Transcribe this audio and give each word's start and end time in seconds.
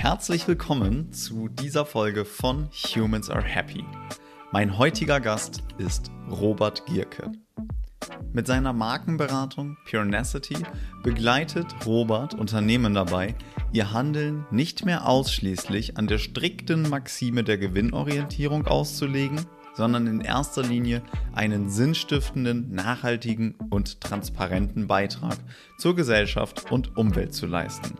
Herzlich 0.00 0.48
willkommen 0.48 1.12
zu 1.12 1.48
dieser 1.48 1.84
Folge 1.84 2.24
von 2.24 2.70
Humans 2.72 3.28
Are 3.28 3.44
Happy. 3.44 3.84
Mein 4.50 4.78
heutiger 4.78 5.20
Gast 5.20 5.62
ist 5.76 6.10
Robert 6.30 6.86
Gierke. 6.86 7.30
Mit 8.32 8.46
seiner 8.46 8.72
Markenberatung 8.72 9.76
Purenacity 9.84 10.56
begleitet 11.02 11.66
Robert 11.84 12.32
Unternehmen 12.32 12.94
dabei, 12.94 13.34
ihr 13.72 13.92
Handeln 13.92 14.46
nicht 14.50 14.86
mehr 14.86 15.06
ausschließlich 15.06 15.98
an 15.98 16.06
der 16.06 16.16
strikten 16.16 16.88
Maxime 16.88 17.44
der 17.44 17.58
Gewinnorientierung 17.58 18.66
auszulegen, 18.66 19.44
sondern 19.74 20.06
in 20.06 20.22
erster 20.22 20.62
Linie 20.62 21.02
einen 21.34 21.68
sinnstiftenden, 21.68 22.72
nachhaltigen 22.72 23.54
und 23.68 24.00
transparenten 24.00 24.86
Beitrag 24.86 25.36
zur 25.76 25.94
Gesellschaft 25.94 26.72
und 26.72 26.96
Umwelt 26.96 27.34
zu 27.34 27.46
leisten. 27.46 27.98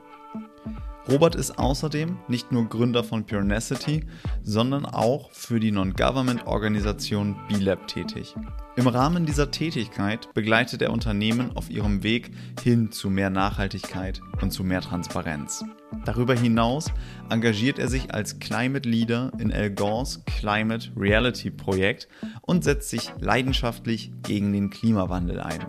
Robert 1.10 1.34
ist 1.34 1.58
außerdem 1.58 2.18
nicht 2.28 2.52
nur 2.52 2.68
Gründer 2.68 3.02
von 3.02 3.26
Purenacity, 3.26 4.04
sondern 4.44 4.86
auch 4.86 5.32
für 5.32 5.58
die 5.58 5.72
Non-Government-Organisation 5.72 7.36
B-Lab 7.48 7.88
tätig. 7.88 8.36
Im 8.76 8.86
Rahmen 8.86 9.26
dieser 9.26 9.50
Tätigkeit 9.50 10.32
begleitet 10.34 10.82
er 10.82 10.92
Unternehmen 10.92 11.56
auf 11.56 11.68
ihrem 11.68 12.04
Weg 12.04 12.30
hin 12.62 12.92
zu 12.92 13.10
mehr 13.10 13.28
Nachhaltigkeit 13.28 14.20
und 14.40 14.52
zu 14.52 14.62
mehr 14.62 14.82
Transparenz. 14.82 15.64
Darüber 16.04 16.34
hinaus 16.34 16.92
engagiert 17.28 17.80
er 17.80 17.88
sich 17.88 18.14
als 18.14 18.38
Climate 18.38 18.88
Leader 18.88 19.32
in 19.38 19.52
Al 19.52 19.72
Gores 19.72 20.22
Climate 20.26 20.92
Reality 20.96 21.50
Projekt 21.50 22.06
und 22.42 22.62
setzt 22.62 22.88
sich 22.88 23.12
leidenschaftlich 23.18 24.12
gegen 24.22 24.52
den 24.52 24.70
Klimawandel 24.70 25.40
ein. 25.40 25.66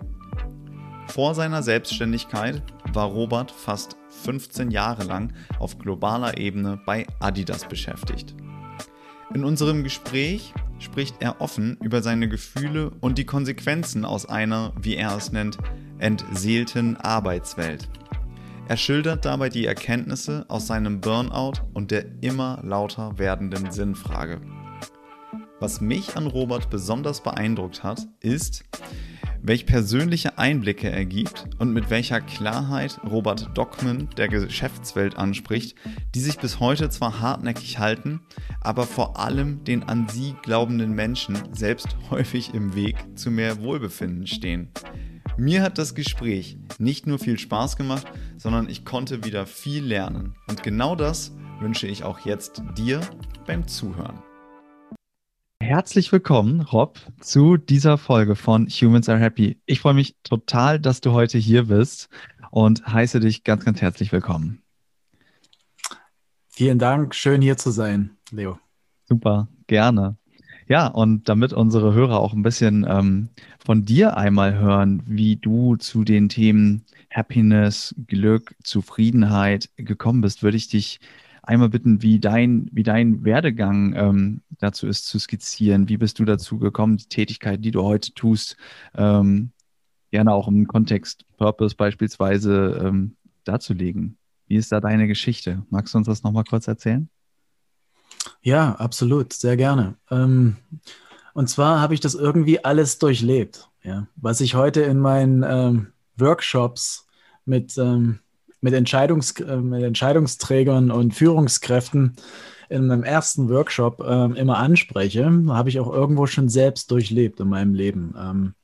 Vor 1.08 1.34
seiner 1.34 1.64
Selbstständigkeit 1.64 2.62
war 2.92 3.06
Robert 3.08 3.50
fast 3.50 3.96
15 4.22 4.70
Jahre 4.70 5.04
lang 5.04 5.32
auf 5.58 5.78
globaler 5.78 6.38
Ebene 6.38 6.80
bei 6.84 7.06
Adidas 7.20 7.68
beschäftigt. 7.68 8.34
In 9.34 9.44
unserem 9.44 9.82
Gespräch 9.82 10.52
spricht 10.78 11.16
er 11.20 11.40
offen 11.40 11.78
über 11.82 12.02
seine 12.02 12.28
Gefühle 12.28 12.90
und 13.00 13.16
die 13.16 13.24
Konsequenzen 13.24 14.04
aus 14.04 14.26
einer, 14.26 14.72
wie 14.80 14.96
er 14.96 15.16
es 15.16 15.32
nennt, 15.32 15.56
entseelten 15.98 16.96
Arbeitswelt. 16.96 17.88
Er 18.68 18.76
schildert 18.76 19.24
dabei 19.24 19.48
die 19.48 19.66
Erkenntnisse 19.66 20.44
aus 20.48 20.66
seinem 20.66 21.00
Burnout 21.00 21.54
und 21.72 21.90
der 21.90 22.04
immer 22.22 22.60
lauter 22.62 23.18
werdenden 23.18 23.70
Sinnfrage. 23.70 24.40
Was 25.60 25.80
mich 25.80 26.16
an 26.16 26.26
Robert 26.26 26.70
besonders 26.70 27.22
beeindruckt 27.22 27.82
hat, 27.82 28.06
ist, 28.20 28.64
welch 29.42 29.66
persönliche 29.66 30.38
Einblicke 30.38 30.90
er 30.90 31.04
gibt 31.04 31.46
und 31.58 31.72
mit 31.72 31.90
welcher 31.90 32.20
Klarheit 32.20 33.00
Robert 33.04 33.50
Dockman 33.54 34.08
der 34.16 34.28
Geschäftswelt 34.28 35.16
anspricht, 35.16 35.76
die 36.14 36.20
sich 36.20 36.38
bis 36.38 36.60
heute 36.60 36.88
zwar 36.90 37.20
hartnäckig 37.20 37.78
halten, 37.78 38.20
aber 38.60 38.86
vor 38.86 39.18
allem 39.18 39.64
den 39.64 39.82
an 39.82 40.08
sie 40.08 40.34
glaubenden 40.42 40.92
Menschen 40.92 41.36
selbst 41.52 41.96
häufig 42.10 42.54
im 42.54 42.74
Weg 42.74 42.96
zu 43.16 43.30
mehr 43.30 43.60
Wohlbefinden 43.60 44.26
stehen. 44.26 44.68
Mir 45.36 45.62
hat 45.62 45.78
das 45.78 45.94
Gespräch 45.94 46.58
nicht 46.78 47.06
nur 47.06 47.18
viel 47.18 47.38
Spaß 47.38 47.76
gemacht, 47.76 48.06
sondern 48.36 48.68
ich 48.68 48.84
konnte 48.84 49.24
wieder 49.24 49.46
viel 49.46 49.82
lernen. 49.82 50.34
Und 50.48 50.62
genau 50.62 50.94
das 50.94 51.32
wünsche 51.60 51.86
ich 51.86 52.04
auch 52.04 52.20
jetzt 52.20 52.62
dir 52.76 53.00
beim 53.46 53.66
Zuhören. 53.66 54.22
Herzlich 55.62 56.10
willkommen, 56.10 56.60
Rob, 56.62 56.98
zu 57.20 57.56
dieser 57.56 57.96
Folge 57.96 58.34
von 58.34 58.66
Humans 58.66 59.08
Are 59.08 59.20
Happy. 59.20 59.60
Ich 59.64 59.78
freue 59.78 59.94
mich 59.94 60.16
total, 60.24 60.80
dass 60.80 61.00
du 61.00 61.12
heute 61.12 61.38
hier 61.38 61.68
bist 61.68 62.08
und 62.50 62.84
heiße 62.84 63.20
dich 63.20 63.44
ganz, 63.44 63.64
ganz 63.64 63.80
herzlich 63.80 64.10
willkommen. 64.10 64.60
Vielen 66.48 66.80
Dank, 66.80 67.14
schön 67.14 67.40
hier 67.40 67.56
zu 67.56 67.70
sein, 67.70 68.10
Leo. 68.32 68.58
Super, 69.04 69.46
gerne. 69.68 70.16
Ja, 70.66 70.88
und 70.88 71.28
damit 71.28 71.52
unsere 71.52 71.94
Hörer 71.94 72.18
auch 72.18 72.32
ein 72.32 72.42
bisschen 72.42 72.84
ähm, 72.88 73.28
von 73.64 73.84
dir 73.84 74.16
einmal 74.16 74.58
hören, 74.58 75.04
wie 75.06 75.36
du 75.36 75.76
zu 75.76 76.02
den 76.02 76.28
Themen 76.28 76.84
Happiness, 77.08 77.94
Glück, 78.08 78.56
Zufriedenheit 78.64 79.70
gekommen 79.76 80.22
bist, 80.22 80.42
würde 80.42 80.56
ich 80.56 80.68
dich 80.68 80.98
einmal 81.42 81.68
bitten, 81.68 82.02
wie 82.02 82.20
dein, 82.20 82.68
wie 82.72 82.82
dein 82.82 83.24
Werdegang 83.24 83.94
ähm, 83.94 84.42
dazu 84.58 84.86
ist 84.86 85.06
zu 85.06 85.18
skizzieren. 85.18 85.88
Wie 85.88 85.96
bist 85.96 86.18
du 86.18 86.24
dazu 86.24 86.58
gekommen, 86.58 86.96
die 86.96 87.06
Tätigkeit, 87.06 87.64
die 87.64 87.72
du 87.72 87.82
heute 87.82 88.14
tust, 88.14 88.56
ähm, 88.94 89.50
gerne 90.10 90.32
auch 90.32 90.48
im 90.48 90.66
Kontext 90.66 91.24
Purpose 91.36 91.74
beispielsweise 91.74 92.80
ähm, 92.84 93.16
darzulegen? 93.44 94.18
Wie 94.46 94.56
ist 94.56 94.70
da 94.70 94.80
deine 94.80 95.08
Geschichte? 95.08 95.64
Magst 95.70 95.94
du 95.94 95.98
uns 95.98 96.06
das 96.06 96.22
nochmal 96.22 96.44
kurz 96.44 96.68
erzählen? 96.68 97.08
Ja, 98.42 98.74
absolut, 98.74 99.32
sehr 99.32 99.56
gerne. 99.56 99.96
Ähm, 100.10 100.56
und 101.34 101.48
zwar 101.48 101.80
habe 101.80 101.94
ich 101.94 102.00
das 102.00 102.14
irgendwie 102.14 102.64
alles 102.64 102.98
durchlebt. 102.98 103.68
Ja? 103.82 104.06
Was 104.16 104.40
ich 104.40 104.54
heute 104.54 104.82
in 104.82 104.98
meinen 104.98 105.42
ähm, 105.46 105.92
Workshops 106.16 107.06
mit 107.44 107.76
ähm, 107.78 108.20
mit, 108.62 108.72
Entscheidungs, 108.72 109.32
äh, 109.40 109.56
mit 109.56 109.82
Entscheidungsträgern 109.82 110.90
und 110.90 111.14
Führungskräften 111.14 112.16
in 112.70 112.86
meinem 112.86 113.04
ersten 113.04 113.50
Workshop 113.50 114.00
äh, 114.00 114.40
immer 114.40 114.56
anspreche, 114.56 115.30
habe 115.48 115.68
ich 115.68 115.78
auch 115.78 115.92
irgendwo 115.92 116.26
schon 116.26 116.48
selbst 116.48 116.90
durchlebt 116.90 117.38
in 117.40 117.48
meinem 117.48 117.74
Leben. 117.74 118.14
Ähm, 118.18 118.54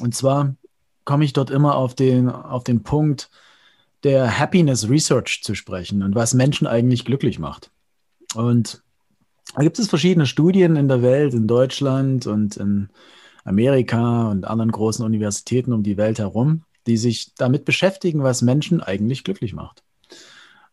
und 0.00 0.14
zwar 0.14 0.54
komme 1.04 1.24
ich 1.24 1.34
dort 1.34 1.50
immer 1.50 1.76
auf 1.76 1.94
den, 1.94 2.30
auf 2.30 2.64
den 2.64 2.82
Punkt 2.82 3.28
der 4.02 4.38
Happiness 4.38 4.88
Research 4.88 5.42
zu 5.42 5.54
sprechen 5.54 6.02
und 6.02 6.14
was 6.14 6.32
Menschen 6.32 6.66
eigentlich 6.66 7.04
glücklich 7.04 7.38
macht. 7.38 7.70
Und 8.34 8.82
da 9.54 9.62
gibt 9.62 9.78
es 9.78 9.88
verschiedene 9.88 10.26
Studien 10.26 10.76
in 10.76 10.88
der 10.88 11.02
Welt, 11.02 11.34
in 11.34 11.46
Deutschland 11.46 12.26
und 12.26 12.56
in 12.56 12.88
Amerika 13.44 14.30
und 14.30 14.46
anderen 14.46 14.70
großen 14.70 15.04
Universitäten 15.04 15.72
um 15.72 15.82
die 15.82 15.96
Welt 15.96 16.18
herum, 16.18 16.62
die 16.86 16.96
sich 16.96 17.34
damit 17.34 17.64
beschäftigen, 17.64 18.22
was 18.22 18.42
Menschen 18.42 18.80
eigentlich 18.80 19.24
glücklich 19.24 19.52
macht. 19.52 19.82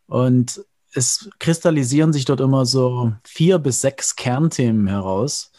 Und 0.07 0.61
es 0.93 1.29
kristallisieren 1.39 2.13
sich 2.13 2.25
dort 2.25 2.39
immer 2.39 2.65
so 2.65 3.13
vier 3.23 3.59
bis 3.59 3.81
sechs 3.81 4.15
Kernthemen 4.15 4.87
heraus, 4.87 5.51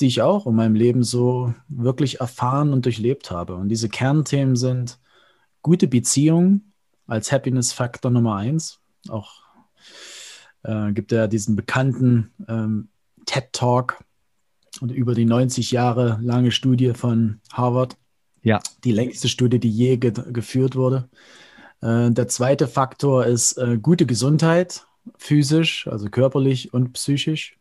die 0.00 0.06
ich 0.06 0.22
auch 0.22 0.46
in 0.46 0.54
meinem 0.54 0.74
Leben 0.74 1.02
so 1.02 1.54
wirklich 1.68 2.20
erfahren 2.20 2.72
und 2.72 2.84
durchlebt 2.84 3.30
habe. 3.30 3.54
Und 3.54 3.68
diese 3.68 3.88
Kernthemen 3.88 4.56
sind 4.56 4.98
gute 5.62 5.88
Beziehungen 5.88 6.72
als 7.06 7.32
Happiness-Faktor 7.32 8.10
Nummer 8.10 8.36
eins. 8.36 8.80
Auch 9.08 9.42
äh, 10.62 10.92
gibt 10.92 11.12
er 11.12 11.28
diesen 11.28 11.56
bekannten 11.56 12.32
ähm, 12.48 12.88
TED-Talk 13.26 14.04
und 14.80 14.90
über 14.90 15.14
die 15.14 15.24
90 15.24 15.70
Jahre 15.70 16.18
lange 16.22 16.50
Studie 16.50 16.94
von 16.94 17.40
Harvard, 17.52 17.96
ja. 18.42 18.60
Die 18.84 18.92
längste 18.92 19.28
Studie, 19.28 19.58
die 19.58 19.70
je 19.70 19.96
ge 19.96 20.12
geführt 20.32 20.76
wurde. 20.76 21.08
Äh, 21.80 22.10
der 22.10 22.28
zweite 22.28 22.66
Faktor 22.66 23.26
ist 23.26 23.56
äh, 23.58 23.78
gute 23.78 24.06
Gesundheit, 24.06 24.86
physisch, 25.16 25.86
also 25.86 26.08
körperlich 26.08 26.72
und 26.74 26.92
psychisch. 26.92 27.56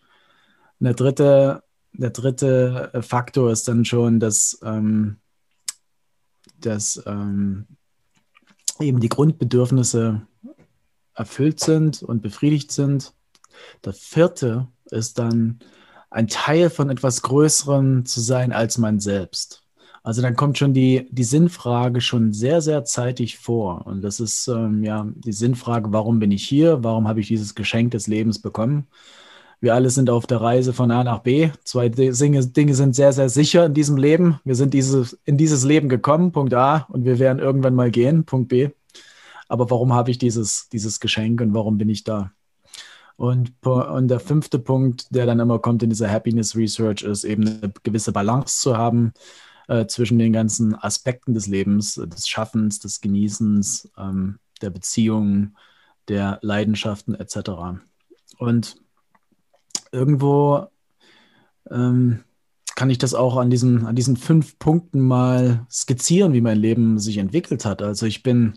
Und 0.80 0.86
der 0.86 0.94
dritte, 0.94 1.64
der 1.94 2.10
dritte 2.10 2.90
äh, 2.94 3.02
Faktor 3.02 3.52
ist 3.52 3.68
dann 3.68 3.86
schon, 3.86 4.20
dass, 4.20 4.60
ähm, 4.64 5.18
dass 6.60 7.02
ähm, 7.06 7.68
eben 8.80 9.00
die 9.00 9.10
Grundbedürfnisse 9.10 10.26
erfüllt 11.14 11.60
sind 11.60 12.02
und 12.02 12.22
befriedigt 12.22 12.72
sind. 12.72 13.14
Der 13.86 13.94
vierte 13.94 14.68
ist 14.86 15.20
dann 15.20 15.60
ein 16.10 16.28
Teil 16.28 16.70
von 16.70 16.90
etwas 16.90 17.22
Größerem 17.22 18.06
zu 18.06 18.22
sein 18.22 18.52
als 18.52 18.78
man 18.78 19.00
selbst. 19.00 19.61
Also 20.04 20.24
dann 20.24 20.36
kommt 20.36 20.58
schon 20.58 20.74
die, 20.74 21.08
die 21.12 21.24
Sinnfrage 21.24 22.02
schon 22.02 22.34
sehr, 22.34 22.62
sehr 22.62 22.84
zeitig 22.86 23.38
vor. 23.38 23.86
Und 23.86 24.02
das 24.02 24.20
ist 24.20 24.48
ähm, 24.48 24.84
ja 24.84 25.08
die 25.16 25.32
Sinnfrage, 25.32 25.94
warum 25.94 26.20
bin 26.20 26.32
ich 26.32 26.44
hier? 26.44 26.84
Warum 26.84 27.08
habe 27.08 27.20
ich 27.20 27.28
dieses 27.28 27.54
Geschenk 27.54 27.92
des 27.92 28.08
Lebens 28.08 28.40
bekommen? 28.40 28.88
Wir 29.60 29.76
alle 29.76 29.92
sind 29.92 30.10
auf 30.10 30.26
der 30.26 30.42
Reise 30.42 30.74
von 30.74 30.90
A 30.90 31.04
nach 31.04 31.20
B. 31.20 31.52
Zwei 31.64 31.88
Dinge, 31.90 32.44
Dinge 32.48 32.74
sind 32.74 32.96
sehr, 32.96 33.14
sehr 33.14 33.30
sicher 33.30 33.68
in 33.68 33.76
diesem 33.76 33.96
Leben. 33.96 34.40
Wir 34.44 34.56
sind 34.56 34.74
dieses, 34.74 35.20
in 35.24 35.38
dieses 35.38 35.64
Leben 35.64 35.88
gekommen, 35.88 36.32
Punkt 36.32 36.56
A, 36.56 36.88
und 36.90 37.06
wir 37.06 37.20
werden 37.20 37.38
irgendwann 37.38 37.76
mal 37.76 37.92
gehen, 37.92 38.26
Punkt 38.26 38.50
B. 38.50 38.70
Aber 39.50 39.70
warum 39.70 39.94
habe 39.94 40.10
ich 40.10 40.18
dieses, 40.18 40.68
dieses 40.70 41.00
Geschenk 41.00 41.42
und 41.42 41.54
warum 41.54 41.78
bin 41.78 41.90
ich 41.90 42.04
da? 42.04 42.32
Und, 43.18 43.54
und 43.64 44.08
der 44.08 44.20
fünfte 44.20 44.58
Punkt, 44.58 45.14
der 45.14 45.28
dann 45.28 45.40
immer 45.40 45.60
kommt 45.60 45.84
in 45.84 45.92
dieser 45.92 46.10
Happiness 46.10 46.56
Research, 46.56 47.04
ist 47.04 47.24
eben 47.24 47.46
eine 47.46 47.72
gewisse 47.84 48.12
Balance 48.12 48.62
zu 48.62 48.76
haben 48.76 49.14
äh, 49.72 49.88
zwischen 49.88 50.20
den 50.20 50.34
ganzen 50.34 50.76
Aspekten 50.76 51.34
des 51.34 51.48
Lebens, 51.48 51.96
des 51.96 52.28
Schaffens, 52.28 52.80
des 52.80 53.00
Genießens, 53.00 53.90
ähm, 53.98 54.40
der 54.62 54.70
Beziehungen, 54.70 55.56
der 56.08 56.40
Leidenschaften 56.42 57.16
etc. 57.16 57.80
Und 58.38 58.76
irgendwo 59.92 60.68
ähm, 61.70 62.24
kann 62.76 62.90
ich 62.90 62.98
das 62.98 63.14
auch 63.14 63.38
an 63.38 63.50
diesen, 63.50 63.86
an 63.86 63.96
diesen 63.96 64.18
fünf 64.18 64.60
Punkten 64.60 65.00
mal 65.00 65.66
skizzieren, 65.72 66.34
wie 66.34 66.42
mein 66.42 66.58
Leben 66.58 67.00
sich 67.00 67.18
entwickelt 67.18 67.64
hat. 67.64 67.82
Also 67.82 68.06
ich 68.06 68.24
bin 68.24 68.56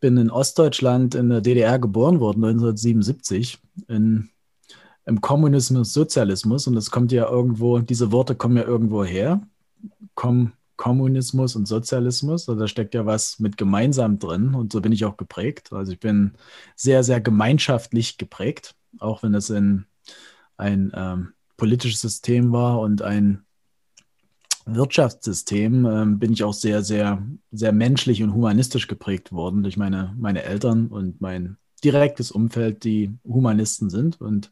bin 0.00 0.16
in 0.16 0.30
Ostdeutschland 0.30 1.14
in 1.14 1.28
der 1.28 1.42
DDR 1.42 1.78
geboren 1.78 2.20
worden, 2.20 2.42
1977, 2.42 3.58
in, 3.88 4.30
im 5.04 5.20
Kommunismus, 5.20 5.92
Sozialismus. 5.92 6.66
Und 6.66 6.74
das 6.74 6.90
kommt 6.90 7.12
ja 7.12 7.28
irgendwo, 7.28 7.78
diese 7.80 8.10
Worte 8.10 8.34
kommen 8.34 8.56
ja 8.56 8.64
irgendwo 8.64 9.04
her. 9.04 9.42
Kom 10.14 10.52
Kommunismus 10.76 11.56
und 11.56 11.68
Sozialismus. 11.68 12.48
Also 12.48 12.58
da 12.58 12.66
steckt 12.66 12.94
ja 12.94 13.04
was 13.04 13.38
mit 13.38 13.58
gemeinsam 13.58 14.18
drin. 14.18 14.54
Und 14.54 14.72
so 14.72 14.80
bin 14.80 14.92
ich 14.92 15.04
auch 15.04 15.18
geprägt. 15.18 15.74
Also 15.74 15.92
ich 15.92 16.00
bin 16.00 16.32
sehr, 16.74 17.04
sehr 17.04 17.20
gemeinschaftlich 17.20 18.16
geprägt, 18.16 18.74
auch 18.98 19.22
wenn 19.22 19.34
es 19.34 19.50
in 19.50 19.84
ein 20.56 20.90
ähm, 20.94 21.34
politisches 21.58 22.00
System 22.00 22.50
war 22.52 22.80
und 22.80 23.02
ein 23.02 23.44
Wirtschaftssystem 24.64 25.84
ähm, 25.84 26.18
bin 26.18 26.32
ich 26.32 26.44
auch 26.44 26.54
sehr, 26.54 26.82
sehr, 26.82 27.22
sehr 27.50 27.72
menschlich 27.72 28.22
und 28.22 28.32
humanistisch 28.32 28.86
geprägt 28.86 29.32
worden 29.32 29.62
durch 29.62 29.76
meine, 29.76 30.14
meine 30.18 30.44
Eltern 30.44 30.88
und 30.88 31.20
mein 31.20 31.58
direktes 31.84 32.30
Umfeld, 32.30 32.84
die 32.84 33.18
Humanisten 33.24 33.90
sind 33.90 34.18
und 34.20 34.50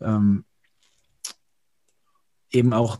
ähm, 0.00 0.44
eben 2.50 2.72
auch 2.72 2.98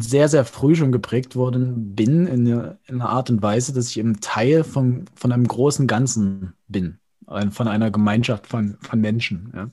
sehr, 0.00 0.28
sehr 0.28 0.44
früh 0.44 0.74
schon 0.74 0.92
geprägt 0.92 1.36
worden 1.36 1.94
bin 1.94 2.26
in, 2.26 2.46
in 2.46 2.76
einer 2.88 3.08
Art 3.08 3.30
und 3.30 3.42
Weise, 3.42 3.72
dass 3.72 3.88
ich 3.88 3.98
eben 3.98 4.20
Teil 4.20 4.64
von, 4.64 5.04
von 5.14 5.32
einem 5.32 5.46
großen 5.46 5.86
Ganzen 5.86 6.54
bin, 6.68 6.98
von 7.50 7.68
einer 7.68 7.90
Gemeinschaft 7.90 8.46
von, 8.46 8.76
von 8.80 9.00
Menschen. 9.00 9.52
Ja. 9.54 9.70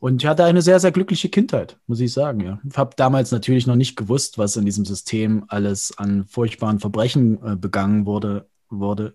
Und 0.00 0.22
ich 0.22 0.28
hatte 0.28 0.44
eine 0.44 0.62
sehr, 0.62 0.78
sehr 0.78 0.92
glückliche 0.92 1.28
Kindheit, 1.28 1.78
muss 1.86 2.00
ich 2.00 2.12
sagen. 2.12 2.40
Ja. 2.40 2.60
Ich 2.68 2.76
habe 2.76 2.90
damals 2.96 3.32
natürlich 3.32 3.66
noch 3.66 3.76
nicht 3.76 3.96
gewusst, 3.96 4.38
was 4.38 4.56
in 4.56 4.66
diesem 4.66 4.84
System 4.84 5.44
alles 5.48 5.96
an 5.96 6.26
furchtbaren 6.26 6.80
Verbrechen 6.80 7.42
äh, 7.44 7.56
begangen 7.56 8.04
wurde. 8.04 8.46
wurde. 8.68 9.14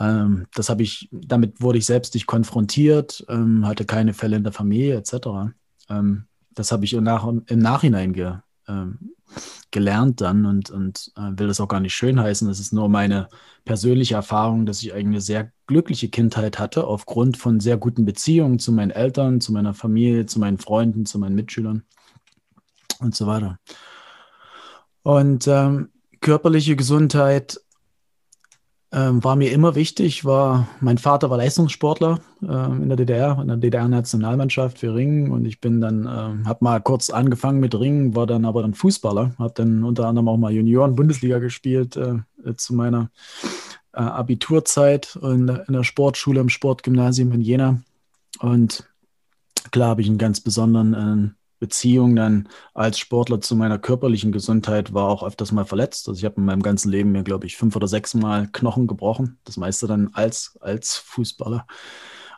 Ähm, 0.00 0.46
das 0.54 0.68
habe 0.68 0.82
ich, 0.82 1.08
damit 1.12 1.60
wurde 1.60 1.78
ich 1.78 1.86
selbst 1.86 2.14
nicht 2.14 2.26
konfrontiert, 2.26 3.24
ähm, 3.28 3.66
hatte 3.66 3.84
keine 3.84 4.12
Fälle 4.12 4.36
in 4.36 4.44
der 4.44 4.52
Familie 4.52 4.96
etc. 4.96 5.52
Ähm, 5.88 6.24
das 6.50 6.72
habe 6.72 6.84
ich 6.84 6.94
im, 6.94 7.04
Nach 7.04 7.26
im 7.26 7.58
Nachhinein 7.58 8.12
ge, 8.12 8.34
ähm, 8.66 9.12
gelernt 9.70 10.20
dann 10.20 10.46
und, 10.46 10.70
und 10.70 11.12
äh, 11.16 11.38
will 11.38 11.46
das 11.46 11.60
auch 11.60 11.68
gar 11.68 11.80
nicht 11.80 11.94
schön 11.94 12.20
heißen. 12.20 12.48
Das 12.48 12.60
ist 12.60 12.72
nur 12.72 12.88
meine 12.88 13.28
persönliche 13.64 14.14
Erfahrung, 14.14 14.66
dass 14.66 14.82
ich 14.82 14.92
eigentlich 14.92 15.06
eine 15.06 15.20
sehr 15.20 15.52
glückliche 15.66 16.08
Kindheit 16.08 16.58
hatte, 16.58 16.86
aufgrund 16.86 17.36
von 17.36 17.60
sehr 17.60 17.76
guten 17.76 18.04
Beziehungen 18.04 18.58
zu 18.58 18.72
meinen 18.72 18.90
Eltern, 18.90 19.40
zu 19.40 19.52
meiner 19.52 19.74
Familie, 19.74 20.26
zu 20.26 20.40
meinen 20.40 20.58
Freunden, 20.58 21.06
zu 21.06 21.18
meinen 21.18 21.34
Mitschülern 21.34 21.84
und 23.00 23.14
so 23.14 23.26
weiter. 23.26 23.58
Und 25.02 25.46
ähm, 25.46 25.90
körperliche 26.20 26.76
Gesundheit 26.76 27.60
ähm, 28.92 29.22
war 29.22 29.36
mir 29.36 29.52
immer 29.52 29.74
wichtig. 29.74 30.24
War, 30.24 30.68
mein 30.80 30.98
Vater 30.98 31.30
war 31.30 31.38
Leistungssportler 31.38 32.20
ähm, 32.42 32.82
in 32.82 32.88
der 32.88 32.96
DDR, 32.96 33.38
in 33.40 33.48
der 33.48 33.56
DDR-Nationalmannschaft 33.56 34.78
für 34.78 34.94
Ringen 34.94 35.30
und 35.30 35.44
ich 35.44 35.60
bin 35.60 35.80
dann, 35.80 36.00
ähm, 36.06 36.48
habe 36.48 36.64
mal 36.64 36.80
kurz 36.80 37.10
angefangen 37.10 37.60
mit 37.60 37.78
Ringen, 37.78 38.16
war 38.16 38.26
dann 38.26 38.44
aber 38.44 38.62
dann 38.62 38.74
Fußballer, 38.74 39.34
habe 39.38 39.52
dann 39.54 39.84
unter 39.84 40.06
anderem 40.06 40.28
auch 40.28 40.36
mal 40.36 40.52
Junioren-Bundesliga 40.52 41.38
gespielt 41.38 41.96
äh, 41.96 42.16
äh, 42.44 42.56
zu 42.56 42.74
meiner 42.74 43.10
äh, 43.92 44.00
Abiturzeit 44.00 45.16
in 45.22 45.46
der, 45.46 45.68
in 45.68 45.74
der 45.74 45.84
Sportschule, 45.84 46.40
im 46.40 46.48
Sportgymnasium 46.48 47.32
in 47.32 47.40
Jena 47.40 47.80
und 48.40 48.88
klar 49.70 49.90
habe 49.90 50.02
ich 50.02 50.08
einen 50.08 50.18
ganz 50.18 50.40
besonderen 50.40 50.94
äh, 50.94 51.39
Beziehung 51.60 52.16
dann 52.16 52.48
als 52.74 52.98
Sportler 52.98 53.40
zu 53.40 53.54
meiner 53.54 53.78
körperlichen 53.78 54.32
Gesundheit 54.32 54.92
war 54.92 55.08
auch 55.08 55.22
öfters 55.22 55.52
mal 55.52 55.66
verletzt. 55.66 56.08
Also 56.08 56.18
ich 56.18 56.24
habe 56.24 56.36
in 56.38 56.46
meinem 56.46 56.62
ganzen 56.62 56.90
Leben 56.90 57.12
mir, 57.12 57.22
glaube 57.22 57.46
ich, 57.46 57.56
fünf 57.56 57.76
oder 57.76 57.86
sechs 57.86 58.14
Mal 58.14 58.48
Knochen 58.48 58.88
gebrochen. 58.88 59.38
Das 59.44 59.58
meiste 59.58 59.86
dann 59.86 60.10
als, 60.14 60.58
als 60.60 60.96
Fußballer. 60.96 61.66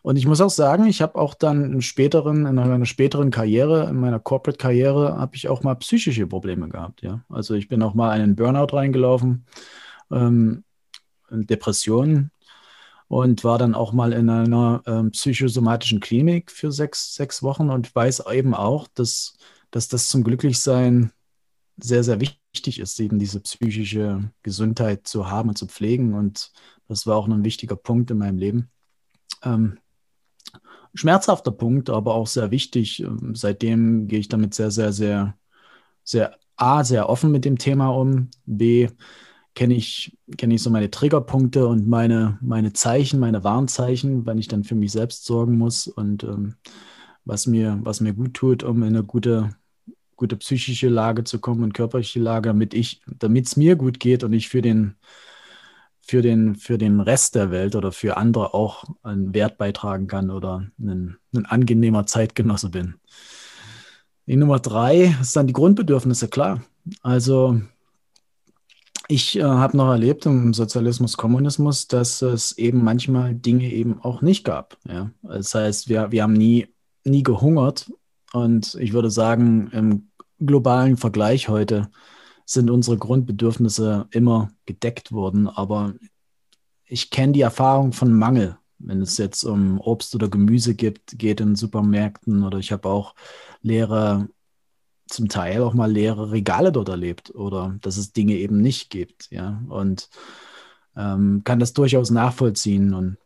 Und 0.03 0.17
ich 0.17 0.27
muss 0.27 0.41
auch 0.41 0.51
sagen, 0.51 0.87
ich 0.87 1.01
habe 1.01 1.15
auch 1.15 1.35
dann 1.35 1.73
in 1.73 1.81
späteren, 1.81 2.45
in 2.47 2.57
meiner 2.57 2.85
späteren 2.85 3.31
Karriere, 3.31 3.89
in 3.89 3.97
meiner 3.97 4.19
Corporate-Karriere, 4.19 5.17
habe 5.17 5.37
ich 5.37 5.49
auch 5.49 5.63
mal 5.63 5.77
psychische 5.77 6.27
Probleme 6.27 6.69
gehabt. 6.69 7.03
Ja, 7.03 7.25
also 7.29 7.55
ich 7.55 7.69
bin 7.69 7.81
auch 7.83 7.95
mal 7.95 8.17
in 8.17 8.23
einen 8.23 8.37
Burnout 8.37 8.77
reingelaufen, 8.77 9.47
ähm, 10.11 10.65
Depressionen 11.31 12.32
und 13.13 13.45
war 13.45 13.59
dann 13.59 13.75
auch 13.75 13.93
mal 13.93 14.15
in 14.15 14.31
einer 14.31 14.83
ähm, 14.87 15.11
psychosomatischen 15.11 16.01
Klinik 16.01 16.51
für 16.51 16.73
sechs, 16.73 17.15
sechs 17.15 17.43
Wochen 17.43 17.69
und 17.69 17.95
weiß 17.95 18.25
eben 18.33 18.55
auch, 18.55 18.89
dass, 18.95 19.37
dass 19.71 19.89
das 19.89 20.09
zum 20.09 20.25
Glücklichsein 20.25 21.13
sehr, 21.77 22.05
sehr 22.05 22.23
wichtig 22.23 22.81
ist, 22.81 22.99
eben 23.01 23.19
diese 23.19 23.41
psychische 23.41 24.31
Gesundheit 24.43 25.07
zu 25.07 25.29
haben 25.29 25.51
und 25.51 25.59
zu 25.59 25.67
pflegen. 25.67 26.15
Und 26.15 26.53
das 26.89 27.07
war 27.07 27.17
auch 27.19 27.29
ein 27.29 27.45
wichtiger 27.45 27.77
Punkt 27.77 28.11
in 28.11 28.17
meinem 28.17 28.39
Leben. 28.39 28.71
Ähm, 29.43 29.79
schmerzhafter 30.95 31.51
Punkt, 31.51 31.91
aber 31.91 32.15
auch 32.15 32.27
sehr 32.27 32.51
wichtig. 32.51 33.03
Ähm, 33.03 33.35
seitdem 33.35 34.09
gehe 34.09 34.21
ich 34.21 34.29
damit 34.29 34.55
sehr, 34.55 34.71
sehr, 34.71 34.95
sehr, 34.95 35.37
sehr, 36.03 36.39
A, 36.57 36.83
sehr 36.83 37.11
offen 37.11 37.31
mit 37.31 37.45
dem 37.45 37.59
Thema 37.59 37.89
um, 37.89 38.31
B, 38.47 38.89
kenne 39.55 39.75
ich, 39.75 40.17
kenne 40.37 40.55
ich 40.55 40.63
so 40.63 40.71
meine 40.71 40.91
Triggerpunkte 40.91 41.67
und 41.67 41.87
meine, 41.87 42.39
meine 42.41 42.73
Zeichen, 42.73 43.21
meine 43.21 43.45
Warnzeichen, 43.45 44.27
wenn 44.27 44.39
ich 44.39 44.49
dann 44.49 44.65
für 44.65 44.75
mich 44.75 44.93
selbst 44.93 45.25
sorgen 45.25 45.59
muss 45.59 45.87
und 45.87 46.25
ähm, 46.25 46.55
was, 47.25 47.47
mir, 47.47 47.79
was 47.83 48.01
mir 48.01 48.15
gut 48.15 48.35
tut, 48.35 48.63
um 48.63 48.83
in 48.83 48.97
eine 48.97 49.05
gute, 49.05 49.51
gute 50.17 50.37
psychische 50.37 50.89
Lage 50.89 51.25
zu 51.25 51.39
kommen 51.39 51.63
und 51.63 51.75
körperliche 51.75 52.21
Lage, 52.21 52.49
damit 52.49 52.75
ich, 52.75 53.03
damit 53.07 53.47
es 53.47 53.57
mir 53.57 53.77
gut 53.77 54.01
geht 54.01 54.25
und 54.25 54.33
ich 54.33 54.49
für 54.49 54.63
den, 54.63 54.97
für 56.01 56.23
den, 56.23 56.57
für 56.57 56.79
den 56.79 57.01
Rest 57.01 57.35
der 57.35 57.51
Welt 57.51 57.77
oder 57.77 57.93
für 57.93 58.17
andere 58.17 58.55
auch 58.55 58.85
einen 59.03 59.35
Wert 59.35 59.59
beitragen 59.59 60.07
kann 60.07 60.31
oder 60.31 60.67
ein, 60.79 61.17
ein 61.35 61.47
angenehmer 61.47 62.07
Zeitgenosse 62.07 62.71
bin. 62.71 62.95
Die 64.27 64.37
Nummer 64.37 64.61
drei 64.61 65.17
ist 65.21 65.37
dann 65.37 65.47
die 65.47 65.53
Grundbedürfnisse, 65.53 66.29
klar. 66.29 66.63
Also 67.03 67.61
ich 69.13 69.39
äh, 69.39 69.43
habe 69.43 69.77
noch 69.77 69.91
erlebt 69.91 70.25
im 70.25 70.55
Sozialismus, 70.55 71.19
Kommunismus, 71.19 71.87
dass 71.87 72.23
es 72.23 72.57
eben 72.57 72.83
manchmal 72.83 73.35
Dinge 73.35 73.71
eben 73.71 74.01
auch 74.01 74.23
nicht 74.23 74.43
gab. 74.45 74.79
Ja? 74.89 75.11
Das 75.23 75.55
heißt, 75.55 75.89
wir, 75.89 76.11
wir 76.11 76.23
haben 76.23 76.33
nie, 76.33 76.69
nie 77.05 77.23
gehungert. 77.23 77.93
Und 78.33 78.75
ich 78.77 78.95
würde 78.95 79.11
sagen, 79.11 79.69
im 79.73 80.09
globalen 80.41 80.97
Vergleich 80.97 81.49
heute 81.49 81.91
sind 82.47 82.71
unsere 82.71 82.97
Grundbedürfnisse 82.97 84.07
immer 84.11 84.51
gedeckt 84.65 85.13
worden. 85.13 85.47
Aber 85.47 85.95
ich 86.87 87.11
kenne 87.11 87.33
die 87.33 87.43
Erfahrung 87.43 87.93
von 87.93 88.13
Mangel, 88.15 88.57
wenn 88.79 89.03
es 89.03 89.19
jetzt 89.19 89.45
um 89.45 89.79
Obst 89.79 90.15
oder 90.15 90.29
Gemüse 90.29 90.75
gibt, 90.75 91.19
geht 91.19 91.41
in 91.41 91.55
Supermärkten 91.55 92.45
oder 92.45 92.59
ich 92.59 92.73
habe 92.73 92.89
auch 92.89 93.15
leere 93.61 94.29
zum 95.13 95.29
Teil 95.29 95.63
auch 95.63 95.75
mal 95.75 95.91
leere 95.91 96.31
Regale 96.31 96.73
dort 96.73 96.89
erlebt 96.89 97.35
oder 97.35 97.77
dass 97.81 97.97
es 97.97 98.13
Dinge 98.13 98.35
eben 98.35 98.61
nicht 98.61 98.91
gibt, 98.91 99.31
ja. 99.31 99.63
Und 99.69 100.09
ähm, 100.97 101.43
kann 101.45 101.59
das 101.59 101.73
durchaus 101.73 102.11
nachvollziehen 102.11 102.95
und 102.95 103.17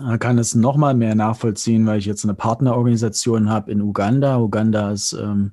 äh, 0.00 0.18
kann 0.18 0.38
es 0.38 0.54
noch 0.54 0.76
mal 0.76 0.94
mehr 0.94 1.14
nachvollziehen, 1.14 1.86
weil 1.86 1.98
ich 1.98 2.06
jetzt 2.06 2.24
eine 2.24 2.34
Partnerorganisation 2.34 3.50
habe 3.50 3.70
in 3.72 3.82
Uganda. 3.82 4.38
Uganda 4.38 4.92
ist 4.92 5.12
ähm, 5.12 5.52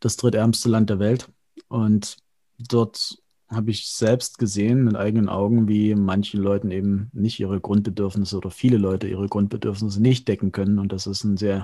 das 0.00 0.16
drittärmste 0.16 0.68
Land 0.68 0.90
der 0.90 0.98
Welt 0.98 1.28
und 1.68 2.16
dort 2.58 3.18
habe 3.48 3.70
ich 3.70 3.88
selbst 3.88 4.38
gesehen 4.38 4.84
mit 4.84 4.96
eigenen 4.96 5.28
Augen, 5.28 5.68
wie 5.68 5.94
manchen 5.94 6.42
Leuten 6.42 6.70
eben 6.70 7.10
nicht 7.12 7.38
ihre 7.40 7.60
Grundbedürfnisse 7.60 8.36
oder 8.36 8.50
viele 8.50 8.78
Leute 8.78 9.06
ihre 9.06 9.28
Grundbedürfnisse 9.28 10.02
nicht 10.02 10.26
decken 10.28 10.50
können. 10.50 10.78
Und 10.78 10.92
das 10.92 11.06
ist 11.06 11.24
ein 11.24 11.36
sehr, 11.36 11.62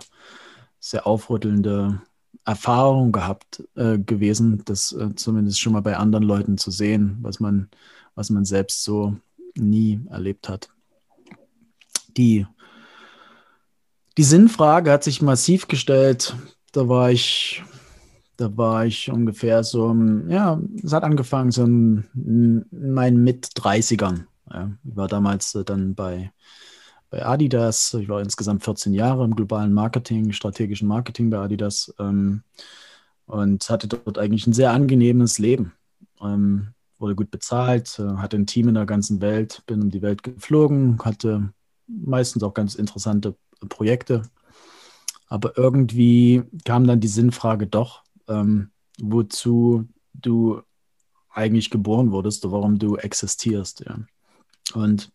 sehr 0.78 1.06
aufrüttelnder 1.06 2.02
Erfahrung 2.44 3.12
gehabt 3.12 3.62
äh, 3.76 3.98
gewesen, 3.98 4.62
das 4.64 4.92
äh, 4.92 5.14
zumindest 5.14 5.60
schon 5.60 5.72
mal 5.72 5.82
bei 5.82 5.96
anderen 5.96 6.24
Leuten 6.24 6.58
zu 6.58 6.70
sehen, 6.70 7.18
was 7.22 7.40
man, 7.40 7.68
was 8.14 8.30
man 8.30 8.44
selbst 8.44 8.82
so 8.84 9.16
nie 9.54 10.00
erlebt 10.10 10.48
hat. 10.48 10.68
Die, 12.16 12.46
die 14.16 14.24
Sinnfrage 14.24 14.90
hat 14.90 15.04
sich 15.04 15.22
massiv 15.22 15.68
gestellt. 15.68 16.34
Da 16.72 16.88
war 16.88 17.10
ich, 17.10 17.62
da 18.36 18.56
war 18.56 18.86
ich 18.86 19.10
ungefähr 19.10 19.62
so, 19.62 19.94
ja, 20.28 20.60
es 20.82 20.92
hat 20.92 21.04
angefangen 21.04 21.50
so 21.50 21.64
in, 21.64 22.04
in 22.14 22.64
meinen 22.70 23.22
Mit-30ern. 23.22 24.24
Ja. 24.52 24.70
Ich 24.82 24.96
war 24.96 25.08
damals 25.08 25.54
äh, 25.54 25.64
dann 25.64 25.94
bei 25.94 26.32
bei 27.10 27.26
Adidas. 27.26 27.94
Ich 27.94 28.08
war 28.08 28.20
insgesamt 28.20 28.64
14 28.64 28.94
Jahre 28.94 29.24
im 29.24 29.34
globalen 29.36 29.72
Marketing, 29.72 30.32
strategischen 30.32 30.88
Marketing 30.88 31.28
bei 31.28 31.38
Adidas 31.38 31.92
ähm, 31.98 32.42
und 33.26 33.68
hatte 33.68 33.88
dort 33.88 34.18
eigentlich 34.18 34.46
ein 34.46 34.52
sehr 34.52 34.72
angenehmes 34.72 35.38
Leben. 35.38 35.72
Ähm, 36.22 36.68
wurde 36.98 37.16
gut 37.16 37.30
bezahlt, 37.30 37.98
äh, 37.98 38.16
hatte 38.16 38.36
ein 38.36 38.46
Team 38.46 38.68
in 38.68 38.74
der 38.74 38.86
ganzen 38.86 39.20
Welt, 39.20 39.62
bin 39.66 39.82
um 39.82 39.90
die 39.90 40.02
Welt 40.02 40.22
geflogen, 40.22 40.98
hatte 41.04 41.52
meistens 41.86 42.42
auch 42.42 42.54
ganz 42.54 42.74
interessante 42.74 43.34
Projekte. 43.68 44.22
Aber 45.26 45.56
irgendwie 45.56 46.42
kam 46.64 46.86
dann 46.86 47.00
die 47.00 47.08
Sinnfrage 47.08 47.66
doch, 47.66 48.02
ähm, 48.28 48.70
wozu 49.00 49.88
du 50.12 50.62
eigentlich 51.32 51.70
geboren 51.70 52.10
wurdest 52.10 52.50
warum 52.50 52.78
du 52.78 52.96
existierst. 52.96 53.84
Ja. 53.86 54.00
Und 54.74 55.12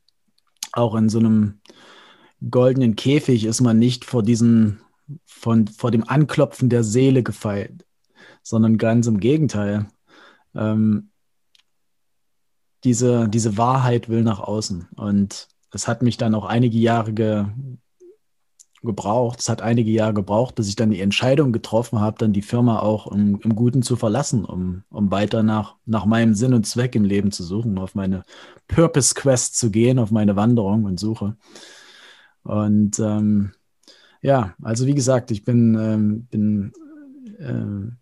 auch 0.75 0.95
in 0.95 1.09
so 1.09 1.19
einem 1.19 1.59
goldenen 2.49 2.95
Käfig 2.95 3.45
ist 3.45 3.61
man 3.61 3.79
nicht 3.79 4.05
vor 4.05 4.23
diesen, 4.23 4.81
von, 5.25 5.67
vor 5.67 5.91
dem 5.91 6.07
Anklopfen 6.07 6.69
der 6.69 6.83
Seele 6.83 7.23
gefeit, 7.23 7.85
sondern 8.43 8.77
ganz 8.77 9.07
im 9.07 9.19
Gegenteil. 9.19 9.87
Ähm, 10.53 11.09
diese, 12.83 13.27
diese 13.29 13.57
Wahrheit 13.57 14.09
will 14.09 14.21
nach 14.21 14.39
außen. 14.39 14.89
Und 14.95 15.47
es 15.71 15.87
hat 15.87 16.03
mich 16.03 16.17
dann 16.17 16.35
auch 16.35 16.45
einige 16.45 16.77
Jahre 16.77 17.13
ge, 17.13 17.45
gebraucht. 18.85 19.39
Es 19.39 19.49
hat 19.49 19.61
einige 19.61 19.91
Jahre 19.91 20.13
gebraucht, 20.13 20.55
bis 20.55 20.67
ich 20.69 20.75
dann 20.75 20.91
die 20.91 21.01
Entscheidung 21.01 21.51
getroffen 21.51 21.99
habe, 21.99 22.17
dann 22.17 22.33
die 22.33 22.41
Firma 22.41 22.79
auch 22.79 23.11
im, 23.11 23.39
im 23.43 23.55
Guten 23.55 23.81
zu 23.81 23.95
verlassen, 23.95 24.45
um, 24.45 24.83
um 24.89 25.11
weiter 25.11 25.43
nach, 25.43 25.75
nach 25.85 26.05
meinem 26.05 26.33
Sinn 26.33 26.53
und 26.53 26.65
Zweck 26.65 26.95
im 26.95 27.03
Leben 27.03 27.31
zu 27.31 27.43
suchen, 27.43 27.77
auf 27.77 27.95
meine 27.95 28.23
Purpose 28.67 29.13
Quest 29.15 29.57
zu 29.57 29.71
gehen, 29.71 29.99
auf 29.99 30.11
meine 30.11 30.35
Wanderung 30.35 30.85
und 30.85 30.99
Suche. 30.99 31.35
Und 32.43 32.99
ähm, 32.99 33.51
ja, 34.21 34.55
also 34.61 34.85
wie 34.85 34.95
gesagt, 34.95 35.31
ich 35.31 35.43
bin, 35.43 35.75
ähm, 35.75 36.27
bin 36.31 36.73
ähm, 37.39 37.97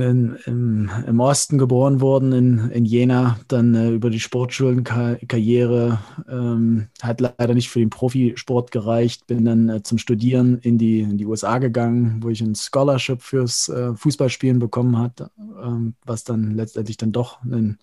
in, 0.00 0.36
im, 0.46 0.90
im, 1.06 1.20
Osten 1.20 1.58
geboren 1.58 2.00
worden, 2.00 2.32
in, 2.32 2.70
in 2.70 2.84
Jena, 2.84 3.38
dann 3.48 3.74
äh, 3.74 3.90
über 3.90 4.10
die 4.10 4.20
Sportschulenkarriere, 4.20 5.98
ähm, 6.28 6.88
hat 7.02 7.20
leider 7.20 7.54
nicht 7.54 7.68
für 7.68 7.80
den 7.80 7.90
Profisport 7.90 8.70
gereicht, 8.70 9.26
bin 9.26 9.44
dann 9.44 9.68
äh, 9.68 9.82
zum 9.82 9.98
Studieren 9.98 10.58
in 10.58 10.78
die, 10.78 11.00
in 11.00 11.18
die 11.18 11.26
USA 11.26 11.58
gegangen, 11.58 12.22
wo 12.22 12.28
ich 12.28 12.40
ein 12.40 12.54
Scholarship 12.54 13.22
fürs 13.22 13.68
äh, 13.68 13.94
Fußballspielen 13.94 14.58
bekommen 14.58 14.98
hat, 14.98 15.30
ähm, 15.62 15.94
was 16.04 16.24
dann 16.24 16.52
letztendlich 16.52 16.96
dann 16.96 17.12
doch 17.12 17.42
ein 17.42 17.78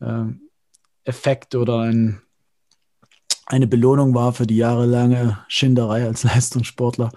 äh, 0.00 0.24
Effekt 1.04 1.54
oder 1.54 1.80
ein, 1.80 2.22
eine 3.46 3.66
Belohnung 3.66 4.14
war 4.14 4.32
für 4.32 4.46
die 4.46 4.56
jahrelange 4.56 5.38
Schinderei 5.48 6.06
als 6.06 6.22
Leistungssportler. 6.24 7.10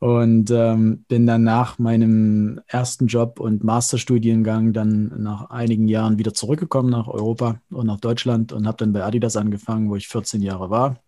Und 0.00 0.50
ähm, 0.50 1.04
bin 1.08 1.26
dann 1.26 1.42
nach 1.42 1.78
meinem 1.78 2.58
ersten 2.66 3.06
Job 3.06 3.38
und 3.38 3.62
Masterstudiengang 3.62 4.72
dann 4.72 5.12
nach 5.22 5.50
einigen 5.50 5.88
Jahren 5.88 6.18
wieder 6.18 6.32
zurückgekommen 6.32 6.88
nach 6.88 7.06
Europa 7.06 7.60
und 7.70 7.86
nach 7.86 8.00
Deutschland 8.00 8.52
und 8.54 8.66
habe 8.66 8.78
dann 8.78 8.94
bei 8.94 9.04
Adidas 9.04 9.36
angefangen, 9.36 9.90
wo 9.90 9.96
ich 9.96 10.08
14 10.08 10.40
Jahre 10.40 10.70
war. 10.70 11.02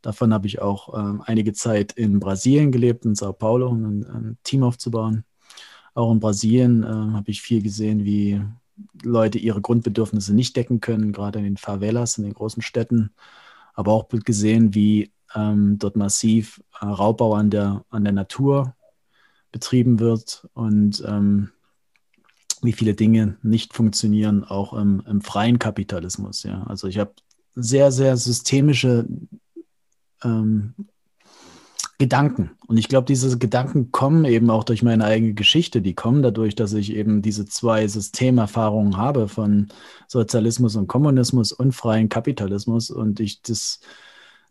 Davon 0.00 0.32
habe 0.32 0.46
ich 0.46 0.62
auch 0.62 0.98
ähm, 0.98 1.22
einige 1.26 1.52
Zeit 1.52 1.92
in 1.92 2.20
Brasilien 2.20 2.72
gelebt, 2.72 3.04
in 3.04 3.14
Sao 3.14 3.34
Paulo, 3.34 3.68
um 3.68 3.84
ein, 3.84 4.04
ein 4.06 4.38
Team 4.44 4.62
aufzubauen. 4.62 5.24
Auch 5.92 6.10
in 6.10 6.20
Brasilien 6.20 6.84
äh, 6.84 6.86
habe 6.86 7.30
ich 7.30 7.42
viel 7.42 7.62
gesehen, 7.62 8.06
wie 8.06 8.40
Leute 9.02 9.38
ihre 9.38 9.60
Grundbedürfnisse 9.60 10.34
nicht 10.34 10.56
decken 10.56 10.80
können, 10.80 11.12
gerade 11.12 11.38
in 11.38 11.44
den 11.44 11.56
Favelas, 11.58 12.16
in 12.16 12.24
den 12.24 12.32
großen 12.32 12.62
Städten. 12.62 13.10
Aber 13.74 13.92
auch 13.92 14.08
gesehen, 14.08 14.74
wie 14.74 15.12
ähm, 15.34 15.78
dort 15.78 15.96
massiv 15.96 16.62
äh, 16.80 16.86
Raubbau 16.86 17.34
an 17.34 17.50
der, 17.50 17.84
an 17.90 18.04
der 18.04 18.12
Natur 18.12 18.74
betrieben 19.52 19.98
wird 19.98 20.48
und 20.54 21.02
ähm, 21.06 21.50
wie 22.62 22.72
viele 22.72 22.94
Dinge 22.94 23.36
nicht 23.42 23.72
funktionieren, 23.72 24.44
auch 24.44 24.72
im, 24.72 25.02
im 25.06 25.20
freien 25.20 25.58
Kapitalismus. 25.58 26.42
Ja. 26.42 26.64
Also 26.64 26.88
ich 26.88 26.98
habe 26.98 27.12
sehr, 27.54 27.92
sehr 27.92 28.16
systemische 28.16 29.06
ähm, 30.22 30.74
Gedanken. 31.98 32.50
Und 32.68 32.76
ich 32.76 32.88
glaube, 32.88 33.06
diese 33.06 33.38
Gedanken 33.38 33.90
kommen 33.90 34.24
eben 34.24 34.50
auch 34.50 34.62
durch 34.62 34.84
meine 34.84 35.04
eigene 35.04 35.34
Geschichte. 35.34 35.82
Die 35.82 35.94
kommen 35.94 36.22
dadurch, 36.22 36.54
dass 36.54 36.72
ich 36.72 36.94
eben 36.94 37.22
diese 37.22 37.44
zwei 37.46 37.88
Systemerfahrungen 37.88 38.96
habe 38.96 39.26
von 39.26 39.68
Sozialismus 40.06 40.76
und 40.76 40.86
Kommunismus 40.86 41.50
und 41.50 41.72
freien 41.72 42.08
Kapitalismus 42.08 42.90
und 42.90 43.18
ich 43.18 43.42
das 43.42 43.80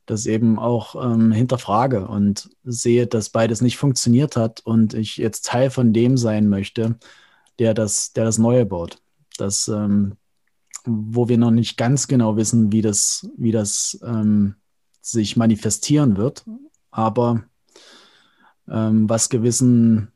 das 0.08 0.26
eben 0.26 0.58
auch 0.58 0.96
ähm, 0.96 1.32
hinterfrage 1.32 2.08
und 2.08 2.50
sehe, 2.64 3.06
dass 3.06 3.30
beides 3.30 3.62
nicht 3.62 3.78
funktioniert 3.78 4.36
hat 4.36 4.62
und 4.62 4.94
ich 4.94 5.18
jetzt 5.18 5.46
Teil 5.46 5.70
von 5.70 5.94
dem 5.94 6.18
sein 6.18 6.50
möchte, 6.50 6.98
der 7.60 7.74
das, 7.74 8.14
der 8.14 8.24
das 8.24 8.38
Neue 8.38 8.66
baut. 8.66 9.02
Das, 9.38 9.68
ähm, 9.68 10.16
wo 10.86 11.28
wir 11.28 11.38
noch 11.38 11.52
nicht 11.52 11.78
ganz 11.78 12.08
genau 12.08 12.38
wissen, 12.38 12.72
wie 12.72 12.82
das, 12.82 13.30
wie 13.38 13.52
das 13.52 14.00
ähm, 14.04 14.56
sich 15.02 15.36
manifestieren 15.36 16.16
wird, 16.16 16.46
aber 16.90 17.44
ähm, 18.70 19.10
was 19.10 19.30
gewissen 19.30 20.14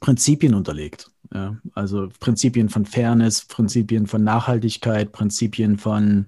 Prinzipien 0.00 0.54
unterlegt. 0.54 1.10
Ja? 1.32 1.58
Also 1.74 2.08
Prinzipien 2.20 2.70
von 2.70 2.86
Fairness, 2.86 3.44
Prinzipien 3.44 4.06
von 4.06 4.24
Nachhaltigkeit, 4.24 5.12
Prinzipien 5.12 5.76
von 5.76 6.26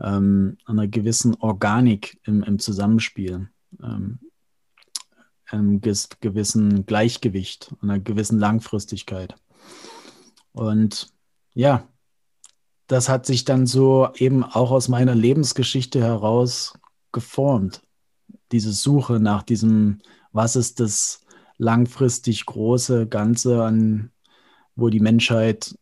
ähm, 0.00 0.58
einer 0.66 0.88
gewissen 0.88 1.34
Organik 1.36 2.20
im, 2.24 2.42
im 2.42 2.58
Zusammenspiel, 2.58 3.48
ähm, 3.82 4.18
einem 5.46 5.80
gewissen 5.80 6.86
Gleichgewicht, 6.86 7.74
einer 7.80 8.00
gewissen 8.00 8.38
Langfristigkeit. 8.38 9.34
Und 10.52 11.08
ja, 11.52 11.88
das 12.86 13.08
hat 13.08 13.26
sich 13.26 13.44
dann 13.44 13.66
so 13.66 14.08
eben 14.16 14.44
auch 14.44 14.70
aus 14.70 14.88
meiner 14.88 15.14
Lebensgeschichte 15.14 16.00
heraus 16.00 16.74
geformt. 17.12 17.82
Diese 18.52 18.72
Suche 18.72 19.20
nach 19.20 19.42
diesem, 19.42 20.00
was 20.32 20.56
ist 20.56 20.80
das 20.80 21.20
langfristig 21.56 22.46
große 22.46 23.06
Ganze, 23.06 23.64
an 23.64 24.10
wo 24.76 24.88
die 24.88 25.00
Menschheit 25.00 25.78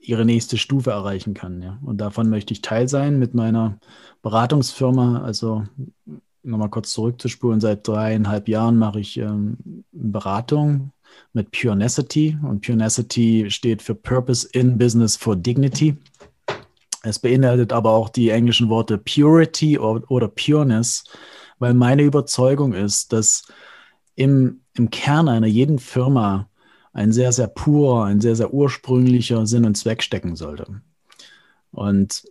ihre 0.00 0.24
nächste 0.24 0.56
Stufe 0.56 0.90
erreichen 0.90 1.34
kann. 1.34 1.62
Ja. 1.62 1.78
Und 1.82 1.98
davon 1.98 2.28
möchte 2.28 2.52
ich 2.52 2.62
Teil 2.62 2.88
sein 2.88 3.18
mit 3.18 3.34
meiner 3.34 3.78
Beratungsfirma. 4.22 5.22
Also 5.22 5.64
nochmal 6.42 6.70
kurz 6.70 6.92
zurückzuspulen, 6.92 7.60
seit 7.60 7.86
dreieinhalb 7.86 8.48
Jahren 8.48 8.78
mache 8.78 9.00
ich 9.00 9.18
ähm, 9.18 9.84
Beratung 9.92 10.92
mit 11.32 11.50
Purenacity 11.50 12.38
und 12.42 12.64
Purenacity 12.64 13.50
steht 13.50 13.82
für 13.82 13.94
Purpose 13.94 14.48
in 14.52 14.78
Business 14.78 15.16
for 15.16 15.36
Dignity. 15.36 15.96
Es 17.02 17.18
beinhaltet 17.18 17.72
aber 17.72 17.90
auch 17.90 18.08
die 18.08 18.30
englischen 18.30 18.68
Worte 18.68 18.98
Purity 18.98 19.78
oder 19.78 20.28
Pureness, 20.28 21.04
weil 21.58 21.74
meine 21.74 22.02
Überzeugung 22.02 22.74
ist, 22.74 23.12
dass 23.12 23.44
im, 24.16 24.60
im 24.74 24.90
Kern 24.90 25.28
einer 25.28 25.46
jeden 25.46 25.78
Firma 25.78 26.49
ein 26.92 27.12
sehr, 27.12 27.32
sehr 27.32 27.46
purer, 27.46 28.04
ein 28.04 28.20
sehr, 28.20 28.36
sehr 28.36 28.52
ursprünglicher 28.52 29.46
Sinn 29.46 29.64
und 29.64 29.76
Zweck 29.76 30.02
stecken 30.02 30.36
sollte. 30.36 30.82
Und, 31.70 32.24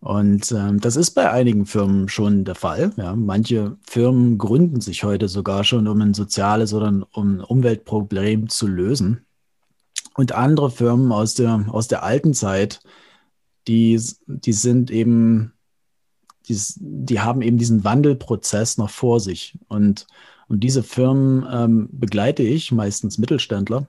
und 0.00 0.52
ähm, 0.52 0.80
das 0.80 0.96
ist 0.96 1.12
bei 1.12 1.30
einigen 1.30 1.64
Firmen 1.64 2.08
schon 2.08 2.44
der 2.44 2.54
Fall. 2.54 2.92
Ja. 2.96 3.16
Manche 3.16 3.78
Firmen 3.88 4.36
gründen 4.36 4.80
sich 4.80 5.02
heute 5.02 5.28
sogar 5.28 5.64
schon, 5.64 5.88
um 5.88 6.00
ein 6.00 6.14
soziales 6.14 6.74
oder 6.74 6.88
um 6.88 7.36
ein 7.36 7.40
Umweltproblem 7.40 8.48
zu 8.48 8.66
lösen. 8.66 9.24
Und 10.14 10.32
andere 10.32 10.70
Firmen 10.70 11.10
aus 11.10 11.34
der, 11.34 11.66
aus 11.70 11.88
der 11.88 12.02
alten 12.02 12.34
Zeit, 12.34 12.80
die, 13.66 14.00
die 14.26 14.52
sind 14.52 14.90
eben, 14.90 15.54
die, 16.48 16.60
die 16.76 17.20
haben 17.20 17.40
eben 17.40 17.56
diesen 17.56 17.82
Wandelprozess 17.82 18.76
noch 18.76 18.90
vor 18.90 19.20
sich. 19.20 19.58
Und 19.68 20.06
und 20.48 20.60
diese 20.60 20.82
Firmen 20.82 21.46
ähm, 21.50 21.88
begleite 21.92 22.42
ich, 22.42 22.72
meistens 22.72 23.18
Mittelständler, 23.18 23.88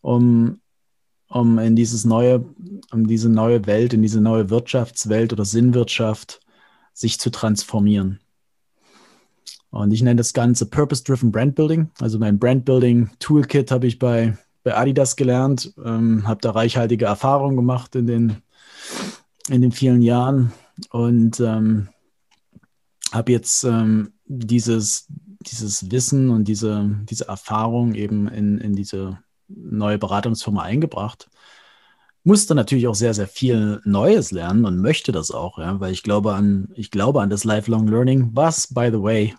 um, 0.00 0.60
um 1.28 1.58
in 1.58 1.76
dieses 1.76 2.04
neue, 2.04 2.44
um 2.92 3.06
diese 3.06 3.28
neue 3.28 3.66
Welt, 3.66 3.92
in 3.92 4.02
diese 4.02 4.20
neue 4.20 4.50
Wirtschaftswelt 4.50 5.32
oder 5.32 5.44
Sinnwirtschaft 5.44 6.40
sich 6.92 7.18
zu 7.18 7.30
transformieren. 7.30 8.20
Und 9.70 9.92
ich 9.92 10.02
nenne 10.02 10.16
das 10.16 10.32
Ganze 10.32 10.66
Purpose-Driven 10.66 11.30
Brand 11.30 11.54
Building. 11.54 11.90
Also 12.00 12.18
mein 12.18 12.38
Brand 12.38 12.64
Building 12.64 13.10
Toolkit 13.20 13.70
habe 13.70 13.86
ich 13.86 13.98
bei, 13.98 14.36
bei 14.64 14.76
Adidas 14.76 15.14
gelernt, 15.14 15.72
ähm, 15.84 16.26
habe 16.26 16.40
da 16.40 16.50
reichhaltige 16.50 17.04
Erfahrungen 17.04 17.56
gemacht 17.56 17.94
in 17.94 18.06
den, 18.06 18.36
in 19.48 19.62
den 19.62 19.70
vielen 19.70 20.02
Jahren 20.02 20.52
und 20.90 21.38
ähm, 21.38 21.88
habe 23.12 23.32
jetzt 23.32 23.62
ähm, 23.64 24.12
dieses, 24.26 25.06
dieses 25.40 25.90
Wissen 25.90 26.30
und 26.30 26.44
diese, 26.44 26.90
diese 27.04 27.28
Erfahrung 27.28 27.94
eben 27.94 28.28
in, 28.28 28.58
in 28.58 28.74
diese 28.74 29.18
neue 29.48 29.98
Beratungsfirma 29.98 30.62
eingebracht. 30.62 31.28
Musste 32.22 32.54
natürlich 32.54 32.86
auch 32.86 32.94
sehr, 32.94 33.14
sehr 33.14 33.28
viel 33.28 33.80
Neues 33.84 34.30
lernen 34.30 34.66
und 34.66 34.78
möchte 34.78 35.10
das 35.10 35.30
auch, 35.30 35.58
ja, 35.58 35.80
weil 35.80 35.92
ich 35.92 36.02
glaube 36.02 36.34
an, 36.34 36.68
ich 36.74 36.90
glaube 36.90 37.22
an 37.22 37.30
das 37.30 37.44
Lifelong 37.44 37.88
Learning, 37.88 38.30
was, 38.34 38.74
by 38.74 38.90
the 38.92 39.02
way, 39.02 39.34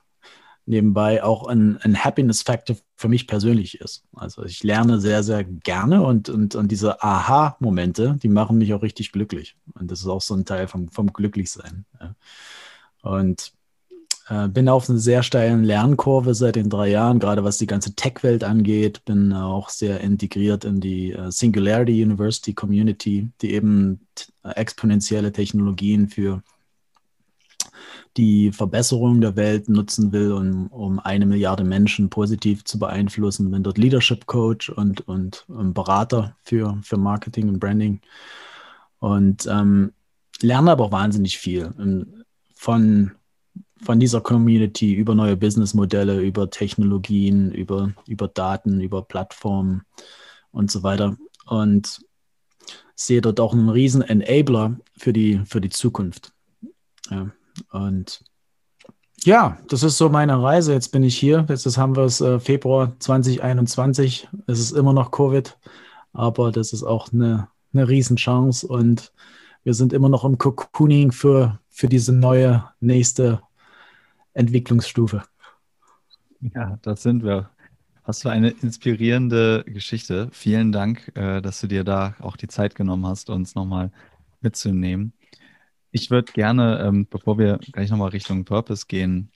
nebenbei 0.65 1.23
auch 1.23 1.47
ein, 1.47 1.77
ein 1.81 2.03
Happiness 2.03 2.41
Factor 2.41 2.75
für 2.95 3.07
mich 3.07 3.27
persönlich 3.27 3.79
ist. 3.81 4.03
Also 4.15 4.43
ich 4.45 4.63
lerne 4.63 4.99
sehr, 4.99 5.21
sehr 5.21 5.43
gerne 5.43 6.01
und, 6.03 6.29
und, 6.29 6.55
und 6.55 6.71
diese 6.71 7.03
Aha-Momente, 7.03 8.17
die 8.21 8.29
machen 8.29 8.57
mich 8.57 8.73
auch 8.73 8.81
richtig 8.81 9.11
glücklich. 9.11 9.57
Und 9.73 9.91
das 9.91 9.99
ist 9.99 10.07
auch 10.07 10.21
so 10.21 10.33
ein 10.35 10.45
Teil 10.45 10.67
vom, 10.67 10.89
vom 10.89 11.13
Glücklichsein. 11.13 11.85
Ja. 11.99 12.15
Und 13.01 13.53
bin 14.49 14.69
auf 14.69 14.89
einer 14.89 14.99
sehr 14.99 15.23
steilen 15.23 15.63
Lernkurve 15.63 16.33
seit 16.33 16.55
den 16.55 16.69
drei 16.69 16.89
Jahren, 16.89 17.19
gerade 17.19 17.43
was 17.43 17.57
die 17.57 17.67
ganze 17.67 17.95
Tech-Welt 17.95 18.43
angeht. 18.43 19.03
Bin 19.03 19.33
auch 19.33 19.69
sehr 19.69 19.99
integriert 20.01 20.63
in 20.63 20.79
die 20.79 21.11
äh, 21.11 21.31
Singularity 21.31 22.03
University 22.03 22.53
Community, 22.53 23.29
die 23.41 23.53
eben 23.53 24.07
exponentielle 24.43 25.31
Technologien 25.31 26.07
für 26.07 26.41
die 28.17 28.51
Verbesserung 28.51 29.21
der 29.21 29.35
Welt 29.35 29.69
nutzen 29.69 30.11
will, 30.11 30.33
um, 30.33 30.67
um 30.67 30.99
eine 30.99 31.25
Milliarde 31.25 31.63
Menschen 31.63 32.09
positiv 32.09 32.65
zu 32.65 32.77
beeinflussen. 32.77 33.51
Bin 33.51 33.63
dort 33.63 33.77
Leadership 33.77 34.25
Coach 34.25 34.69
und, 34.69 35.07
und 35.07 35.45
Berater 35.47 36.35
für, 36.43 36.77
für 36.83 36.97
Marketing 36.97 37.47
und 37.47 37.59
Branding. 37.59 38.01
Und 38.99 39.47
ähm, 39.47 39.93
lerne 40.41 40.71
aber 40.71 40.85
auch 40.85 40.91
wahnsinnig 40.91 41.37
viel 41.37 41.73
ähm, 41.79 42.23
von, 42.53 43.11
von 43.83 43.99
dieser 43.99 44.21
Community 44.21 44.93
über 44.93 45.15
neue 45.15 45.35
Businessmodelle, 45.35 46.21
über 46.21 46.49
Technologien, 46.49 47.51
über, 47.51 47.93
über 48.07 48.27
Daten, 48.27 48.81
über 48.81 49.01
Plattformen 49.01 49.83
und 50.51 50.69
so 50.71 50.83
weiter. 50.83 51.17
Und 51.47 52.01
sehe 52.95 53.21
dort 53.21 53.39
auch 53.39 53.53
einen 53.53 53.69
riesen 53.69 54.01
Enabler 54.01 54.77
für 54.97 55.13
die, 55.13 55.41
für 55.45 55.61
die 55.61 55.69
Zukunft. 55.69 56.33
Ja. 57.09 57.31
Und 57.71 58.23
ja, 59.23 59.57
das 59.67 59.83
ist 59.83 59.97
so 59.97 60.09
meine 60.09 60.41
Reise. 60.41 60.73
Jetzt 60.73 60.91
bin 60.91 61.03
ich 61.03 61.17
hier. 61.17 61.45
Jetzt 61.47 61.77
haben 61.77 61.95
wir 61.95 62.03
es 62.03 62.21
äh, 62.21 62.39
Februar 62.39 62.93
2021. 62.99 64.27
Es 64.47 64.59
ist 64.59 64.71
immer 64.71 64.93
noch 64.93 65.11
Covid, 65.11 65.57
aber 66.13 66.51
das 66.51 66.73
ist 66.73 66.83
auch 66.83 67.11
eine, 67.11 67.47
eine 67.73 67.87
Riesenchance 67.87 68.65
und 68.65 69.11
wir 69.63 69.75
sind 69.75 69.93
immer 69.93 70.09
noch 70.09 70.25
im 70.25 70.39
Cocooning 70.39 71.11
für, 71.11 71.59
für 71.69 71.87
diese 71.87 72.13
neue 72.13 72.63
nächste 72.79 73.41
Entwicklungsstufe. 74.33 75.23
Ja, 76.55 76.79
das 76.81 77.03
sind 77.03 77.23
wir. 77.23 77.49
Was 78.03 78.23
für 78.23 78.31
eine 78.31 78.49
inspirierende 78.49 79.63
Geschichte. 79.67 80.29
Vielen 80.31 80.71
Dank, 80.71 81.11
äh, 81.15 81.41
dass 81.41 81.61
du 81.61 81.67
dir 81.67 81.83
da 81.83 82.15
auch 82.19 82.35
die 82.35 82.47
Zeit 82.47 82.73
genommen 82.73 83.05
hast, 83.05 83.29
uns 83.29 83.53
nochmal 83.53 83.91
mitzunehmen. 84.41 85.13
Ich 85.91 86.09
würde 86.09 86.31
gerne, 86.31 86.79
ähm, 86.79 87.07
bevor 87.09 87.37
wir 87.37 87.59
gleich 87.59 87.91
nochmal 87.91 88.09
Richtung 88.09 88.43
Purpose 88.43 88.85
gehen 88.87 89.31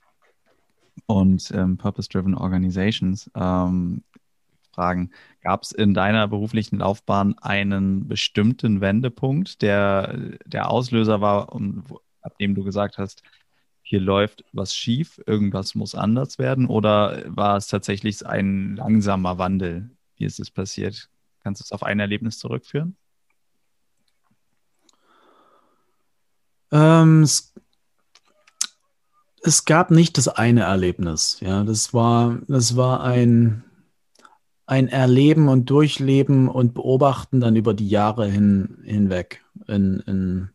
und 1.06 1.50
ähm, 1.54 1.76
Purpose-Driven 1.76 2.34
Organizations, 2.34 3.30
ähm, 3.36 4.02
fragen, 4.72 5.10
gab 5.42 5.62
es 5.62 5.72
in 5.72 5.94
deiner 5.94 6.28
beruflichen 6.28 6.78
Laufbahn 6.78 7.36
einen 7.38 8.08
bestimmten 8.08 8.80
Wendepunkt, 8.80 9.62
der 9.62 10.36
der 10.44 10.70
Auslöser 10.70 11.20
war, 11.20 11.54
ab 12.20 12.38
dem 12.38 12.54
du 12.54 12.64
gesagt 12.64 12.98
hast, 12.98 13.22
hier 13.88 14.00
läuft 14.00 14.44
was 14.52 14.74
schief, 14.74 15.22
irgendwas 15.26 15.76
muss 15.76 15.94
anders 15.94 16.40
werden? 16.40 16.66
Oder 16.66 17.22
war 17.28 17.56
es 17.56 17.68
tatsächlich 17.68 18.26
ein 18.26 18.74
langsamer 18.74 19.38
Wandel? 19.38 19.90
Wie 20.16 20.24
ist 20.24 20.40
es 20.40 20.50
passiert? 20.50 21.08
Kannst 21.44 21.60
du 21.60 21.64
es 21.64 21.70
auf 21.70 21.84
ein 21.84 22.00
Erlebnis 22.00 22.40
zurückführen? 22.40 22.96
Ähm, 26.72 27.22
es, 27.22 27.54
es, 29.44 29.64
gab 29.66 29.92
nicht 29.92 30.18
das 30.18 30.26
eine 30.26 30.62
Erlebnis. 30.62 31.38
Ja, 31.38 31.62
das 31.62 31.94
war, 31.94 32.40
das 32.48 32.76
war 32.76 33.04
ein, 33.04 33.62
ein 34.66 34.88
Erleben 34.88 35.46
und 35.48 35.70
Durchleben 35.70 36.48
und 36.48 36.74
Beobachten 36.74 37.38
dann 37.38 37.54
über 37.54 37.72
die 37.72 37.88
Jahre 37.88 38.26
hin, 38.26 38.78
hinweg 38.82 39.44
in, 39.68 40.00
in, 40.00 40.50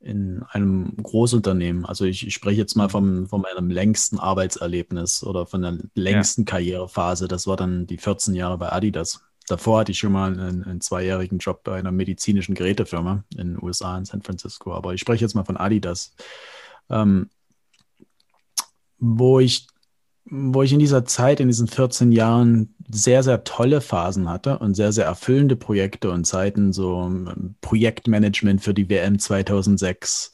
in 0.00 0.42
einem 0.48 0.96
Großunternehmen. 0.96 1.84
Also 1.84 2.04
ich, 2.04 2.26
ich 2.26 2.34
spreche 2.34 2.58
jetzt 2.58 2.74
mal 2.74 2.88
vom, 2.88 3.26
von 3.26 3.42
meinem 3.42 3.70
längsten 3.70 4.18
Arbeitserlebnis 4.18 5.22
oder 5.22 5.46
von 5.46 5.62
der 5.62 5.78
längsten 5.94 6.42
ja. 6.42 6.46
Karrierephase. 6.46 7.28
Das 7.28 7.46
war 7.46 7.56
dann 7.56 7.86
die 7.86 7.98
14 7.98 8.34
Jahre 8.34 8.56
bei 8.56 8.72
Adidas. 8.72 9.22
Davor 9.46 9.80
hatte 9.80 9.92
ich 9.92 9.98
schon 9.98 10.12
mal 10.12 10.32
einen, 10.32 10.64
einen, 10.64 10.80
zweijährigen 10.80 11.38
Job 11.38 11.64
bei 11.64 11.78
einer 11.78 11.92
medizinischen 11.92 12.54
Gerätefirma 12.54 13.24
in 13.36 13.54
den 13.54 13.62
USA, 13.62 13.98
in 13.98 14.04
San 14.04 14.22
Francisco. 14.22 14.72
Aber 14.72 14.94
ich 14.94 15.00
spreche 15.00 15.24
jetzt 15.24 15.34
mal 15.34 15.44
von 15.44 15.56
Adidas, 15.56 16.14
ähm, 16.88 17.28
wo, 18.98 19.40
ich, 19.40 19.66
wo 20.30 20.62
ich 20.62 20.72
in 20.72 20.78
dieser 20.78 21.04
Zeit, 21.04 21.40
in 21.40 21.48
diesen 21.48 21.68
14 21.68 22.12
Jahren, 22.12 22.74
sehr, 22.88 23.22
sehr 23.22 23.44
tolle 23.44 23.80
Phasen 23.80 24.28
hatte 24.28 24.58
und 24.58 24.74
sehr, 24.74 24.92
sehr 24.92 25.04
erfüllende 25.04 25.56
Projekte 25.56 26.10
und 26.10 26.24
Zeiten, 26.24 26.72
so 26.72 27.02
ähm, 27.02 27.54
Projektmanagement 27.60 28.62
für 28.62 28.74
die 28.74 28.88
WM 28.88 29.18
2006 29.18 30.32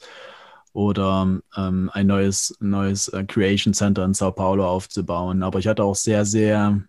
oder 0.73 1.39
ähm, 1.55 1.89
ein 1.93 2.07
neues, 2.07 2.55
neues 2.59 3.09
äh, 3.09 3.23
Creation 3.25 3.73
Center 3.73 4.05
in 4.05 4.13
Sao 4.13 4.31
Paulo 4.31 4.67
aufzubauen. 4.67 5.43
Aber 5.43 5.59
ich 5.59 5.67
hatte 5.67 5.83
auch 5.83 5.95
sehr, 5.95 6.25
sehr 6.25 6.81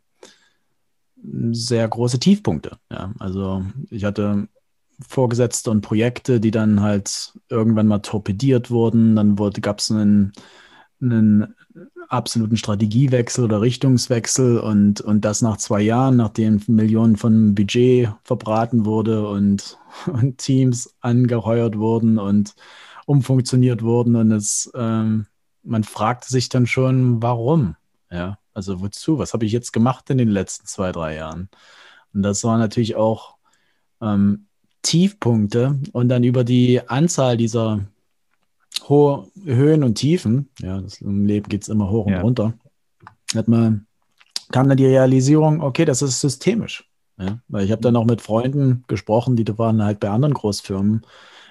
sehr 1.52 1.88
große 1.88 2.18
Tiefpunkte. 2.18 2.78
Ja. 2.90 3.12
Also 3.18 3.64
ich 3.90 4.04
hatte 4.04 4.48
Vorgesetzte 5.00 5.70
und 5.70 5.80
Projekte, 5.80 6.40
die 6.40 6.50
dann 6.50 6.80
halt 6.80 7.34
irgendwann 7.48 7.86
mal 7.86 8.00
torpediert 8.00 8.70
wurden. 8.70 9.16
Dann 9.16 9.36
gab 9.36 9.78
es 9.78 9.90
einen, 9.90 10.32
einen 11.00 11.54
absoluten 12.08 12.56
Strategiewechsel 12.56 13.44
oder 13.44 13.60
Richtungswechsel 13.60 14.58
und, 14.58 15.00
und 15.00 15.24
das 15.24 15.42
nach 15.42 15.58
zwei 15.58 15.80
Jahren, 15.80 16.16
nachdem 16.16 16.60
Millionen 16.66 17.16
von 17.16 17.54
Budget 17.54 18.10
verbraten 18.24 18.84
wurde 18.84 19.28
und, 19.28 19.78
und 20.06 20.38
Teams 20.38 20.94
angeheuert 21.00 21.78
wurden 21.78 22.18
und 22.18 22.54
umfunktioniert 23.06 23.82
wurden. 23.82 24.16
Und 24.16 24.32
es, 24.32 24.70
ähm, 24.74 25.26
man 25.62 25.84
fragte 25.84 26.28
sich 26.28 26.48
dann 26.48 26.66
schon, 26.66 27.22
warum? 27.22 27.76
Ja, 28.10 28.38
also 28.54 28.80
wozu? 28.80 29.18
Was 29.18 29.34
habe 29.34 29.44
ich 29.44 29.52
jetzt 29.52 29.72
gemacht 29.72 30.08
in 30.10 30.18
den 30.18 30.28
letzten 30.28 30.66
zwei, 30.66 30.92
drei 30.92 31.16
Jahren? 31.16 31.48
Und 32.14 32.22
das 32.22 32.42
waren 32.44 32.60
natürlich 32.60 32.96
auch 32.96 33.36
ähm, 34.00 34.46
Tiefpunkte 34.82 35.78
und 35.92 36.08
dann 36.08 36.24
über 36.24 36.44
die 36.44 36.80
Anzahl 36.88 37.36
dieser 37.36 37.80
hohe 38.88 39.28
Höhen 39.44 39.84
und 39.84 39.96
Tiefen, 39.96 40.50
ja, 40.60 40.80
das, 40.80 41.00
im 41.00 41.26
Leben 41.26 41.48
geht 41.48 41.62
es 41.62 41.68
immer 41.68 41.90
hoch 41.90 42.06
und 42.06 42.12
ja. 42.12 42.20
runter, 42.20 42.54
hat 43.34 43.48
man, 43.48 43.86
kam 44.50 44.68
dann 44.68 44.76
die 44.76 44.86
Realisierung, 44.86 45.60
okay, 45.62 45.84
das 45.84 46.02
ist 46.02 46.20
systemisch. 46.20 46.88
Ja? 47.18 47.40
Weil 47.48 47.64
ich 47.64 47.72
habe 47.72 47.82
dann 47.82 47.96
auch 47.96 48.04
mit 48.04 48.22
Freunden 48.22 48.84
gesprochen, 48.86 49.36
die 49.36 49.58
waren 49.58 49.84
halt 49.84 50.00
bei 50.00 50.10
anderen 50.10 50.34
Großfirmen, 50.34 51.02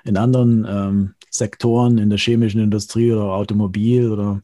in 0.03 0.17
anderen 0.17 0.65
ähm, 0.67 1.13
Sektoren, 1.29 1.97
in 1.97 2.09
der 2.09 2.17
chemischen 2.17 2.61
Industrie 2.61 3.11
oder 3.11 3.33
Automobil 3.33 4.09
oder 4.09 4.41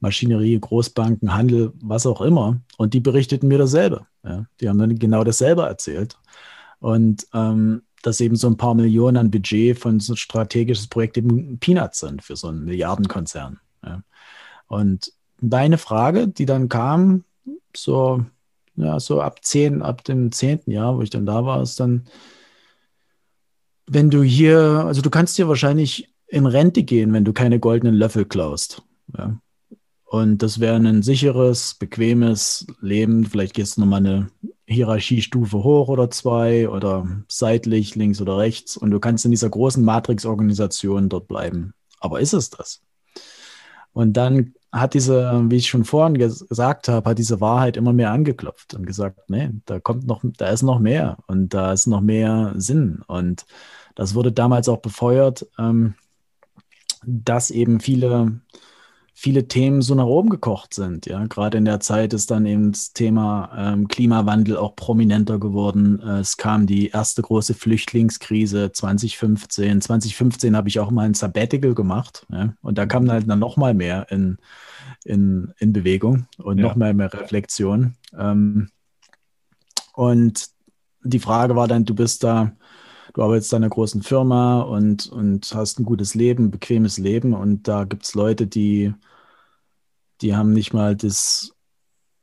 Maschinerie, 0.00 0.58
Großbanken, 0.60 1.34
Handel, 1.34 1.72
was 1.80 2.06
auch 2.06 2.20
immer. 2.20 2.60
Und 2.76 2.94
die 2.94 3.00
berichteten 3.00 3.48
mir 3.48 3.58
dasselbe. 3.58 4.06
Ja. 4.22 4.44
Die 4.60 4.68
haben 4.68 4.78
dann 4.78 4.98
genau 4.98 5.24
dasselbe 5.24 5.62
erzählt. 5.62 6.18
Und 6.78 7.26
ähm, 7.34 7.82
dass 8.02 8.20
eben 8.20 8.36
so 8.36 8.48
ein 8.48 8.56
paar 8.56 8.74
Millionen 8.74 9.16
an 9.16 9.30
Budget 9.30 9.78
von 9.78 10.00
so 10.00 10.14
ein 10.14 10.16
strategisches 10.16 10.86
Projekt 10.86 11.18
eben 11.18 11.58
Peanuts 11.58 12.00
sind 12.00 12.22
für 12.22 12.36
so 12.36 12.48
einen 12.48 12.64
Milliardenkonzern. 12.64 13.58
Ja. 13.84 14.02
Und 14.66 15.12
deine 15.40 15.78
Frage, 15.78 16.28
die 16.28 16.46
dann 16.46 16.68
kam, 16.68 17.24
so, 17.76 18.24
ja, 18.76 19.00
so 19.00 19.20
ab 19.20 19.44
zehn, 19.44 19.82
ab 19.82 20.04
dem 20.04 20.32
zehnten 20.32 20.70
Jahr, 20.70 20.96
wo 20.96 21.02
ich 21.02 21.10
dann 21.10 21.26
da 21.26 21.44
war, 21.44 21.62
ist 21.62 21.80
dann, 21.80 22.06
wenn 23.86 24.10
du 24.10 24.22
hier, 24.22 24.84
also 24.86 25.00
du 25.02 25.10
kannst 25.10 25.38
dir 25.38 25.48
wahrscheinlich 25.48 26.12
in 26.26 26.46
Rente 26.46 26.82
gehen, 26.82 27.12
wenn 27.12 27.24
du 27.24 27.32
keine 27.32 27.58
goldenen 27.58 27.94
Löffel 27.94 28.24
klaust. 28.24 28.82
Ja. 29.16 29.38
Und 30.10 30.38
das 30.42 30.58
wäre 30.58 30.76
ein 30.76 31.02
sicheres, 31.02 31.74
bequemes 31.74 32.66
Leben. 32.80 33.26
Vielleicht 33.26 33.52
gehst 33.52 33.76
du 33.76 33.82
nochmal 33.82 34.00
eine 34.00 34.30
Hierarchiestufe 34.66 35.62
hoch 35.62 35.88
oder 35.88 36.10
zwei 36.10 36.68
oder 36.70 37.06
seitlich, 37.28 37.94
links 37.94 38.20
oder 38.22 38.38
rechts. 38.38 38.78
Und 38.78 38.90
du 38.90 39.00
kannst 39.00 39.26
in 39.26 39.30
dieser 39.30 39.50
großen 39.50 39.84
Matrix-Organisation 39.84 41.10
dort 41.10 41.28
bleiben. 41.28 41.74
Aber 42.00 42.20
ist 42.20 42.32
es 42.32 42.48
das? 42.48 42.80
Und 43.92 44.14
dann 44.14 44.54
hat 44.72 44.94
diese, 44.94 45.44
wie 45.50 45.56
ich 45.56 45.68
schon 45.68 45.84
vorhin 45.84 46.16
ges 46.16 46.46
gesagt 46.48 46.88
habe, 46.88 47.10
hat 47.10 47.18
diese 47.18 47.42
Wahrheit 47.42 47.76
immer 47.76 47.92
mehr 47.92 48.10
angeklopft 48.10 48.72
und 48.72 48.86
gesagt, 48.86 49.18
nee, 49.28 49.50
da 49.66 49.78
kommt 49.78 50.06
noch, 50.06 50.22
da 50.24 50.48
ist 50.48 50.62
noch 50.62 50.78
mehr 50.78 51.18
und 51.26 51.52
da 51.52 51.72
ist 51.72 51.86
noch 51.86 52.00
mehr 52.00 52.54
Sinn. 52.56 53.02
Und 53.06 53.44
das 53.94 54.14
wurde 54.14 54.32
damals 54.32 54.70
auch 54.70 54.78
befeuert, 54.78 55.46
ähm, 55.58 55.94
dass 57.04 57.50
eben 57.50 57.80
viele 57.80 58.40
viele 59.20 59.48
Themen 59.48 59.82
so 59.82 59.96
nach 59.96 60.04
oben 60.04 60.28
gekocht 60.28 60.72
sind. 60.74 61.06
Ja, 61.06 61.26
gerade 61.26 61.58
in 61.58 61.64
der 61.64 61.80
Zeit 61.80 62.12
ist 62.12 62.30
dann 62.30 62.46
eben 62.46 62.70
das 62.70 62.92
Thema 62.92 63.50
ähm, 63.56 63.88
Klimawandel 63.88 64.56
auch 64.56 64.76
prominenter 64.76 65.40
geworden. 65.40 66.00
Äh, 66.00 66.20
es 66.20 66.36
kam 66.36 66.68
die 66.68 66.90
erste 66.90 67.22
große 67.22 67.54
Flüchtlingskrise 67.54 68.70
2015. 68.70 69.80
2015 69.80 70.56
habe 70.56 70.68
ich 70.68 70.78
auch 70.78 70.92
mal 70.92 71.06
ein 71.06 71.14
Sabbatical 71.14 71.74
gemacht. 71.74 72.26
Ja, 72.30 72.54
und 72.62 72.78
da 72.78 72.86
kam 72.86 73.10
halt 73.10 73.28
dann 73.28 73.40
noch 73.40 73.56
mal 73.56 73.74
mehr 73.74 74.06
in, 74.10 74.38
in, 75.04 75.52
in 75.58 75.72
Bewegung 75.72 76.28
und 76.38 76.58
ja. 76.58 76.68
noch 76.68 76.76
mal 76.76 76.94
mehr 76.94 77.12
Reflexion. 77.12 77.96
Ähm, 78.16 78.68
und 79.94 80.46
die 81.02 81.18
Frage 81.18 81.56
war 81.56 81.66
dann, 81.66 81.84
du 81.84 81.96
bist 81.96 82.22
da 82.22 82.52
du 83.14 83.22
arbeitest 83.24 83.52
in 83.52 83.56
einer 83.56 83.68
großen 83.68 84.02
Firma 84.02 84.60
und, 84.60 85.08
und 85.08 85.52
hast 85.52 85.80
ein 85.80 85.84
gutes 85.84 86.14
Leben, 86.14 86.52
bequemes 86.52 86.98
Leben 86.98 87.34
und 87.34 87.66
da 87.66 87.82
gibt 87.82 88.04
es 88.04 88.14
Leute, 88.14 88.46
die 88.46 88.94
die 90.20 90.34
haben 90.36 90.52
nicht 90.52 90.72
mal 90.72 90.96
das, 90.96 91.52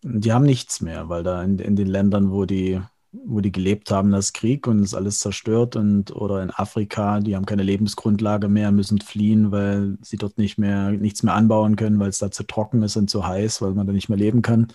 die 0.02 0.34
haben 0.34 0.46
nichts 0.46 0.82
mehr, 0.82 1.10
weil 1.10 1.24
da 1.24 1.44
in, 1.44 1.60
in 1.60 1.76
den 1.76 1.88
Ländern, 1.88 2.32
wo 2.32 2.46
die, 2.46 2.82
wo 3.12 3.40
die 3.40 3.52
gelebt 3.52 3.92
haben, 3.92 4.12
das 4.12 4.34
Krieg 4.34 4.68
und 4.68 4.84
ist 4.84 4.94
alles 4.94 5.20
zerstört 5.20 5.76
und 5.76 6.16
oder 6.16 6.44
in 6.44 6.52
Afrika, 6.52 7.20
die 7.20 7.36
haben 7.36 7.46
keine 7.46 7.64
Lebensgrundlage 7.64 8.50
mehr, 8.50 8.72
müssen 8.72 9.00
fliehen, 9.00 9.52
weil 9.52 9.98
sie 10.02 10.18
dort 10.18 10.38
nicht 10.38 10.58
mehr 10.58 10.92
nichts 10.92 11.24
mehr 11.24 11.34
anbauen 11.34 11.76
können, 11.76 12.00
weil 12.00 12.10
es 12.10 12.20
da 12.20 12.32
zu 12.32 12.44
trocken 12.44 12.84
ist 12.84 12.98
und 12.98 13.10
zu 13.10 13.26
heiß, 13.26 13.62
weil 13.62 13.74
man 13.74 13.88
da 13.88 13.94
nicht 13.94 14.10
mehr 14.10 14.18
leben 14.18 14.42
kann. 14.42 14.68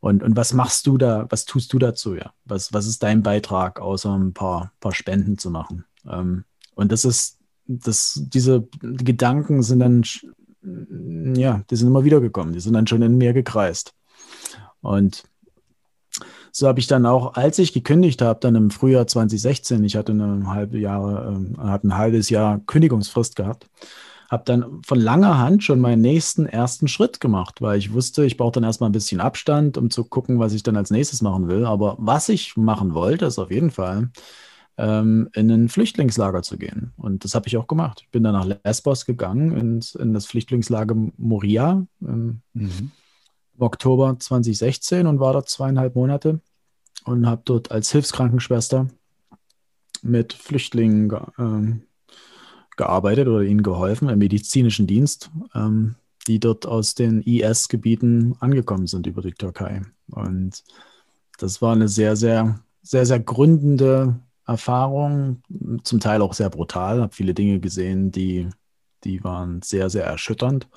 Und, 0.00 0.22
und 0.22 0.36
was 0.36 0.52
machst 0.52 0.86
du 0.86 0.96
da, 0.96 1.26
was 1.30 1.44
tust 1.44 1.72
du 1.72 1.78
dazu, 1.78 2.14
ja? 2.14 2.32
Was, 2.44 2.72
was 2.72 2.86
ist 2.86 3.02
dein 3.02 3.22
Beitrag, 3.22 3.80
außer 3.80 4.16
ein 4.16 4.32
paar, 4.32 4.72
paar 4.80 4.94
Spenden 4.94 5.38
zu 5.38 5.50
machen? 5.50 5.84
Ähm, 6.08 6.44
und 6.74 6.92
das 6.92 7.04
ist, 7.04 7.38
das, 7.66 8.22
diese 8.32 8.68
Gedanken 8.80 9.62
sind 9.62 9.80
dann, 9.80 10.04
ja, 10.62 11.62
die 11.70 11.76
sind 11.76 11.88
immer 11.88 12.04
wieder 12.04 12.20
gekommen, 12.20 12.52
die 12.52 12.60
sind 12.60 12.72
dann 12.72 12.86
schon 12.86 13.02
in 13.02 13.16
mir 13.16 13.32
gekreist. 13.32 13.94
Und 14.80 15.24
so 16.52 16.66
habe 16.66 16.80
ich 16.80 16.86
dann 16.86 17.06
auch, 17.06 17.34
als 17.34 17.58
ich 17.58 17.72
gekündigt 17.72 18.22
habe, 18.22 18.40
dann 18.40 18.54
im 18.54 18.70
Frühjahr 18.70 19.06
2016, 19.06 19.84
ich 19.84 19.96
hatte 19.96 20.12
eine 20.12 20.46
halbe 20.48 20.78
Jahre, 20.78 21.40
äh, 21.56 21.58
habe 21.58 21.88
ein 21.88 21.96
halbes 21.96 22.30
Jahr 22.30 22.60
Kündigungsfrist 22.66 23.36
gehabt, 23.36 23.68
habe 24.30 24.42
dann 24.44 24.82
von 24.84 24.98
langer 24.98 25.38
Hand 25.38 25.62
schon 25.64 25.80
meinen 25.80 26.02
nächsten 26.02 26.46
ersten 26.46 26.88
Schritt 26.88 27.20
gemacht, 27.20 27.62
weil 27.62 27.78
ich 27.78 27.92
wusste, 27.92 28.24
ich 28.24 28.36
brauche 28.36 28.52
dann 28.52 28.64
erstmal 28.64 28.90
ein 28.90 28.92
bisschen 28.92 29.20
Abstand, 29.20 29.78
um 29.78 29.90
zu 29.90 30.04
gucken, 30.04 30.38
was 30.38 30.52
ich 30.52 30.62
dann 30.62 30.76
als 30.76 30.90
nächstes 30.90 31.22
machen 31.22 31.48
will. 31.48 31.64
Aber 31.64 31.96
was 31.98 32.28
ich 32.28 32.56
machen 32.56 32.92
wollte, 32.92 33.26
ist 33.26 33.38
auf 33.38 33.50
jeden 33.50 33.70
Fall 33.70 34.10
ähm, 34.78 35.28
in 35.34 35.50
ein 35.50 35.68
Flüchtlingslager 35.68 36.42
zu 36.42 36.56
gehen. 36.56 36.92
Und 36.96 37.24
das 37.24 37.34
habe 37.34 37.48
ich 37.48 37.56
auch 37.56 37.66
gemacht. 37.66 38.02
Ich 38.02 38.10
bin 38.10 38.22
dann 38.22 38.34
nach 38.34 38.58
Lesbos 38.64 39.04
gegangen, 39.04 39.56
ins, 39.56 39.94
in 39.96 40.14
das 40.14 40.26
Flüchtlingslager 40.26 40.94
Moria 41.16 41.84
im, 42.00 42.40
mhm. 42.54 42.92
im 43.54 43.62
Oktober 43.62 44.16
2016 44.18 45.06
und 45.06 45.18
war 45.18 45.32
dort 45.32 45.48
zweieinhalb 45.48 45.96
Monate 45.96 46.40
und 47.04 47.26
habe 47.26 47.42
dort 47.44 47.72
als 47.72 47.90
Hilfskrankenschwester 47.90 48.86
mit 50.02 50.32
Flüchtlingen 50.32 51.12
ähm, 51.38 51.82
gearbeitet 52.76 53.26
oder 53.26 53.42
ihnen 53.42 53.64
geholfen 53.64 54.08
im 54.08 54.20
medizinischen 54.20 54.86
Dienst, 54.86 55.30
ähm, 55.56 55.96
die 56.28 56.38
dort 56.38 56.66
aus 56.66 56.94
den 56.94 57.20
IS-Gebieten 57.22 58.36
angekommen 58.38 58.86
sind 58.86 59.08
über 59.08 59.22
die 59.22 59.32
Türkei. 59.32 59.82
Und 60.12 60.62
das 61.38 61.60
war 61.60 61.72
eine 61.72 61.88
sehr, 61.88 62.14
sehr, 62.14 62.60
sehr, 62.82 63.06
sehr 63.06 63.18
gründende 63.18 64.20
Erfahrung, 64.48 65.42
zum 65.84 66.00
Teil 66.00 66.22
auch 66.22 66.32
sehr 66.32 66.50
brutal. 66.50 67.02
Habe 67.02 67.14
viele 67.14 67.34
Dinge 67.34 67.60
gesehen, 67.60 68.10
die, 68.10 68.48
die 69.04 69.22
waren 69.22 69.62
sehr, 69.62 69.90
sehr 69.90 70.04
erschütternd, 70.04 70.68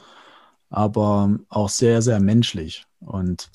aber 0.69 1.39
auch 1.49 1.69
sehr, 1.69 2.01
sehr 2.01 2.19
menschlich. 2.19 2.85
Und 2.99 3.49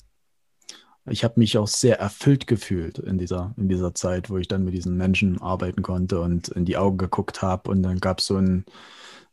ich 1.05 1.23
habe 1.23 1.39
mich 1.39 1.57
auch 1.57 1.67
sehr 1.67 1.99
erfüllt 1.99 2.47
gefühlt 2.47 2.97
in 2.97 3.17
dieser, 3.17 3.53
in 3.57 3.69
dieser 3.69 3.93
Zeit, 3.93 4.29
wo 4.29 4.37
ich 4.37 4.47
dann 4.47 4.65
mit 4.65 4.73
diesen 4.73 4.97
Menschen 4.97 5.39
arbeiten 5.39 5.83
konnte 5.83 6.19
und 6.19 6.49
in 6.49 6.65
die 6.65 6.77
Augen 6.77 6.97
geguckt 6.97 7.41
habe. 7.41 7.69
Und 7.69 7.83
dann 7.83 7.99
gab 7.99 8.19
es 8.19 8.25
so 8.25 8.37
einen, 8.37 8.65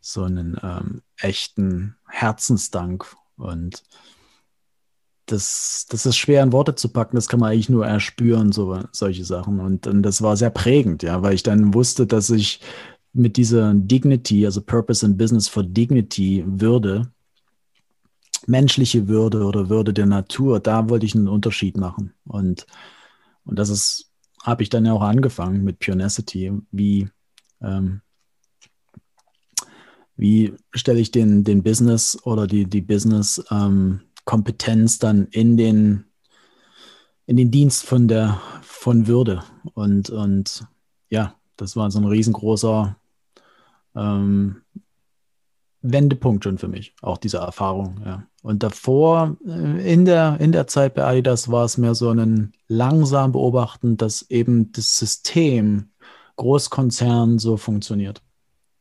so 0.01 0.23
einen 0.23 0.57
ähm, 0.63 1.03
echten 1.19 1.97
Herzensdank. 2.09 3.17
Und 3.37 3.83
das, 5.27 5.87
das 5.89 6.07
ist 6.07 6.17
schwer 6.17 6.43
in 6.43 6.53
Worte 6.53 6.75
zu 6.75 6.89
packen, 6.89 7.17
das 7.17 7.29
kann 7.29 7.41
man 7.41 7.53
eigentlich 7.53 7.71
nur 7.71 7.87
erspüren, 7.87 8.53
so, 8.53 8.79
solche 8.93 9.25
Sachen. 9.25 9.61
Und, 9.61 9.87
und 9.87 10.03
das 10.03 10.23
war 10.23 10.37
sehr 10.37 10.51
prägend, 10.51 11.03
ja, 11.03 11.23
weil 11.23 11.35
ich 11.35 11.43
dann 11.43 11.75
wusste, 11.75 12.07
dass 12.07 12.31
ich 12.31 12.61
mit 13.13 13.37
dieser 13.37 13.73
Dignity, 13.75 14.45
also 14.45 14.61
Purpose 14.61 15.07
and 15.07 15.17
Business 15.17 15.49
for 15.49 15.63
Dignity, 15.63 16.45
Würde, 16.47 17.11
menschliche 18.47 19.09
Würde 19.09 19.45
oder 19.45 19.71
Würde 19.71 19.95
der 19.95 20.07
Natur, 20.07 20.61
da 20.61 20.89
wollte 20.91 21.07
ich 21.07 21.15
einen 21.15 21.29
Unterschied 21.29 21.77
machen. 21.77 22.13
Und, 22.25 22.67
und 23.45 23.59
das 23.59 23.71
ist, 23.71 24.11
habe 24.43 24.63
ich 24.63 24.69
dann 24.69 24.85
ja 24.85 24.93
auch 24.93 25.03
angefangen 25.03 25.65
mit 25.65 25.79
Purenacity. 25.79 26.53
Wie, 26.71 27.09
ähm, 27.63 28.03
wie 30.17 30.55
stelle 30.73 31.01
ich 31.01 31.11
den, 31.11 31.45
den 31.45 31.63
Business 31.63 32.19
oder 32.25 32.47
die, 32.47 32.67
die 32.67 32.83
Business-Kompetenz 32.83 33.51
ähm, 33.51 34.01
dann 34.99 35.27
in 35.29 35.57
den, 35.57 36.05
in 37.27 37.37
den 37.37 37.51
Dienst 37.51 37.85
von 37.85 38.09
der 38.09 38.41
von 38.63 39.07
Würde? 39.07 39.43
Und, 39.75 40.11
und 40.11 40.67
ja, 41.11 41.35
das 41.57 41.77
war 41.77 41.91
so 41.91 41.99
ein 41.99 42.07
riesengroßer 42.07 42.97
ähm, 43.95 44.63
Wendepunkt 45.83 46.45
schon 46.45 46.59
für 46.59 46.69
mich, 46.69 46.95
auch 47.03 47.19
diese 47.19 47.39
Erfahrung, 47.39 48.01
ja. 48.05 48.27
Und 48.43 48.63
davor, 48.63 49.37
äh, 49.47 49.93
in 49.93 50.05
der, 50.05 50.39
in 50.39 50.53
der 50.53 50.67
Zeit 50.67 50.95
bei 50.95 51.05
Adidas, 51.05 51.51
war 51.51 51.65
es 51.65 51.79
mehr 51.79 51.95
so 51.95 52.11
ein 52.11 52.53
langsam 52.69 53.33
beobachten, 53.33 53.97
dass 53.97 54.23
eben 54.31 54.73
das 54.73 54.99
System 54.99 55.91
Großkonzern 56.37 57.39
so 57.39 57.57
funktioniert. 57.57 58.23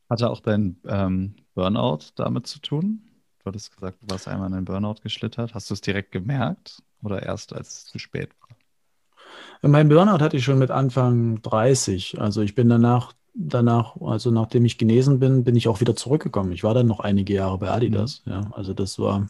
Hatte 0.09 0.29
auch 0.29 0.41
dein 0.41 0.77
ähm, 0.85 1.35
Burnout 1.55 1.99
damit 2.15 2.47
zu 2.47 2.59
tun? 2.59 3.01
Du 3.43 3.49
hattest 3.49 3.73
gesagt, 3.73 3.97
du 4.01 4.09
warst 4.09 4.27
einmal 4.27 4.47
in 4.47 4.55
einen 4.55 4.65
Burnout 4.65 5.01
geschlittert. 5.03 5.53
Hast 5.53 5.69
du 5.69 5.73
es 5.73 5.81
direkt 5.81 6.11
gemerkt 6.11 6.81
oder 7.03 7.23
erst 7.23 7.53
als 7.53 7.69
es 7.69 7.85
zu 7.85 7.99
spät 7.99 8.29
war? 8.41 9.69
Mein 9.69 9.89
Burnout 9.89 10.23
hatte 10.23 10.37
ich 10.37 10.43
schon 10.43 10.59
mit 10.59 10.71
Anfang 10.71 11.41
30. 11.41 12.19
Also 12.19 12.41
ich 12.41 12.55
bin 12.55 12.69
danach 12.69 13.13
danach, 13.33 13.95
also 13.99 14.31
nachdem 14.31 14.65
ich 14.65 14.77
genesen 14.77 15.19
bin, 15.19 15.43
bin 15.43 15.55
ich 15.55 15.67
auch 15.67 15.81
wieder 15.81 15.95
zurückgekommen. 15.95 16.51
Ich 16.51 16.63
war 16.63 16.73
dann 16.73 16.87
noch 16.87 16.99
einige 16.99 17.33
Jahre 17.33 17.57
bei 17.57 17.69
Adidas. 17.69 18.21
Mhm. 18.25 18.31
Ja, 18.31 18.41
also 18.51 18.73
das 18.73 18.99
war, 18.99 19.27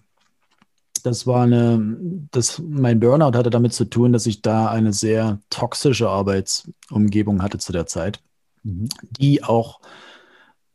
das 1.04 1.26
war 1.26 1.44
eine, 1.44 1.98
das, 2.32 2.62
mein 2.66 3.00
Burnout 3.00 3.38
hatte 3.38 3.50
damit 3.50 3.74
zu 3.74 3.86
tun, 3.86 4.14
dass 4.14 4.26
ich 4.26 4.42
da 4.42 4.68
eine 4.70 4.94
sehr 4.94 5.40
toxische 5.50 6.10
Arbeitsumgebung 6.10 7.42
hatte 7.42 7.58
zu 7.58 7.72
der 7.72 7.88
Zeit, 7.88 8.22
mhm. 8.64 8.90
die 9.02 9.44
auch 9.44 9.80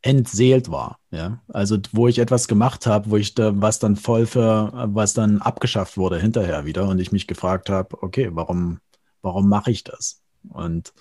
entseelt 0.09 0.71
war. 0.71 0.99
Ja, 1.11 1.43
also 1.49 1.79
wo 1.93 2.09
ich 2.09 2.19
etwas 2.19 2.49
gemacht 2.49 2.87
habe, 2.87 3.11
wo 3.11 3.17
ich 3.17 3.35
da, 3.35 3.53
was 3.61 3.79
dann 3.79 3.97
voll 3.97 4.27
für, 4.27 4.73
was 4.95 5.13
dann 5.13 5.43
abgeschafft 5.43 5.99
wurde 5.99 6.19
hinterher 6.19 6.65
wieder 6.65 6.89
und 6.89 6.99
ich 6.99 7.13
mich 7.13 7.27
gefragt 7.27 7.69
habe, 7.69 8.03
okay, 8.03 8.31
warum, 8.33 8.79
warum 9.21 9.49
mache 9.49 9.71
ich 9.71 9.85
das? 9.85 10.23
Und 10.49 10.93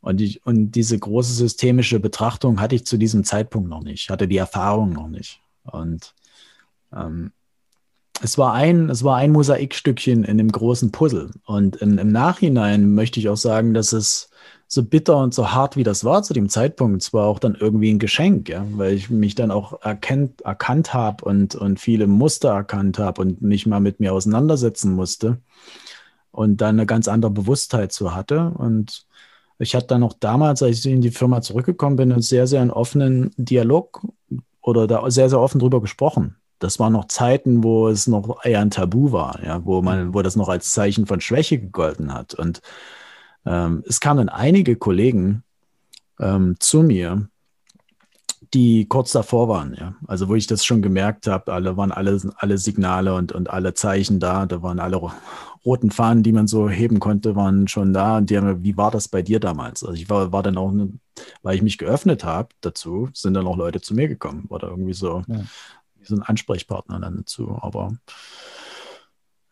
und, 0.00 0.20
ich, 0.20 0.44
und 0.44 0.72
diese 0.72 0.98
große 0.98 1.32
systemische 1.32 2.00
Betrachtung 2.00 2.60
hatte 2.60 2.74
ich 2.74 2.84
zu 2.84 2.96
diesem 2.96 3.22
Zeitpunkt 3.22 3.68
noch 3.68 3.84
nicht, 3.84 4.10
hatte 4.10 4.26
die 4.26 4.36
Erfahrung 4.36 4.92
noch 4.92 5.06
nicht. 5.06 5.40
Und 5.62 6.12
ähm, 6.92 7.30
es 8.20 8.36
war 8.36 8.52
ein, 8.52 8.90
es 8.90 9.04
war 9.04 9.18
ein 9.18 9.30
Mosaikstückchen 9.30 10.24
in 10.24 10.38
dem 10.38 10.50
großen 10.50 10.90
Puzzle. 10.90 11.30
Und 11.44 11.76
in, 11.76 11.98
im 11.98 12.10
Nachhinein 12.10 12.94
möchte 12.96 13.20
ich 13.20 13.28
auch 13.28 13.36
sagen, 13.36 13.74
dass 13.74 13.92
es 13.92 14.28
so 14.74 14.82
bitter 14.82 15.18
und 15.18 15.34
so 15.34 15.52
hart 15.52 15.76
wie 15.76 15.82
das 15.82 16.02
war 16.02 16.22
zu 16.22 16.32
dem 16.32 16.48
Zeitpunkt, 16.48 17.02
es 17.02 17.12
war 17.12 17.26
auch 17.26 17.38
dann 17.38 17.54
irgendwie 17.54 17.92
ein 17.92 17.98
Geschenk, 17.98 18.48
ja, 18.48 18.64
weil 18.70 18.94
ich 18.94 19.10
mich 19.10 19.34
dann 19.34 19.50
auch 19.50 19.82
erkennt, 19.82 20.40
erkannt 20.40 20.94
habe 20.94 21.26
und, 21.26 21.54
und 21.54 21.78
viele 21.78 22.06
Muster 22.06 22.48
erkannt 22.52 22.98
habe 22.98 23.20
und 23.20 23.42
mich 23.42 23.66
mal 23.66 23.80
mit 23.80 24.00
mir 24.00 24.14
auseinandersetzen 24.14 24.94
musste 24.94 25.36
und 26.30 26.62
dann 26.62 26.76
eine 26.76 26.86
ganz 26.86 27.06
andere 27.06 27.30
Bewusstheit 27.30 27.92
zu 27.92 28.14
hatte. 28.14 28.50
Und 28.56 29.04
ich 29.58 29.74
hatte 29.74 29.88
dann 29.88 30.02
auch 30.04 30.14
damals, 30.18 30.62
als 30.62 30.78
ich 30.78 30.90
in 30.90 31.02
die 31.02 31.10
Firma 31.10 31.42
zurückgekommen 31.42 31.96
bin, 31.96 32.10
einen 32.10 32.22
sehr, 32.22 32.46
sehr 32.46 32.62
einen 32.62 32.70
offenen 32.70 33.30
Dialog 33.36 34.00
oder 34.62 34.86
da 34.86 35.10
sehr, 35.10 35.28
sehr 35.28 35.40
offen 35.40 35.58
drüber 35.58 35.82
gesprochen. 35.82 36.36
Das 36.60 36.78
waren 36.78 36.94
noch 36.94 37.08
Zeiten, 37.08 37.62
wo 37.62 37.88
es 37.88 38.06
noch 38.06 38.42
eher 38.42 38.60
ein 38.60 38.70
Tabu 38.70 39.12
war, 39.12 39.38
ja, 39.44 39.62
wo 39.66 39.82
man, 39.82 40.14
wo 40.14 40.22
das 40.22 40.34
noch 40.34 40.48
als 40.48 40.72
Zeichen 40.72 41.04
von 41.04 41.20
Schwäche 41.20 41.58
gegolten 41.58 42.14
hat. 42.14 42.32
Und 42.32 42.62
ähm, 43.46 43.82
es 43.86 44.00
kamen 44.00 44.28
einige 44.28 44.76
Kollegen 44.76 45.42
ähm, 46.20 46.56
zu 46.58 46.82
mir, 46.82 47.28
die 48.54 48.86
kurz 48.86 49.12
davor 49.12 49.48
waren, 49.48 49.74
ja. 49.74 49.94
Also 50.06 50.28
wo 50.28 50.34
ich 50.34 50.46
das 50.46 50.64
schon 50.64 50.82
gemerkt 50.82 51.26
habe, 51.26 51.52
alle 51.52 51.76
waren 51.76 51.90
alle, 51.90 52.20
alle 52.36 52.58
Signale 52.58 53.14
und, 53.14 53.32
und 53.32 53.48
alle 53.48 53.72
Zeichen 53.72 54.20
da, 54.20 54.44
da 54.44 54.62
waren 54.62 54.78
alle 54.78 55.00
roten 55.64 55.90
Fahnen, 55.90 56.22
die 56.22 56.32
man 56.32 56.46
so 56.46 56.68
heben 56.68 57.00
konnte, 57.00 57.34
waren 57.34 57.68
schon 57.68 57.92
da. 57.92 58.18
Und 58.18 58.30
die 58.30 58.36
haben, 58.36 58.62
wie 58.62 58.76
war 58.76 58.90
das 58.90 59.08
bei 59.08 59.22
dir 59.22 59.40
damals? 59.40 59.82
Also 59.82 59.94
ich 59.94 60.10
war, 60.10 60.32
war 60.32 60.42
dann 60.42 60.58
auch, 60.58 60.72
ne, 60.72 60.92
weil 61.42 61.56
ich 61.56 61.62
mich 61.62 61.78
geöffnet 61.78 62.24
habe 62.24 62.48
dazu, 62.60 63.08
sind 63.14 63.34
dann 63.34 63.46
auch 63.46 63.56
Leute 63.56 63.80
zu 63.80 63.94
mir 63.94 64.08
gekommen. 64.08 64.44
War 64.48 64.58
da 64.58 64.68
irgendwie 64.68 64.92
so, 64.92 65.22
ja. 65.28 65.40
so 66.02 66.16
ein 66.16 66.22
Ansprechpartner 66.22 67.00
dann 67.00 67.18
dazu. 67.18 67.56
Aber 67.60 67.92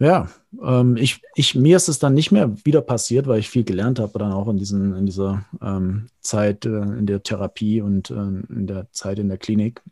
ja, 0.01 0.29
ähm, 0.63 0.97
ich, 0.97 1.23
ich, 1.35 1.55
mir 1.55 1.77
ist 1.77 1.89
es 1.89 1.99
dann 1.99 2.15
nicht 2.15 2.33
mehr 2.33 2.65
wieder 2.65 2.81
passiert, 2.81 3.27
weil 3.27 3.39
ich 3.39 3.51
viel 3.51 3.65
gelernt 3.65 3.99
habe, 3.99 4.19
dann 4.19 4.33
auch 4.33 4.49
in, 4.49 4.57
diesen, 4.57 4.97
in 4.97 5.05
dieser 5.05 5.45
ähm, 5.61 6.07
Zeit 6.21 6.65
äh, 6.65 6.81
in 6.81 7.07
der 7.07 7.23
Therapie 7.23 7.83
und 7.83 8.11
äh, 8.11 8.15
in 8.15 8.67
der 8.67 8.91
Zeit 8.93 9.19
in 9.19 9.29
der 9.29 9.37
Klinik. 9.37 9.83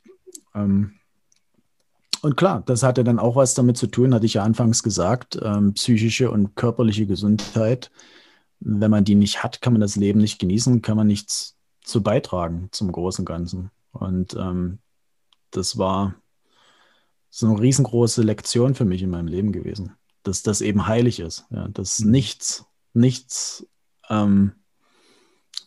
Ähm, 0.55 0.93
und 2.23 2.37
klar, 2.37 2.63
das 2.65 2.83
hatte 2.83 3.05
dann 3.05 3.19
auch 3.19 3.37
was 3.37 3.53
damit 3.53 3.77
zu 3.77 3.87
tun, 3.87 4.15
hatte 4.15 4.25
ich 4.27 4.35
ja 4.35 4.43
anfangs 4.43 4.83
gesagt, 4.83 5.39
ähm, 5.43 5.75
psychische 5.75 6.31
und 6.31 6.57
körperliche 6.57 7.07
Gesundheit. 7.07 7.91
Wenn 8.61 8.91
man 8.91 9.05
die 9.05 9.15
nicht 9.15 9.45
hat, 9.45 9.61
kann 9.61 9.75
man 9.75 9.81
das 9.81 9.97
Leben 9.97 10.21
nicht 10.21 10.39
genießen, 10.39 10.81
kann 10.81 10.97
man 10.97 11.07
nichts 11.07 11.55
zu 11.85 12.03
beitragen 12.03 12.71
zum 12.73 12.91
großen 12.91 13.27
Ganzen. 13.27 13.71
Und 13.93 14.35
ähm, 14.35 14.79
das 15.51 15.77
war, 15.77 16.15
so 17.31 17.47
eine 17.47 17.61
riesengroße 17.61 18.23
Lektion 18.23 18.75
für 18.75 18.85
mich 18.85 19.03
in 19.03 19.11
meinem 19.11 19.29
Leben 19.29 19.53
gewesen, 19.53 19.93
dass 20.23 20.43
das 20.43 20.61
eben 20.61 20.87
heilig 20.87 21.21
ist, 21.21 21.47
ja, 21.51 21.69
dass 21.69 22.01
mhm. 22.01 22.11
nichts, 22.11 22.65
nichts 22.95 23.67
ähm, 24.09 24.53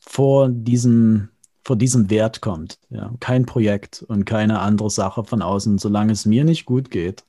vor 0.01 0.49
diesem 0.49 1.29
vor 1.63 1.75
diesem 1.75 2.09
Wert 2.09 2.41
kommt. 2.41 2.79
Ja. 2.89 3.13
Kein 3.19 3.45
Projekt 3.45 4.03
und 4.07 4.25
keine 4.25 4.59
andere 4.59 4.89
Sache 4.89 5.23
von 5.23 5.41
außen. 5.41 5.77
Solange 5.77 6.11
es 6.11 6.25
mir 6.25 6.43
nicht 6.43 6.65
gut 6.65 6.89
geht, 6.89 7.23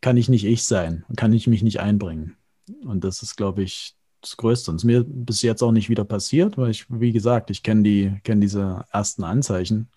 kann 0.00 0.16
ich 0.16 0.28
nicht 0.28 0.44
ich 0.44 0.64
sein 0.64 1.04
und 1.08 1.16
kann 1.16 1.32
ich 1.32 1.46
mich 1.46 1.62
nicht 1.62 1.80
einbringen. 1.80 2.36
Und 2.84 3.04
das 3.04 3.22
ist, 3.22 3.36
glaube 3.36 3.62
ich, 3.62 3.96
das 4.22 4.36
Größte. 4.36 4.70
Und 4.70 4.76
es 4.76 4.82
ist 4.82 4.86
mir 4.86 5.04
bis 5.04 5.42
jetzt 5.42 5.62
auch 5.62 5.72
nicht 5.72 5.88
wieder 5.88 6.04
passiert, 6.04 6.56
weil 6.56 6.70
ich, 6.70 6.86
wie 6.88 7.12
gesagt, 7.12 7.50
ich 7.50 7.62
kenne 7.62 7.82
die, 7.82 8.12
kenn 8.24 8.40
diese 8.40 8.84
ersten 8.92 9.24
Anzeichen 9.24 9.90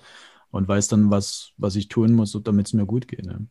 und 0.54 0.68
weiß 0.68 0.88
dann, 0.88 1.10
was, 1.10 1.52
was 1.58 1.76
ich 1.76 1.88
tun 1.88 2.14
muss, 2.14 2.38
damit 2.44 2.68
es 2.68 2.74
mir 2.74 2.86
gut 2.86 3.08
geht. 3.08 3.26
Ne? 3.26 3.48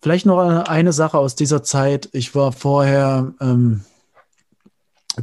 Vielleicht 0.00 0.24
noch 0.24 0.38
eine 0.38 0.92
Sache 0.92 1.18
aus 1.18 1.34
dieser 1.34 1.64
Zeit. 1.64 2.08
Ich 2.12 2.34
war 2.36 2.52
vorher, 2.52 3.34
ähm, 3.40 3.80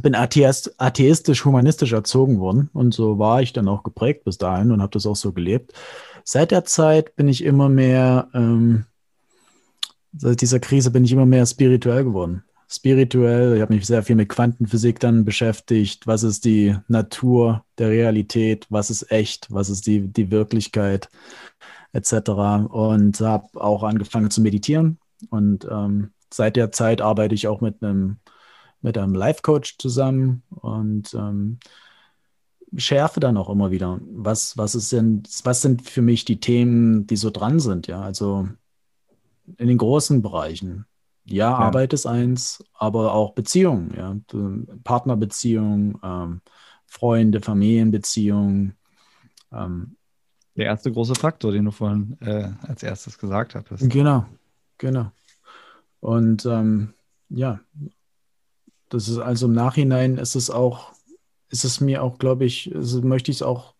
bin 0.02 0.14
atheist, 0.14 0.78
atheistisch-humanistisch 0.78 1.92
erzogen 1.92 2.40
worden 2.40 2.68
und 2.74 2.92
so 2.92 3.18
war 3.18 3.40
ich 3.40 3.54
dann 3.54 3.68
auch 3.68 3.84
geprägt 3.84 4.24
bis 4.24 4.36
dahin 4.36 4.70
und 4.70 4.82
habe 4.82 4.92
das 4.92 5.06
auch 5.06 5.16
so 5.16 5.32
gelebt. 5.32 5.72
Seit 6.24 6.50
der 6.50 6.64
Zeit 6.64 7.16
bin 7.16 7.26
ich 7.28 7.42
immer 7.42 7.70
mehr, 7.70 8.28
ähm, 8.34 8.84
seit 10.14 10.42
dieser 10.42 10.60
Krise 10.60 10.90
bin 10.90 11.04
ich 11.04 11.12
immer 11.12 11.26
mehr 11.26 11.46
spirituell 11.46 12.04
geworden. 12.04 12.44
Spirituell, 12.76 13.56
ich 13.56 13.62
habe 13.62 13.74
mich 13.74 13.86
sehr 13.86 14.02
viel 14.02 14.16
mit 14.16 14.28
Quantenphysik 14.28 15.00
dann 15.00 15.24
beschäftigt. 15.24 16.06
Was 16.06 16.22
ist 16.22 16.44
die 16.44 16.76
Natur 16.88 17.64
der 17.78 17.90
Realität? 17.90 18.66
Was 18.70 18.90
ist 18.90 19.10
echt? 19.10 19.48
Was 19.50 19.68
ist 19.70 19.86
die, 19.86 20.08
die 20.08 20.30
Wirklichkeit? 20.30 21.08
Etc. 21.92 22.12
Und 22.68 23.20
habe 23.20 23.48
auch 23.60 23.82
angefangen 23.82 24.30
zu 24.30 24.40
meditieren. 24.40 24.98
Und 25.30 25.66
ähm, 25.70 26.12
seit 26.32 26.56
der 26.56 26.72
Zeit 26.72 27.00
arbeite 27.00 27.34
ich 27.34 27.46
auch 27.48 27.60
mit 27.60 27.82
einem 27.82 28.18
mit 28.84 28.98
einem 28.98 29.14
Life-Coach 29.14 29.78
zusammen 29.78 30.42
und 30.50 31.14
ähm, 31.14 31.58
schärfe 32.76 33.18
dann 33.18 33.38
auch 33.38 33.48
immer 33.48 33.70
wieder, 33.70 33.98
was, 34.02 34.58
was, 34.58 34.74
ist 34.74 34.92
denn, 34.92 35.22
was 35.42 35.62
sind 35.62 35.88
für 35.88 36.02
mich 36.02 36.26
die 36.26 36.38
Themen, 36.38 37.06
die 37.06 37.16
so 37.16 37.30
dran 37.30 37.60
sind, 37.60 37.86
ja, 37.86 38.02
also 38.02 38.46
in 39.56 39.68
den 39.68 39.78
großen 39.78 40.20
Bereichen. 40.20 40.84
Ja, 41.24 41.50
ja. 41.50 41.56
Arbeit 41.56 41.92
ist 41.92 42.06
eins, 42.06 42.62
aber 42.74 43.14
auch 43.14 43.32
Beziehungen, 43.32 43.94
ja, 43.96 44.16
Partnerbeziehungen, 44.84 45.98
ähm, 46.02 46.40
Freunde, 46.86 47.40
Familienbeziehungen. 47.40 48.76
Ähm, 49.52 49.96
Der 50.56 50.66
erste 50.66 50.92
große 50.92 51.14
Faktor, 51.14 51.52
den 51.52 51.64
du 51.64 51.70
vorhin 51.70 52.16
äh, 52.20 52.50
als 52.62 52.82
erstes 52.82 53.18
gesagt 53.18 53.54
hattest. 53.54 53.88
Genau, 53.90 54.26
genau. 54.78 55.10
Und 56.00 56.44
ähm, 56.44 56.92
ja, 57.30 57.60
das 58.90 59.08
ist 59.08 59.18
also 59.18 59.46
im 59.46 59.54
Nachhinein 59.54 60.18
ist 60.18 60.34
es 60.36 60.50
auch, 60.50 60.92
ist 61.48 61.64
es 61.64 61.80
mir 61.80 62.02
auch, 62.02 62.18
glaube 62.18 62.44
ich, 62.44 62.72
also 62.74 63.00
möchte 63.02 63.30
ich 63.30 63.38
es 63.38 63.42
auch 63.42 63.74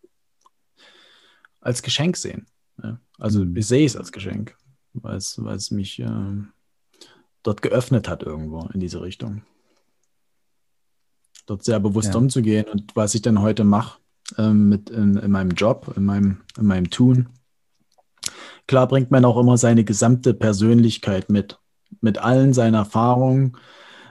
als 1.61 1.83
Geschenk 1.83 2.17
sehen. 2.17 2.47
Ja? 2.83 2.99
Also 3.19 3.45
mhm. 3.45 3.57
ich 3.57 3.67
sehe 3.67 3.87
es 3.87 3.97
als 3.97 4.11
Geschenk, 4.11 4.57
weil 4.95 5.17
es, 5.17 5.39
mich 5.71 6.01
äh, 6.01 6.43
dort 7.45 7.63
geöffnet 7.63 8.09
hat 8.09 8.25
irgendwo 8.25 8.69
in 8.75 8.81
diese 8.81 9.01
Richtung. 9.01 9.43
Dort 11.47 11.63
sehr 11.63 11.79
bewusst 11.79 12.15
ja. 12.15 12.19
umzugehen 12.19 12.67
und 12.67 12.97
was 12.97 13.15
ich 13.15 13.23
dann 13.23 13.41
heute 13.41 13.63
mache 13.63 14.01
ähm, 14.39 14.69
mit 14.69 14.91
in, 14.91 15.17
in, 15.17 15.31
meinem 15.31 15.51
Job, 15.51 15.93
in 15.97 16.05
meinem, 16.05 16.41
in 16.59 16.67
meinem 16.67 16.91
Tun. 16.91 17.29
Klar 18.67 18.89
bringt 18.89 19.11
man 19.11 19.27
auch 19.27 19.39
immer 19.39 19.59
seine 19.59 19.85
gesamte 19.85 20.33
Persönlichkeit 20.33 21.29
mit, 21.29 21.59
mit 22.01 22.19
allen 22.19 22.55
seinen 22.55 22.75
Erfahrungen, 22.75 23.59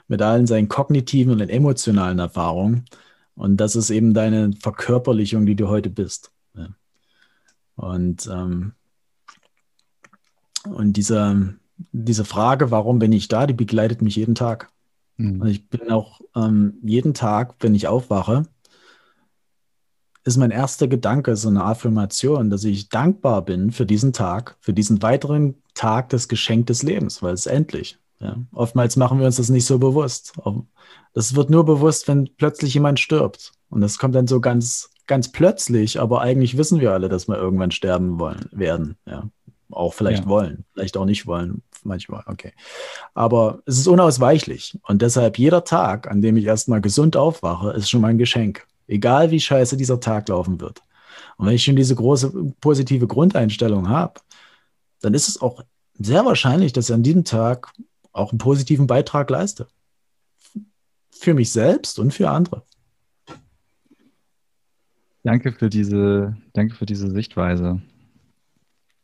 mit 0.07 0.21
allen 0.21 0.45
seinen 0.45 0.69
kognitiven 0.69 1.33
und 1.33 1.49
emotionalen 1.49 2.19
Erfahrungen. 2.19 2.85
Und 3.33 3.57
das 3.57 3.75
ist 3.75 3.89
eben 3.89 4.13
deine 4.13 4.51
Verkörperlichung, 4.61 5.47
die 5.47 5.55
du 5.55 5.69
heute 5.69 5.89
bist. 5.89 6.31
Ja. 6.55 6.67
Und, 7.75 8.27
ähm, 8.27 8.73
und 10.65 10.93
diese, 10.93 11.57
diese 11.91 12.25
Frage, 12.25 12.71
warum 12.71 12.99
bin 12.99 13.11
ich 13.11 13.27
da, 13.27 13.47
die 13.47 13.53
begleitet 13.53 14.01
mich 14.01 14.15
jeden 14.15 14.35
Tag. 14.35 14.71
Mhm. 15.17 15.41
Und 15.41 15.47
ich 15.47 15.67
bin 15.69 15.91
auch 15.91 16.21
ähm, 16.35 16.75
jeden 16.83 17.13
Tag, 17.13 17.55
wenn 17.59 17.75
ich 17.75 17.87
aufwache, 17.87 18.43
ist 20.25 20.37
mein 20.37 20.51
erster 20.51 20.87
Gedanke 20.87 21.35
so 21.35 21.49
eine 21.49 21.63
Affirmation, 21.63 22.49
dass 22.49 22.63
ich 22.63 22.89
dankbar 22.89 23.43
bin 23.43 23.71
für 23.71 23.85
diesen 23.85 24.13
Tag, 24.13 24.57
für 24.61 24.73
diesen 24.73 25.01
weiteren 25.01 25.55
Tag 25.73 26.09
des 26.09 26.27
Geschenk 26.27 26.67
des 26.67 26.83
Lebens, 26.83 27.21
weil 27.21 27.33
es 27.33 27.45
endlich. 27.45 27.97
Ja, 28.19 28.37
oftmals 28.53 28.95
machen 28.95 29.19
wir 29.19 29.25
uns 29.25 29.35
das 29.35 29.49
nicht 29.49 29.65
so 29.65 29.79
bewusst. 29.79 30.33
Das 31.13 31.35
wird 31.35 31.49
nur 31.49 31.65
bewusst, 31.65 32.07
wenn 32.07 32.29
plötzlich 32.37 32.73
jemand 32.73 33.01
stirbt. 33.01 33.51
Und 33.69 33.81
das 33.81 33.97
kommt 33.97 34.15
dann 34.15 34.27
so 34.27 34.39
ganz, 34.39 34.91
ganz 35.07 35.31
plötzlich, 35.31 35.99
aber 35.99 36.21
eigentlich 36.21 36.57
wissen 36.57 36.79
wir 36.79 36.93
alle, 36.93 37.09
dass 37.09 37.27
wir 37.27 37.35
irgendwann 37.35 37.71
sterben 37.71 38.19
wollen, 38.19 38.45
werden. 38.51 38.95
Ja. 39.05 39.29
Auch 39.71 39.93
vielleicht 39.93 40.23
ja. 40.23 40.29
wollen, 40.29 40.63
vielleicht 40.73 40.95
auch 40.95 41.05
nicht 41.05 41.27
wollen, 41.27 41.63
manchmal, 41.85 42.23
okay. 42.27 42.53
Aber 43.13 43.61
es 43.65 43.77
ist 43.77 43.87
unausweichlich. 43.87 44.77
Und 44.83 45.01
deshalb 45.01 45.37
jeder 45.37 45.63
Tag, 45.63 46.09
an 46.09 46.21
dem 46.21 46.37
ich 46.37 46.45
erstmal 46.45 46.81
gesund 46.81 47.15
aufwache, 47.15 47.71
ist 47.71 47.89
schon 47.89 48.01
mein 48.01 48.17
Geschenk. 48.17 48.65
Egal 48.87 49.31
wie 49.31 49.39
scheiße 49.39 49.77
dieser 49.77 49.99
Tag 49.99 50.29
laufen 50.29 50.59
wird. 50.59 50.81
Und 51.37 51.47
wenn 51.47 51.55
ich 51.55 51.63
schon 51.63 51.75
diese 51.75 51.95
große 51.95 52.53
positive 52.59 53.07
Grundeinstellung 53.07 53.89
habe, 53.89 54.19
dann 55.01 55.13
ist 55.13 55.27
es 55.27 55.41
auch 55.41 55.63
sehr 55.93 56.25
wahrscheinlich, 56.25 56.73
dass 56.73 56.91
an 56.91 57.03
diesem 57.03 57.23
Tag 57.23 57.73
auch 58.11 58.31
einen 58.31 58.39
positiven 58.39 58.87
Beitrag 58.87 59.29
leiste. 59.29 59.67
Für 61.11 61.33
mich 61.33 61.51
selbst 61.51 61.99
und 61.99 62.13
für 62.13 62.29
andere. 62.29 62.63
Danke 65.23 65.53
für 65.53 65.69
diese, 65.69 66.35
danke 66.53 66.75
für 66.75 66.85
diese 66.85 67.09
Sichtweise. 67.09 67.81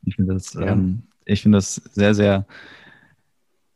Ich 0.04 0.16
finde 0.16 0.34
das, 0.34 0.56
ähm, 0.56 1.04
ich 1.30 1.42
finde 1.42 1.58
das 1.58 1.76
sehr, 1.76 2.14
sehr 2.14 2.46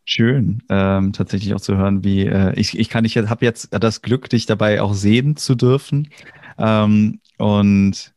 schön, 0.06 0.63
ähm, 0.70 1.13
tatsächlich 1.13 1.54
auch 1.54 1.62
zu 1.62 1.78
hören, 1.78 2.04
wie 2.04 2.26
äh, 2.26 2.54
ich, 2.60 2.78
ich 2.78 2.89
kann, 2.89 3.06
ich 3.06 3.18
habe 3.18 3.46
jetzt 3.46 3.70
das 3.72 4.02
Glück, 4.02 4.30
dich 4.30 4.46
dabei 4.46 4.82
auch 4.82 4.94
sehen 4.94 5.38
zu 5.38 5.56
dürfen. 5.56 6.10
Ähm, 6.58 7.20
und 7.38 8.13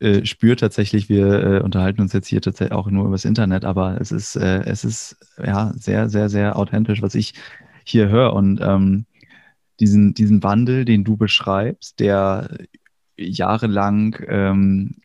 äh, 0.00 0.24
spürt 0.24 0.60
tatsächlich, 0.60 1.08
wir 1.08 1.26
äh, 1.26 1.60
unterhalten 1.60 2.00
uns 2.00 2.12
jetzt 2.12 2.28
hier 2.28 2.40
tatsächlich 2.42 2.76
auch 2.76 2.88
nur 2.90 3.06
übers 3.06 3.24
Internet, 3.24 3.64
aber 3.64 4.00
es 4.00 4.12
ist, 4.12 4.36
äh, 4.36 4.62
es 4.64 4.84
ist 4.84 5.16
ja 5.42 5.72
sehr, 5.74 6.08
sehr, 6.08 6.28
sehr 6.28 6.56
authentisch, 6.56 7.02
was 7.02 7.14
ich 7.14 7.34
hier 7.84 8.08
höre. 8.08 8.34
Und 8.34 8.60
ähm, 8.60 9.06
diesen, 9.80 10.14
diesen 10.14 10.42
Wandel, 10.42 10.84
den 10.84 11.04
du 11.04 11.16
beschreibst, 11.16 12.00
der 12.00 12.50
jahrelang 13.16 14.16
ähm, 14.28 14.96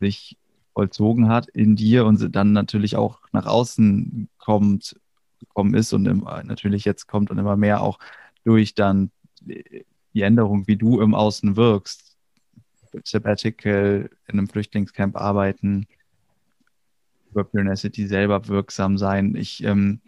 sich 0.00 0.36
vollzogen 0.76 1.28
hat 1.28 1.48
in 1.48 1.74
dir 1.74 2.04
und 2.04 2.36
dann 2.36 2.52
natürlich 2.52 2.96
auch 2.96 3.20
nach 3.32 3.46
außen 3.46 4.28
kommt, 4.36 5.00
gekommen 5.40 5.72
ist 5.72 5.94
und 5.94 6.04
im, 6.04 6.28
natürlich 6.44 6.84
jetzt 6.84 7.06
kommt 7.06 7.30
und 7.30 7.38
immer 7.38 7.56
mehr 7.56 7.80
auch 7.80 7.98
durch 8.44 8.74
dann 8.74 9.10
die 9.40 10.20
Änderung, 10.20 10.66
wie 10.66 10.76
du 10.76 11.00
im 11.00 11.14
Außen 11.14 11.56
wirkst, 11.56 12.18
Sabbatical 13.04 14.10
in 14.26 14.38
einem 14.38 14.50
Flüchtlingscamp 14.50 15.16
arbeiten, 15.16 15.86
über 17.30 17.76
City 17.76 18.06
selber 18.06 18.46
wirksam 18.48 18.98
sein. 18.98 19.34
Ich 19.34 19.64
ähm, 19.64 20.02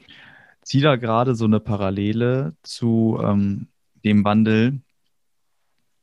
ziehe 0.61 0.83
da 0.83 0.97
gerade 0.97 1.35
so 1.35 1.47
eine 1.47 1.61
Parallele 1.61 2.55
zu 2.63 3.19
ähm, 3.23 3.69
dem 4.05 4.23
Wandel 4.23 4.83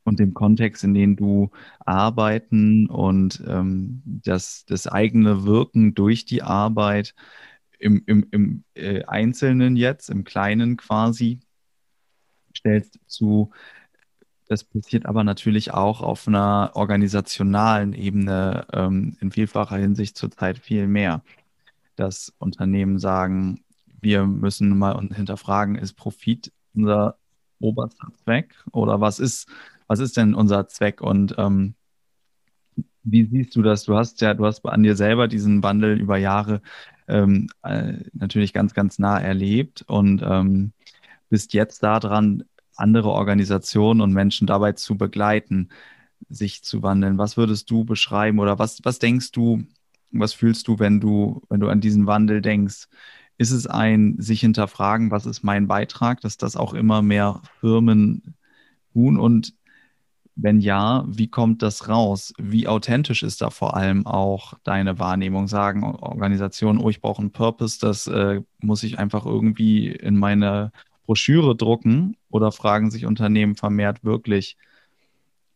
und 0.06 0.20
dem 0.20 0.34
Kontext, 0.34 0.84
in 0.84 0.94
dem 0.94 1.15
du 1.15 1.50
arbeiten 1.80 2.88
und 2.88 3.44
ähm, 3.48 4.02
das, 4.06 4.65
das 4.65 4.88
eigene 4.88 5.44
Wirken 5.44 5.94
durch 5.96 6.26
die 6.26 6.44
Arbeit 6.44 7.13
im, 7.80 8.04
im, 8.06 8.28
im 8.32 8.63
äh, 8.76 9.04
Einzelnen 9.04 9.76
jetzt, 9.76 10.10
im 10.10 10.24
Kleinen 10.24 10.78
quasi, 10.78 11.39
stellst 12.56 13.00
zu 13.08 13.52
das 14.48 14.63
passiert 14.63 15.06
aber 15.06 15.24
natürlich 15.24 15.74
auch 15.74 16.02
auf 16.02 16.28
einer 16.28 16.72
organisationalen 16.76 17.94
Ebene 17.94 18.68
ähm, 18.74 19.18
in 19.20 19.32
vielfacher 19.32 19.78
Hinsicht 19.78 20.18
zurzeit 20.18 20.60
viel 20.60 20.88
mehr. 20.88 21.24
Dass 21.96 22.34
Unternehmen 22.38 23.00
sagen, 23.00 23.63
wir 24.02 24.26
müssen 24.26 24.78
mal 24.78 25.00
hinterfragen, 25.13 25.76
ist 25.76 25.94
Profit 25.94 26.52
unser 26.76 27.18
oberster 27.60 28.08
Zweck 28.24 28.54
oder 28.72 29.02
was 29.02 29.20
ist, 29.20 29.48
was 29.88 30.00
ist 30.00 30.17
denn 30.17 30.34
unser 30.34 30.67
Zweck? 30.67 31.02
Und 31.02 31.36
ähm, 31.38 31.76
wie 33.04 33.26
siehst 33.26 33.56
du 33.56 33.62
das? 33.62 33.84
Du 33.84 33.95
hast 33.95 34.21
ja, 34.21 34.34
du 34.34 34.45
hast 34.45 34.65
an 34.65 34.84
dir 34.84 34.95
selber 34.95 35.28
diesen 35.28 35.62
Wandel 35.63 36.00
über 36.00 36.17
Jahre 36.17 36.62
ähm, 37.08 37.48
äh, 37.63 37.93
natürlich 38.13 38.54
ganz, 38.54 38.74
ganz 38.74 39.00
nah 39.00 39.19
erlebt 39.19 39.84
und 39.88 40.24
ähm, 40.24 40.74
bist 41.30 41.54
jetzt 41.54 41.84
daran, 41.84 42.43
andere 42.76 43.10
Organisationen 43.10 44.02
und 44.02 44.12
Menschen 44.13 44.48
dabei 44.48 44.74
zu 44.74 44.98
begleiten, 44.98 45.69
sich 46.30 46.63
zu 46.63 46.84
wandeln. 46.84 47.17
Was 47.17 47.38
würdest 47.38 47.69
du 47.71 47.86
beschreiben 47.86 48.39
oder 48.39 48.60
was, 48.60 48.80
was 48.84 49.00
denkst 49.00 49.32
du, 49.32 49.63
Was 50.12 50.34
fühlst 50.34 50.67
du, 50.67 50.80
wenn 50.80 51.00
du, 51.00 51.41
wenn 51.50 51.60
du 51.60 51.69
an 51.69 51.82
diesen 51.82 52.08
Wandel 52.08 52.41
denkst? 52.41 52.88
Ist 53.38 53.52
es 53.52 53.67
ein 53.67 54.15
sich 54.19 54.39
hinterfragen, 54.41 55.12
was 55.12 55.26
ist 55.26 55.43
mein 55.43 55.67
Beitrag, 55.67 56.21
dass 56.21 56.38
das 56.38 56.56
auch 56.56 56.74
immer 56.74 57.02
mehr 57.02 57.41
Firmen 57.60 58.36
tun? 58.93 59.17
Und 59.17 59.54
wenn 60.36 60.60
ja, 60.60 61.06
wie 61.08 61.28
kommt 61.28 61.62
das 61.62 61.88
raus? 61.88 62.34
Wie 62.38 62.67
authentisch 62.67 63.24
ist 63.24 63.41
da 63.41 63.50
vor 63.50 63.76
allem 63.76 64.06
auch 64.06 64.54
deine 64.63 65.00
Wahrnehmung? 65.00 65.48
Sagen 65.48 65.84
Organisationen, 65.84 66.80
oh, 66.80 66.89
ich 66.89 67.02
brauche 67.02 67.21
einen 67.21 67.32
Purpose, 67.32 67.80
das 67.80 68.08
äh, 68.08 68.41
muss 68.60 68.84
ich 68.84 69.00
einfach 69.00 69.26
irgendwie 69.26 69.88
in 69.88 70.17
meine 70.17 70.71
Broschüre 71.06 71.56
drucken? 71.56 72.17
Oder 72.30 72.52
fragen 72.52 72.91
sich 72.91 73.06
Unternehmen 73.06 73.56
vermehrt 73.56 74.04
wirklich, 74.04 74.58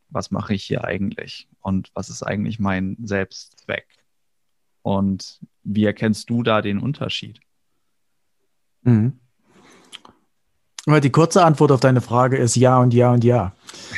was 0.09 0.31
mache 0.31 0.53
ich 0.53 0.63
hier 0.63 0.85
eigentlich? 0.85 1.47
Und 1.61 1.91
was 1.93 2.09
ist 2.09 2.23
eigentlich 2.23 2.59
mein 2.59 2.95
Selbstzweck? 3.03 3.85
Und 4.81 5.39
wie 5.63 5.83
erkennst 5.83 6.29
du 6.29 6.41
da 6.41 6.61
den 6.61 6.79
Unterschied? 6.79 7.41
Mhm. 8.83 9.19
Die 10.87 11.11
kurze 11.11 11.43
Antwort 11.43 11.71
auf 11.71 11.81
deine 11.81 12.01
Frage 12.01 12.37
ist 12.37 12.55
ja 12.55 12.79
und 12.79 12.93
ja 12.93 13.11
und 13.11 13.23
ja. 13.23 13.53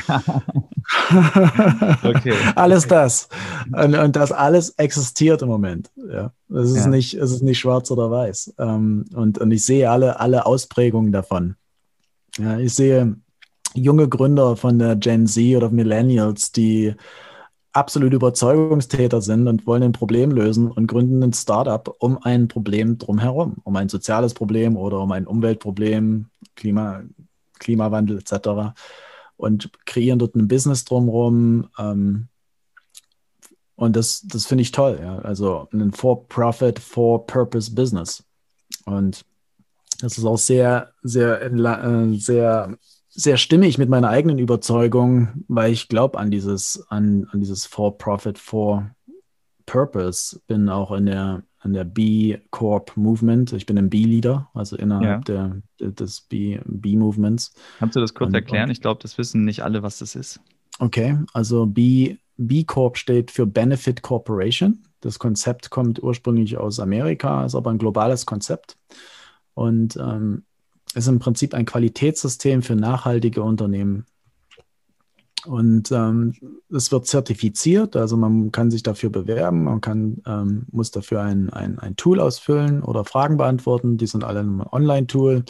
okay. 2.03 2.33
alles 2.55 2.87
das. 2.87 3.29
Und, 3.71 3.95
und, 3.95 4.15
das 4.15 4.31
alles 4.31 4.71
existiert 4.71 5.41
im 5.41 5.47
Moment. 5.47 5.91
Ja. 5.95 6.31
Es, 6.49 6.71
ist 6.71 6.85
ja. 6.85 6.87
nicht, 6.87 7.13
es 7.13 7.31
ist 7.31 7.43
nicht 7.43 7.59
schwarz 7.59 7.91
oder 7.91 8.09
weiß. 8.11 8.55
Ähm, 8.59 9.05
und, 9.13 9.37
und 9.37 9.51
ich 9.51 9.63
sehe 9.63 9.89
alle, 9.89 10.19
alle 10.19 10.45
Ausprägungen 10.45 11.11
davon. 11.11 11.55
Ja, 12.37 12.57
ich 12.57 12.73
sehe 12.73 13.15
junge 13.73 14.09
Gründer 14.09 14.55
von 14.55 14.79
der 14.79 14.95
Gen 14.95 15.27
Z 15.27 15.55
oder 15.55 15.69
Millennials, 15.69 16.51
die 16.51 16.95
absolut 17.73 18.13
Überzeugungstäter 18.13 19.21
sind 19.21 19.47
und 19.47 19.65
wollen 19.65 19.83
ein 19.83 19.91
Problem 19.91 20.31
lösen 20.31 20.69
und 20.69 20.87
gründen 20.87 21.23
ein 21.23 21.33
Startup 21.33 21.95
um 21.99 22.21
ein 22.23 22.47
Problem 22.47 22.97
drumherum, 22.97 23.57
um 23.63 23.75
ein 23.75 23.89
soziales 23.89 24.33
Problem 24.33 24.75
oder 24.75 24.99
um 24.99 25.11
ein 25.11 25.27
Umweltproblem, 25.27 26.27
Klima, 26.55 27.03
Klimawandel 27.59 28.19
etc. 28.19 28.73
und 29.37 29.71
kreieren 29.85 30.19
dort 30.19 30.35
ein 30.35 30.47
Business 30.47 30.83
drumherum. 30.83 31.69
Ähm, 31.77 32.27
und 33.75 33.95
das, 33.95 34.21
das 34.27 34.45
finde 34.45 34.63
ich 34.63 34.71
toll. 34.71 34.99
Ja? 35.01 35.19
Also 35.19 35.67
ein 35.71 35.93
For-Profit, 35.93 36.79
For-Purpose-Business. 36.79 38.23
Und 38.85 39.25
das 40.01 40.17
ist 40.17 40.25
auch 40.25 40.37
sehr, 40.37 40.91
sehr, 41.01 41.41
äh, 41.41 42.13
sehr 42.17 42.77
sehr 43.13 43.37
stimmig 43.37 43.77
mit 43.77 43.89
meiner 43.89 44.09
eigenen 44.09 44.39
Überzeugung, 44.39 45.43
weil 45.47 45.71
ich 45.71 45.89
glaube 45.89 46.17
an 46.17 46.31
dieses, 46.31 46.85
an, 46.87 47.27
an 47.31 47.41
dieses 47.41 47.65
For-Profit, 47.65 48.39
For-Purpose. 48.39 50.39
Bin 50.47 50.69
auch 50.69 50.93
in 50.93 51.07
der, 51.07 51.43
in 51.63 51.73
der 51.73 51.83
B-Corp-Movement. 51.83 53.51
Ich 53.53 53.65
bin 53.65 53.77
ein 53.77 53.89
B-Leader, 53.89 54.49
also 54.53 54.77
innerhalb 54.77 55.27
ja. 55.27 55.57
der, 55.79 55.91
des 55.91 56.21
B-Movements. 56.21 57.53
Kannst 57.79 57.97
du 57.97 57.99
das 57.99 58.13
kurz 58.13 58.29
und, 58.29 58.35
erklären? 58.35 58.71
Ich 58.71 58.81
glaube, 58.81 59.01
das 59.01 59.17
wissen 59.17 59.43
nicht 59.43 59.61
alle, 59.61 59.83
was 59.83 59.99
das 59.99 60.15
ist. 60.15 60.39
Okay, 60.79 61.17
also 61.33 61.65
B, 61.65 62.17
B-Corp 62.37 62.97
steht 62.97 63.29
für 63.29 63.45
Benefit 63.45 64.01
Corporation. 64.01 64.83
Das 65.01 65.19
Konzept 65.19 65.69
kommt 65.69 66.01
ursprünglich 66.01 66.57
aus 66.57 66.79
Amerika, 66.79 67.45
ist 67.45 67.55
aber 67.55 67.71
ein 67.71 67.77
globales 67.77 68.25
Konzept. 68.25 68.77
Und 69.53 69.97
ähm, 69.97 70.45
ist 70.95 71.07
im 71.07 71.19
Prinzip 71.19 71.53
ein 71.53 71.65
Qualitätssystem 71.65 72.61
für 72.61 72.75
nachhaltige 72.75 73.43
Unternehmen. 73.43 74.05
Und 75.45 75.91
ähm, 75.91 76.35
es 76.69 76.91
wird 76.91 77.07
zertifiziert, 77.07 77.95
also 77.95 78.15
man 78.15 78.51
kann 78.51 78.69
sich 78.69 78.83
dafür 78.83 79.09
bewerben, 79.09 79.63
man 79.63 79.81
kann, 79.81 80.21
ähm, 80.27 80.67
muss 80.71 80.91
dafür 80.91 81.21
ein, 81.21 81.49
ein, 81.49 81.79
ein 81.79 81.95
Tool 81.95 82.19
ausfüllen 82.19 82.83
oder 82.83 83.05
Fragen 83.05 83.37
beantworten. 83.37 83.97
Die 83.97 84.05
sind 84.05 84.23
alle 84.23 84.41
im 84.41 84.61
Online-Tool 84.61 85.43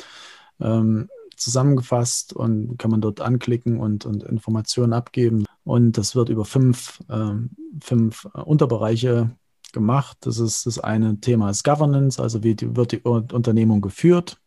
ähm, 0.61 1.09
zusammengefasst 1.35 2.31
und 2.31 2.77
kann 2.77 2.91
man 2.91 3.01
dort 3.01 3.19
anklicken 3.19 3.79
und, 3.79 4.05
und 4.05 4.23
Informationen 4.23 4.93
abgeben. 4.93 5.45
Und 5.65 5.97
das 5.97 6.15
wird 6.15 6.29
über 6.29 6.45
fünf, 6.45 6.99
ähm, 7.09 7.49
fünf 7.81 8.25
Unterbereiche 8.25 9.31
gemacht. 9.73 10.17
Das 10.21 10.39
ist 10.39 10.67
das 10.67 10.79
eine 10.79 11.19
Thema 11.19 11.49
ist 11.49 11.63
Governance, 11.63 12.21
also 12.21 12.43
wie 12.43 12.55
die, 12.55 12.75
wird 12.77 12.93
die 12.93 12.99
Unternehmung 13.01 13.81
geführt 13.81 14.37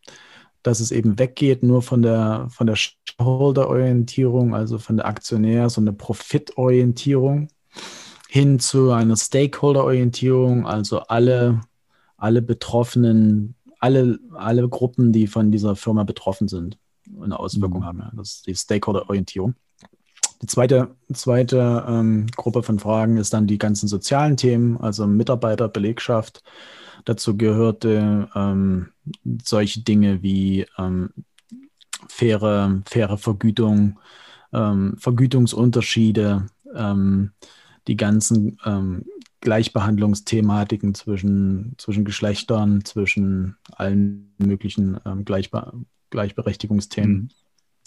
dass 0.65 0.81
es 0.81 0.91
eben 0.91 1.19
weggeht 1.19 1.63
nur 1.63 1.83
von 1.83 2.03
der, 2.03 2.49
von 2.51 2.67
der 2.67 2.75
Shareholder-Orientierung, 2.75 4.55
also 4.55 4.79
von 4.79 4.97
der 4.97 5.07
Aktionärs- 5.07 5.79
und 5.79 5.85
der 5.85 5.93
Profitorientierung, 5.93 7.49
hin 8.29 8.59
zu 8.59 8.91
einer 8.91 9.17
Stakeholder-Orientierung, 9.17 10.67
also 10.67 11.01
alle, 11.01 11.61
alle 12.17 12.41
Betroffenen, 12.43 13.55
alle, 13.79 14.19
alle 14.33 14.67
Gruppen, 14.69 15.13
die 15.13 15.27
von 15.27 15.53
dieser 15.53 15.77
Firma 15.77 16.03
betroffen 16.05 16.49
sind, 16.49 16.79
eine 17.21 17.39
Auswirkung 17.39 17.81
mhm. 17.81 17.85
haben. 17.85 17.99
Ja. 17.99 18.13
Das 18.17 18.37
ist 18.37 18.47
die 18.47 18.55
Stakeholder-Orientierung. 18.55 19.55
Die 20.41 20.47
zweite, 20.47 20.97
zweite 21.13 21.85
ähm, 21.87 22.27
Gruppe 22.35 22.63
von 22.63 22.79
Fragen 22.79 23.19
ist 23.19 23.35
dann 23.35 23.47
die 23.47 23.59
ganzen 23.59 23.87
sozialen 23.87 24.39
Themen, 24.39 24.79
also 24.79 25.07
Mitarbeiter, 25.07 25.69
Belegschaft, 25.69 26.43
Dazu 27.05 27.37
gehörte 27.37 28.29
ähm, 28.35 28.89
solche 29.45 29.81
Dinge 29.81 30.23
wie 30.23 30.67
ähm, 30.79 31.11
faire, 32.09 32.83
faire 32.87 33.19
Vergütung, 33.19 33.99
ähm, 34.53 34.97
Vergütungsunterschiede, 34.99 36.47
ähm, 36.75 37.33
die 37.87 37.97
ganzen 37.97 38.59
ähm, 38.65 39.05
Gleichbehandlungsthematiken 39.41 40.95
zwischen, 40.95 41.75
zwischen 41.77 42.05
Geschlechtern, 42.05 42.85
zwischen 42.85 43.57
allen 43.73 44.35
möglichen 44.39 44.99
ähm, 45.05 45.25
Gleichbe 45.25 45.73
Gleichberechtigungsthemen. 46.11 47.13
Mhm. 47.13 47.29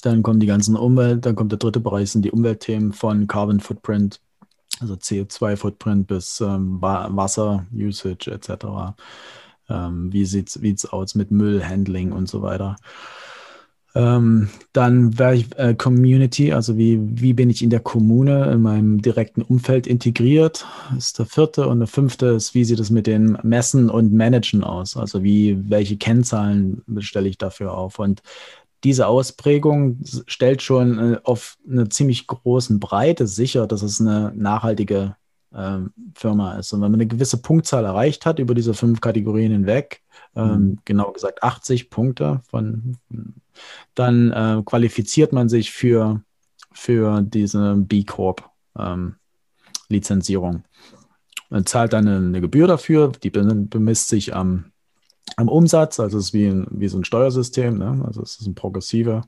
Dann 0.02 0.22
kommen 0.22 0.40
die 0.40 0.48
ganzen 0.48 0.76
Umwelt, 0.76 1.26
dann 1.26 1.36
kommt 1.36 1.52
der 1.52 1.60
dritte 1.60 1.80
Bereich, 1.80 2.12
sind 2.12 2.24
die 2.24 2.32
Umweltthemen 2.32 2.94
von 2.94 3.26
Carbon 3.26 3.60
Footprint, 3.62 4.22
also 4.80 4.96
CO2-Footprint 4.96 6.08
bis 6.08 6.42
ähm, 6.42 6.82
Wasser-Usage 6.82 8.32
etc. 8.32 8.96
Ähm, 9.70 10.12
wie 10.14 10.26
sieht 10.26 10.56
es 10.56 10.86
aus 10.86 11.16
mit 11.16 11.32
Müllhandling 11.32 12.12
und 12.12 12.30
so 12.30 12.42
weiter. 12.42 12.78
Ähm, 13.98 14.50
dann 14.74 15.18
wäre 15.18 15.36
ich 15.36 15.58
äh, 15.58 15.74
Community, 15.74 16.54
also 16.54 16.78
wie, 16.78 17.00
wie 17.02 17.34
bin 17.34 17.50
ich 17.50 17.64
in 17.64 17.72
der 17.72 17.80
Kommune, 17.80 18.52
in 18.52 18.62
meinem 18.62 19.02
direkten 19.02 19.42
Umfeld 19.42 19.88
integriert, 19.88 20.68
ist 20.96 21.18
der 21.18 21.26
vierte. 21.26 21.68
Und 21.68 21.80
der 21.80 21.88
fünfte 21.88 22.28
ist, 22.28 22.54
wie 22.54 22.64
sieht 22.64 22.80
es 22.80 22.92
mit 22.92 23.08
den 23.08 23.40
Messen 23.42 23.90
und 23.90 24.14
Managen 24.14 24.64
aus? 24.64 24.96
Also 24.96 25.24
wie, 25.24 25.58
welche 25.70 25.98
Kennzahlen 25.98 26.84
stelle 27.00 27.28
ich 27.28 27.40
dafür 27.40 27.74
auf? 27.74 27.98
Und 27.98 28.22
diese 28.84 29.08
Ausprägung 29.08 30.00
stellt 30.28 30.62
schon 30.62 31.14
äh, 31.14 31.20
auf 31.24 31.58
einer 31.70 31.90
ziemlich 31.90 32.28
großen 32.28 32.80
Breite 32.80 33.28
sicher, 33.28 33.68
dass 33.68 33.82
es 33.82 34.00
eine 34.00 34.32
nachhaltige 34.36 35.16
ähm, 35.54 35.92
Firma 36.14 36.58
ist. 36.58 36.74
Und 36.74 36.82
wenn 36.82 36.92
man 36.92 37.00
eine 37.00 37.08
gewisse 37.08 37.42
Punktzahl 37.42 37.86
erreicht 37.86 38.26
hat 38.26 38.40
über 38.40 38.54
diese 38.54 38.74
fünf 38.74 39.02
Kategorien 39.02 39.52
hinweg, 39.52 40.02
ähm, 40.36 40.50
mhm. 40.50 40.80
genau 40.86 41.12
gesagt 41.12 41.44
80 41.44 41.90
Punkte, 41.90 42.42
von, 42.50 42.98
dann 43.96 44.32
äh, 44.32 44.62
qualifiziert 44.64 45.34
man 45.34 45.50
sich 45.50 45.72
für, 45.72 46.22
für 46.72 47.22
diese 47.22 47.76
B 47.78 48.04
Corp 48.04 48.50
ähm, 48.78 49.16
Lizenzierung. 49.90 50.64
Man 51.50 51.66
zahlt 51.66 51.94
dann 51.94 52.08
eine, 52.08 52.18
eine 52.18 52.42
Gebühr 52.42 52.68
dafür, 52.68 53.12
die 53.24 53.30
bemisst 53.30 54.10
sich 54.10 54.36
am 54.36 54.72
am 55.36 55.50
Umsatz. 55.50 56.00
Also 56.00 56.18
es 56.18 56.26
ist 56.26 56.34
wie, 56.34 56.48
ein, 56.48 56.68
wie 56.72 56.88
so 56.88 56.98
ein 56.98 57.04
Steuersystem. 57.04 57.78
Ne? 57.78 58.04
Also 58.06 58.22
es 58.22 58.40
ist 58.40 58.48
ein 58.48 58.56
progressiver, 58.56 59.26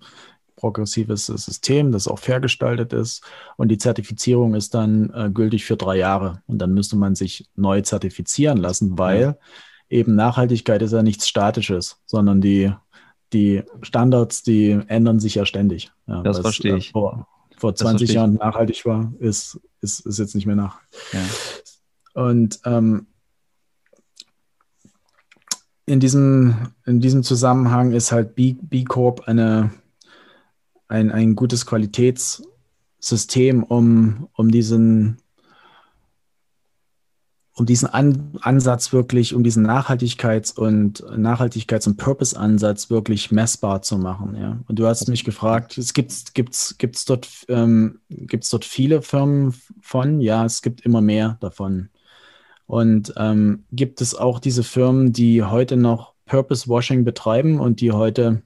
progressives 0.56 1.26
System, 1.26 1.92
das 1.92 2.08
auch 2.08 2.20
fair 2.20 2.40
gestaltet 2.40 2.94
ist. 2.94 3.24
Und 3.58 3.70
die 3.70 3.78
Zertifizierung 3.78 4.56
ist 4.56 4.74
dann 4.74 5.12
äh, 5.14 5.30
gültig 5.32 5.66
für 5.66 5.78
drei 5.78 5.98
Jahre. 5.98 6.42
Und 6.48 6.60
dann 6.60 6.74
müsste 6.74 6.96
man 6.96 7.16
sich 7.16 7.50
neu 7.56 7.82
zertifizieren 7.82 8.58
lassen, 8.58 8.98
weil 8.98 9.22
ja. 9.22 9.36
eben 9.90 10.16
Nachhaltigkeit 10.16 10.82
ist 10.82 10.94
ja 10.94 11.04
nichts 11.04 11.28
Statisches, 11.28 12.02
sondern 12.06 12.42
die, 12.42 12.72
die 13.34 13.64
Standards, 13.82 14.44
die 14.44 14.80
ändern 14.88 15.20
sich 15.20 15.36
ja 15.36 15.46
ständig. 15.46 15.92
Ja, 16.08 16.24
das 16.24 16.40
verstehe 16.40 16.78
ich. 16.78 16.90
Äh, 16.90 16.92
vor, 16.92 17.28
vor 17.58 17.76
20 17.76 18.12
Jahren 18.14 18.34
nachhaltig 18.36 18.86
war, 18.86 19.14
ist, 19.20 19.60
ist, 19.82 20.06
ist 20.06 20.20
jetzt 20.20 20.36
nicht 20.36 20.46
mehr 20.46 20.56
nach. 20.56 20.80
Ja. 21.14 22.24
Und 22.24 22.60
ähm, 22.66 23.08
in 25.90 26.00
diesem, 26.00 26.70
in 26.86 27.02
diesem 27.02 27.24
Zusammenhang 27.24 27.92
ist 27.94 28.12
halt 28.12 28.36
B, 28.36 28.56
B 28.62 28.84
Corp 28.84 29.22
eine, 29.28 29.72
ein, 30.88 31.12
ein 31.12 31.36
gutes 31.36 31.66
Qualitätssystem, 31.66 33.64
um, 33.64 34.28
um 34.34 34.52
diesen, 34.52 35.18
um 37.54 37.66
diesen 37.66 37.88
An 37.90 38.38
Ansatz 38.42 38.94
wirklich, 38.94 39.34
um 39.34 39.44
diesen 39.44 39.66
Nachhaltigkeits- 39.66 40.56
und 40.56 41.04
Nachhaltigkeits- 41.04 41.88
und 41.88 41.98
Purpose-Ansatz 41.98 42.92
wirklich 42.92 43.32
messbar 43.32 43.82
zu 43.82 43.98
machen. 43.98 44.36
Ja. 44.40 44.60
Und 44.68 44.78
du 44.78 44.86
hast 44.86 45.08
mich 45.10 45.24
gefragt, 45.24 45.80
es 45.80 45.94
gibt 45.94 46.36
gibt's, 46.36 46.78
gibt's 46.78 47.06
dort, 47.06 47.28
ähm, 47.48 48.00
dort 48.10 48.64
viele 48.64 49.02
Firmen 49.02 49.56
von? 49.82 50.22
Ja, 50.22 50.46
es 50.46 50.62
gibt 50.62 50.82
immer 50.82 51.02
mehr 51.02 51.38
davon. 51.42 51.90
Und 52.70 53.16
ähm, 53.18 53.64
gibt 53.72 54.00
es 54.00 54.14
auch 54.14 54.38
diese 54.38 54.62
Firmen, 54.62 55.12
die 55.12 55.44
heute 55.44 55.76
noch 55.76 56.14
Purpose 56.28 56.68
Washing 56.68 57.04
betreiben 57.04 57.60
und 57.60 57.82
die 57.82 57.92
heute 57.92 58.44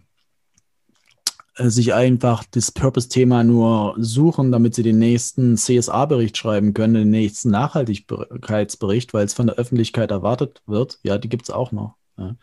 äh, 1.57 1.67
sich 1.67 1.93
einfach 1.93 2.45
das 2.49 2.71
Purpose-Thema 2.71 3.43
nur 3.43 3.95
suchen, 3.97 4.53
damit 4.53 4.75
sie 4.75 4.83
den 4.83 4.97
nächsten 4.97 5.57
CSA-Bericht 5.57 6.37
schreiben 6.37 6.73
können, 6.73 6.93
den 6.93 7.09
nächsten 7.09 7.49
Nachhaltigkeitsbericht, 7.49 9.13
weil 9.13 9.25
es 9.25 9.33
von 9.33 9.47
der 9.47 9.57
Öffentlichkeit 9.57 10.09
erwartet 10.09 10.61
wird. 10.67 10.99
Ja, 11.03 11.17
die 11.17 11.27
gibt 11.27 11.43
es 11.43 11.49
auch 11.49 11.73
noch. 11.73 11.95
Ja. 12.17 12.37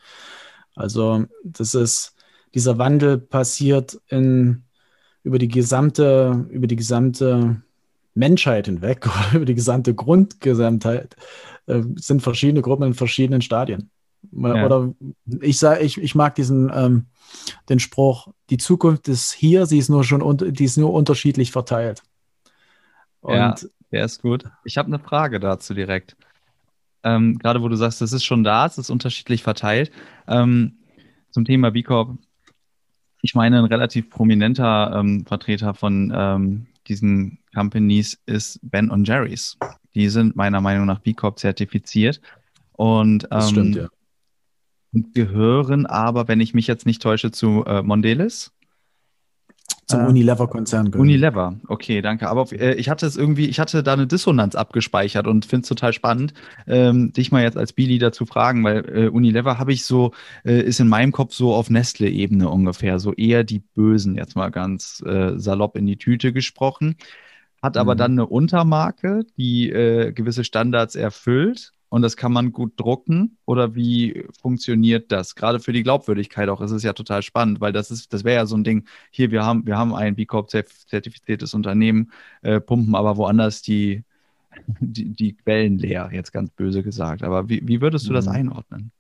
Also 0.75 1.25
das 1.43 1.73
ist, 1.73 2.15
dieser 2.55 2.77
Wandel 2.77 3.17
passiert 3.17 3.99
in, 4.09 4.65
über 5.23 5.39
die 5.39 5.49
gesamte, 5.49 6.47
über 6.51 6.67
die 6.67 6.77
gesamte 6.77 7.63
Menschheit 8.13 8.67
hinweg 8.67 9.07
oder 9.31 9.37
über 9.37 9.47
die 9.47 9.55
gesamte 9.55 9.95
Grundgesamtheit 9.95 11.17
äh, 11.67 11.83
sind 11.97 12.23
verschiedene 12.23 12.63
Gruppen 12.63 12.85
in 12.85 12.95
verschiedenen 12.95 13.43
Stadien. 13.43 13.91
Ja. 14.33 14.67
Oder 14.67 14.93
ich 15.41 15.59
sage, 15.59 15.81
ich, 15.83 15.97
ich 15.97 16.15
mag 16.15 16.35
diesen 16.35 16.71
ähm, 16.75 17.07
den 17.69 17.81
Spruch, 17.81 18.29
die 18.51 18.59
Zukunft 18.59 19.09
ist 19.09 19.33
hier, 19.33 19.67
sie 19.67 19.79
ist 19.79 19.89
nur 19.89 20.05
schon 20.05 20.37
die 20.53 20.65
ist 20.65 20.77
nur 20.77 20.93
unterschiedlich 20.93 21.53
verteilt. 21.53 22.03
Und 23.21 23.35
ja, 23.35 23.55
der 23.93 24.05
ist 24.05 24.23
gut. 24.23 24.45
Ich 24.65 24.79
habe 24.79 24.89
eine 24.89 24.99
Frage 24.99 25.41
dazu 25.41 25.75
direkt. 25.75 26.17
Ähm, 27.03 27.39
gerade 27.39 27.63
wo 27.63 27.69
du 27.69 27.77
sagst, 27.77 28.03
es 28.03 28.13
ist 28.13 28.25
schon 28.25 28.45
da, 28.45 28.67
es 28.67 28.77
ist 28.77 28.91
unterschiedlich 28.91 29.43
verteilt. 29.43 29.91
Ähm, 30.27 30.77
zum 31.31 31.45
Thema 31.45 31.71
B 31.71 31.83
Corp. 31.83 32.19
Ich 33.23 33.35
meine, 33.35 33.59
ein 33.59 33.65
relativ 33.67 34.11
prominenter 34.11 34.93
ähm, 34.97 35.25
Vertreter 35.27 35.75
von 35.75 36.13
ähm, 36.15 36.67
diesen 36.89 37.39
Companies 37.55 38.19
ist 38.27 38.59
Ben 38.63 38.91
und 38.91 39.07
Jerry's. 39.07 39.59
Die 39.95 40.09
sind 40.09 40.37
meiner 40.37 40.61
Meinung 40.61 40.87
nach 40.87 41.01
B 41.01 41.15
Corp 41.15 41.39
zertifiziert. 41.39 42.21
Und 42.73 43.27
das 43.31 43.51
stimmt, 43.51 43.77
ähm, 43.77 43.83
ja 43.83 43.89
und 44.93 45.15
gehören 45.15 45.87
aber, 45.87 46.29
wenn 46.29 46.41
ich 46.41 46.55
mich 46.55 46.67
jetzt 46.67 46.87
nicht 46.87 47.03
täusche, 47.03 47.31
zu 47.31 47.65
äh, 47.65 47.83
Mondelez. 47.83 48.53
Zum 49.87 50.01
äh, 50.01 50.07
Unilever-Konzern 50.07 50.91
gehören. 50.91 51.09
Unilever, 51.09 51.57
okay, 51.69 52.03
danke. 52.03 52.29
Aber 52.29 52.51
äh, 52.53 52.75
ich 52.75 52.89
hatte 52.89 53.07
es 53.07 53.17
irgendwie, 53.17 53.47
ich 53.47 53.61
hatte 53.61 53.83
da 53.83 53.93
eine 53.93 54.07
Dissonanz 54.07 54.55
abgespeichert 54.55 55.27
und 55.27 55.45
finde 55.45 55.63
es 55.63 55.69
total 55.69 55.93
spannend, 55.93 56.35
ähm, 56.67 57.13
dich 57.13 57.31
mal 57.31 57.43
jetzt 57.43 57.57
als 57.57 57.73
B-Leader 57.73 58.13
zu 58.13 58.27
fragen, 58.27 58.65
weil 58.65 58.85
äh, 58.89 59.09
Unilever 59.09 59.59
habe 59.59 59.73
ich 59.73 59.85
so, 59.85 60.13
äh, 60.45 60.61
ist 60.61 60.81
in 60.81 60.89
meinem 60.89 61.13
Kopf 61.13 61.35
so 61.35 61.55
auf 61.55 61.71
Nestle-Ebene 61.71 62.49
ungefähr, 62.49 62.99
so 62.99 63.13
eher 63.15 63.45
die 63.45 63.61
Bösen, 63.61 64.17
jetzt 64.17 64.35
mal 64.35 64.51
ganz 64.51 65.03
äh, 65.07 65.39
salopp 65.39 65.77
in 65.77 65.87
die 65.87 65.99
Tüte 65.99 66.33
gesprochen. 66.33 66.97
Hat 67.63 67.77
aber 67.77 67.95
mhm. 67.95 67.99
dann 67.99 68.13
eine 68.13 68.27
Untermarke, 68.27 69.25
die 69.37 69.69
gewisse 70.15 70.45
Standards 70.45 70.95
erfüllt 70.95 71.73
und 71.91 72.03
das 72.03 72.17
kann 72.17 72.33
man 72.33 72.53
gut 72.53 72.75
drucken 72.77 73.37
oder 73.47 73.75
wie 73.75 74.25
funktioniert 74.41 75.11
das? 75.11 75.35
Gerade 75.35 75.59
für 75.59 75.73
die 75.73 75.83
Glaubwürdigkeit 75.83 76.49
auch 76.49 76.61
ist 76.61 76.71
es 76.71 76.85
ja 76.85 76.93
total 76.93 77.23
spannend, 77.23 77.61
weil 77.61 77.73
das 77.73 77.91
ist, 77.91 78.13
das 78.13 78.23
wäre 78.23 78.37
ja 78.37 78.47
so 78.47 78.57
ein 78.57 78.63
Ding, 78.63 78.87
hier, 79.11 79.33
wir 79.33 79.45
haben, 79.45 79.67
wir 79.67 79.77
haben 79.77 79.93
ein 79.93 80.15
B 80.15 80.25
Corp 80.25 80.51
zertifiziertes 80.51 81.53
Unternehmen, 81.53 82.13
äh, 82.43 82.61
pumpen 82.61 82.95
aber 82.95 83.17
woanders 83.17 83.61
die, 83.61 84.05
die, 84.81 85.11
die, 85.11 85.33
Quellen 85.35 85.79
leer, 85.79 86.11
jetzt 86.13 86.33
ganz 86.33 86.51
böse 86.51 86.85
gesagt. 86.85 87.25
Aber 87.25 87.49
wie, 87.49 87.67
wie 87.67 87.81
würdest 87.81 88.09
du 88.09 88.13
das 88.13 88.27
mhm. 88.27 88.33
einordnen? 88.33 88.93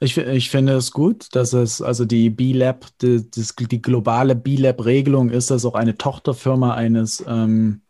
Ich, 0.00 0.18
ich 0.18 0.50
finde 0.50 0.74
es 0.74 0.90
gut, 0.90 1.28
dass 1.32 1.52
es, 1.52 1.80
also 1.80 2.04
die 2.04 2.28
B-Lab, 2.30 2.86
die, 3.00 3.24
die 3.30 3.82
globale 3.82 4.34
B-Lab-Regelung 4.34 5.30
ist, 5.30 5.50
dass 5.50 5.64
auch 5.64 5.74
eine 5.74 5.96
Tochterfirma 5.96 6.74
eines 6.74 7.24
ähm, 7.26 7.82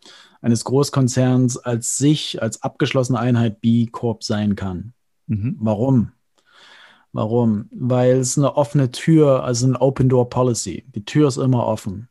eines 0.44 0.64
Großkonzerns 0.64 1.56
als 1.56 1.96
sich, 1.96 2.42
als 2.42 2.62
abgeschlossene 2.62 3.18
Einheit 3.18 3.62
B 3.62 3.86
Corp 3.86 4.22
sein 4.22 4.56
kann. 4.56 4.92
Mhm. 5.26 5.56
Warum? 5.58 6.12
Warum? 7.12 7.70
Weil 7.70 8.18
es 8.18 8.36
eine 8.36 8.54
offene 8.54 8.90
Tür, 8.90 9.42
also 9.44 9.66
ein 9.66 9.76
Open 9.76 10.10
Door 10.10 10.28
Policy. 10.28 10.84
Die 10.94 11.04
Tür 11.04 11.28
ist 11.28 11.38
immer 11.38 11.66
offen. 11.66 12.08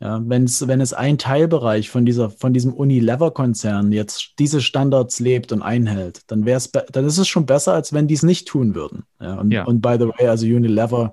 Ja, 0.00 0.20
wenn's, 0.24 0.66
wenn 0.66 0.80
es 0.80 0.92
ein 0.92 1.18
Teilbereich 1.18 1.88
von, 1.88 2.04
dieser, 2.04 2.28
von 2.28 2.52
diesem 2.52 2.72
Unilever-Konzern 2.72 3.92
jetzt 3.92 4.34
diese 4.38 4.60
Standards 4.60 5.20
lebt 5.20 5.52
und 5.52 5.62
einhält, 5.62 6.22
dann, 6.26 6.44
wär's 6.44 6.70
dann 6.70 7.06
ist 7.06 7.18
es 7.18 7.28
schon 7.28 7.46
besser, 7.46 7.74
als 7.74 7.92
wenn 7.92 8.08
die 8.08 8.14
es 8.14 8.22
nicht 8.22 8.48
tun 8.48 8.74
würden. 8.74 9.04
Ja, 9.20 9.34
und, 9.34 9.50
ja. 9.50 9.64
und 9.64 9.80
by 9.80 9.96
the 9.98 10.08
way, 10.08 10.26
also 10.28 10.46
Unilever, 10.46 11.12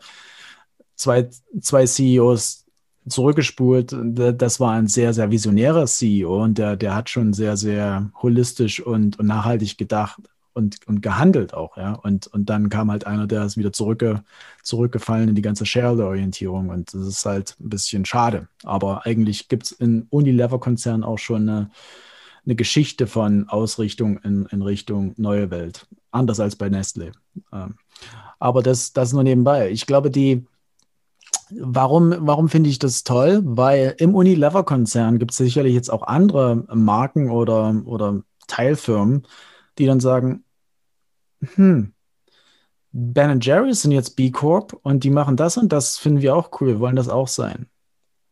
zwei, 0.95 1.29
zwei 1.59 1.85
CEOs, 1.85 2.65
zurückgespult, 3.07 3.95
das 3.99 4.59
war 4.59 4.73
ein 4.73 4.87
sehr, 4.87 5.13
sehr 5.13 5.31
visionärer 5.31 5.85
CEO 5.85 6.43
und 6.43 6.57
der, 6.57 6.75
der 6.75 6.95
hat 6.95 7.09
schon 7.09 7.33
sehr, 7.33 7.57
sehr 7.57 8.11
holistisch 8.21 8.79
und, 8.79 9.17
und 9.17 9.25
nachhaltig 9.25 9.77
gedacht 9.77 10.21
und, 10.53 10.79
und 10.87 11.01
gehandelt 11.01 11.53
auch, 11.53 11.77
ja. 11.77 11.93
Und, 11.93 12.27
und 12.27 12.49
dann 12.49 12.69
kam 12.69 12.91
halt 12.91 13.05
einer, 13.05 13.27
der 13.27 13.45
ist 13.45 13.57
wieder 13.57 13.73
zurückge, 13.73 14.23
zurückgefallen 14.63 15.29
in 15.29 15.35
die 15.35 15.41
ganze 15.41 15.65
Shareholder-Orientierung 15.65 16.69
und 16.69 16.93
das 16.93 17.07
ist 17.07 17.25
halt 17.25 17.55
ein 17.59 17.69
bisschen 17.69 18.05
schade. 18.05 18.47
Aber 18.63 19.05
eigentlich 19.05 19.47
gibt 19.47 19.65
es 19.65 19.71
in 19.71 20.07
Unilever-Konzernen 20.09 21.03
auch 21.03 21.19
schon 21.19 21.49
eine, 21.49 21.71
eine 22.45 22.55
Geschichte 22.55 23.07
von 23.07 23.49
Ausrichtung 23.49 24.17
in, 24.19 24.45
in 24.47 24.61
Richtung 24.61 25.13
neue 25.17 25.51
Welt. 25.51 25.87
Anders 26.11 26.39
als 26.39 26.55
bei 26.55 26.69
Nestle. 26.69 27.13
Ähm, 27.53 27.75
aber 28.39 28.63
das, 28.63 28.93
das 28.93 29.13
nur 29.13 29.23
nebenbei. 29.23 29.69
Ich 29.71 29.85
glaube, 29.85 30.11
die, 30.11 30.45
Warum, 31.53 32.15
warum 32.19 32.47
finde 32.47 32.69
ich 32.69 32.79
das 32.79 33.03
toll? 33.03 33.41
Weil 33.43 33.95
im 33.97 34.15
Unilever-Konzern 34.15 35.19
gibt 35.19 35.31
es 35.31 35.37
sicherlich 35.37 35.73
jetzt 35.73 35.91
auch 35.91 36.03
andere 36.03 36.63
Marken 36.73 37.29
oder, 37.29 37.75
oder 37.85 38.23
Teilfirmen, 38.47 39.23
die 39.81 39.87
dann 39.87 39.99
sagen, 39.99 40.43
hm, 41.55 41.93
Ben 42.91 43.39
Jerry's 43.39 43.81
sind 43.81 43.91
jetzt 43.91 44.15
B 44.15 44.29
Corp 44.29 44.77
und 44.83 45.03
die 45.03 45.09
machen 45.09 45.37
das 45.37 45.57
und 45.57 45.71
das 45.71 45.97
finden 45.97 46.21
wir 46.21 46.35
auch 46.35 46.51
cool, 46.59 46.67
wir 46.67 46.79
wollen 46.79 46.95
das 46.95 47.09
auch 47.09 47.27
sein. 47.27 47.67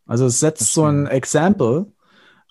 Also 0.05 0.25
es 0.25 0.39
setzt 0.39 0.73
so 0.73 0.85
ein 0.85 1.07
Example 1.07 1.87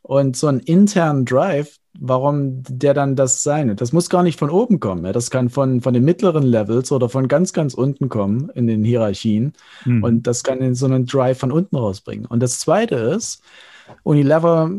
und 0.02 0.36
so 0.36 0.48
einen 0.48 0.60
internen 0.60 1.24
Drive, 1.24 1.76
warum 1.98 2.62
der 2.64 2.94
dann 2.94 3.14
das 3.14 3.42
seine. 3.42 3.76
Das 3.76 3.92
muss 3.92 4.08
gar 4.08 4.22
nicht 4.22 4.38
von 4.38 4.50
oben 4.50 4.80
kommen. 4.80 5.04
Ja. 5.04 5.12
Das 5.12 5.30
kann 5.30 5.48
von, 5.48 5.80
von 5.80 5.94
den 5.94 6.04
mittleren 6.04 6.44
Levels 6.44 6.90
oder 6.90 7.08
von 7.08 7.28
ganz, 7.28 7.52
ganz 7.52 7.74
unten 7.74 8.08
kommen 8.08 8.48
in 8.54 8.66
den 8.66 8.84
Hierarchien. 8.84 9.52
Mhm. 9.84 10.02
Und 10.02 10.26
das 10.26 10.42
kann 10.42 10.60
in 10.60 10.74
so 10.74 10.86
einen 10.86 11.06
Drive 11.06 11.38
von 11.38 11.52
unten 11.52 11.76
rausbringen. 11.76 12.26
Und 12.26 12.40
das 12.40 12.58
zweite 12.58 12.94
ist, 12.94 13.42
Unilever 14.02 14.70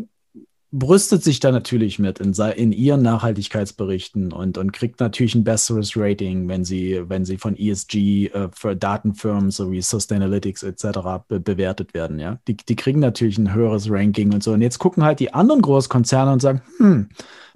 brüstet 0.72 1.24
sich 1.24 1.40
da 1.40 1.52
natürlich 1.52 1.98
mit 1.98 2.20
in, 2.20 2.34
in 2.34 2.72
ihren 2.72 3.02
Nachhaltigkeitsberichten 3.02 4.32
und, 4.32 4.58
und 4.58 4.72
kriegt 4.72 5.00
natürlich 5.00 5.34
ein 5.34 5.44
besseres 5.44 5.98
Rating, 5.98 6.48
wenn 6.48 6.64
sie, 6.64 7.02
wenn 7.08 7.26
sie 7.26 7.38
von 7.38 7.58
ESG 7.58 8.28
äh, 8.28 8.50
für 8.54 8.76
Datenfirmen 8.76 9.50
sowie 9.50 9.82
Sustainalytics 9.82 10.62
etc. 10.64 11.00
Be 11.28 11.40
bewertet 11.40 11.94
werden. 11.94 12.20
Ja? 12.20 12.40
Die, 12.48 12.56
die 12.56 12.76
kriegen 12.76 13.00
natürlich 13.00 13.40
ein 13.40 13.54
höheres 13.54 13.90
Ranking 13.90 14.34
und 14.34 14.44
so. 14.44 14.52
Und 14.52 14.62
jetzt 14.62 14.78
gucken 14.78 15.04
halt 15.04 15.20
die 15.20 15.34
anderen 15.34 15.62
Großkonzerne 15.62 16.32
und 16.32 16.42
sagen, 16.42 16.62
hm, 16.78 17.10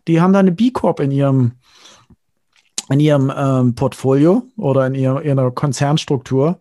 die 0.07 0.19
haben 0.19 0.33
da 0.33 0.39
eine 0.39 0.51
B 0.51 0.71
Corp 0.71 0.99
in 0.99 1.11
ihrem 1.11 1.53
in 2.89 2.99
ihrem 2.99 3.31
ähm, 3.35 3.75
Portfolio 3.75 4.43
oder 4.57 4.87
in 4.87 4.95
ihrer, 4.95 5.23
ihrer 5.23 5.51
Konzernstruktur. 5.51 6.59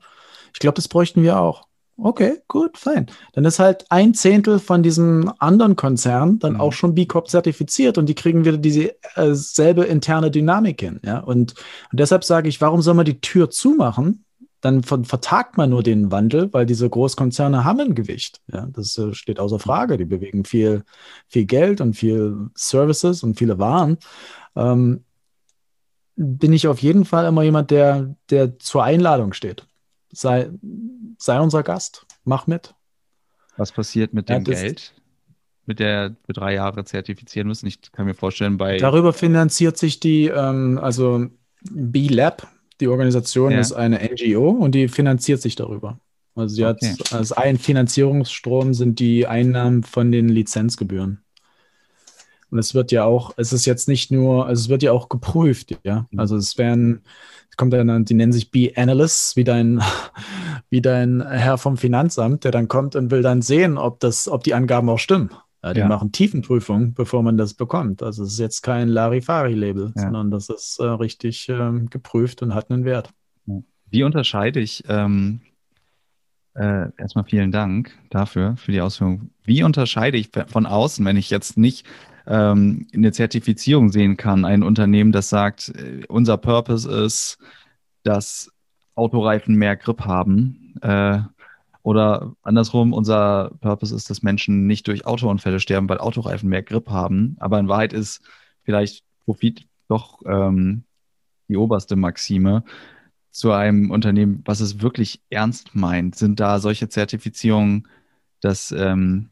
Ich 0.52 0.60
glaube, 0.60 0.76
das 0.76 0.86
bräuchten 0.86 1.22
wir 1.22 1.40
auch. 1.40 1.66
Okay, 2.04 2.38
gut, 2.48 2.78
fein. 2.78 3.06
Dann 3.32 3.44
ist 3.44 3.60
halt 3.60 3.84
ein 3.88 4.12
Zehntel 4.12 4.58
von 4.58 4.82
diesem 4.82 5.32
anderen 5.38 5.76
Konzern 5.76 6.40
dann 6.40 6.54
mhm. 6.54 6.60
auch 6.60 6.72
schon 6.72 6.96
B 6.96 7.06
Corp 7.06 7.28
zertifiziert 7.28 7.96
und 7.96 8.06
die 8.06 8.16
kriegen 8.16 8.44
wieder 8.44 8.58
diese 8.58 8.96
äh, 9.14 9.34
selbe 9.34 9.84
interne 9.84 10.32
Dynamik 10.32 10.80
hin. 10.80 10.98
Ja? 11.04 11.20
Und, 11.20 11.54
und 11.92 12.00
deshalb 12.00 12.24
sage 12.24 12.48
ich, 12.48 12.60
warum 12.60 12.82
soll 12.82 12.94
man 12.94 13.04
die 13.04 13.20
Tür 13.20 13.50
zumachen? 13.50 14.24
Dann 14.60 14.82
vertagt 14.82 15.56
man 15.56 15.70
nur 15.70 15.84
den 15.84 16.10
Wandel, 16.10 16.52
weil 16.52 16.66
diese 16.66 16.90
Großkonzerne 16.90 17.64
haben 17.64 17.78
ein 17.78 17.94
Gewicht. 17.94 18.40
Ja? 18.52 18.66
Das 18.72 18.98
äh, 18.98 19.14
steht 19.14 19.38
außer 19.38 19.60
Frage. 19.60 19.96
Die 19.96 20.04
bewegen 20.04 20.44
viel, 20.44 20.82
viel 21.28 21.44
Geld 21.44 21.80
und 21.80 21.94
viel 21.94 22.50
Services 22.56 23.22
und 23.22 23.38
viele 23.38 23.60
Waren. 23.60 23.98
Ähm, 24.56 25.04
bin 26.16 26.52
ich 26.52 26.66
auf 26.66 26.80
jeden 26.80 27.04
Fall 27.04 27.26
immer 27.26 27.44
jemand, 27.44 27.70
der, 27.70 28.16
der 28.28 28.58
zur 28.58 28.82
Einladung 28.82 29.34
steht 29.34 29.66
sei, 30.12 30.50
sei 31.22 31.40
unser 31.40 31.62
Gast, 31.62 32.04
mach 32.24 32.46
mit. 32.46 32.74
Was 33.56 33.72
passiert 33.72 34.12
mit 34.12 34.28
dem 34.28 34.44
ja, 34.44 34.54
Geld? 34.54 34.94
Mit 35.66 35.78
der 35.78 36.16
für 36.26 36.32
drei 36.32 36.54
Jahre 36.54 36.84
zertifizieren 36.84 37.46
müssen? 37.46 37.66
Ich 37.66 37.80
kann 37.92 38.06
mir 38.06 38.14
vorstellen, 38.14 38.56
bei. 38.56 38.78
Darüber 38.78 39.12
finanziert 39.12 39.78
sich 39.78 40.00
die, 40.00 40.26
ähm, 40.26 40.80
also 40.82 41.26
B-Lab, 41.70 42.48
die 42.80 42.88
Organisation 42.88 43.52
ja. 43.52 43.60
ist 43.60 43.72
eine 43.72 44.00
NGO 44.00 44.50
und 44.50 44.74
die 44.74 44.88
finanziert 44.88 45.40
sich 45.40 45.54
darüber. 45.54 46.00
Also 46.34 46.56
sie 46.56 46.64
okay. 46.64 46.96
hat 46.98 47.12
als 47.12 47.30
ein 47.30 47.58
Finanzierungsstrom 47.58 48.74
sind 48.74 48.98
die 48.98 49.26
Einnahmen 49.26 49.84
von 49.84 50.10
den 50.10 50.28
Lizenzgebühren. 50.28 51.22
Und 52.50 52.58
es 52.58 52.74
wird 52.74 52.90
ja 52.90 53.04
auch, 53.04 53.32
es 53.36 53.52
ist 53.52 53.64
jetzt 53.64 53.86
nicht 53.86 54.10
nur, 54.10 54.46
also 54.46 54.60
es 54.60 54.68
wird 54.68 54.82
ja 54.82 54.92
auch 54.92 55.08
geprüft, 55.08 55.78
ja. 55.84 56.06
Mhm. 56.10 56.18
Also 56.18 56.36
es 56.36 56.58
werden 56.58 57.02
kommt 57.56 57.72
dann, 57.72 58.04
die 58.04 58.14
nennen 58.14 58.32
sich 58.32 58.50
B-Analysts, 58.50 59.36
wie 59.36 59.44
dein, 59.44 59.82
wie 60.72 60.80
dein 60.80 61.20
Herr 61.28 61.58
vom 61.58 61.76
Finanzamt, 61.76 62.44
der 62.44 62.50
dann 62.50 62.66
kommt 62.66 62.96
und 62.96 63.10
will 63.10 63.20
dann 63.20 63.42
sehen, 63.42 63.76
ob 63.76 64.00
das, 64.00 64.26
ob 64.26 64.42
die 64.42 64.54
Angaben 64.54 64.88
auch 64.88 64.98
stimmen. 64.98 65.28
Äh, 65.60 65.74
die 65.74 65.80
ja. 65.80 65.86
machen 65.86 66.12
Tiefenprüfung, 66.12 66.94
bevor 66.94 67.22
man 67.22 67.36
das 67.36 67.52
bekommt. 67.52 68.02
Also 68.02 68.24
es 68.24 68.32
ist 68.32 68.38
jetzt 68.38 68.62
kein 68.62 68.88
Larifari-Label, 68.88 69.92
ja. 69.94 70.02
sondern 70.02 70.30
das 70.30 70.48
ist 70.48 70.78
äh, 70.80 70.84
richtig 70.84 71.46
äh, 71.50 71.72
geprüft 71.90 72.40
und 72.40 72.54
hat 72.54 72.70
einen 72.70 72.86
Wert. 72.86 73.10
Wie 73.90 74.02
unterscheide 74.02 74.60
ich, 74.60 74.82
ähm, 74.88 75.42
äh, 76.54 76.88
erstmal 76.96 77.24
vielen 77.24 77.52
Dank 77.52 77.92
dafür, 78.08 78.56
für 78.56 78.72
die 78.72 78.80
Ausführung. 78.80 79.28
Wie 79.44 79.64
unterscheide 79.64 80.16
ich 80.16 80.30
von 80.46 80.64
außen, 80.64 81.04
wenn 81.04 81.18
ich 81.18 81.28
jetzt 81.28 81.58
nicht 81.58 81.86
ähm, 82.26 82.86
eine 82.94 83.12
Zertifizierung 83.12 83.90
sehen 83.90 84.16
kann, 84.16 84.46
ein 84.46 84.62
Unternehmen, 84.62 85.12
das 85.12 85.28
sagt, 85.28 85.68
äh, 85.68 86.06
unser 86.08 86.38
Purpose 86.38 86.90
ist, 86.90 87.36
dass 88.04 88.51
Autoreifen 88.94 89.54
mehr 89.54 89.76
Grip 89.76 90.02
haben. 90.04 90.74
Äh, 90.82 91.20
oder 91.82 92.34
andersrum, 92.42 92.92
unser 92.92 93.50
Purpose 93.60 93.94
ist, 93.94 94.08
dass 94.08 94.22
Menschen 94.22 94.66
nicht 94.66 94.86
durch 94.86 95.04
Autounfälle 95.04 95.58
sterben, 95.58 95.88
weil 95.88 95.98
Autoreifen 95.98 96.48
mehr 96.48 96.62
Grip 96.62 96.88
haben. 96.88 97.36
Aber 97.40 97.58
in 97.58 97.68
Wahrheit 97.68 97.92
ist 97.92 98.22
vielleicht 98.62 99.04
Profit 99.24 99.66
doch 99.88 100.22
ähm, 100.24 100.84
die 101.48 101.56
oberste 101.56 101.96
Maxime 101.96 102.64
zu 103.30 103.50
einem 103.52 103.90
Unternehmen, 103.90 104.42
was 104.44 104.60
es 104.60 104.80
wirklich 104.80 105.22
ernst 105.30 105.74
meint. 105.74 106.14
Sind 106.16 106.38
da 106.38 106.60
solche 106.60 106.88
Zertifizierungen 106.88 107.88
das, 108.40 108.72
ähm, 108.72 109.30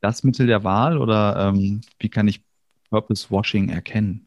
das 0.00 0.22
Mittel 0.22 0.46
der 0.46 0.64
Wahl 0.64 0.98
oder 0.98 1.48
ähm, 1.48 1.82
wie 1.98 2.08
kann 2.08 2.28
ich 2.28 2.42
Purpose 2.88 3.30
Washing 3.30 3.68
erkennen? 3.68 4.25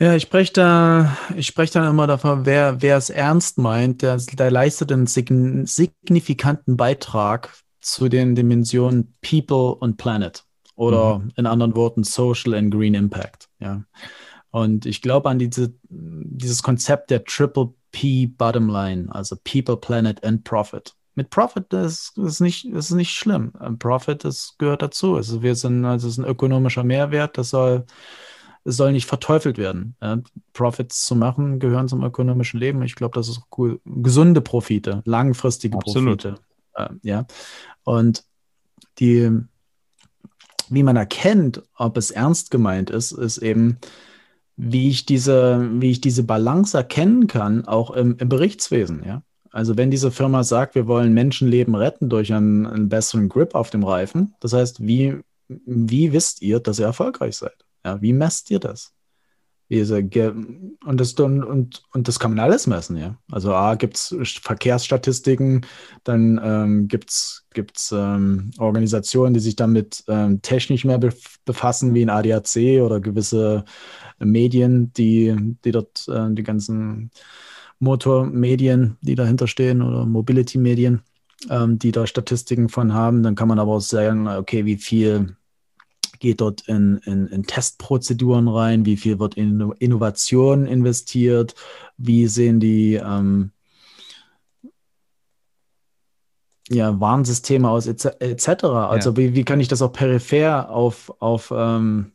Ja, 0.00 0.14
ich 0.14 0.22
spreche 0.22 0.52
da, 0.52 1.16
ich 1.36 1.48
spreche 1.48 1.72
dann 1.72 1.90
immer 1.90 2.06
davon, 2.06 2.46
wer, 2.46 2.80
wer 2.80 2.96
es 2.96 3.10
ernst 3.10 3.58
meint, 3.58 4.02
der, 4.02 4.16
der 4.16 4.50
leistet 4.50 4.92
einen 4.92 5.06
signifikanten 5.06 6.76
Beitrag 6.76 7.52
zu 7.80 8.08
den 8.08 8.36
Dimensionen 8.36 9.14
People 9.22 9.74
und 9.74 9.96
Planet 9.96 10.44
oder 10.76 11.18
mhm. 11.18 11.32
in 11.36 11.46
anderen 11.46 11.74
Worten 11.74 12.04
Social 12.04 12.54
and 12.54 12.72
Green 12.72 12.94
Impact. 12.94 13.48
Ja. 13.58 13.82
Und 14.50 14.86
ich 14.86 15.02
glaube 15.02 15.28
an 15.28 15.40
diese, 15.40 15.74
dieses 15.88 16.62
Konzept 16.62 17.10
der 17.10 17.24
Triple 17.24 17.74
P 17.90 18.26
Bottom 18.26 18.68
Line, 18.68 19.08
also 19.10 19.36
People, 19.42 19.76
Planet 19.76 20.22
and 20.22 20.44
Profit. 20.44 20.94
Mit 21.16 21.30
Profit 21.30 21.72
ist 21.72 22.16
es 22.16 22.38
nicht, 22.38 22.64
ist 22.66 22.92
nicht 22.92 23.10
schlimm. 23.10 23.52
Profit 23.80 24.22
das 24.22 24.54
gehört 24.58 24.82
dazu. 24.82 25.16
Also 25.16 25.42
wir 25.42 25.56
sind, 25.56 25.84
also 25.84 26.06
es 26.06 26.14
ist 26.14 26.18
ein 26.18 26.30
ökonomischer 26.30 26.84
Mehrwert, 26.84 27.36
das 27.36 27.50
soll 27.50 27.84
es 28.64 28.76
soll 28.76 28.92
nicht 28.92 29.06
verteufelt 29.06 29.58
werden. 29.58 29.96
Ja, 30.02 30.18
Profits 30.52 31.04
zu 31.04 31.16
machen 31.16 31.58
gehören 31.58 31.88
zum 31.88 32.04
ökonomischen 32.04 32.60
Leben. 32.60 32.82
Ich 32.82 32.94
glaube, 32.94 33.14
das 33.14 33.28
ist 33.28 33.42
cool. 33.56 33.80
Gesunde 33.84 34.40
Profite, 34.40 35.02
langfristige 35.04 35.76
Absolut. 35.76 36.22
Profite. 36.22 36.40
Äh, 36.74 36.88
ja. 37.02 37.26
Und 37.84 38.24
die, 38.98 39.30
wie 40.68 40.82
man 40.82 40.96
erkennt, 40.96 41.62
ob 41.76 41.96
es 41.96 42.10
ernst 42.10 42.50
gemeint 42.50 42.90
ist, 42.90 43.12
ist 43.12 43.38
eben, 43.38 43.78
wie 44.56 44.88
ich 44.88 45.06
diese, 45.06 45.68
wie 45.80 45.90
ich 45.90 46.00
diese 46.00 46.24
Balance 46.24 46.76
erkennen 46.76 47.28
kann, 47.28 47.64
auch 47.66 47.90
im, 47.92 48.16
im 48.18 48.28
Berichtswesen, 48.28 49.04
ja. 49.04 49.22
Also 49.50 49.76
wenn 49.76 49.90
diese 49.90 50.10
Firma 50.10 50.44
sagt, 50.44 50.74
wir 50.74 50.86
wollen 50.86 51.14
Menschenleben 51.14 51.74
retten 51.74 52.10
durch 52.10 52.32
einen, 52.34 52.66
einen 52.66 52.88
besseren 52.90 53.30
Grip 53.30 53.54
auf 53.54 53.70
dem 53.70 53.82
Reifen, 53.82 54.34
das 54.40 54.52
heißt, 54.52 54.86
wie, 54.86 55.20
wie 55.48 56.12
wisst 56.12 56.42
ihr, 56.42 56.60
dass 56.60 56.78
ihr 56.78 56.84
erfolgreich 56.84 57.36
seid? 57.36 57.64
Ja, 57.88 58.02
wie 58.02 58.12
messt 58.12 58.50
ihr 58.50 58.58
das? 58.58 58.92
Und 59.70 61.00
das, 61.00 61.12
und, 61.14 61.82
und, 61.92 62.08
das 62.08 62.18
kann 62.18 62.30
man 62.34 62.40
alles 62.40 62.66
messen, 62.66 62.96
ja. 62.96 63.18
Also 63.30 63.54
A 63.54 63.74
gibt 63.76 63.96
es 63.96 64.40
Verkehrsstatistiken, 64.42 65.66
dann 66.04 66.40
ähm, 66.42 66.88
gibt 66.88 67.10
es 67.10 67.92
ähm, 67.92 68.50
Organisationen, 68.58 69.34
die 69.34 69.40
sich 69.40 69.56
damit 69.56 70.04
ähm, 70.08 70.40
technisch 70.42 70.84
mehr 70.84 70.98
befassen, 71.44 71.94
wie 71.94 72.02
ein 72.02 72.10
ADAC 72.10 72.82
oder 72.82 73.00
gewisse 73.00 73.64
Medien, 74.18 74.92
die, 74.94 75.34
die 75.64 75.72
dort 75.72 76.06
äh, 76.08 76.28
die 76.30 76.42
ganzen 76.42 77.10
Motormedien, 77.78 78.98
die 79.00 79.14
dahinter 79.14 79.46
stehen 79.46 79.82
oder 79.82 80.04
Mobility-Medien, 80.04 81.02
ähm, 81.50 81.78
die 81.78 81.92
da 81.92 82.06
Statistiken 82.06 82.68
von 82.68 82.92
haben. 82.92 83.22
Dann 83.22 83.34
kann 83.34 83.48
man 83.48 83.58
aber 83.58 83.72
auch 83.76 83.80
sagen, 83.80 84.28
okay, 84.28 84.64
wie 84.64 84.76
viel 84.76 85.36
geht 86.18 86.40
dort 86.40 86.62
in, 86.68 86.98
in, 87.04 87.26
in, 87.28 87.44
Testprozeduren 87.44 88.48
rein, 88.48 88.84
wie 88.84 88.96
viel 88.96 89.18
wird 89.18 89.34
in 89.34 89.72
Innovation 89.78 90.66
investiert, 90.66 91.54
wie 91.96 92.26
sehen 92.26 92.60
die 92.60 92.94
ähm, 92.94 93.52
ja, 96.68 97.00
Warnsysteme 97.00 97.68
aus, 97.68 97.86
etc. 97.86 98.64
Also 98.64 99.10
ja. 99.10 99.16
wie, 99.16 99.34
wie 99.34 99.44
kann 99.44 99.60
ich 99.60 99.68
das 99.68 99.82
auch 99.82 99.92
peripher 99.92 100.70
auf, 100.70 101.12
auf, 101.18 101.52
ähm, 101.54 102.12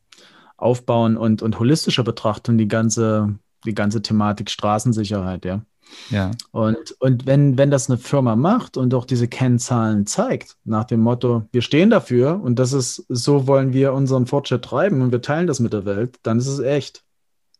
aufbauen 0.57 1.17
und, 1.17 1.41
und 1.41 1.59
holistischer 1.59 2.03
betrachten, 2.03 2.57
die 2.57 2.67
ganze, 2.67 3.37
die 3.65 3.73
ganze 3.73 4.01
Thematik 4.01 4.49
Straßensicherheit, 4.49 5.45
ja. 5.45 5.65
Ja. 6.09 6.31
Und, 6.51 6.95
und 6.99 7.25
wenn, 7.25 7.57
wenn 7.57 7.71
das 7.71 7.89
eine 7.89 7.97
Firma 7.97 8.35
macht 8.35 8.77
und 8.77 8.93
auch 8.93 9.05
diese 9.05 9.27
Kennzahlen 9.27 10.05
zeigt, 10.05 10.57
nach 10.63 10.85
dem 10.85 10.99
Motto, 11.01 11.43
wir 11.51 11.61
stehen 11.61 11.89
dafür 11.89 12.41
und 12.41 12.59
das 12.59 12.73
ist, 12.73 13.05
so 13.09 13.47
wollen 13.47 13.73
wir 13.73 13.93
unseren 13.93 14.27
Fortschritt 14.27 14.63
treiben 14.63 15.01
und 15.01 15.11
wir 15.11 15.21
teilen 15.21 15.47
das 15.47 15.59
mit 15.59 15.73
der 15.73 15.85
Welt, 15.85 16.19
dann 16.23 16.37
ist 16.37 16.47
es 16.47 16.59
echt. 16.59 17.03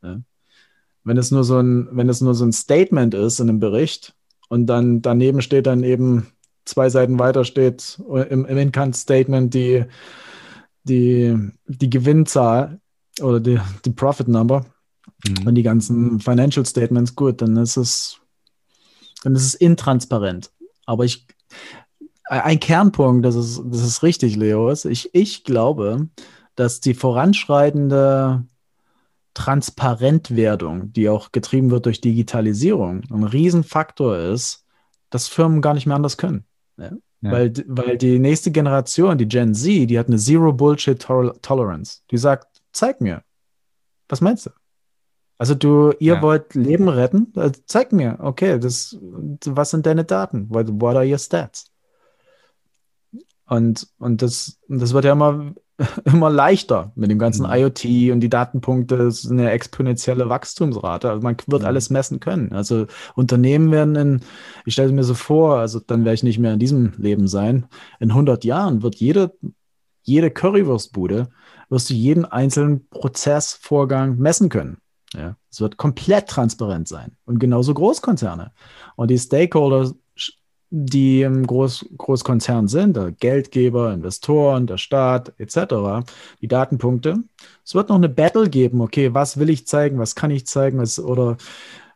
Ja. 0.02 0.20
Wenn 1.04 1.18
es 1.18 1.32
nur 1.32 1.44
so 1.44 1.60
ein, 1.60 1.90
wenn 1.92 2.10
es 2.10 2.22
nur 2.22 2.34
so 2.34 2.46
ein 2.46 2.54
Statement 2.54 3.14
ist 3.14 3.40
in 3.40 3.50
einem 3.50 3.60
Bericht 3.60 4.16
und 4.50 4.68
dann 4.68 5.02
daneben 5.02 5.42
steht 5.42 5.68
dann 5.68 5.84
eben 5.84 6.28
zwei 6.66 6.90
Seiten 6.90 7.20
weiter 7.20 7.44
steht 7.44 8.00
im, 8.30 8.46
im 8.46 8.58
Income-Statement 8.58 9.54
die, 9.54 9.86
die, 10.84 11.38
die 11.66 11.90
Gewinnzahl 11.90 12.80
oder 13.22 13.40
die, 13.40 13.60
die 13.84 13.92
Profit 13.92 14.30
Number, 14.30 14.66
mhm. 15.28 15.48
und 15.48 15.56
die 15.56 15.64
ganzen 15.64 16.20
Financial 16.20 16.66
Statements, 16.66 17.16
gut, 17.16 17.42
dann 17.42 17.58
ist 17.58 17.78
es, 17.78 18.20
dann 19.24 19.36
ist 19.36 19.46
es 19.46 19.56
intransparent. 19.56 20.52
Aber 20.86 21.06
ich, 21.06 21.26
ein 22.26 22.60
Kernpunkt, 22.60 23.26
das 23.26 23.36
ist, 23.36 23.62
das 23.66 23.82
ist 23.82 24.04
richtig, 24.04 24.36
Leo, 24.36 24.70
ist, 24.70 24.86
ich, 24.86 25.14
ich 25.14 25.44
glaube, 25.44 26.10
dass 26.56 26.80
die 26.80 26.94
voranschreitende 26.94 28.46
Transparentwerdung, 29.34 30.94
die 30.94 31.10
auch 31.10 31.32
getrieben 31.32 31.72
wird 31.72 31.86
durch 31.86 32.02
Digitalisierung, 32.02 33.02
ein 33.10 33.24
Riesenfaktor 33.24 34.18
ist, 34.18 34.66
dass 35.10 35.28
Firmen 35.28 35.62
gar 35.62 35.74
nicht 35.74 35.88
mehr 35.88 35.96
anders 35.96 36.18
können. 36.18 36.46
Ja? 36.78 36.92
Ja. 37.22 37.32
Weil, 37.32 37.54
weil 37.68 37.98
die 37.98 38.20
nächste 38.20 38.52
Generation, 38.52 39.18
die 39.18 39.28
Gen 39.28 39.56
Z, 39.56 39.90
die 39.90 39.98
hat 39.98 40.08
eine 40.08 40.18
Zero 40.18 40.52
Bullshit 40.52 41.00
Tolerance. 41.00 42.02
Die 42.12 42.18
sagt, 42.18 42.62
zeig 42.74 43.00
mir. 43.00 43.24
Was 44.10 44.20
meinst 44.20 44.48
du? 44.48 44.50
Also 45.44 45.56
du, 45.56 45.92
ihr 46.00 46.14
ja. 46.14 46.22
wollt 46.22 46.56
Leben 46.56 46.88
retten? 46.88 47.34
Also 47.36 47.60
zeig 47.66 47.92
mir, 47.92 48.16
okay, 48.22 48.58
das, 48.60 48.98
was 49.46 49.72
sind 49.72 49.86
deine 49.86 50.06
Daten? 50.06 50.50
What, 50.50 50.68
what 50.80 50.96
are 50.96 51.06
your 51.06 51.18
stats? 51.18 51.70
Und, 53.46 53.90
und 54.00 54.22
das, 54.22 54.58
das 54.70 54.94
wird 54.94 55.04
ja 55.04 55.12
immer, 55.12 55.54
immer 56.06 56.30
leichter 56.30 56.94
mit 56.96 57.12
dem 57.12 57.20
ganzen 57.20 57.46
mhm. 57.46 57.56
IoT 57.56 58.14
und 58.14 58.22
die 58.22 58.30
Datenpunkte, 58.30 58.96
das 58.96 59.26
ist 59.26 59.32
eine 59.32 59.52
exponentielle 59.52 60.30
Wachstumsrate. 60.30 61.10
Also 61.10 61.22
man 61.24 61.36
wird 61.46 61.64
mhm. 61.64 61.68
alles 61.68 61.90
messen 61.90 62.22
können. 62.22 62.54
Also 62.54 62.88
Unternehmen 63.14 63.70
werden 63.70 63.98
in, 63.98 64.22
ich 64.66 64.72
stelle 64.72 64.94
mir 64.94 65.04
so 65.04 65.14
vor, 65.14 65.58
also 65.58 65.82
dann 65.82 66.06
werde 66.06 66.14
ich 66.16 66.24
nicht 66.24 66.40
mehr 66.40 66.54
in 66.54 66.60
diesem 66.60 66.94
Leben 66.96 67.28
sein. 67.28 67.66
In 68.00 68.12
100 68.12 68.46
Jahren 68.46 68.82
wird 68.82 68.96
jede, 68.96 69.34
jede 70.04 70.32
Currywurstbude, 70.32 71.28
wirst 71.68 71.90
du 71.90 71.96
jeden 71.96 72.24
einzelnen 72.24 72.88
Prozessvorgang 72.88 74.18
messen 74.20 74.48
können. 74.48 74.78
Ja, 75.14 75.36
es 75.50 75.62
wird 75.62 75.78
komplett 75.78 76.28
transparent 76.28 76.88
sein. 76.88 77.16
Und 77.26 77.40
genauso 77.40 77.74
Großkonzerne. 77.74 78.52
Und 78.96 79.10
die 79.12 79.18
Stakeholder, 79.18 79.92
die 80.70 81.22
im 81.22 81.46
Groß, 81.46 81.86
Großkonzern 81.98 82.68
sind, 82.68 82.98
der 82.98 83.12
Geldgeber, 83.12 83.94
Investoren, 83.94 84.66
der 84.66 84.78
Staat 84.78 85.34
etc., 85.38 86.06
die 86.42 86.48
Datenpunkte. 86.48 87.24
Es 87.64 87.76
wird 87.76 87.90
noch 87.90 87.96
eine 87.96 88.10
Battle 88.10 88.50
geben, 88.50 88.82
okay, 88.82 89.14
was 89.14 89.38
will 89.38 89.50
ich 89.50 89.68
zeigen, 89.68 90.00
was 90.00 90.16
kann 90.16 90.32
ich 90.32 90.48
zeigen, 90.48 90.80
was, 90.80 91.00
oder 91.00 91.38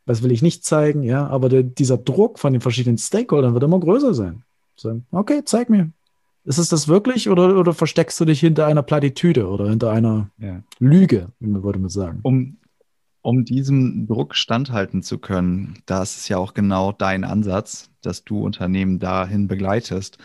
was 0.06 0.24
will 0.24 0.32
ich 0.32 0.42
nicht 0.42 0.64
zeigen, 0.64 1.04
ja, 1.04 1.28
aber 1.28 1.50
der, 1.50 1.64
dieser 1.64 1.98
Druck 1.98 2.40
von 2.40 2.54
den 2.54 2.62
verschiedenen 2.62 2.98
Stakeholdern 2.98 3.54
wird 3.54 3.64
immer 3.64 3.80
größer 3.80 4.14
sein. 4.14 4.44
So, 4.76 5.02
okay, 5.12 5.42
zeig 5.44 5.70
mir. 5.70 5.92
Ist 6.46 6.60
es 6.60 6.70
das 6.70 6.88
wirklich 6.88 7.30
oder, 7.30 7.58
oder 7.58 7.74
versteckst 7.74 8.18
du 8.20 8.26
dich 8.26 8.40
hinter 8.40 8.68
einer 8.68 8.84
Plattitüde 8.84 9.50
oder 9.50 9.70
hinter 9.70 9.92
einer 9.92 10.30
ja. 10.38 10.62
Lüge, 10.80 11.28
würde 11.40 11.80
man 11.80 11.90
sagen? 11.90 12.20
Um, 12.24 12.58
um 13.28 13.44
diesem 13.44 14.08
Druck 14.08 14.36
standhalten 14.36 15.04
zu 15.04 15.18
können, 15.18 15.80
da 15.86 16.02
ist 16.02 16.30
ja 16.30 16.38
auch 16.38 16.54
genau 16.54 16.94
dein 16.94 17.26
Ansatz, 17.26 17.90
dass 18.02 18.24
du 18.24 18.40
Unternehmen 18.40 19.00
dahin 19.00 19.50
begleitest, 19.50 20.18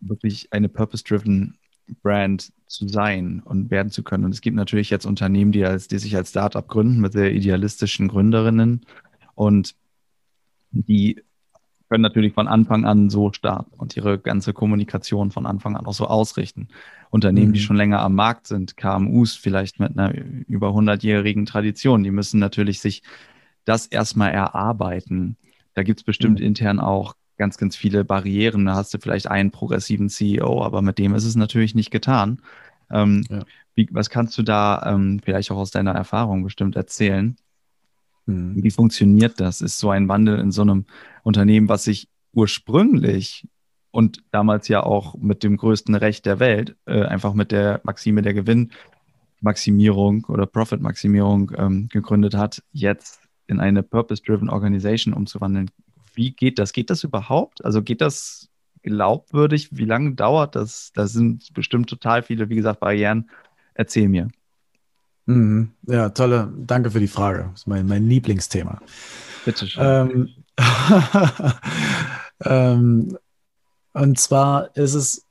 wirklich 0.00 0.50
eine 0.50 0.70
purpose-driven 0.70 1.58
Brand 2.02 2.54
zu 2.68 2.88
sein 2.88 3.42
und 3.44 3.70
werden 3.70 3.90
zu 3.90 4.02
können. 4.02 4.24
Und 4.24 4.32
es 4.32 4.40
gibt 4.40 4.56
natürlich 4.56 4.88
jetzt 4.88 5.04
Unternehmen, 5.04 5.52
die, 5.52 5.66
als, 5.66 5.88
die 5.88 5.98
sich 5.98 6.16
als 6.16 6.30
Startup 6.30 6.66
gründen 6.66 7.02
mit 7.02 7.12
sehr 7.12 7.34
idealistischen 7.34 8.08
Gründerinnen 8.08 8.86
und 9.34 9.74
die 10.70 11.22
können 11.88 12.02
natürlich 12.02 12.32
von 12.32 12.48
Anfang 12.48 12.84
an 12.84 13.10
so 13.10 13.32
starten 13.32 13.72
und 13.76 13.96
ihre 13.96 14.18
ganze 14.18 14.52
Kommunikation 14.52 15.30
von 15.30 15.46
Anfang 15.46 15.76
an 15.76 15.86
auch 15.86 15.94
so 15.94 16.06
ausrichten. 16.06 16.68
Unternehmen, 17.10 17.48
mhm. 17.48 17.52
die 17.54 17.60
schon 17.60 17.76
länger 17.76 18.00
am 18.00 18.14
Markt 18.14 18.46
sind, 18.46 18.76
KMUs 18.76 19.36
vielleicht 19.36 19.78
mit 19.78 19.96
einer 19.96 20.12
über 20.48 20.70
100-jährigen 20.70 21.46
Tradition, 21.46 22.02
die 22.02 22.10
müssen 22.10 22.40
natürlich 22.40 22.80
sich 22.80 23.02
das 23.64 23.86
erstmal 23.86 24.32
erarbeiten. 24.32 25.36
Da 25.74 25.82
gibt 25.82 26.00
es 26.00 26.04
bestimmt 26.04 26.40
mhm. 26.40 26.46
intern 26.46 26.80
auch 26.80 27.14
ganz, 27.36 27.58
ganz 27.58 27.76
viele 27.76 28.04
Barrieren. 28.04 28.66
Da 28.66 28.74
hast 28.74 28.92
du 28.94 28.98
vielleicht 28.98 29.28
einen 29.28 29.50
progressiven 29.50 30.08
CEO, 30.08 30.64
aber 30.64 30.82
mit 30.82 30.98
dem 30.98 31.14
ist 31.14 31.24
es 31.24 31.36
natürlich 31.36 31.74
nicht 31.74 31.90
getan. 31.90 32.40
Ähm, 32.90 33.24
ja. 33.28 33.44
wie, 33.74 33.88
was 33.90 34.10
kannst 34.10 34.38
du 34.38 34.42
da 34.42 34.82
ähm, 34.86 35.20
vielleicht 35.22 35.50
auch 35.50 35.56
aus 35.56 35.70
deiner 35.70 35.92
Erfahrung 35.92 36.44
bestimmt 36.44 36.76
erzählen? 36.76 37.36
Mhm. 38.26 38.62
Wie 38.62 38.70
funktioniert 38.70 39.40
das? 39.40 39.60
Ist 39.60 39.78
so 39.78 39.90
ein 39.90 40.08
Wandel 40.08 40.38
in 40.38 40.52
so 40.52 40.62
einem 40.62 40.84
Unternehmen, 41.22 41.68
was 41.68 41.84
sich 41.84 42.08
ursprünglich 42.32 43.48
und 43.90 44.22
damals 44.30 44.68
ja 44.68 44.82
auch 44.82 45.16
mit 45.16 45.42
dem 45.42 45.56
größten 45.56 45.94
Recht 45.94 46.26
der 46.26 46.38
Welt, 46.38 46.76
äh, 46.84 47.02
einfach 47.04 47.32
mit 47.32 47.50
der 47.50 47.80
Maxime 47.82 48.20
der 48.20 48.34
Gewinnmaximierung 48.34 50.26
oder 50.26 50.44
Profit-Maximierung 50.44 51.52
ähm, 51.56 51.88
gegründet 51.88 52.34
hat, 52.34 52.62
jetzt 52.72 53.20
in 53.46 53.58
eine 53.58 53.82
Purpose-Driven 53.82 54.50
Organization 54.50 55.14
umzuwandeln. 55.14 55.70
Wie 56.14 56.32
geht 56.32 56.58
das? 56.58 56.72
Geht 56.72 56.90
das 56.90 57.04
überhaupt? 57.04 57.64
Also 57.64 57.82
geht 57.82 58.00
das 58.00 58.50
glaubwürdig? 58.82 59.70
Wie 59.72 59.84
lange 59.84 60.14
dauert 60.14 60.56
das? 60.56 60.92
Da 60.94 61.06
sind 61.06 61.54
bestimmt 61.54 61.88
total 61.88 62.22
viele, 62.22 62.48
wie 62.48 62.56
gesagt, 62.56 62.80
Barrieren. 62.80 63.30
Erzähl 63.74 64.08
mir. 64.08 64.28
Mhm. 65.26 65.72
Ja, 65.86 66.08
tolle, 66.10 66.52
danke 66.56 66.90
für 66.90 67.00
die 67.00 67.08
Frage. 67.08 67.50
Das 67.50 67.62
ist 67.62 67.66
mein, 67.66 67.86
mein 67.86 68.08
Lieblingsthema. 68.08 68.80
Bitte 69.44 69.66
schön. 69.66 69.84
Ähm, 69.84 70.28
ähm, 72.44 73.18
und 73.92 74.18
zwar 74.18 74.76
ist 74.76 74.94
es, 74.94 75.26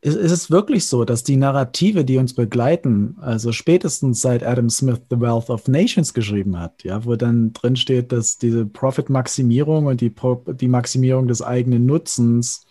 ist, 0.00 0.16
ist 0.16 0.32
es 0.32 0.50
wirklich 0.50 0.86
so, 0.86 1.04
dass 1.04 1.24
die 1.24 1.36
Narrative, 1.36 2.04
die 2.04 2.18
uns 2.18 2.34
begleiten, 2.34 3.16
also 3.20 3.52
spätestens 3.52 4.20
seit 4.20 4.44
Adam 4.44 4.70
Smith 4.70 5.00
The 5.10 5.20
Wealth 5.20 5.50
of 5.50 5.68
Nations 5.68 6.14
geschrieben 6.14 6.58
hat, 6.58 6.84
ja, 6.84 7.04
wo 7.04 7.16
dann 7.16 7.52
drin 7.52 7.76
steht, 7.76 8.12
dass 8.12 8.38
diese 8.38 8.66
Profit-Maximierung 8.66 9.86
und 9.86 10.00
die, 10.00 10.14
die 10.60 10.68
Maximierung 10.68 11.28
des 11.28 11.42
eigenen 11.42 11.86
Nutzens 11.86 12.66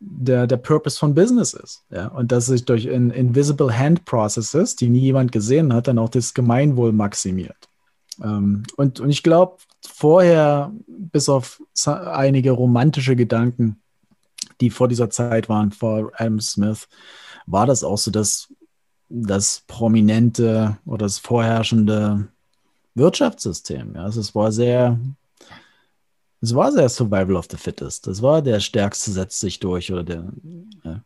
der, 0.00 0.46
der 0.46 0.56
Purpose 0.56 0.98
von 0.98 1.14
Business 1.14 1.52
ist. 1.52 1.84
Ja? 1.90 2.08
Und 2.08 2.32
dass 2.32 2.46
sich 2.46 2.64
durch 2.64 2.86
in, 2.86 3.10
Invisible 3.10 3.76
Hand 3.76 4.04
Processes, 4.06 4.74
die 4.74 4.88
nie 4.88 5.00
jemand 5.00 5.30
gesehen 5.30 5.72
hat, 5.72 5.86
dann 5.86 5.98
auch 5.98 6.08
das 6.08 6.34
Gemeinwohl 6.34 6.92
maximiert. 6.92 7.68
Ähm, 8.22 8.64
und, 8.76 8.98
und 8.98 9.10
ich 9.10 9.22
glaube, 9.22 9.58
vorher, 9.86 10.72
bis 10.86 11.28
auf 11.28 11.62
einige 11.86 12.52
romantische 12.52 13.14
Gedanken, 13.14 13.80
die 14.60 14.70
vor 14.70 14.88
dieser 14.88 15.10
Zeit 15.10 15.48
waren, 15.48 15.70
vor 15.70 16.10
Adam 16.14 16.40
Smith, 16.40 16.88
war 17.46 17.66
das 17.66 17.84
auch 17.84 17.98
so 17.98 18.10
das, 18.10 18.52
das 19.08 19.62
prominente 19.66 20.78
oder 20.86 21.04
das 21.04 21.18
vorherrschende 21.18 22.28
Wirtschaftssystem. 22.94 23.94
Ja? 23.96 24.04
Also 24.04 24.20
es 24.20 24.34
war 24.34 24.50
sehr 24.50 24.98
es 26.40 26.54
war 26.54 26.72
sehr 26.72 26.88
Survival 26.88 27.36
of 27.36 27.48
the 27.50 27.56
Fittest. 27.56 28.06
Das 28.06 28.22
war 28.22 28.40
der 28.40 28.60
Stärkste 28.60 29.10
setzt 29.10 29.40
sich 29.40 29.60
durch 29.60 29.92
oder 29.92 30.04
der. 30.04 30.32
Ja. 30.84 31.02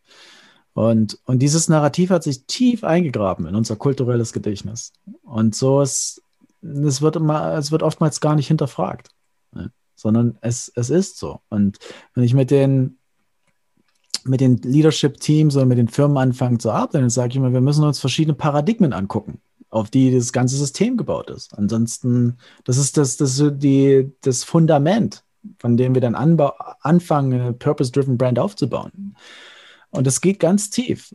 Und, 0.74 1.18
und 1.24 1.40
dieses 1.40 1.68
Narrativ 1.68 2.10
hat 2.10 2.24
sich 2.24 2.46
tief 2.46 2.84
eingegraben 2.84 3.46
in 3.46 3.54
unser 3.54 3.76
kulturelles 3.76 4.32
Gedächtnis. 4.32 4.92
Und 5.22 5.54
so 5.54 5.80
ist, 5.82 6.22
es 6.62 7.00
wird 7.00 7.16
immer, 7.16 7.54
es 7.54 7.70
wird 7.70 7.82
oftmals 7.82 8.20
gar 8.20 8.34
nicht 8.34 8.48
hinterfragt, 8.48 9.10
ne? 9.52 9.70
sondern 9.94 10.36
es, 10.40 10.70
es 10.74 10.90
ist 10.90 11.18
so. 11.18 11.40
Und 11.48 11.78
wenn 12.14 12.24
ich 12.24 12.34
mit 12.34 12.50
den, 12.50 12.98
mit 14.24 14.40
den 14.40 14.56
Leadership-Teams 14.56 15.54
oder 15.56 15.66
mit 15.66 15.78
den 15.78 15.88
Firmen 15.88 16.16
anfange 16.16 16.58
zu 16.58 16.70
arbeiten, 16.70 17.02
dann 17.02 17.10
sage 17.10 17.30
ich 17.30 17.36
immer, 17.36 17.52
wir 17.52 17.60
müssen 17.60 17.84
uns 17.84 18.00
verschiedene 18.00 18.34
Paradigmen 18.34 18.92
angucken, 18.92 19.40
auf 19.70 19.90
die 19.90 20.12
das 20.12 20.32
ganze 20.32 20.56
System 20.56 20.96
gebaut 20.96 21.30
ist. 21.30 21.56
Ansonsten, 21.56 22.38
das 22.64 22.78
ist 22.78 22.96
das, 22.96 23.16
das, 23.16 23.42
die, 23.58 24.10
das 24.22 24.42
Fundament 24.42 25.23
von 25.58 25.76
dem 25.76 25.94
wir 25.94 26.00
dann 26.00 26.14
anfangen, 26.14 27.32
eine 27.32 27.52
Purpose-Driven 27.52 28.18
Brand 28.18 28.38
aufzubauen. 28.38 29.16
Und 29.90 30.06
das 30.06 30.20
geht 30.20 30.40
ganz 30.40 30.70
tief. 30.70 31.14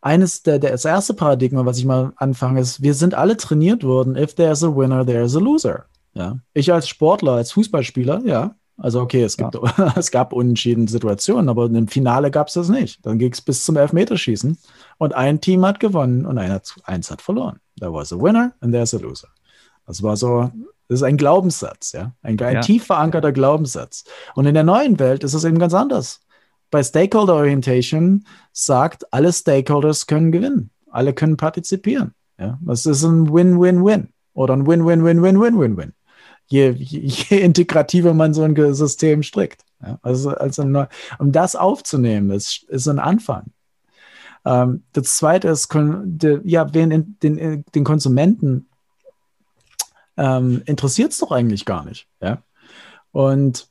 Eines 0.00 0.42
der, 0.42 0.58
der, 0.58 0.72
das 0.72 0.84
erste 0.84 1.14
Paradigma, 1.14 1.64
was 1.64 1.78
ich 1.78 1.84
mal 1.84 2.12
anfange, 2.16 2.60
ist, 2.60 2.82
wir 2.82 2.94
sind 2.94 3.14
alle 3.14 3.36
trainiert 3.36 3.84
worden, 3.84 4.16
if 4.16 4.34
there's 4.34 4.64
a 4.64 4.74
winner, 4.74 5.06
there's 5.06 5.36
a 5.36 5.38
loser. 5.38 5.84
Ja. 6.14 6.38
Ich 6.54 6.72
als 6.72 6.88
Sportler, 6.88 7.32
als 7.32 7.52
Fußballspieler, 7.52 8.22
ja. 8.24 8.56
Also 8.76 9.00
okay, 9.00 9.22
es, 9.22 9.36
gibt, 9.36 9.54
ja. 9.54 9.94
es 9.96 10.10
gab 10.10 10.32
unentschiedene 10.32 10.88
Situationen, 10.88 11.48
aber 11.48 11.66
im 11.66 11.86
Finale 11.86 12.32
gab 12.32 12.48
es 12.48 12.54
das 12.54 12.68
nicht. 12.68 13.04
Dann 13.06 13.18
ging 13.18 13.32
es 13.32 13.40
bis 13.40 13.64
zum 13.64 13.76
Elfmeterschießen 13.76 14.58
und 14.98 15.14
ein 15.14 15.40
Team 15.40 15.64
hat 15.64 15.78
gewonnen 15.78 16.26
und 16.26 16.36
ein 16.38 16.50
hat, 16.50 16.74
eins 16.82 17.10
hat 17.10 17.22
verloren. 17.22 17.60
There 17.78 17.92
was 17.92 18.12
a 18.12 18.16
winner 18.16 18.52
and 18.60 18.72
there's 18.72 18.94
a 18.94 18.98
loser. 18.98 19.28
Das 19.86 20.02
war 20.02 20.16
so 20.16 20.50
das 20.88 21.00
ist 21.00 21.04
ein 21.04 21.16
Glaubenssatz, 21.16 21.92
ja, 21.92 22.14
ein, 22.22 22.38
ein 22.40 22.54
ja. 22.54 22.60
tief 22.60 22.84
verankerter 22.86 23.32
Glaubenssatz. 23.32 24.04
Und 24.34 24.46
in 24.46 24.54
der 24.54 24.64
neuen 24.64 24.98
Welt 24.98 25.24
ist 25.24 25.34
es 25.34 25.44
eben 25.44 25.58
ganz 25.58 25.74
anders. 25.74 26.20
Bei 26.70 26.82
Stakeholder 26.82 27.34
Orientation 27.34 28.24
sagt, 28.52 29.12
alle 29.12 29.32
Stakeholders 29.32 30.06
können 30.06 30.32
gewinnen, 30.32 30.70
alle 30.90 31.12
können 31.12 31.36
partizipieren. 31.36 32.14
Ja, 32.38 32.58
das 32.62 32.86
ist 32.86 33.04
ein 33.04 33.32
Win-Win-Win 33.32 34.08
oder 34.34 34.54
ein 34.54 34.66
Win-Win-Win-Win-Win-Win-Win. 34.66 35.92
Je, 36.46 36.70
je, 36.70 37.00
je, 37.00 37.38
integrativer 37.40 38.14
man 38.14 38.34
so 38.34 38.42
ein 38.42 38.74
System 38.74 39.22
strickt. 39.22 39.62
Ja, 39.82 39.98
also, 40.02 40.30
also 40.30 40.62
um 41.18 41.32
das 41.32 41.56
aufzunehmen, 41.56 42.30
ist, 42.30 42.64
ist 42.68 42.88
ein 42.88 42.98
Anfang. 42.98 43.52
Ähm, 44.44 44.82
das 44.92 45.16
zweite 45.16 45.48
ist, 45.48 45.68
ja, 46.44 46.64
den, 46.64 47.16
den, 47.22 47.64
den 47.74 47.84
Konsumenten 47.84 48.66
ähm, 50.22 50.62
interessiert 50.66 51.10
es 51.10 51.18
doch 51.18 51.32
eigentlich 51.32 51.64
gar 51.64 51.84
nicht. 51.84 52.06
Ja? 52.20 52.42
Und, 53.10 53.68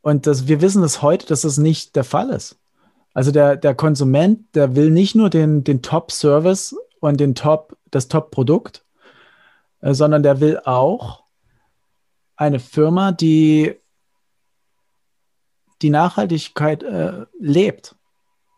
und 0.00 0.26
das, 0.26 0.48
wir 0.48 0.60
wissen 0.60 0.82
es 0.82 1.02
heute, 1.02 1.26
dass 1.26 1.42
das 1.42 1.56
nicht 1.56 1.94
der 1.94 2.02
Fall 2.02 2.30
ist. 2.30 2.58
Also 3.14 3.30
der, 3.30 3.56
der 3.56 3.76
Konsument, 3.76 4.54
der 4.56 4.74
will 4.74 4.90
nicht 4.90 5.14
nur 5.14 5.30
den, 5.30 5.62
den 5.62 5.82
Top-Service 5.82 6.74
und 6.98 7.20
den 7.20 7.36
Top, 7.36 7.76
das 7.92 8.08
Top-Produkt, 8.08 8.84
äh, 9.82 9.94
sondern 9.94 10.24
der 10.24 10.40
will 10.40 10.58
auch 10.64 11.22
eine 12.34 12.58
Firma, 12.58 13.12
die 13.12 13.76
die 15.80 15.90
Nachhaltigkeit 15.90 16.82
äh, 16.82 17.26
lebt, 17.38 17.94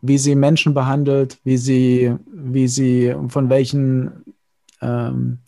wie 0.01 0.17
sie 0.17 0.33
Menschen 0.33 0.73
behandelt, 0.73 1.37
wie 1.43 1.57
sie, 1.57 2.15
wie 2.25 2.67
sie 2.67 3.15
von 3.27 3.49
welchen 3.49 4.35
ähm, 4.81 5.39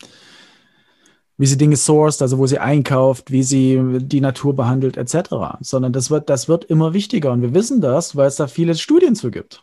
wie 1.38 1.46
sie 1.46 1.58
Dinge 1.58 1.76
sourced, 1.76 2.22
also 2.22 2.38
wo 2.38 2.46
sie 2.46 2.58
einkauft, 2.58 3.30
wie 3.30 3.42
sie 3.42 3.98
die 4.00 4.20
Natur 4.20 4.56
behandelt, 4.56 4.96
etc. 4.96 5.58
Sondern 5.60 5.92
das 5.92 6.10
wird, 6.10 6.30
das 6.30 6.48
wird 6.48 6.64
immer 6.64 6.94
wichtiger. 6.94 7.32
Und 7.32 7.42
wir 7.42 7.54
wissen 7.54 7.80
das, 7.80 8.16
weil 8.16 8.28
es 8.28 8.36
da 8.36 8.46
viele 8.46 8.74
Studien 8.74 9.14
zu 9.14 9.30
gibt. 9.30 9.62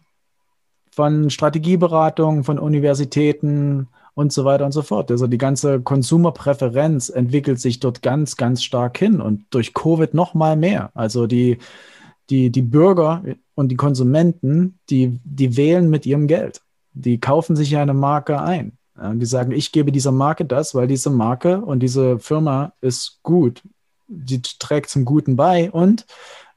Von 0.92 1.32
Strategieberatung, 1.32 2.44
von 2.44 2.60
Universitäten 2.60 3.88
und 4.14 4.32
so 4.32 4.46
weiter 4.46 4.66
und 4.66 4.72
so 4.72 4.84
fort. 4.84 5.10
Also 5.10 5.26
die 5.26 5.40
ganze 5.40 5.82
Konsumerpräferenz 5.82 7.10
entwickelt 7.10 7.60
sich 7.60 7.80
dort 7.80 8.04
ganz, 8.04 8.38
ganz 8.38 8.64
stark 8.64 8.98
hin 9.00 9.20
und 9.20 9.46
durch 9.50 9.74
Covid 9.74 10.14
noch 10.14 10.36
mal 10.36 10.56
mehr. 10.56 10.92
Also 10.94 11.26
die, 11.26 11.58
die, 12.30 12.52
die 12.52 12.62
Bürger 12.62 13.24
und 13.56 13.70
die 13.70 13.76
Konsumenten, 13.76 14.80
die, 14.92 15.20
die 15.24 15.58
wählen 15.58 15.90
mit 15.90 16.06
ihrem 16.06 16.28
Geld. 16.28 16.62
Die 16.94 17.20
kaufen 17.20 17.56
sich 17.56 17.76
eine 17.76 17.96
Marke 17.96 18.40
ein. 18.40 18.78
Ja, 18.98 19.14
die 19.14 19.26
sagen, 19.26 19.52
ich 19.52 19.72
gebe 19.72 19.92
dieser 19.92 20.12
Marke 20.12 20.46
das, 20.46 20.76
weil 20.76 20.88
diese 20.88 21.10
Marke 21.10 21.62
und 21.62 21.80
diese 21.80 22.20
Firma 22.20 22.74
ist 22.82 23.20
gut. 23.24 23.64
Die 24.08 24.42
trägt 24.42 24.90
zum 24.90 25.06
Guten 25.06 25.36
bei. 25.36 25.72
Und 25.72 26.06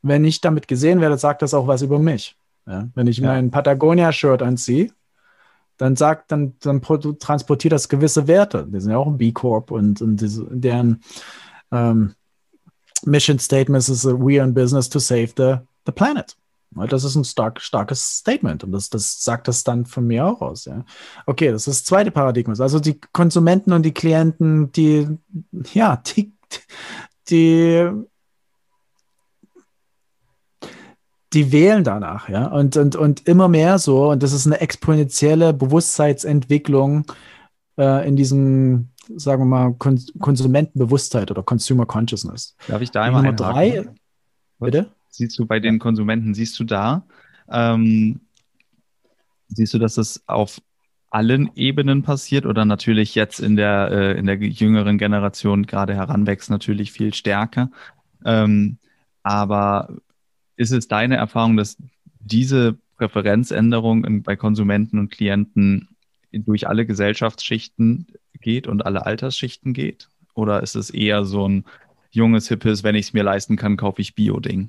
wenn 0.02 0.24
ich 0.24 0.40
damit 0.40 0.68
gesehen 0.68 1.00
werde, 1.00 1.16
sagt 1.16 1.42
das 1.42 1.54
auch 1.54 1.66
was 1.66 1.82
über 1.82 1.98
mich. 1.98 2.36
Ja, 2.66 2.88
wenn 2.94 3.06
ich 3.06 3.18
ja. 3.18 3.28
mein 3.28 3.50
Patagonia-Shirt 3.50 4.42
anziehe, 4.42 4.90
dann 5.78 5.96
sagt, 5.96 6.32
dann, 6.32 6.54
dann 6.60 6.80
transportiert 6.82 7.72
das 7.72 7.88
gewisse 7.88 8.26
Werte. 8.26 8.66
Die 8.68 8.80
sind 8.80 8.92
ja 8.92 8.98
auch 8.98 9.06
ein 9.06 9.18
B 9.18 9.32
Corp 9.32 9.70
und, 9.70 10.02
und 10.02 10.16
diese, 10.20 10.46
deren 10.50 11.02
ähm, 11.70 12.14
Mission 13.04 13.38
Statement 13.38 13.88
ist, 13.88 14.04
we 14.04 14.38
are 14.38 14.46
in 14.46 14.54
business 14.54 14.88
to 14.88 14.98
save 14.98 15.32
the, 15.36 15.58
the 15.84 15.92
planet. 15.92 16.36
Das 16.70 17.04
ist 17.04 17.14
ein 17.14 17.24
stark, 17.24 17.60
starkes 17.60 18.18
Statement 18.18 18.62
und 18.64 18.72
das, 18.72 18.90
das 18.90 19.22
sagt 19.22 19.48
das 19.48 19.64
dann 19.64 19.86
von 19.86 20.06
mir 20.06 20.26
auch 20.26 20.42
aus. 20.42 20.66
Ja. 20.66 20.84
Okay, 21.24 21.50
das 21.50 21.66
ist 21.66 21.80
das 21.80 21.84
zweite 21.84 22.10
Paradigma. 22.10 22.54
Also 22.58 22.80
die 22.80 23.00
Konsumenten 23.12 23.72
und 23.72 23.82
die 23.82 23.94
Klienten, 23.94 24.72
die, 24.72 25.08
ja, 25.72 25.96
die, 25.96 26.34
die, 27.28 27.90
die 31.32 31.52
wählen 31.52 31.82
danach, 31.82 32.28
ja, 32.28 32.46
und, 32.46 32.76
und, 32.76 32.96
und 32.96 33.26
immer 33.26 33.48
mehr 33.48 33.78
so, 33.78 34.10
und 34.10 34.22
das 34.22 34.32
ist 34.32 34.46
eine 34.46 34.60
exponentielle 34.60 35.54
Bewusstseinsentwicklung 35.54 37.06
äh, 37.78 38.06
in 38.06 38.16
diesem 38.16 38.90
sagen 39.14 39.42
wir 39.42 39.46
mal, 39.46 39.74
Kon 39.74 40.00
Konsumentenbewusstheit 40.18 41.30
oder 41.30 41.42
Consumer 41.42 41.86
Consciousness. 41.86 42.56
Darf 42.68 42.82
ich 42.82 42.90
da 42.90 43.02
einmal 43.02 43.22
Nummer 43.22 43.36
drei, 43.36 43.86
bitte? 44.58 44.90
Siehst 45.16 45.38
du 45.38 45.46
bei 45.46 45.60
den 45.60 45.78
Konsumenten, 45.78 46.34
siehst 46.34 46.58
du 46.58 46.64
da, 46.64 47.06
ähm, 47.50 48.20
siehst 49.48 49.72
du, 49.72 49.78
dass 49.78 49.94
das 49.94 50.22
auf 50.26 50.60
allen 51.08 51.50
Ebenen 51.54 52.02
passiert 52.02 52.44
oder 52.44 52.66
natürlich 52.66 53.14
jetzt 53.14 53.40
in 53.40 53.56
der, 53.56 53.90
äh, 53.90 54.18
in 54.18 54.26
der 54.26 54.36
jüngeren 54.36 54.98
Generation 54.98 55.64
gerade 55.64 55.94
heranwächst 55.94 56.50
natürlich 56.50 56.92
viel 56.92 57.14
stärker. 57.14 57.70
Ähm, 58.26 58.76
aber 59.22 59.96
ist 60.56 60.72
es 60.72 60.86
deine 60.86 61.16
Erfahrung, 61.16 61.56
dass 61.56 61.78
diese 62.20 62.76
Präferenzänderung 62.98 64.22
bei 64.22 64.36
Konsumenten 64.36 64.98
und 64.98 65.10
Klienten 65.10 65.88
durch 66.30 66.68
alle 66.68 66.84
Gesellschaftsschichten 66.84 68.08
geht 68.40 68.66
und 68.66 68.84
alle 68.84 69.06
Altersschichten 69.06 69.72
geht? 69.72 70.08
Oder 70.34 70.62
ist 70.62 70.74
es 70.74 70.90
eher 70.90 71.24
so 71.24 71.48
ein 71.48 71.64
junges, 72.10 72.48
hippes, 72.48 72.84
wenn 72.84 72.94
ich 72.94 73.06
es 73.06 73.12
mir 73.14 73.22
leisten 73.22 73.56
kann, 73.56 73.78
kaufe 73.78 74.02
ich 74.02 74.14
Bio-Ding? 74.14 74.68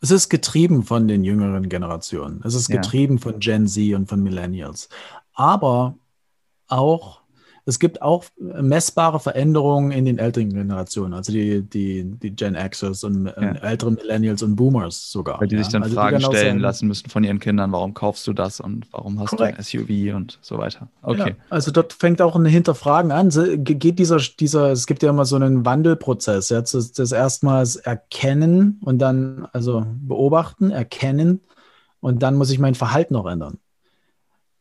Es 0.00 0.10
ist 0.10 0.28
getrieben 0.28 0.82
von 0.82 1.08
den 1.08 1.24
jüngeren 1.24 1.68
Generationen. 1.68 2.40
Es 2.44 2.54
ist 2.54 2.68
getrieben 2.68 3.16
ja. 3.16 3.22
von 3.22 3.40
Gen 3.40 3.66
Z 3.66 3.94
und 3.94 4.08
von 4.08 4.22
Millennials. 4.22 4.88
Aber 5.32 5.96
auch 6.68 7.20
es 7.68 7.80
gibt 7.80 8.00
auch 8.00 8.24
messbare 8.38 9.18
Veränderungen 9.18 9.90
in 9.90 10.04
den 10.04 10.18
älteren 10.18 10.50
Generationen, 10.50 11.14
also 11.14 11.32
die, 11.32 11.62
die, 11.62 12.04
die 12.04 12.30
Gen 12.30 12.54
Xers 12.54 13.02
und 13.02 13.26
ja. 13.26 13.32
älteren 13.56 13.94
Millennials 13.94 14.44
und 14.44 14.54
Boomers 14.54 15.10
sogar. 15.10 15.40
Weil 15.40 15.48
die 15.48 15.58
sich 15.58 15.68
dann 15.68 15.82
also 15.82 15.96
Fragen 15.96 16.20
stellen 16.20 16.46
sagen, 16.46 16.58
lassen 16.60 16.86
müssen 16.86 17.10
von 17.10 17.24
ihren 17.24 17.40
Kindern, 17.40 17.72
warum 17.72 17.92
kaufst 17.92 18.24
du 18.28 18.32
das 18.32 18.60
und 18.60 18.86
warum 18.92 19.18
hast 19.18 19.30
korrekt. 19.30 19.58
du 19.58 19.58
ein 19.58 19.64
SUV 19.64 20.14
und 20.14 20.38
so 20.42 20.58
weiter. 20.58 20.88
Okay. 21.02 21.30
Ja, 21.30 21.44
also 21.50 21.72
dort 21.72 21.92
fängt 21.92 22.22
auch 22.22 22.36
ein 22.36 22.44
Hinterfragen 22.44 23.10
an. 23.10 23.30
Geht 23.64 23.98
dieser, 23.98 24.18
dieser, 24.18 24.70
es 24.70 24.86
gibt 24.86 25.02
ja 25.02 25.10
immer 25.10 25.24
so 25.24 25.34
einen 25.34 25.64
Wandelprozess. 25.64 26.50
Ja, 26.50 26.60
das, 26.60 26.92
das 26.92 27.10
erstmals 27.10 27.74
erkennen 27.74 28.80
und 28.84 29.00
dann, 29.00 29.48
also 29.52 29.84
beobachten, 29.86 30.70
erkennen 30.70 31.40
und 31.98 32.22
dann 32.22 32.36
muss 32.36 32.50
ich 32.50 32.60
mein 32.60 32.76
Verhalten 32.76 33.14
noch 33.14 33.26
ändern 33.26 33.58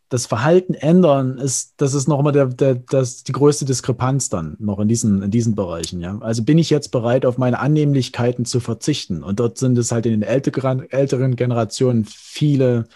das 0.10 0.28
Verhalten 0.28 0.76
ändern, 0.76 1.38
ist, 1.40 1.74
das 1.78 1.94
ist 1.94 2.08
nochmal 2.08 2.32
der, 2.32 2.46
der, 2.46 2.76
das, 2.76 3.24
die 3.24 3.32
größte 3.32 3.66
Diskrepanz 3.66 4.30
dann 4.30 4.56
noch 4.60 4.80
in 4.80 4.88
diesen, 4.88 5.24
in 5.24 5.32
diesen 5.32 5.56
Bereichen. 5.56 6.00
Ja? 6.00 6.20
Also 6.20 6.44
bin 6.44 6.58
ich 6.58 6.70
jetzt 6.70 6.90
bereit, 6.90 7.26
auf 7.26 7.38
meine 7.38 7.60
Annehmlichkeiten 7.60 8.46
zu 8.46 8.60
verzichten? 8.60 9.24
Und 9.24 9.40
dort 9.40 9.58
sind 9.58 9.78
es 9.78 9.92
halt 9.92 10.06
in 10.06 10.12
den 10.12 10.22
älteren, 10.22 10.90
älteren 10.92 11.36
Generationen 11.36 12.06
viele 12.06 12.88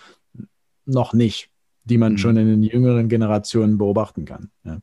noch 0.85 1.13
nicht, 1.13 1.49
die 1.83 1.97
man 1.97 2.13
mhm. 2.13 2.17
schon 2.19 2.37
in 2.37 2.47
den 2.47 2.63
jüngeren 2.63 3.09
Generationen 3.09 3.79
beobachten 3.79 4.25
kann. 4.25 4.51
Ja? 4.63 4.79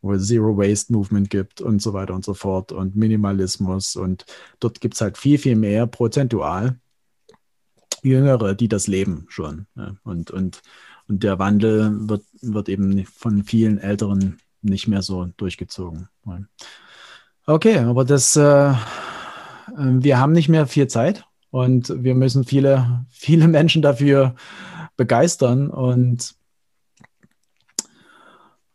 Wo 0.00 0.14
es 0.14 0.26
Zero 0.26 0.56
Waste 0.56 0.94
Movement 0.94 1.28
gibt 1.28 1.60
und 1.60 1.82
so 1.82 1.92
weiter 1.92 2.14
und 2.14 2.24
so 2.24 2.32
fort 2.32 2.72
und 2.72 2.96
Minimalismus. 2.96 3.96
Und 3.96 4.24
dort 4.60 4.80
gibt 4.80 4.94
es 4.94 5.02
halt 5.02 5.18
viel, 5.18 5.36
viel 5.36 5.56
mehr 5.56 5.86
prozentual 5.86 6.78
Jüngere, 8.02 8.54
die 8.54 8.68
das 8.68 8.86
leben 8.86 9.26
schon. 9.28 9.66
Ja? 9.76 9.94
Und, 10.04 10.30
und 10.30 10.62
und 11.10 11.24
der 11.24 11.40
Wandel 11.40 12.08
wird, 12.08 12.22
wird 12.40 12.68
eben 12.68 13.04
von 13.04 13.42
vielen 13.42 13.78
Älteren 13.78 14.38
nicht 14.62 14.86
mehr 14.86 15.02
so 15.02 15.26
durchgezogen. 15.36 16.08
Okay, 17.46 17.78
aber 17.78 18.04
das, 18.04 18.36
äh, 18.36 18.72
wir 19.76 20.18
haben 20.18 20.32
nicht 20.32 20.48
mehr 20.48 20.68
viel 20.68 20.86
Zeit 20.86 21.24
und 21.50 21.92
wir 22.04 22.14
müssen 22.14 22.44
viele, 22.44 23.04
viele 23.10 23.48
Menschen 23.48 23.82
dafür 23.82 24.36
begeistern 24.96 25.68
und 25.68 26.34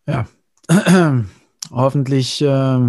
ja, 0.06 0.28
hoffentlich, 1.72 2.42
äh, 2.42 2.80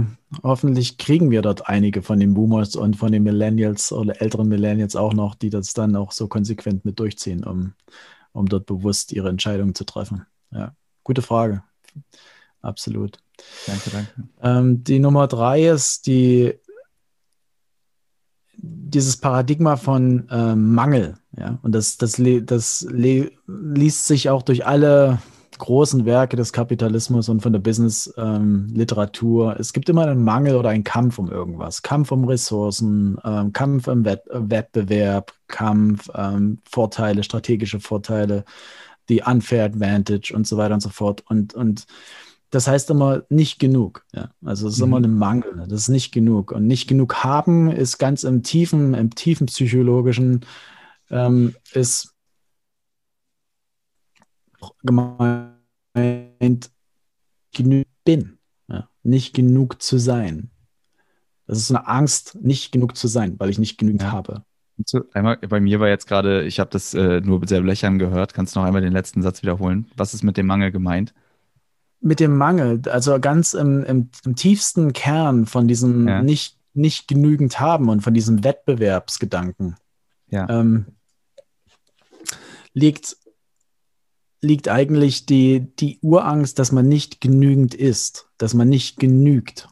hoffentlich 0.43 0.99
kriegen 0.99 1.31
wir 1.31 1.43
dort 1.43 1.69
einige 1.69 2.03
von 2.03 2.19
den 2.19 2.35
Boomers 2.35 2.75
und 2.75 2.97
von 2.97 3.13
den 3.13 3.23
Millennials 3.23 3.93
oder 3.93 4.21
älteren 4.21 4.49
Millennials 4.49 4.97
auch 4.97 5.15
noch, 5.15 5.37
die 5.37 5.51
das 5.51 5.73
dann 5.73 5.95
auch 5.95 6.11
so 6.11 6.27
konsequent 6.27 6.85
mit 6.85 6.99
durchziehen, 6.99 7.45
um 7.45 7.75
um 8.37 8.47
dort 8.47 8.67
bewusst 8.67 9.13
ihre 9.13 9.29
Entscheidungen 9.29 9.75
zu 9.75 9.85
treffen. 9.85 10.27
Ja, 10.53 10.75
gute 11.05 11.23
Frage. 11.23 11.63
Absolut. 12.61 13.19
Danke, 13.67 13.91
danke. 13.91 14.29
Ähm, 14.43 14.85
die 14.85 14.99
Nummer 14.99 15.27
drei 15.27 15.69
ist 15.69 16.07
die, 16.07 16.55
dieses 18.57 19.17
Paradigma 19.17 19.77
von 19.77 20.27
ähm, 20.31 20.75
Mangel. 20.75 21.19
Ja? 21.37 21.59
Und 21.63 21.73
das, 21.73 21.97
das, 21.97 22.21
das 22.45 22.87
liest 22.91 24.07
sich 24.07 24.31
auch 24.31 24.43
durch 24.43 24.67
alle 24.67 25.19
großen 25.59 26.05
Werke 26.05 26.37
des 26.37 26.53
Kapitalismus 26.53 27.29
und 27.29 27.41
von 27.41 27.53
der 27.53 27.61
Business-Literatur. 27.61 29.53
Ähm, 29.53 29.57
es 29.61 29.73
gibt 29.73 29.89
immer 29.89 30.07
einen 30.07 30.25
Mangel 30.25 30.57
oder 30.57 30.71
einen 30.71 30.85
Kampf 30.85 31.19
um 31.19 31.31
irgendwas. 31.31 31.83
Kampf 31.83 32.13
um 32.13 32.25
Ressourcen, 32.25 33.19
ähm, 33.25 33.53
Kampf 33.53 33.87
im 33.89 34.05
Wett 34.05 34.23
Wettbewerb, 34.31 35.33
Kampf, 35.49 36.09
ähm, 36.15 36.59
Vorteile, 36.69 37.23
strategische 37.23 37.81
Vorteile, 37.81 38.45
die 39.09 39.23
Unfair 39.23 39.65
Advantage 39.65 40.33
und 40.35 40.47
so 40.47 40.57
weiter 40.57 40.75
und 40.75 40.81
so 40.81 40.89
fort. 40.89 41.23
Und, 41.29 41.55
und 41.55 41.87
das 42.51 42.69
heißt 42.69 42.91
immer 42.91 43.23
nicht 43.29 43.59
genug. 43.59 44.05
Ja? 44.15 44.31
Also 44.45 44.69
es 44.69 44.75
ist 44.75 44.81
mhm. 44.81 44.87
immer 44.87 44.97
ein 44.99 45.19
Mangel. 45.19 45.65
Das 45.69 45.83
ist 45.83 45.89
nicht 45.89 46.13
genug. 46.13 46.53
Und 46.53 46.67
nicht 46.67 46.89
genug 46.89 47.25
haben 47.25 47.71
ist 47.71 47.99
ganz 47.99 48.25
im 48.25 48.43
tiefen, 48.43 48.95
im 48.95 49.15
tiefen 49.15 49.47
psychologischen, 49.47 50.45
ähm, 51.11 51.55
ist 51.73 52.16
gemeint, 54.83 55.57
genug 57.53 57.87
bin, 58.05 58.39
ja, 58.69 58.89
nicht 59.03 59.35
genug 59.35 59.83
zu 59.83 59.99
sein. 59.99 60.51
Das 61.47 61.59
ist 61.59 61.71
eine 61.71 61.87
Angst, 61.87 62.37
nicht 62.43 62.73
genug 62.73 62.97
zu 62.97 63.09
sein, 63.09 63.39
weil 63.39 63.51
ich 63.51 63.59
nicht 63.59 63.79
genügend 63.79 64.03
ja. 64.03 64.13
habe. 64.13 64.45
Einmal, 65.15 65.39
bei 65.39 65.61
mir 65.61 65.81
war 65.81 65.89
jetzt 65.89 66.07
gerade, 66.07 66.45
ich 66.45 66.61
habe 66.61 66.71
das 66.71 66.93
äh, 66.93 67.21
nur 67.21 67.47
sehr 67.47 67.63
blechern 67.63 67.99
gehört. 67.99 68.35
Kannst 68.35 68.55
du 68.55 68.61
noch 68.61 68.67
einmal 68.67 68.83
den 68.83 68.93
letzten 68.93 69.23
Satz 69.23 69.43
wiederholen? 69.43 69.91
Was 69.97 70.13
ist 70.13 70.23
mit 70.23 70.37
dem 70.37 70.47
Mangel 70.47 70.71
gemeint? 70.71 71.15
Mit 72.01 72.21
dem 72.21 72.37
Mangel, 72.37 72.83
also 72.91 73.19
ganz 73.19 73.55
im, 73.55 73.85
im, 73.85 74.11
im 74.25 74.37
tiefsten 74.37 74.93
Kern 74.93 75.47
von 75.47 75.67
diesem 75.67 76.07
ja. 76.07 76.23
nicht, 76.23 76.59
nicht 76.75 77.09
genügend 77.09 77.59
haben 77.59 77.89
und 77.89 78.03
von 78.03 78.13
diesem 78.13 78.45
Wettbewerbsgedanken 78.45 79.77
ja. 80.29 80.47
ähm, 80.51 80.87
liegt 82.75 83.17
liegt 84.41 84.69
eigentlich 84.69 85.27
die, 85.27 85.75
die 85.77 85.99
Urangst, 86.03 86.59
dass 86.59 86.73
man 86.73 86.89
nicht 86.89 87.21
genügend 87.21 87.75
ist, 87.75 88.29
dass 88.39 88.55
man 88.55 88.69
nicht 88.69 88.99
genügt, 88.99 89.69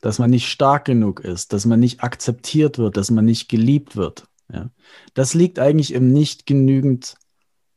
dass 0.00 0.18
man 0.18 0.30
nicht 0.30 0.48
stark 0.48 0.84
genug 0.84 1.20
ist, 1.20 1.52
dass 1.52 1.66
man 1.66 1.80
nicht 1.80 2.02
akzeptiert 2.02 2.78
wird, 2.78 2.96
dass 2.96 3.10
man 3.10 3.24
nicht 3.24 3.48
geliebt 3.48 3.96
wird. 3.96 4.28
Ja. 4.52 4.70
Das 5.14 5.34
liegt 5.34 5.58
eigentlich 5.58 5.92
im 5.92 6.12
nicht 6.12 6.46
genügend 6.46 7.16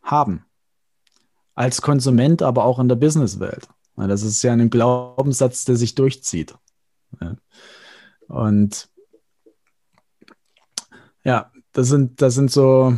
haben. 0.01 0.45
Als 1.55 1.81
Konsument, 1.81 2.41
aber 2.43 2.65
auch 2.65 2.79
in 2.79 2.87
der 2.87 2.95
Businesswelt. 2.95 3.67
Ja, 3.97 4.07
das 4.07 4.21
ist 4.21 4.43
ja 4.43 4.53
ein 4.53 4.69
Glaubenssatz, 4.69 5.65
der 5.65 5.75
sich 5.75 5.95
durchzieht. 5.95 6.55
Ja. 7.19 7.35
Und 8.27 8.89
ja, 11.23 11.51
das 11.71 11.87
sind, 11.87 12.21
das 12.21 12.35
sind 12.35 12.51
so, 12.51 12.97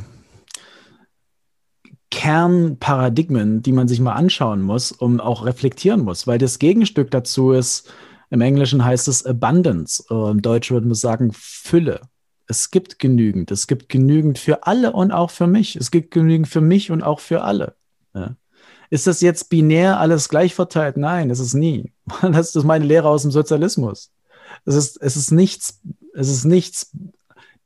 Kernparadigmen, 2.19 3.61
die 3.63 3.71
man 3.71 3.87
sich 3.87 4.01
mal 4.01 4.11
anschauen 4.11 4.61
muss, 4.61 4.91
um 4.91 5.21
auch 5.21 5.45
reflektieren 5.45 6.01
muss, 6.01 6.27
weil 6.27 6.37
das 6.37 6.59
Gegenstück 6.59 7.11
dazu 7.11 7.53
ist, 7.53 7.89
im 8.29 8.41
Englischen 8.41 8.83
heißt 8.83 9.07
es 9.07 9.25
Abundance, 9.25 10.03
im 10.09 10.41
Deutschen 10.41 10.73
würde 10.73 10.87
man 10.87 10.95
sagen 10.95 11.31
Fülle. 11.31 12.01
Es 12.45 12.71
gibt 12.71 12.99
genügend, 12.99 13.51
es 13.51 13.67
gibt 13.67 13.87
genügend 13.87 14.37
für 14.37 14.67
alle 14.67 14.91
und 14.91 15.13
auch 15.13 15.31
für 15.31 15.47
mich. 15.47 15.77
Es 15.77 15.91
gibt 15.91 16.11
genügend 16.11 16.49
für 16.49 16.59
mich 16.59 16.91
und 16.91 17.03
auch 17.03 17.21
für 17.21 17.41
alle. 17.41 17.75
Ja. 18.13 18.35
Ist 18.89 19.07
das 19.07 19.21
jetzt 19.21 19.49
binär 19.49 20.01
alles 20.01 20.27
gleich 20.27 20.53
verteilt? 20.53 20.97
Nein, 20.97 21.29
das 21.29 21.39
ist 21.39 21.53
nie. 21.53 21.93
Das 22.21 22.53
ist 22.53 22.65
meine 22.65 22.83
Lehre 22.83 23.07
aus 23.07 23.21
dem 23.21 23.31
Sozialismus. 23.31 24.11
Es 24.65 24.75
ist, 24.75 25.01
es 25.01 25.15
ist 25.15 25.31
nichts, 25.31 25.79
es 26.13 26.27
ist 26.27 26.43
nichts 26.43 26.91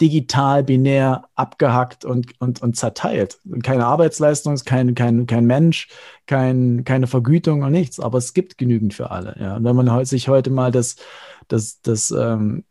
digital, 0.04 0.66
binär 0.66 1.30
abgehackt 1.34 2.04
und, 2.04 2.39
und, 2.41 2.62
und 2.62 2.76
zerteilt. 2.76 3.39
Keine 3.64 3.86
Arbeitsleistung, 3.86 4.58
kein, 4.66 4.95
kein, 4.95 5.28
kein 5.28 5.45
Mensch, 5.45 5.88
kein, 6.28 6.84
keine 6.84 7.08
Vergütung 7.08 7.64
und 7.64 7.72
nichts, 7.72 8.01
aber 8.01 8.18
es 8.18 8.34
gibt 8.34 8.58
genügend 8.58 8.93
für 8.93 9.12
alle. 9.12 9.38
Ja. 9.39 9.56
Und 9.56 9.64
wenn 9.64 9.78
man 9.78 10.04
sich 10.06 10.28
heute 10.28 10.49
mal 10.49 10.72
das, 10.72 10.97
das, 11.47 11.82
das 11.82 12.12
ähm, 12.12 12.66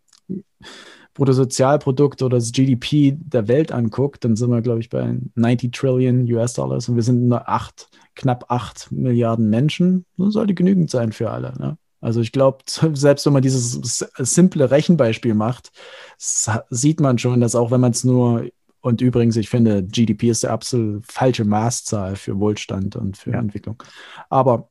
Bruttosozialprodukt 1.15 2.21
oder 2.23 2.37
das 2.37 2.53
GDP 2.53 3.17
der 3.19 3.49
Welt 3.49 3.73
anguckt, 3.73 4.25
dann 4.25 4.37
sind 4.37 4.51
wir, 4.51 4.61
glaube 4.61 4.81
ich, 4.81 4.91
bei 4.91 5.17
90 5.35 5.73
Trillion 5.73 6.31
US-Dollars 6.31 6.91
und 6.91 6.97
wir 6.97 7.03
sind 7.03 7.29
nur 7.29 7.49
acht, 7.49 7.89
knapp 8.15 8.45
8 8.51 8.93
Milliarden 8.93 9.49
Menschen. 9.49 10.05
Das 10.19 10.35
sollte 10.35 10.53
genügend 10.53 10.91
sein 10.91 11.13
für 11.13 11.31
alle. 11.31 11.55
Ne? 11.59 11.79
Also 12.03 12.21
ich 12.21 12.33
glaube, 12.33 12.59
selbst 12.93 13.25
wenn 13.25 13.33
man 13.33 13.43
dieses 13.43 14.05
simple 14.19 14.71
Rechenbeispiel 14.71 15.33
macht, 15.33 15.73
sieht 16.19 17.01
man 17.01 17.17
schon, 17.17 17.41
dass 17.41 17.55
auch 17.55 17.71
wenn 17.71 17.81
man 17.81 17.93
es 17.93 18.05
nur, 18.05 18.45
und 18.83 19.01
übrigens, 19.01 19.37
ich 19.37 19.49
finde, 19.49 19.83
GDP 19.85 20.29
ist 20.29 20.43
der 20.43 20.51
absolut 20.51 21.07
falsche 21.07 21.45
Maßzahl 21.45 22.17
für 22.17 22.39
Wohlstand 22.39 22.97
und 22.97 23.17
für 23.17 23.31
ja. 23.31 23.39
Entwicklung. 23.39 23.83
Aber 24.29 24.69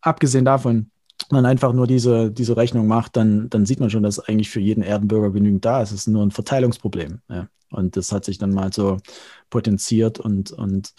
abgesehen 0.00 0.44
davon, 0.44 0.90
man 1.30 1.46
einfach 1.46 1.72
nur 1.72 1.86
diese, 1.86 2.30
diese 2.30 2.56
Rechnung 2.56 2.86
macht, 2.86 3.16
dann, 3.16 3.48
dann 3.48 3.64
sieht 3.64 3.80
man 3.80 3.90
schon, 3.90 4.02
dass 4.02 4.18
eigentlich 4.18 4.50
für 4.50 4.60
jeden 4.60 4.82
Erdenbürger 4.82 5.30
genügend 5.30 5.64
da 5.64 5.80
ist. 5.82 5.90
Es 5.90 6.00
ist 6.00 6.08
nur 6.08 6.24
ein 6.24 6.30
Verteilungsproblem. 6.30 7.20
Ja. 7.30 7.48
Und 7.70 7.96
das 7.96 8.12
hat 8.12 8.24
sich 8.24 8.36
dann 8.38 8.52
mal 8.52 8.72
so 8.72 8.98
potenziert 9.48 10.20
und, 10.20 10.50
und 10.52 10.92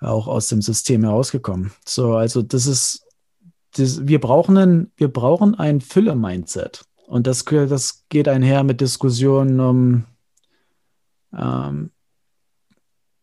auch 0.00 0.26
aus 0.26 0.48
dem 0.48 0.62
System 0.62 1.04
herausgekommen. 1.04 1.72
So, 1.86 2.14
also 2.14 2.40
das 2.42 2.66
ist, 2.66 3.06
das, 3.76 4.06
wir 4.06 4.20
brauchen 4.20 4.56
ein, 4.56 4.90
wir 4.96 5.08
brauchen 5.08 5.54
ein 5.54 5.80
Fülle-Mindset. 5.80 6.84
Und 7.06 7.26
das, 7.26 7.44
das 7.44 8.04
geht 8.08 8.28
einher 8.28 8.62
mit 8.64 8.80
Diskussionen 8.80 9.60
um 9.60 10.04
ähm, 11.36 11.90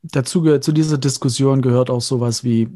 dazu 0.02 0.60
zu 0.60 0.72
dieser 0.72 0.98
Diskussion 0.98 1.62
gehört 1.62 1.90
auch 1.90 2.02
sowas 2.02 2.44
wie 2.44 2.70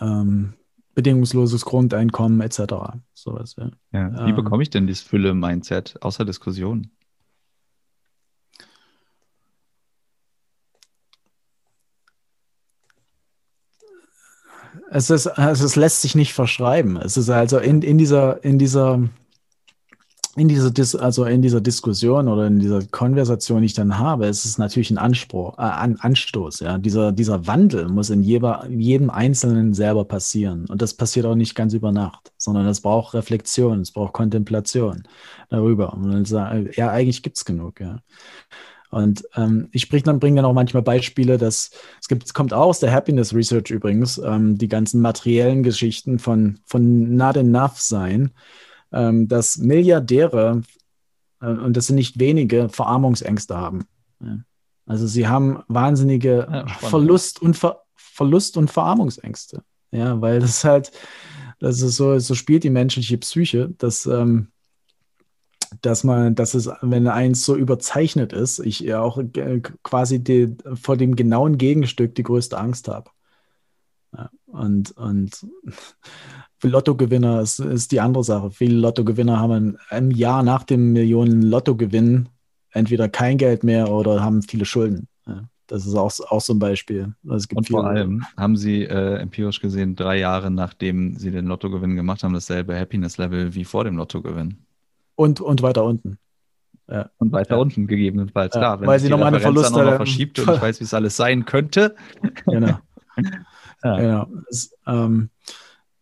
ähm, 0.00 0.54
bedingungsloses 0.94 1.64
Grundeinkommen 1.64 2.40
etc. 2.40 2.74
Sowas, 3.14 3.56
ja. 3.56 3.70
ja 3.92 4.26
wie 4.26 4.30
ähm, 4.30 4.36
bekomme 4.36 4.62
ich 4.62 4.70
denn 4.70 4.86
dieses 4.86 5.02
Fülle-Mindset 5.02 6.02
außer 6.02 6.24
Diskussion? 6.24 6.90
Es, 14.94 15.10
ist, 15.10 15.26
also 15.26 15.64
es 15.64 15.76
lässt 15.76 16.02
sich 16.02 16.14
nicht 16.14 16.34
verschreiben. 16.34 16.96
Es 16.96 17.16
ist 17.16 17.30
also 17.30 17.58
in, 17.58 17.82
in 17.82 17.98
dieser, 17.98 18.44
in 18.44 18.58
dieser 18.58 19.08
in 20.34 20.48
dieser, 20.48 20.70
Dis 20.70 20.94
also 20.94 21.26
in 21.26 21.42
dieser 21.42 21.60
Diskussion 21.60 22.26
oder 22.26 22.46
in 22.46 22.58
dieser 22.58 22.82
Konversation, 22.86 23.60
die 23.60 23.66
ich 23.66 23.74
dann 23.74 23.98
habe, 23.98 24.26
ist 24.26 24.46
es 24.46 24.56
natürlich 24.56 24.90
ein 24.90 24.96
Anspruch, 24.96 25.58
äh, 25.58 25.62
ein 25.62 26.00
Anstoß. 26.00 26.60
Ja? 26.60 26.78
Dieser, 26.78 27.12
dieser 27.12 27.46
Wandel 27.46 27.88
muss 27.88 28.08
in 28.08 28.22
jeder, 28.22 28.66
jedem 28.70 29.10
Einzelnen 29.10 29.74
selber 29.74 30.06
passieren. 30.06 30.64
Und 30.70 30.80
das 30.80 30.94
passiert 30.94 31.26
auch 31.26 31.34
nicht 31.34 31.54
ganz 31.54 31.74
über 31.74 31.92
Nacht, 31.92 32.32
sondern 32.38 32.66
es 32.66 32.80
braucht 32.80 33.12
Reflexion, 33.12 33.80
es 33.80 33.92
braucht 33.92 34.14
Kontemplation 34.14 35.02
darüber. 35.50 35.92
Und 35.92 36.10
dann 36.10 36.24
sagen, 36.24 36.70
ja, 36.76 36.90
eigentlich 36.90 37.22
gibt 37.22 37.36
es 37.36 37.44
genug. 37.44 37.80
Ja. 37.80 37.98
Und 38.92 39.24
ähm, 39.34 39.68
ich 39.72 39.82
sprich 39.82 40.04
dann, 40.04 40.20
bringe 40.20 40.36
dann 40.36 40.44
auch 40.44 40.54
manchmal 40.54 40.84
Beispiele, 40.84 41.36
dass 41.38 41.70
es 42.00 42.06
gibt, 42.06 42.24
es 42.24 42.34
kommt 42.34 42.52
auch 42.52 42.66
aus 42.66 42.78
der 42.78 42.92
Happiness 42.92 43.34
Research 43.34 43.70
übrigens, 43.70 44.18
ähm, 44.18 44.56
die 44.56 44.68
ganzen 44.68 45.00
materiellen 45.00 45.64
Geschichten 45.64 46.20
von, 46.20 46.60
von 46.66 47.16
not 47.16 47.36
enough 47.36 47.80
sein 47.80 48.30
ähm, 48.92 49.28
dass 49.28 49.58
Milliardäre, 49.58 50.62
äh, 51.40 51.46
und 51.46 51.76
das 51.76 51.86
sind 51.86 51.96
nicht 51.96 52.18
wenige, 52.18 52.68
Verarmungsängste 52.68 53.56
haben. 53.56 53.86
Ja. 54.20 54.38
Also 54.86 55.06
sie 55.06 55.26
haben 55.26 55.62
wahnsinnige 55.68 56.46
ja, 56.50 56.66
Verlust, 56.66 57.40
und 57.40 57.56
Ver 57.56 57.78
Verlust 57.94 58.58
und 58.58 58.70
Verarmungsängste. 58.70 59.62
Ja, 59.90 60.20
weil 60.20 60.40
das 60.40 60.64
halt, 60.64 60.92
das 61.60 61.80
ist 61.80 61.96
so, 61.96 62.18
so 62.18 62.34
spielt 62.34 62.62
die 62.62 62.70
menschliche 62.70 63.16
Psyche, 63.18 63.70
dass, 63.78 64.04
ähm, 64.04 64.48
dass 65.80 66.04
man, 66.04 66.34
dass 66.34 66.54
es, 66.54 66.70
wenn 66.82 67.06
eins 67.08 67.44
so 67.44 67.56
überzeichnet 67.56 68.32
ist, 68.32 68.58
ich 68.58 68.80
ja 68.80 69.00
auch 69.00 69.18
äh, 69.18 69.60
quasi 69.82 70.22
die, 70.22 70.54
vor 70.74 70.96
dem 70.96 71.16
genauen 71.16 71.58
Gegenstück 71.58 72.14
die 72.14 72.22
größte 72.22 72.58
Angst 72.58 72.88
habe. 72.88 73.10
Ja, 74.14 74.30
und, 74.46 74.90
und 74.92 75.46
Lottogewinner 76.62 77.40
ist, 77.40 77.58
ist 77.58 77.92
die 77.92 78.00
andere 78.00 78.24
Sache. 78.24 78.50
Viele 78.50 78.76
Lottogewinner 78.76 79.38
haben 79.40 79.78
im 79.90 80.10
Jahr 80.10 80.42
nach 80.42 80.64
dem 80.64 80.92
Millionen 80.92 81.42
Lottogewinn 81.42 82.28
entweder 82.70 83.08
kein 83.08 83.38
Geld 83.38 83.64
mehr 83.64 83.90
oder 83.90 84.22
haben 84.22 84.42
viele 84.42 84.64
Schulden. 84.64 85.08
Ja, 85.26 85.44
das 85.66 85.86
ist 85.86 85.94
auch, 85.94 86.12
auch 86.28 86.40
so 86.40 86.52
ein 86.52 86.58
Beispiel. 86.58 87.14
Also 87.28 87.46
Und 87.54 87.68
vor 87.68 87.86
allem 87.86 88.24
haben 88.36 88.56
sie 88.56 88.84
äh, 88.84 89.16
empirisch 89.16 89.60
gesehen 89.60 89.96
drei 89.96 90.18
Jahre 90.18 90.50
nachdem 90.50 91.16
sie 91.16 91.30
den 91.30 91.46
Lottogewinn 91.46 91.96
gemacht 91.96 92.22
haben, 92.22 92.34
dasselbe 92.34 92.78
Happiness-Level 92.78 93.54
wie 93.54 93.64
vor 93.64 93.84
dem 93.84 93.96
Lottogewinn. 93.96 94.58
Und, 95.14 95.40
und 95.40 95.62
weiter 95.62 95.84
unten. 95.84 96.18
Ja. 96.88 97.10
Und 97.18 97.32
weiter 97.32 97.54
ja. 97.54 97.60
unten 97.60 97.86
gegebenenfalls. 97.86 98.54
Ja, 98.54 98.60
Klar, 98.60 98.86
weil 98.86 99.00
sie 99.00 99.08
nochmal 99.08 99.28
eine 99.28 99.40
Verlust 99.40 99.72
noch 99.72 99.96
verschiebt 99.96 100.38
und 100.38 100.50
ich 100.50 100.60
weiß, 100.60 100.80
wie 100.80 100.84
es 100.84 100.94
alles 100.94 101.16
sein 101.16 101.44
könnte. 101.44 101.94
Genau. 102.46 102.78
ja. 103.84 103.96
genau. 103.96 104.26
Das, 104.48 104.74
ähm, 104.86 105.28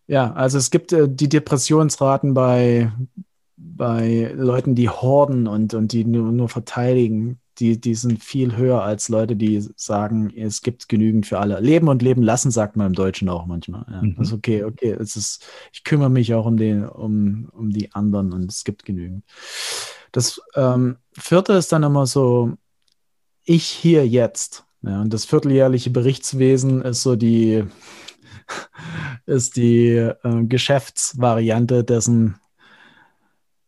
ja, 0.07 0.33
also 0.33 0.59
es 0.59 0.71
gibt 0.71 0.93
äh, 0.93 1.09
die 1.09 1.29
Depressionsraten 1.29 2.35
bei, 2.35 2.93
bei 3.57 4.33
Leuten, 4.37 4.77
die 4.77 4.89
horden 4.89 5.49
und, 5.49 5.75
und 5.75 5.93
die 5.93 6.05
nur, 6.05 6.31
nur 6.31 6.49
verteidigen, 6.49 7.40
die, 7.59 7.81
die 7.81 7.95
sind 7.95 8.23
viel 8.23 8.57
höher 8.57 8.83
als 8.83 9.09
Leute, 9.09 9.37
die 9.37 9.61
sagen, 9.77 10.33
es 10.37 10.63
gibt 10.63 10.89
genügend 10.89 11.27
für 11.27 11.39
alle. 11.39 11.61
Leben 11.61 11.89
und 11.89 12.03
leben 12.03 12.23
lassen, 12.23 12.51
sagt 12.51 12.77
man 12.77 12.89
im 12.89 12.93
Deutschen 12.95 13.29
auch 13.29 13.47
manchmal. 13.47 13.85
Ja. 13.91 14.03
Mhm. 14.03 14.17
Also 14.19 14.37
okay, 14.37 14.65
okay, 14.65 14.93
es 14.93 15.17
ist, 15.17 15.45
ich 15.73 15.85
kümmere 15.85 16.11
mich 16.11 16.33
auch 16.35 16.47
um, 16.47 16.57
den, 16.57 16.89
um, 16.89 17.51
um 17.53 17.71
die 17.71 17.93
anderen 17.93 18.33
und 18.33 18.51
es 18.51 18.65
gibt 18.65 18.85
genügend. 18.85 19.25
Das 20.13 20.41
ähm, 20.55 20.97
vierte 21.13 21.53
ist 21.53 21.73
dann 21.73 21.83
immer 21.83 22.07
so, 22.07 22.55
ich 23.45 23.67
hier 23.67 24.07
jetzt. 24.07 24.65
Ja, 24.83 25.03
und 25.03 25.13
das 25.13 25.27
vierteljährliche 25.27 25.91
Berichtswesen 25.91 26.83
ist 26.83 27.03
so 27.03 27.15
die, 27.17 27.65
ist 29.27 29.57
die 29.57 29.89
äh, 29.89 30.45
Geschäftsvariante 30.45 31.85
dessen. 31.85 32.40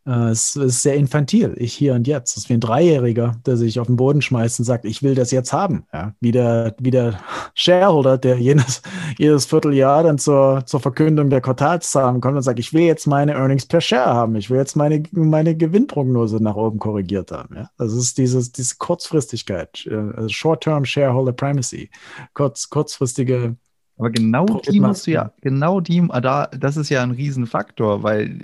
Äh, 0.07 0.31
es 0.31 0.57
ist 0.57 0.83
sehr 0.83 0.95
infantil, 0.95 1.55
ich 1.57 1.73
hier 1.73 1.95
und 1.95 2.07
jetzt. 2.07 2.33
Es 2.33 2.45
ist 2.45 2.49
wie 2.49 2.55
ein 2.55 2.61
Dreijähriger, 2.61 3.37
der 3.47 3.57
sich 3.57 3.79
auf 3.79 3.87
den 3.87 3.97
Boden 3.97 4.23
schmeißt 4.23 4.59
und 4.61 4.65
sagt, 4.65 4.85
ich 4.85 5.03
will 5.03 5.15
das 5.15 5.31
jetzt 5.31 5.53
haben. 5.53 5.87
Ja, 5.93 6.15
wie, 6.21 6.33
der, 6.33 6.75
wie 6.81 6.91
der 6.91 7.21
Shareholder, 7.55 8.19
der 8.19 8.39
jedes, 8.39 8.83
jedes 9.19 9.47
Vierteljahr 9.47 10.03
dann 10.03 10.19
zur, 10.19 10.65
zur 10.67 10.81
Verkündung 10.81 11.31
der 11.31 11.41
Quartalszahlen 11.41 12.21
kommt 12.21 12.37
und 12.37 12.43
sagt, 12.43 12.59
ich 12.59 12.73
will 12.73 12.83
jetzt 12.83 13.07
meine 13.07 13.35
Earnings 13.35 13.67
per 13.67 13.81
Share 13.81 14.15
haben. 14.15 14.35
Ich 14.37 14.51
will 14.51 14.59
jetzt 14.59 14.77
meine, 14.77 15.03
meine 15.13 15.57
Gewinnprognose 15.57 16.43
nach 16.43 16.57
oben 16.57 16.79
korrigiert 16.79 17.31
haben. 17.31 17.57
Ja, 17.57 17.71
das 17.79 17.93
ist 17.93 18.19
dieses, 18.19 18.53
diese 18.53 18.77
Kurzfristigkeit, 18.79 19.87
äh, 19.87 19.95
also 19.95 20.29
Short-Term 20.29 20.85
Shareholder 20.85 21.33
Primacy, 21.33 21.91
kurz, 22.35 22.69
kurzfristige 22.71 23.57
aber 24.03 24.11
genau 24.11 24.47
die 24.69 24.81
musst 24.81 25.07
du 25.07 25.13
ja, 25.13 25.33
genau 25.43 25.81
die, 25.81 26.05
da, 26.23 26.47
das 26.49 26.77
ist 26.77 26.89
ja 26.89 27.05
ein 27.05 27.13
Riesenfaktor, 27.13 28.03
weil 28.03 28.37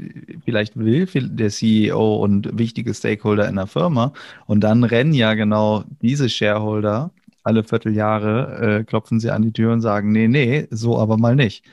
vielleicht 0.45 0.79
will 0.79 1.07
der 1.07 1.51
CEO 1.51 2.17
und 2.23 2.57
wichtige 2.57 2.95
Stakeholder 2.95 3.49
in 3.49 3.57
der 3.57 3.67
Firma 3.67 4.13
und 4.47 4.61
dann 4.61 4.85
rennen 4.85 5.13
ja 5.13 5.35
genau 5.35 5.83
diese 6.01 6.29
Shareholder 6.29 7.11
alle 7.43 7.65
Vierteljahre, 7.65 8.79
äh, 8.81 8.85
klopfen 8.85 9.19
sie 9.19 9.31
an 9.31 9.43
die 9.43 9.53
Tür 9.53 9.73
und 9.73 9.81
sagen, 9.81 10.13
nee, 10.13 10.29
nee, 10.29 10.69
so 10.71 10.97
aber 10.97 11.17
mal 11.17 11.35
nicht. 11.35 11.65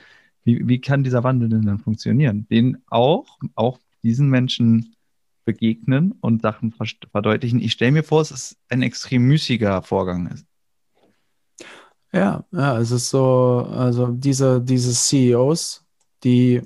Wie, 0.42 0.66
wie 0.66 0.80
kann 0.80 1.04
dieser 1.04 1.22
Wandel 1.22 1.48
denn 1.48 1.62
dann 1.62 1.78
funktionieren? 1.78 2.48
Den 2.50 2.78
auch, 2.88 3.38
auch 3.54 3.78
diesen 4.02 4.30
Menschen 4.30 4.96
begegnen 5.44 6.12
und 6.20 6.42
Sachen 6.42 6.74
verdeutlichen. 7.12 7.60
Ich 7.60 7.70
stelle 7.70 7.92
mir 7.92 8.02
vor, 8.02 8.20
es 8.20 8.32
ist 8.32 8.58
ein 8.68 8.82
extrem 8.82 9.22
müßiger 9.28 9.82
Vorgang. 9.82 10.34
Ja, 12.12 12.44
ja, 12.52 12.78
es 12.78 12.90
ist 12.90 13.10
so, 13.10 13.66
also 13.70 14.08
diese, 14.08 14.60
diese 14.60 14.92
CEOs, 14.92 15.84
die, 16.24 16.62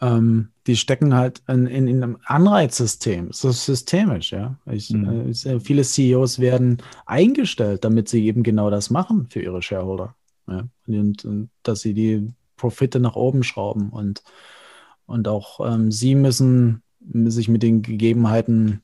ähm, 0.00 0.50
die 0.66 0.76
stecken 0.76 1.14
halt 1.14 1.42
in, 1.48 1.66
in, 1.66 1.88
in 1.88 2.02
einem 2.02 2.18
Anreizsystem, 2.24 3.32
so 3.32 3.50
systemisch, 3.50 4.32
ja. 4.32 4.58
Ich, 4.66 4.90
mhm. 4.90 5.30
äh, 5.30 5.60
viele 5.60 5.82
CEOs 5.82 6.38
werden 6.38 6.82
eingestellt, 7.06 7.84
damit 7.84 8.08
sie 8.08 8.26
eben 8.26 8.42
genau 8.42 8.70
das 8.70 8.90
machen 8.90 9.26
für 9.30 9.40
ihre 9.40 9.62
Shareholder. 9.62 10.14
Ja? 10.46 10.68
Und, 10.86 11.24
und 11.24 11.50
dass 11.62 11.80
sie 11.80 11.94
die 11.94 12.32
Profite 12.56 13.00
nach 13.00 13.16
oben 13.16 13.42
schrauben 13.42 13.90
und, 13.90 14.22
und 15.06 15.28
auch 15.28 15.60
ähm, 15.66 15.90
sie 15.90 16.14
müssen 16.14 16.82
sich 17.12 17.48
mit 17.48 17.62
den 17.62 17.82
Gegebenheiten, 17.82 18.82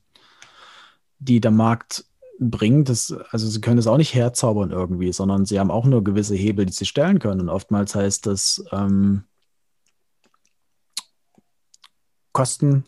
die 1.19 1.41
der 1.41 1.51
Markt 1.51 2.05
bringt, 2.39 2.89
das, 2.89 3.13
also 3.29 3.47
sie 3.47 3.61
können 3.61 3.77
es 3.77 3.87
auch 3.87 3.97
nicht 3.97 4.13
herzaubern 4.13 4.71
irgendwie, 4.71 5.13
sondern 5.13 5.45
sie 5.45 5.59
haben 5.59 5.71
auch 5.71 5.85
nur 5.85 6.03
gewisse 6.03 6.35
Hebel, 6.35 6.65
die 6.65 6.73
sie 6.73 6.85
stellen 6.85 7.19
können. 7.19 7.41
Und 7.41 7.49
oftmals 7.49 7.95
heißt 7.95 8.25
das 8.25 8.63
ähm, 8.71 9.23
Kosten, 12.31 12.85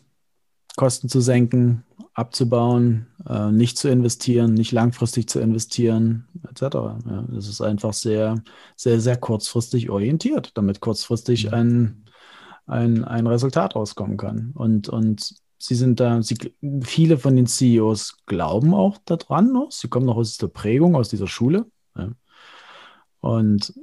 Kosten 0.76 1.08
zu 1.08 1.20
senken, 1.20 1.84
abzubauen, 2.14 3.06
äh, 3.28 3.50
nicht 3.52 3.78
zu 3.78 3.88
investieren, 3.88 4.54
nicht 4.54 4.72
langfristig 4.72 5.28
zu 5.28 5.38
investieren, 5.38 6.26
etc. 6.48 6.62
Ja, 6.62 7.24
das 7.28 7.46
ist 7.46 7.60
einfach 7.60 7.92
sehr, 7.92 8.42
sehr, 8.74 9.00
sehr 9.00 9.16
kurzfristig 9.16 9.90
orientiert, 9.90 10.52
damit 10.54 10.80
kurzfristig 10.80 11.46
mhm. 11.46 11.54
ein, 11.54 12.04
ein, 12.66 13.04
ein 13.04 13.26
Resultat 13.26 13.76
rauskommen 13.76 14.16
kann. 14.16 14.52
Und, 14.54 14.88
und 14.88 15.36
sie 15.58 15.74
sind 15.74 16.00
da, 16.00 16.22
sie, 16.22 16.36
viele 16.82 17.18
von 17.18 17.36
den 17.36 17.46
CEOs 17.46 18.18
glauben 18.26 18.74
auch 18.74 18.98
daran 19.04 19.52
noch. 19.52 19.72
Sie 19.72 19.88
kommen 19.88 20.06
noch 20.06 20.16
aus 20.16 20.36
der 20.36 20.48
Prägung, 20.48 20.96
aus 20.96 21.08
dieser 21.08 21.26
Schule. 21.26 21.66
Ja. 21.96 22.10
Und 23.20 23.74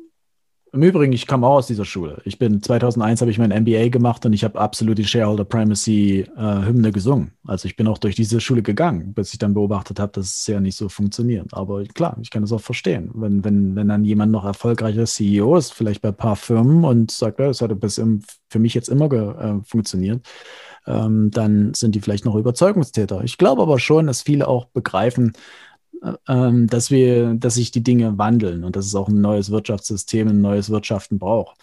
im 0.73 0.81
Übrigen, 0.81 1.13
ich 1.13 1.27
komme 1.27 1.45
auch 1.45 1.57
aus 1.57 1.67
dieser 1.67 1.85
Schule. 1.85 2.19
Ich 2.25 2.39
bin 2.39 2.63
2001 2.63 3.21
habe 3.21 3.29
ich 3.29 3.37
mein 3.37 3.51
MBA 3.51 3.89
gemacht 3.89 4.25
und 4.25 4.33
ich 4.33 4.43
habe 4.43 4.59
absolut 4.59 4.97
die 4.97 5.05
Shareholder 5.05 5.45
Primacy 5.45 6.25
äh, 6.35 6.65
Hymne 6.65 6.91
gesungen. 6.91 7.33
Also 7.45 7.67
ich 7.67 7.75
bin 7.75 7.87
auch 7.87 7.99
durch 7.99 8.15
diese 8.15 8.41
Schule 8.41 8.63
gegangen, 8.63 9.13
bis 9.13 9.33
ich 9.33 9.37
dann 9.37 9.53
beobachtet 9.53 9.99
habe, 9.99 10.13
dass 10.13 10.39
es 10.39 10.47
ja 10.47 10.59
nicht 10.59 10.75
so 10.75 10.89
funktioniert. 10.89 11.53
Aber 11.53 11.83
klar, 11.83 12.17
ich 12.21 12.31
kann 12.31 12.41
das 12.41 12.51
auch 12.51 12.61
verstehen. 12.61 13.11
Wenn, 13.13 13.43
wenn, 13.43 13.75
wenn 13.75 13.87
dann 13.87 14.03
jemand 14.03 14.31
noch 14.31 14.45
erfolgreicher 14.45 15.05
CEO 15.05 15.57
ist, 15.57 15.73
vielleicht 15.73 16.01
bei 16.01 16.09
ein 16.09 16.17
paar 16.17 16.35
Firmen 16.35 16.83
und 16.85 17.11
sagt, 17.11 17.39
ja, 17.39 17.45
das 17.45 17.61
hat 17.61 17.79
bis 17.79 18.01
für 18.49 18.59
mich 18.59 18.73
jetzt 18.73 18.89
immer 18.89 19.11
äh, 19.11 19.63
funktioniert, 19.63 20.25
ähm, 20.87 21.31
dann 21.31 21.73
sind 21.73 21.95
die 21.95 22.01
vielleicht 22.01 22.25
noch 22.25 22.35
Überzeugungstäter. 22.35 23.23
Ich 23.23 23.37
glaube 23.37 23.61
aber 23.61 23.79
schon, 23.79 24.07
dass 24.07 24.21
viele 24.21 24.47
auch 24.47 24.65
begreifen, 24.65 25.33
ähm, 26.27 26.67
dass 26.67 26.91
wir, 26.91 27.33
dass 27.35 27.55
sich 27.55 27.71
die 27.71 27.83
Dinge 27.83 28.17
wandeln 28.17 28.63
und 28.63 28.75
dass 28.75 28.85
es 28.85 28.95
auch 28.95 29.07
ein 29.07 29.21
neues 29.21 29.51
Wirtschaftssystem, 29.51 30.27
ein 30.27 30.41
neues 30.41 30.69
Wirtschaften 30.69 31.19
braucht. 31.19 31.57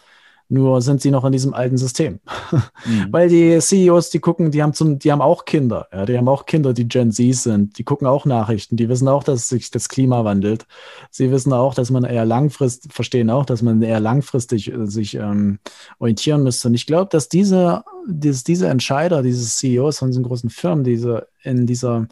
Nur 0.53 0.83
sind 0.83 1.01
sie 1.01 1.13
noch 1.13 1.25
in 1.25 1.31
diesem 1.31 1.55
alten 1.55 1.79
System. 1.79 2.21
Mhm. 2.87 3.09
Weil 3.11 3.29
die 3.29 3.59
CEOs, 3.59 4.09
die 4.09 4.21
gucken, 4.21 4.51
die 4.51 4.63
haben, 4.63 4.73
zum, 4.73 4.99
die 4.99 5.13
haben 5.13 5.21
auch 5.21 5.45
Kinder. 5.45 5.87
Ja, 5.93 6.07
die 6.07 6.17
haben 6.17 6.29
auch 6.29 6.47
Kinder, 6.47 6.73
die 6.73 6.89
Gen 6.89 7.13
Z 7.13 7.35
sind. 7.37 7.77
Die 7.77 7.85
gucken 7.85 8.07
auch 8.07 8.25
Nachrichten. 8.25 8.77
Die 8.79 8.89
wissen 8.89 9.07
auch, 9.07 9.23
dass 9.23 9.51
sich 9.51 9.71
das 9.71 9.91
Klima 9.91 10.25
wandelt. 10.25 10.67
Sie 11.11 11.31
wissen 11.31 11.53
auch, 11.53 11.75
dass 11.75 11.91
man 11.91 12.05
eher 12.05 12.25
langfristig, 12.25 12.95
verstehen 12.95 13.29
auch, 13.29 13.45
dass 13.45 13.61
man 13.61 13.83
eher 13.83 14.01
langfristig 14.01 14.73
äh, 14.73 14.87
sich 14.87 15.15
ähm, 15.15 15.59
orientieren 15.99 16.43
müsste. 16.43 16.69
Und 16.69 16.75
ich 16.75 16.87
glaube, 16.87 17.11
dass 17.11 17.29
diese, 17.29 17.85
dass 18.09 18.43
diese 18.43 18.69
Entscheider, 18.69 19.23
diese 19.23 19.47
CEOs 19.47 19.99
von 19.99 20.09
diesen 20.09 20.25
großen 20.25 20.49
Firmen, 20.49 20.85
diese 20.85 21.29
in 21.43 21.67
dieser 21.67 22.09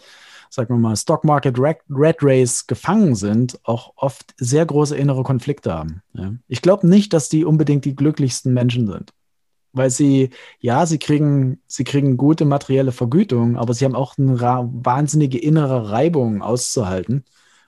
sagen 0.50 0.74
wir 0.74 0.78
mal, 0.78 0.96
Stock 0.96 1.24
Market 1.24 1.58
Red, 1.58 2.18
Race 2.22 2.66
gefangen 2.66 3.14
sind, 3.14 3.58
auch 3.64 3.92
oft 3.96 4.34
sehr 4.38 4.64
große 4.66 4.96
innere 4.96 5.22
Konflikte 5.22 5.72
haben. 5.72 6.02
Ja. 6.14 6.34
Ich 6.48 6.62
glaube 6.62 6.86
nicht, 6.86 7.12
dass 7.12 7.28
die 7.28 7.44
unbedingt 7.44 7.84
die 7.84 7.96
glücklichsten 7.96 8.52
Menschen 8.52 8.86
sind. 8.86 9.12
Weil 9.72 9.90
sie, 9.90 10.30
ja, 10.60 10.86
sie 10.86 10.98
kriegen, 10.98 11.60
sie 11.66 11.84
kriegen 11.84 12.16
gute 12.16 12.44
materielle 12.44 12.92
Vergütung, 12.92 13.56
aber 13.56 13.74
sie 13.74 13.84
haben 13.84 13.94
auch 13.94 14.16
eine 14.16 14.40
wahnsinnige 14.40 15.38
innere 15.38 15.90
Reibung 15.90 16.42
auszuhalten 16.42 17.24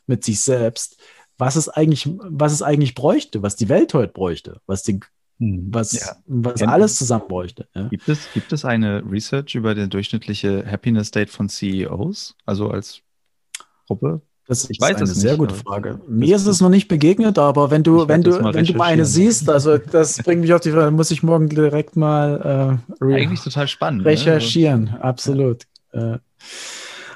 mit 0.06 0.24
sich 0.24 0.40
selbst, 0.40 0.96
was 1.36 1.56
es 1.56 1.68
eigentlich, 1.68 2.08
was 2.18 2.52
es 2.52 2.62
eigentlich 2.62 2.94
bräuchte, 2.94 3.42
was 3.42 3.56
die 3.56 3.68
Welt 3.68 3.94
heute 3.94 4.12
bräuchte, 4.12 4.60
was 4.66 4.82
die. 4.82 5.00
Was, 5.40 5.92
ja. 5.92 6.16
was 6.26 6.62
alles 6.62 6.96
zusammen 6.96 7.24
bräuchte. 7.26 7.66
Ja. 7.74 7.88
Gibt, 7.88 8.08
es, 8.08 8.28
gibt 8.34 8.52
es 8.52 8.64
eine 8.64 9.02
Research 9.10 9.54
über 9.54 9.74
den 9.74 9.88
durchschnittliche 9.88 10.64
Happiness 10.70 11.08
State 11.08 11.32
von 11.32 11.48
CEOs, 11.48 12.36
also 12.44 12.68
als 12.68 13.00
Gruppe? 13.86 14.20
Das 14.46 14.64
ich 14.64 14.70
ist 14.70 14.80
weiß 14.80 14.96
eine 14.96 15.06
sehr 15.06 15.36
gute 15.36 15.54
Frage. 15.54 16.00
Mir 16.08 16.36
ist 16.36 16.44
es 16.44 16.60
noch 16.60 16.68
nicht 16.68 16.88
begegnet, 16.88 17.38
aber 17.38 17.70
wenn 17.70 17.82
du, 17.82 18.06
wenn 18.08 18.22
du, 18.22 18.32
wenn 18.52 18.64
du 18.64 18.74
mal 18.74 18.86
eine 18.86 19.06
siehst, 19.06 19.48
also 19.48 19.78
das 19.78 20.18
bringt 20.18 20.42
mich 20.42 20.52
auf 20.52 20.60
die 20.60 20.72
Frage, 20.72 20.90
muss 20.90 21.10
ich 21.10 21.22
morgen 21.22 21.48
direkt 21.48 21.96
mal 21.96 22.80
äh, 23.00 23.14
eigentlich 23.14 23.40
total 23.40 23.68
spannend. 23.68 24.02
Ne? 24.02 24.10
Recherchieren, 24.10 24.84
ne? 24.84 25.04
absolut. 25.04 25.64
Ja. 25.94 26.16
Äh, 26.16 26.18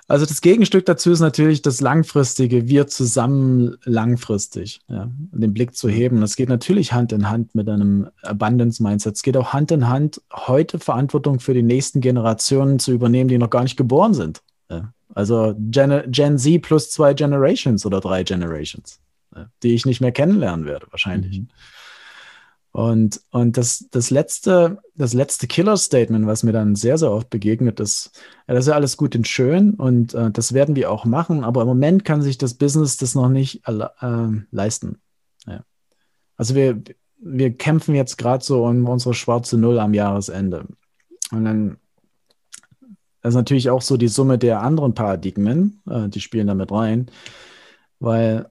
also 0.07 0.27
das 0.27 0.41
Gegenstück 0.41 0.85
dazu 0.85 1.11
ist 1.11 1.21
natürlich 1.21 1.63
das 1.63 1.81
Langfristige, 1.81 2.69
wir 2.69 2.87
zusammen 2.87 3.77
langfristig, 3.85 4.81
ja, 4.89 5.11
den 5.33 5.55
Blick 5.55 5.75
zu 5.75 5.89
heben. 5.89 6.21
Das 6.21 6.37
geht 6.37 6.51
natürlich 6.51 6.93
Hand 6.93 7.13
in 7.13 7.31
Hand 7.31 7.55
mit 7.55 7.69
einem 7.69 8.09
Abundance-Mindset. 8.23 9.17
Es 9.17 9.23
geht 9.23 9.37
auch 9.37 9.53
Hand 9.55 9.71
in 9.71 9.89
Hand, 9.89 10.21
heute 10.33 10.79
Verantwortung 10.79 11.41
für 11.41 11.55
die 11.55 11.63
nächsten 11.63 12.01
Generationen 12.01 12.79
zu 12.79 12.93
übernehmen, 12.93 13.29
die 13.29 13.39
noch 13.39 13.51
gar 13.51 13.63
nicht 13.63 13.77
geboren 13.77 14.13
sind. 14.13 14.43
Ja. 14.71 14.93
Also 15.15 15.55
Gen, 15.59 16.03
Gen, 16.11 16.39
Z 16.39 16.61
plus 16.61 16.91
zwei 16.91 17.15
Generations 17.15 17.87
oder 17.87 18.01
drei 18.01 18.25
Generations, 18.25 19.01
ja, 19.35 19.47
die 19.63 19.75
ich 19.75 19.87
nicht 19.87 20.03
mehr 20.03 20.13
kennenlernen 20.13 20.67
werde, 20.67 20.87
wahrscheinlich. 20.91 21.41
Mhm. 21.41 21.49
Und, 22.75 23.21
und 23.31 23.57
das, 23.57 23.87
das 23.93 24.11
letzte, 24.11 24.83
das 24.97 25.15
letzte 25.15 25.47
Killer-Statement, 25.47 26.27
was 26.27 26.43
mir 26.43 26.51
dann 26.51 26.75
sehr, 26.75 26.99
sehr 26.99 27.13
oft 27.13 27.31
begegnet, 27.31 27.79
ist, 27.79 28.11
ja, 28.49 28.55
das 28.55 28.65
ist 28.65 28.69
ja 28.69 28.75
alles 28.75 28.97
gut 28.97 29.15
und 29.15 29.29
schön 29.29 29.75
und 29.75 30.13
äh, 30.13 30.33
das 30.33 30.55
werden 30.55 30.75
wir 30.75 30.91
auch 30.91 31.05
machen, 31.05 31.45
aber 31.45 31.63
im 31.63 31.69
Moment 31.69 32.05
kann 32.05 32.21
sich 32.21 32.37
das 32.37 32.55
Business 32.55 32.97
das 32.97 33.15
noch 33.15 33.29
nicht 33.29 33.63
äh, 33.69 34.27
leisten. 34.51 35.01
Ja. 35.47 35.63
Also 36.37 36.57
wir, 36.57 36.83
wir 37.19 37.57
kämpfen 37.57 37.95
jetzt 37.95 38.19
gerade 38.19 38.45
so 38.45 38.65
um 38.65 38.89
unsere 38.89 39.15
schwarze 39.15 39.57
Null 39.57 39.79
am 39.79 39.95
Jahresende. 39.95 40.67
Und 41.31 41.45
dann 41.45 41.77
ist 43.23 43.35
natürlich 43.35 43.71
auch 43.71 43.83
so 43.83 43.97
die 43.97 44.09
Summe 44.09 44.37
der 44.37 44.63
anderen 44.63 44.95
Paradigmen, 44.95 45.81
äh, 45.89 46.09
die 46.09 46.21
spielen 46.21 46.49
damit 46.49 46.73
rein, 46.73 47.09
weil 48.01 48.51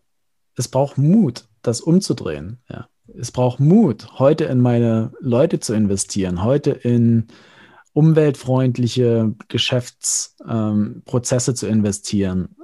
es 0.55 0.69
braucht 0.69 0.97
Mut, 0.97 1.49
das 1.61 1.81
umzudrehen. 1.81 2.61
Ja 2.69 2.87
es 3.17 3.31
braucht 3.31 3.59
Mut, 3.59 4.19
heute 4.19 4.43
in 4.45 4.59
meine 4.59 5.11
Leute 5.19 5.59
zu 5.59 5.73
investieren, 5.73 6.43
heute 6.43 6.71
in 6.71 7.27
umweltfreundliche 7.93 9.33
Geschäftsprozesse 9.47 11.51
ähm, 11.51 11.55
zu 11.55 11.67
investieren, 11.67 12.55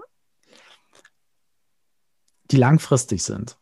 die 2.52 2.58
langfristig 2.58 3.24
sind, 3.24 3.58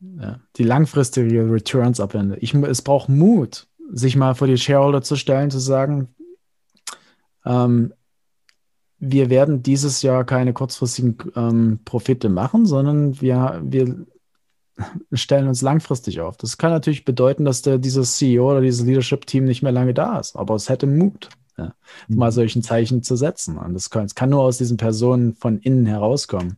ja, 0.00 0.40
die 0.56 0.64
langfristige 0.64 1.50
Returns 1.50 2.00
abwenden. 2.00 2.36
Ich, 2.40 2.54
es 2.54 2.82
braucht 2.82 3.08
Mut, 3.08 3.68
sich 3.92 4.16
mal 4.16 4.34
vor 4.34 4.48
die 4.48 4.58
Shareholder 4.58 5.02
zu 5.02 5.16
stellen, 5.16 5.50
zu 5.50 5.60
sagen, 5.60 6.08
ähm, 7.44 7.94
wir 8.98 9.30
werden 9.30 9.62
dieses 9.62 10.02
Jahr 10.02 10.24
keine 10.24 10.52
kurzfristigen 10.52 11.16
ähm, 11.36 11.78
Profite 11.84 12.28
machen, 12.28 12.66
sondern 12.66 13.20
wir, 13.20 13.60
wir 13.62 14.06
stellen 15.12 15.48
uns 15.48 15.62
langfristig 15.62 16.20
auf. 16.20 16.36
Das 16.36 16.58
kann 16.58 16.70
natürlich 16.70 17.04
bedeuten, 17.04 17.44
dass 17.44 17.62
der, 17.62 17.78
dieses 17.78 18.16
CEO 18.16 18.50
oder 18.50 18.60
dieses 18.60 18.84
Leadership-Team 18.84 19.44
nicht 19.44 19.62
mehr 19.62 19.72
lange 19.72 19.94
da 19.94 20.18
ist, 20.18 20.36
aber 20.36 20.54
es 20.54 20.68
hätte 20.68 20.86
Mut, 20.86 21.28
ja, 21.56 21.74
mhm. 22.08 22.16
mal 22.16 22.32
solchen 22.32 22.62
Zeichen 22.62 23.02
zu 23.02 23.16
setzen. 23.16 23.58
Und 23.58 23.74
das 23.74 23.90
kann, 23.90 24.04
das 24.04 24.14
kann 24.14 24.30
nur 24.30 24.42
aus 24.42 24.58
diesen 24.58 24.76
Personen 24.76 25.34
von 25.34 25.58
innen 25.58 25.86
herauskommen. 25.86 26.56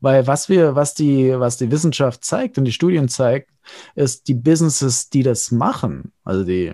Weil 0.00 0.26
was 0.26 0.48
wir, 0.48 0.74
was 0.74 0.94
die, 0.94 1.38
was 1.38 1.56
die 1.56 1.70
Wissenschaft 1.70 2.24
zeigt 2.24 2.58
und 2.58 2.64
die 2.64 2.72
Studien 2.72 3.08
zeigt, 3.08 3.50
ist 3.94 4.28
die 4.28 4.34
Businesses, 4.34 5.08
die 5.08 5.22
das 5.22 5.50
machen, 5.50 6.12
also 6.22 6.44
die, 6.44 6.72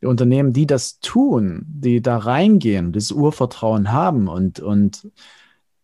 die 0.00 0.06
Unternehmen, 0.06 0.52
die 0.52 0.66
das 0.66 0.98
tun, 1.00 1.64
die 1.68 2.00
da 2.00 2.16
reingehen, 2.16 2.92
das 2.92 3.12
Urvertrauen 3.12 3.92
haben 3.92 4.28
und, 4.28 4.60
und 4.60 5.08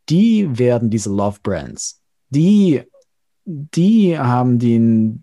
die 0.08 0.58
werden 0.58 0.90
diese 0.90 1.10
Love 1.10 1.38
Brands. 1.42 2.00
Die 2.30 2.82
die 3.44 4.18
haben 4.18 4.58
die 4.58 5.20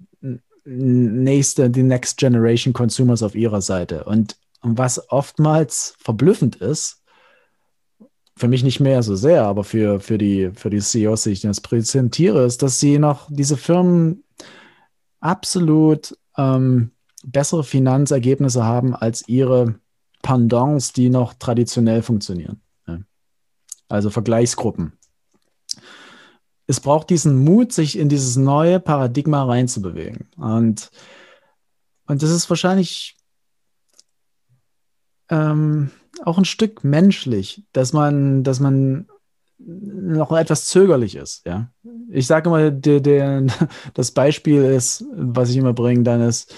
nächste, 0.65 1.69
die 1.69 1.83
Next 1.83 2.17
Generation 2.17 2.73
Consumers 2.73 3.23
auf 3.23 3.35
ihrer 3.35 3.61
Seite. 3.61 4.03
Und 4.03 4.37
was 4.61 5.09
oftmals 5.09 5.95
verblüffend 5.99 6.57
ist, 6.57 7.01
für 8.35 8.47
mich 8.47 8.63
nicht 8.63 8.79
mehr 8.79 9.03
so 9.03 9.15
sehr, 9.15 9.43
aber 9.45 9.63
für, 9.63 9.99
für, 9.99 10.17
die, 10.17 10.51
für 10.53 10.69
die 10.69 10.79
CEOs, 10.79 11.23
die 11.23 11.31
ich 11.31 11.41
das 11.41 11.59
präsentiere, 11.59 12.45
ist, 12.45 12.61
dass 12.61 12.79
sie 12.79 12.97
noch 12.97 13.27
diese 13.29 13.57
Firmen 13.57 14.23
absolut 15.19 16.17
ähm, 16.37 16.91
bessere 17.23 17.65
Finanzergebnisse 17.65 18.63
haben 18.63 18.95
als 18.95 19.27
ihre 19.27 19.75
Pendants, 20.21 20.93
die 20.93 21.09
noch 21.09 21.33
traditionell 21.33 22.01
funktionieren. 22.01 22.61
Also 23.89 24.09
Vergleichsgruppen 24.09 24.93
es 26.69 26.79
braucht 26.79 27.09
diesen 27.09 27.43
Mut, 27.43 27.73
sich 27.73 27.97
in 27.97 28.09
dieses 28.09 28.35
neue 28.35 28.79
Paradigma 28.79 29.43
reinzubewegen. 29.43 30.27
Und, 30.37 30.91
und 32.05 32.21
das 32.21 32.29
ist 32.29 32.47
wahrscheinlich 32.47 33.17
ähm, 35.29 35.89
auch 36.23 36.37
ein 36.37 36.45
Stück 36.45 36.83
menschlich, 36.83 37.63
dass 37.73 37.91
man, 37.91 38.43
dass 38.43 38.59
man 38.59 39.07
noch 39.57 40.31
etwas 40.31 40.65
zögerlich 40.65 41.15
ist. 41.15 41.43
Ja? 41.47 41.71
Ich 42.11 42.27
sage 42.27 42.49
immer, 42.49 42.69
der, 42.69 42.99
der, 42.99 43.47
das 43.95 44.11
Beispiel 44.11 44.63
ist, 44.63 45.03
was 45.11 45.49
ich 45.49 45.57
immer 45.57 45.73
bringe, 45.73 46.03
dann 46.03 46.21
ist, 46.21 46.53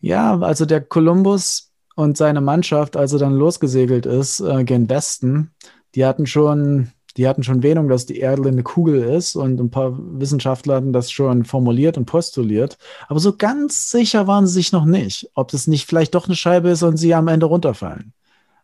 ja, 0.00 0.40
also 0.40 0.64
der 0.64 0.80
Kolumbus 0.80 1.70
und 1.96 2.16
seine 2.16 2.40
Mannschaft, 2.40 2.96
als 2.96 3.12
er 3.12 3.18
dann 3.18 3.36
losgesegelt 3.36 4.06
ist 4.06 4.40
äh, 4.40 4.64
gen 4.64 4.88
Westen, 4.88 5.50
die 5.94 6.06
hatten 6.06 6.26
schon 6.26 6.93
die 7.16 7.28
hatten 7.28 7.44
schon 7.44 7.62
Wähnung, 7.62 7.88
dass 7.88 8.06
die 8.06 8.18
Erde 8.18 8.48
eine 8.48 8.62
Kugel 8.62 9.02
ist 9.02 9.36
und 9.36 9.60
ein 9.60 9.70
paar 9.70 9.92
Wissenschaftler 9.96 10.76
hatten 10.76 10.92
das 10.92 11.10
schon 11.10 11.44
formuliert 11.44 11.96
und 11.96 12.06
postuliert. 12.06 12.76
Aber 13.08 13.20
so 13.20 13.36
ganz 13.36 13.90
sicher 13.90 14.26
waren 14.26 14.46
sie 14.46 14.54
sich 14.54 14.72
noch 14.72 14.84
nicht, 14.84 15.30
ob 15.34 15.52
es 15.54 15.66
nicht 15.66 15.86
vielleicht 15.86 16.14
doch 16.14 16.26
eine 16.26 16.34
Scheibe 16.34 16.70
ist 16.70 16.82
und 16.82 16.96
sie 16.96 17.14
am 17.14 17.28
Ende 17.28 17.46
runterfallen. 17.46 18.12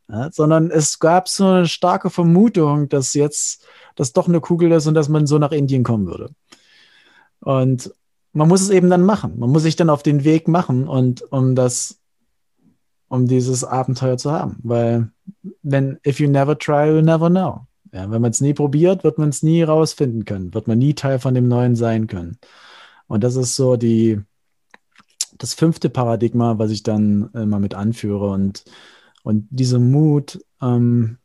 Ja, 0.09 0.31
sondern 0.33 0.73
es 0.73 0.99
gab 0.99 1.29
so 1.29 1.47
eine 1.47 1.69
starke 1.69 2.11
Vermutung, 2.11 2.89
dass 2.89 3.15
jetzt 3.15 3.65
das 3.95 4.13
doch 4.13 4.27
eine 4.27 4.41
Kugel 4.41 4.73
ist 4.73 4.89
und 4.89 4.95
dass 4.95 5.09
man 5.09 5.29
so 5.29 5.39
nach 5.39 5.53
Indien 5.53 5.85
kommen 5.85 6.07
würde. 6.07 6.31
Und 7.41 7.93
man 8.33 8.49
muss 8.49 8.61
es 8.61 8.71
eben 8.71 8.91
dann 8.91 9.03
machen. 9.03 9.39
Man 9.39 9.51
muss 9.51 9.63
sich 9.63 9.77
dann 9.77 9.91
auf 9.91 10.03
den 10.03 10.25
Weg 10.25 10.49
machen 10.49 10.89
und 10.89 11.23
um 11.33 11.55
das, 11.55 12.01
um 13.09 13.29
dieses 13.29 13.63
Abenteuer 13.63 14.17
zu 14.17 14.33
haben. 14.33 14.59
Weil 14.65 15.11
wenn, 15.63 15.99
if 16.05 16.19
you 16.19 16.29
never 16.29 16.59
try, 16.59 16.89
you'll 16.89 17.03
never 17.03 17.31
know. 17.31 17.67
Ja, 17.93 18.11
wenn 18.11 18.23
man 18.23 18.31
es 18.31 18.41
nie 18.41 18.55
probiert, 18.55 19.03
wird 19.03 19.19
man 19.19 19.31
es 19.31 19.43
nie 19.43 19.63
rausfinden 19.63 20.25
können, 20.25 20.55
wird 20.55 20.69
man 20.69 20.79
nie 20.79 20.95
Teil 20.95 21.19
von 21.19 21.35
dem 21.35 21.49
Neuen 21.49 21.75
sein 21.75 22.07
können. 22.07 22.39
Und 23.09 23.25
das 23.25 23.35
ist 23.35 23.57
so 23.57 23.77
die, 23.77 24.21
das 25.37 25.55
fünfte 25.55 25.91
Paradigma, 25.91 26.59
was 26.59 26.71
ich 26.71 26.85
dann 26.85 27.31
immer 27.33 27.59
mit 27.59 27.75
anführe. 27.75 28.31
Und, 28.31 28.65
und 29.25 29.49
dieser 29.51 29.81
Mut, 29.81 30.39
ähm, 30.63 31.19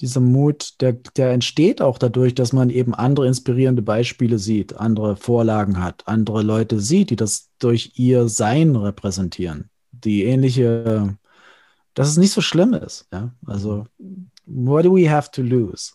dieser 0.00 0.20
Mut, 0.20 0.80
der, 0.80 0.92
der 0.92 1.32
entsteht 1.32 1.80
auch 1.80 1.98
dadurch, 1.98 2.34
dass 2.34 2.52
man 2.52 2.70
eben 2.70 2.94
andere 2.94 3.26
inspirierende 3.26 3.82
Beispiele 3.82 4.38
sieht, 4.38 4.74
andere 4.76 5.16
Vorlagen 5.16 5.82
hat, 5.82 6.06
andere 6.06 6.42
Leute 6.42 6.80
sieht, 6.80 7.10
die 7.10 7.16
das 7.16 7.50
durch 7.58 7.92
ihr 7.96 8.28
Sein 8.28 8.76
repräsentieren, 8.76 9.70
die 9.92 10.24
ähnliche, 10.24 11.16
dass 11.94 12.08
es 12.08 12.18
nicht 12.18 12.32
so 12.32 12.40
schlimm 12.40 12.74
ist. 12.74 13.08
Ja? 13.12 13.32
Also, 13.46 13.86
what 14.46 14.84
do 14.84 14.94
we 14.94 15.10
have 15.10 15.30
to 15.32 15.42
lose? 15.42 15.92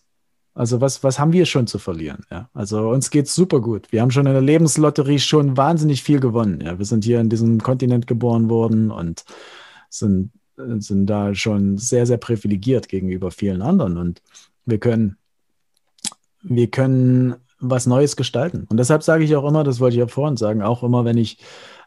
Also 0.54 0.80
was, 0.80 1.02
was 1.02 1.18
haben 1.18 1.32
wir 1.32 1.46
schon 1.46 1.66
zu 1.66 1.78
verlieren? 1.78 2.24
Ja? 2.30 2.50
Also 2.52 2.90
uns 2.90 3.10
geht 3.10 3.26
es 3.26 3.34
super 3.34 3.60
gut. 3.60 3.90
Wir 3.90 4.02
haben 4.02 4.10
schon 4.10 4.26
in 4.26 4.32
der 4.32 4.42
Lebenslotterie 4.42 5.18
schon 5.18 5.56
wahnsinnig 5.56 6.02
viel 6.02 6.20
gewonnen. 6.20 6.60
Ja? 6.60 6.78
Wir 6.78 6.84
sind 6.84 7.04
hier 7.04 7.20
in 7.20 7.30
diesem 7.30 7.62
Kontinent 7.62 8.06
geboren 8.06 8.50
worden 8.50 8.90
und 8.90 9.24
sind, 9.88 10.30
sind 10.56 11.06
da 11.06 11.34
schon 11.34 11.78
sehr, 11.78 12.06
sehr 12.06 12.18
privilegiert 12.18 12.88
gegenüber 12.88 13.30
vielen 13.30 13.62
anderen. 13.62 13.96
Und 13.96 14.22
wir 14.66 14.78
können, 14.78 15.16
wir 16.42 16.70
können 16.70 17.36
was 17.58 17.86
Neues 17.86 18.16
gestalten. 18.16 18.66
Und 18.68 18.76
deshalb 18.76 19.02
sage 19.02 19.24
ich 19.24 19.34
auch 19.36 19.48
immer, 19.48 19.64
das 19.64 19.80
wollte 19.80 19.94
ich 19.94 20.00
ja 20.00 20.06
vorhin 20.08 20.36
sagen, 20.36 20.62
auch 20.62 20.82
immer, 20.82 21.04
wenn 21.06 21.16
ich 21.16 21.38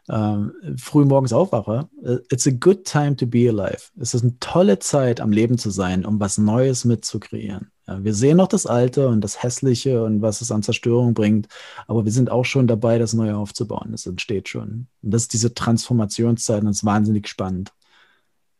ähm, 0.08 0.52
früh 0.76 1.04
morgens 1.04 1.32
aufwache, 1.32 1.88
äh, 2.04 2.18
it's 2.30 2.46
a 2.46 2.50
good 2.50 2.84
time 2.84 3.16
to 3.16 3.26
be 3.26 3.48
alive. 3.48 3.90
Es 3.98 4.14
ist 4.14 4.22
eine 4.22 4.38
tolle 4.38 4.78
Zeit, 4.78 5.20
am 5.20 5.32
Leben 5.32 5.58
zu 5.58 5.70
sein, 5.70 6.04
um 6.04 6.20
was 6.20 6.38
Neues 6.38 6.84
mitzukreieren. 6.84 7.70
Ja, 7.88 8.02
wir 8.02 8.14
sehen 8.14 8.36
noch 8.36 8.48
das 8.48 8.66
Alte 8.66 9.08
und 9.08 9.20
das 9.20 9.42
Hässliche 9.42 10.04
und 10.04 10.22
was 10.22 10.40
es 10.40 10.50
an 10.50 10.62
Zerstörung 10.62 11.14
bringt, 11.14 11.48
aber 11.86 12.04
wir 12.04 12.12
sind 12.12 12.30
auch 12.30 12.44
schon 12.44 12.66
dabei, 12.66 12.98
das 12.98 13.14
Neue 13.14 13.36
aufzubauen. 13.36 13.88
Das 13.92 14.06
entsteht 14.06 14.48
schon. 14.48 14.88
Und 15.02 15.10
das 15.14 15.22
ist 15.22 15.32
diese 15.32 15.54
Transformationszeit 15.54 16.60
und 16.60 16.66
das 16.66 16.78
ist 16.78 16.84
wahnsinnig 16.84 17.28
spannend. 17.28 17.72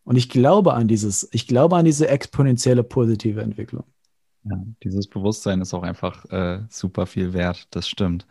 Und 0.04 0.16
ich 0.16 0.28
glaube 0.28 0.74
an 0.74 0.86
dieses, 0.86 1.28
ich 1.32 1.48
glaube 1.48 1.76
an 1.76 1.84
diese 1.84 2.08
exponentielle 2.08 2.84
positive 2.84 3.42
Entwicklung. 3.42 3.84
Ja, 4.44 4.62
dieses 4.84 5.08
Bewusstsein 5.08 5.60
ist 5.60 5.74
auch 5.74 5.82
einfach 5.82 6.24
äh, 6.26 6.60
super 6.70 7.06
viel 7.06 7.32
wert, 7.32 7.66
das 7.70 7.88
stimmt. 7.88 8.26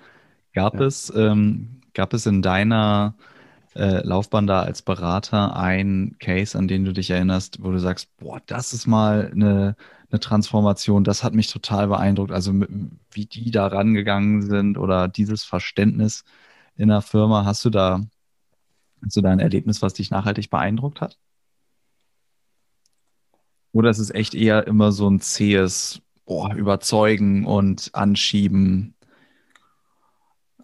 Gab 0.53 0.75
ja. 0.75 0.85
es 0.85 1.11
ähm, 1.13 1.81
Gab 1.95 2.13
es 2.13 2.27
in 2.27 2.43
deiner 2.43 3.15
äh, 3.75 4.05
Laufbahn 4.05 4.47
da 4.47 4.61
als 4.63 4.81
Berater 4.83 5.55
ein 5.55 6.17
Case, 6.19 6.57
an 6.57 6.67
den 6.67 6.85
du 6.85 6.93
dich 6.93 7.09
erinnerst, 7.11 7.63
wo 7.63 7.71
du 7.71 7.79
sagst, 7.79 8.15
boah, 8.17 8.41
das 8.47 8.73
ist 8.73 8.87
mal 8.87 9.31
eine, 9.33 9.75
eine 10.11 10.19
Transformation, 10.19 11.03
das 11.03 11.23
hat 11.23 11.33
mich 11.33 11.47
total 11.47 11.87
beeindruckt, 11.87 12.31
also 12.31 12.53
wie 13.11 13.25
die 13.25 13.51
da 13.51 13.67
rangegangen 13.67 14.43
sind 14.43 14.77
oder 14.77 15.07
dieses 15.07 15.43
Verständnis 15.43 16.23
in 16.77 16.89
der 16.89 17.01
Firma, 17.01 17.45
hast 17.45 17.65
du 17.65 17.69
da, 17.69 18.01
hast 19.03 19.15
du 19.17 19.21
da 19.21 19.31
ein 19.31 19.39
Erlebnis, 19.39 19.81
was 19.81 19.93
dich 19.93 20.11
nachhaltig 20.11 20.49
beeindruckt 20.49 21.01
hat? 21.01 21.17
Oder 23.71 23.89
ist 23.89 23.99
es 23.99 24.09
echt 24.09 24.35
eher 24.35 24.67
immer 24.67 24.91
so 24.91 25.09
ein 25.09 25.19
zähes, 25.19 26.01
boah, 26.25 26.53
überzeugen 26.55 27.45
und 27.45 27.89
anschieben? 27.93 28.94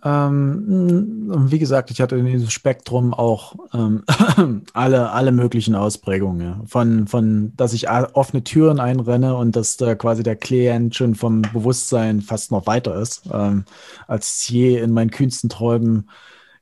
Ähm, 0.03 1.49
wie 1.51 1.59
gesagt, 1.59 1.91
ich 1.91 2.01
hatte 2.01 2.15
in 2.15 2.25
diesem 2.25 2.49
Spektrum 2.49 3.13
auch 3.13 3.55
ähm, 3.73 4.03
alle, 4.73 5.11
alle 5.11 5.31
möglichen 5.31 5.75
Ausprägungen. 5.75 6.65
Von, 6.67 7.07
von, 7.07 7.53
dass 7.55 7.73
ich 7.73 7.89
offene 7.89 8.43
Türen 8.43 8.79
einrenne 8.79 9.35
und 9.35 9.55
dass 9.55 9.77
da 9.77 9.93
quasi 9.95 10.23
der 10.23 10.35
Klient 10.35 10.95
schon 10.95 11.13
vom 11.13 11.43
Bewusstsein 11.43 12.21
fast 12.21 12.51
noch 12.51 12.65
weiter 12.65 12.95
ist, 12.95 13.23
ähm, 13.31 13.65
als 14.07 14.41
ich 14.41 14.49
je 14.49 14.79
in 14.79 14.91
meinen 14.91 15.11
kühnsten 15.11 15.49
Träumen 15.49 16.09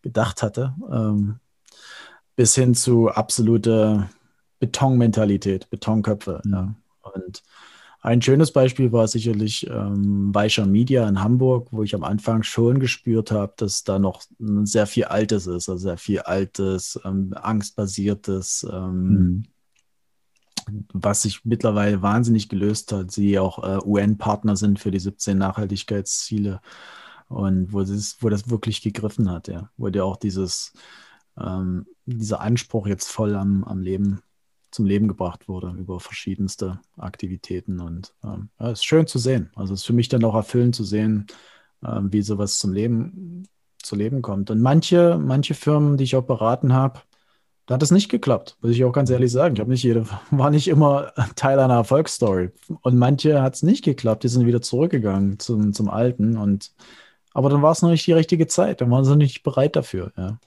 gedacht 0.01 0.43
hatte, 0.43 0.75
ähm, 0.91 1.39
bis 2.35 2.55
hin 2.55 2.75
zu 2.75 3.09
absolute 3.09 4.09
Betonmentalität, 4.59 5.69
Betonköpfe. 5.69 6.41
Ja. 6.45 6.73
Und 7.01 7.43
ein 8.01 8.21
schönes 8.21 8.53
Beispiel 8.53 8.93
war 8.93 9.07
sicherlich 9.07 9.67
ähm, 9.67 10.33
Weicher 10.33 10.65
Media 10.65 11.07
in 11.07 11.21
Hamburg, 11.21 11.67
wo 11.71 11.83
ich 11.83 11.93
am 11.95 12.05
Anfang 12.05 12.43
schon 12.43 12.79
gespürt 12.79 13.31
habe, 13.31 13.53
dass 13.57 13.83
da 13.83 13.99
noch 13.99 14.23
sehr 14.39 14.87
viel 14.87 15.05
Altes 15.05 15.47
ist, 15.47 15.67
also 15.67 15.77
sehr 15.77 15.97
viel 15.97 16.19
Altes, 16.19 16.99
ähm, 17.03 17.33
Angstbasiertes, 17.35 18.65
ähm, 18.71 19.43
mhm. 20.67 20.85
was 20.93 21.23
sich 21.23 21.43
mittlerweile 21.43 22.01
wahnsinnig 22.01 22.47
gelöst 22.47 22.93
hat. 22.93 23.11
Sie 23.11 23.37
auch 23.37 23.63
äh, 23.63 23.85
UN-Partner 23.85 24.55
sind 24.55 24.79
für 24.79 24.91
die 24.91 24.99
17 24.99 25.37
Nachhaltigkeitsziele 25.37 26.61
und 27.27 27.73
wo 27.73 27.81
das, 27.81 28.15
wo 28.21 28.29
das 28.29 28.49
wirklich 28.49 28.81
gegriffen 28.81 29.29
hat, 29.29 29.49
ja, 29.49 29.71
wo 29.75 29.89
dir 29.89 30.05
auch 30.05 30.15
dieses, 30.15 30.71
ähm, 31.37 31.85
dieser 32.05 32.39
Anspruch 32.39 32.87
jetzt 32.87 33.11
voll 33.11 33.35
am, 33.35 33.65
am 33.65 33.81
Leben 33.81 34.21
zum 34.71 34.85
Leben 34.85 35.07
gebracht 35.07 35.47
wurde 35.47 35.73
über 35.77 35.99
verschiedenste 35.99 36.79
Aktivitäten. 36.97 37.79
Und 37.79 38.13
ähm, 38.23 38.49
ja, 38.59 38.71
ist 38.71 38.85
schön 38.85 39.07
zu 39.07 39.19
sehen. 39.19 39.51
Also 39.55 39.73
es 39.73 39.81
ist 39.81 39.85
für 39.85 39.93
mich 39.93 40.09
dann 40.09 40.23
auch 40.23 40.35
erfüllend 40.35 40.75
zu 40.75 40.83
sehen, 40.83 41.27
ähm, 41.83 42.11
wie 42.11 42.21
sowas 42.21 42.59
zum 42.59 42.73
Leben 42.73 43.47
zu 43.81 43.95
Leben 43.95 44.21
kommt. 44.21 44.51
Und 44.51 44.61
manche, 44.61 45.17
manche 45.17 45.53
Firmen, 45.53 45.97
die 45.97 46.03
ich 46.03 46.15
auch 46.15 46.23
beraten 46.23 46.73
habe, 46.73 47.01
da 47.65 47.75
hat 47.75 47.83
es 47.83 47.91
nicht 47.91 48.09
geklappt, 48.09 48.57
muss 48.61 48.71
ich 48.71 48.83
auch 48.83 48.91
ganz 48.91 49.11
ehrlich 49.11 49.31
sagen. 49.31 49.53
Ich 49.53 49.59
habe 49.59 49.69
nicht 49.69 49.83
jede, 49.83 50.05
war 50.31 50.49
nicht 50.49 50.67
immer 50.67 51.13
Teil 51.35 51.59
einer 51.59 51.75
Erfolgsstory. 51.75 52.49
Und 52.81 52.97
manche 52.97 53.41
hat 53.41 53.55
es 53.55 53.63
nicht 53.63 53.83
geklappt, 53.85 54.23
die 54.23 54.27
sind 54.27 54.45
wieder 54.45 54.61
zurückgegangen 54.61 55.39
zum, 55.39 55.73
zum 55.73 55.89
Alten. 55.89 56.35
Und 56.37 56.73
aber 57.33 57.49
dann 57.49 57.61
war 57.61 57.71
es 57.71 57.81
noch 57.81 57.89
nicht 57.89 58.07
die 58.07 58.13
richtige 58.13 58.47
Zeit, 58.47 58.81
dann 58.81 58.89
waren 58.91 59.05
sie 59.05 59.15
nicht 59.15 59.43
bereit 59.43 59.75
dafür. 59.75 60.11
Ja. 60.17 60.39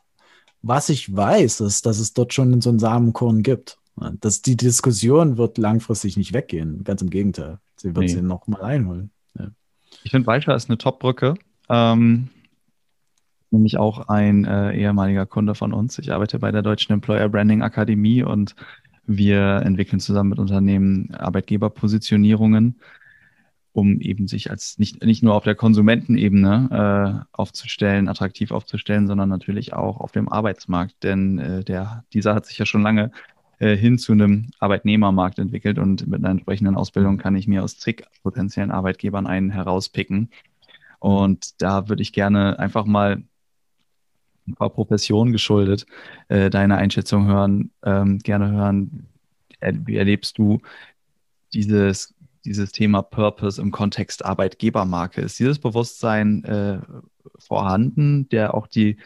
Was 0.63 0.89
ich 0.89 1.15
weiß, 1.15 1.61
ist, 1.61 1.87
dass 1.87 1.99
es 1.99 2.13
dort 2.13 2.35
schon 2.35 2.61
so 2.61 2.71
einen 2.71 2.79
Samenkorn 2.79 3.43
gibt. 3.43 3.79
Das, 3.97 4.43
die 4.43 4.57
Diskussion 4.57 5.37
wird 5.37 5.59
langfristig 5.59 6.17
nicht 6.17 6.33
weggehen. 6.33 6.83
Ganz 6.85 7.03
im 7.03 7.11
Gegenteil. 7.11 7.59
Sie 7.77 7.95
wird 7.95 8.07
nee. 8.07 8.09
sie 8.09 8.23
nochmal 8.23 8.63
einholen. 8.63 9.11
Ja. 9.39 9.49
Ich 10.03 10.11
finde, 10.11 10.27
Walter 10.27 10.55
ist 10.55 10.71
eine 10.71 10.79
Top-Brücke. 10.79 11.35
Ähm, 11.69 12.29
nämlich 13.51 13.77
auch 13.77 14.09
ein 14.09 14.45
äh, 14.45 14.73
ehemaliger 14.73 15.27
Kunde 15.27 15.55
von 15.55 15.73
uns. 15.73 15.99
Ich 15.99 16.13
arbeite 16.13 16.39
bei 16.39 16.51
der 16.51 16.63
Deutschen 16.63 16.93
Employer 16.93 17.29
Branding 17.29 17.63
Akademie 17.63 18.23
und 18.23 18.57
wir 19.05 19.63
entwickeln 19.65 20.01
zusammen 20.01 20.31
mit 20.31 20.39
Unternehmen 20.39 21.15
Arbeitgeberpositionierungen, 21.15 22.81
um 23.73 24.01
eben 24.01 24.29
sich 24.29 24.51
als 24.51 24.79
nicht, 24.79 25.05
nicht 25.05 25.23
nur 25.23 25.35
auf 25.35 25.45
der 25.45 25.55
Konsumentenebene 25.55 27.25
äh, 27.27 27.37
aufzustellen, 27.37 28.09
attraktiv 28.09 28.53
aufzustellen, 28.53 29.07
sondern 29.07 29.29
natürlich 29.29 29.73
auch 29.75 30.01
auf 30.01 30.13
dem 30.13 30.29
Arbeitsmarkt. 30.31 31.03
Denn 31.03 31.39
äh, 31.39 31.65
der, 31.65 32.05
dieser 32.13 32.35
hat 32.35 32.47
sich 32.47 32.59
ja 32.59 32.67
schon 32.67 32.83
lange 32.83 33.11
äh, 33.63 33.77
hin 33.77 33.97
zu 33.97 34.11
einem 34.11 34.51
Arbeitnehmermarkt 34.59 35.39
entwickelt 35.39 35.79
und 35.79 36.09
mit 36.09 36.19
einer 36.19 36.31
entsprechenden 36.31 36.75
Ausbildung 36.75 37.17
kann 37.17 37.37
ich 37.37 37.47
mir 37.47 37.63
aus 37.63 37.79
zig 37.79 38.05
potenziellen 38.25 38.73
Arbeitgebern 38.73 39.29
einen 39.29 39.51
herauspicken. 39.51 40.31
Und 40.99 41.63
da 41.63 41.89
würde 41.89 42.03
ich 42.03 42.13
gerne 42.13 42.59
einfach 42.59 42.87
mal 42.87 43.23
ein 44.49 44.55
paar 44.57 44.71
Professionen 44.71 45.31
geschuldet 45.31 45.87
äh, 46.27 46.51
deine 46.51 46.77
Einschätzung 46.77 47.29
hören, 47.29 47.71
ähm, 47.85 48.19
gerne 48.19 48.51
hören. 48.51 49.07
Wie 49.61 49.97
erlebst 49.97 50.39
du 50.39 50.61
dieses, 51.55 52.13
dieses 52.45 52.73
Thema 52.73 53.03
Purpose 53.03 53.63
im 53.63 53.71
Kontext 53.71 54.25
Arbeitgebermarke? 54.25 55.21
Ist 55.21 55.39
dieses 55.39 55.61
Bewusstsein 55.61 56.43
äh, 56.43 56.81
vorhanden, 57.39 58.29
der 58.31 58.55
auch 58.55 58.67
die, 58.67 58.97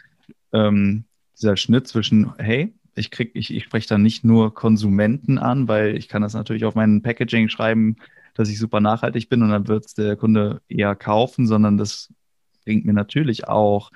ähm, 0.51 1.03
dieser 1.37 1.57
Schnitt 1.57 1.87
zwischen, 1.87 2.33
hey, 2.39 2.73
ich 2.97 3.11
krieg, 3.11 3.31
ich, 3.33 3.53
ich 3.53 3.63
spreche 3.63 3.87
da 3.87 3.97
nicht 3.97 4.23
nur 4.23 4.53
Konsumenten 4.53 5.37
an, 5.37 5.67
weil 5.67 5.95
ich 5.97 6.07
kann 6.07 6.21
das 6.21 6.33
natürlich 6.33 6.65
auf 6.65 6.75
mein 6.75 7.01
Packaging 7.01 7.49
schreiben, 7.49 7.97
dass 8.33 8.49
ich 8.49 8.59
super 8.59 8.79
nachhaltig 8.79 9.29
bin 9.29 9.41
und 9.41 9.49
dann 9.49 9.67
wird 9.67 9.85
es 9.85 9.93
der 9.93 10.15
Kunde 10.15 10.61
eher 10.67 10.95
kaufen, 10.95 11.47
sondern 11.47 11.77
das 11.77 12.13
bringt 12.63 12.85
mir 12.85 12.93
natürlich 12.93 13.47
auch 13.47 13.91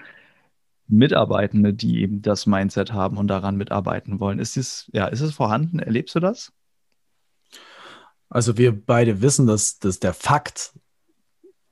Mitarbeitende, 0.87 1.73
die 1.73 2.01
eben 2.01 2.21
das 2.21 2.45
Mindset 2.45 2.91
haben 2.91 3.17
und 3.17 3.27
daran 3.27 3.55
mitarbeiten 3.55 4.19
wollen. 4.19 4.39
Ist 4.39 4.57
es, 4.57 4.89
ja, 4.93 5.07
ist 5.07 5.21
es 5.21 5.33
vorhanden? 5.33 5.79
Erlebst 5.79 6.15
du 6.15 6.19
das? 6.19 6.51
Also 8.29 8.57
wir 8.57 8.71
beide 8.71 9.21
wissen, 9.21 9.47
dass, 9.47 9.79
dass 9.79 9.99
der 9.99 10.13
Fakt 10.13 10.73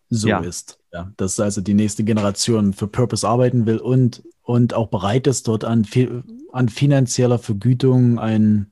so 0.10 0.28
ja. 0.28 0.40
ist. 0.40 0.80
Ja, 0.92 1.12
dass 1.18 1.40
also 1.40 1.62
die 1.62 1.74
nächste 1.74 2.04
Generation 2.04 2.74
für 2.74 2.88
Purpose 2.88 3.28
arbeiten 3.28 3.66
will 3.66 3.78
und 3.78 4.24
und 4.50 4.74
auch 4.74 4.88
bereit 4.88 5.28
ist, 5.28 5.48
dort 5.48 5.64
an, 5.64 5.86
an 6.54 6.70
finanzieller 6.70 7.38
Vergütung 7.38 8.18
ein, 8.18 8.72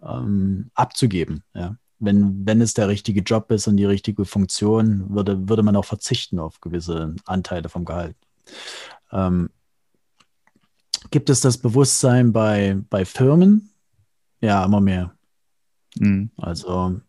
ähm, 0.00 0.70
abzugeben. 0.74 1.42
Ja. 1.54 1.76
Wenn, 1.98 2.46
wenn 2.46 2.60
es 2.60 2.74
der 2.74 2.86
richtige 2.86 3.22
Job 3.22 3.50
ist 3.50 3.66
und 3.66 3.78
die 3.78 3.84
richtige 3.84 4.24
Funktion, 4.24 5.12
würde, 5.12 5.48
würde 5.48 5.64
man 5.64 5.74
auch 5.74 5.86
verzichten 5.86 6.38
auf 6.38 6.60
gewisse 6.60 7.16
Anteile 7.24 7.68
vom 7.68 7.84
Gehalt. 7.84 8.14
Ähm, 9.10 9.50
gibt 11.10 11.30
es 11.30 11.40
das 11.40 11.58
Bewusstsein 11.58 12.32
bei, 12.32 12.78
bei 12.88 13.04
Firmen? 13.04 13.70
Ja, 14.40 14.64
immer 14.64 14.80
mehr. 14.80 15.16
Mhm. 15.96 16.30
Also 16.36 17.00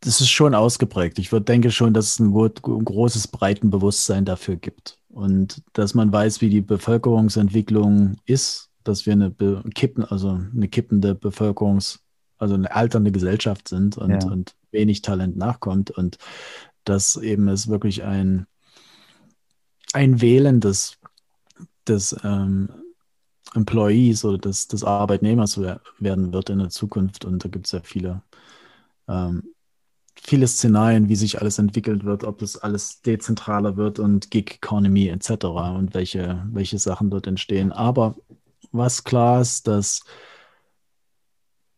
das 0.00 0.20
ist 0.20 0.30
schon 0.30 0.56
ausgeprägt. 0.56 1.20
Ich 1.20 1.30
würde 1.30 1.44
denke 1.44 1.70
schon, 1.70 1.94
dass 1.94 2.06
es 2.06 2.18
ein, 2.18 2.34
ein 2.34 2.84
großes 2.84 3.28
Breitenbewusstsein 3.28 4.24
dafür 4.24 4.56
gibt. 4.56 4.98
Und 5.16 5.62
dass 5.72 5.94
man 5.94 6.12
weiß, 6.12 6.42
wie 6.42 6.50
die 6.50 6.60
Bevölkerungsentwicklung 6.60 8.18
ist, 8.26 8.68
dass 8.84 9.06
wir 9.06 9.14
eine 9.14 9.30
Be 9.30 9.64
kippen, 9.74 10.04
also 10.04 10.38
eine 10.54 10.68
kippende 10.68 11.14
Bevölkerungs, 11.14 12.00
also 12.36 12.54
eine 12.54 12.70
alternde 12.70 13.12
Gesellschaft 13.12 13.66
sind 13.66 13.96
und, 13.96 14.10
ja. 14.10 14.30
und 14.30 14.54
wenig 14.72 15.00
Talent 15.00 15.38
nachkommt 15.38 15.90
und 15.90 16.18
dass 16.84 17.16
eben 17.16 17.48
es 17.48 17.66
wirklich 17.68 18.04
ein, 18.04 18.46
ein 19.94 20.20
Wählen 20.20 20.60
des, 20.60 20.98
des 21.88 22.14
ähm, 22.22 22.68
Employees 23.54 24.22
oder 24.22 24.36
des, 24.36 24.68
des 24.68 24.84
Arbeitnehmers 24.84 25.58
werden 25.58 26.34
wird 26.34 26.50
in 26.50 26.58
der 26.58 26.68
Zukunft. 26.68 27.24
Und 27.24 27.42
da 27.42 27.48
gibt 27.48 27.64
es 27.64 27.72
ja 27.72 27.80
viele, 27.80 28.22
ähm, 29.08 29.44
viele 30.26 30.48
Szenarien, 30.48 31.08
wie 31.08 31.14
sich 31.14 31.40
alles 31.40 31.60
entwickelt 31.60 32.04
wird, 32.04 32.24
ob 32.24 32.42
es 32.42 32.56
alles 32.56 33.00
dezentraler 33.00 33.76
wird 33.76 34.00
und 34.00 34.32
Gig 34.32 34.56
Economy 34.56 35.06
etc. 35.06 35.44
und 35.44 35.94
welche, 35.94 36.44
welche 36.50 36.80
Sachen 36.80 37.10
dort 37.10 37.28
entstehen. 37.28 37.70
Aber 37.70 38.16
was 38.72 39.04
klar 39.04 39.40
ist, 39.40 39.68
dass 39.68 40.02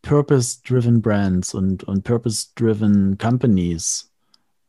Purpose-driven 0.01 1.03
Brands 1.03 1.53
und, 1.53 1.85
und 1.85 2.05
Purpose-driven 2.05 3.19
Companies 3.19 4.11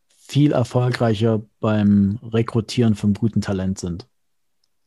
viel 0.09 0.51
erfolgreicher 0.51 1.41
beim 1.61 2.19
Rekrutieren 2.21 2.95
von 2.95 3.13
guten 3.13 3.39
Talent 3.39 3.79
sind. 3.79 4.09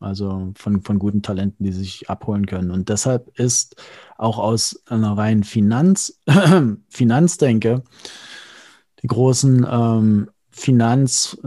Also 0.00 0.52
von, 0.54 0.82
von 0.82 0.98
guten 0.98 1.22
Talenten, 1.22 1.64
die 1.64 1.72
sich 1.72 2.10
abholen 2.10 2.44
können. 2.44 2.70
Und 2.70 2.90
deshalb 2.90 3.38
ist 3.38 3.76
auch 4.18 4.38
aus 4.38 4.82
einer 4.86 5.16
reinen 5.16 5.44
Finanz, 5.44 6.20
Finanzdenke 6.90 7.84
die 9.02 9.08
großen 9.08 9.66
ähm, 9.70 10.30
Finanz- 10.50 11.38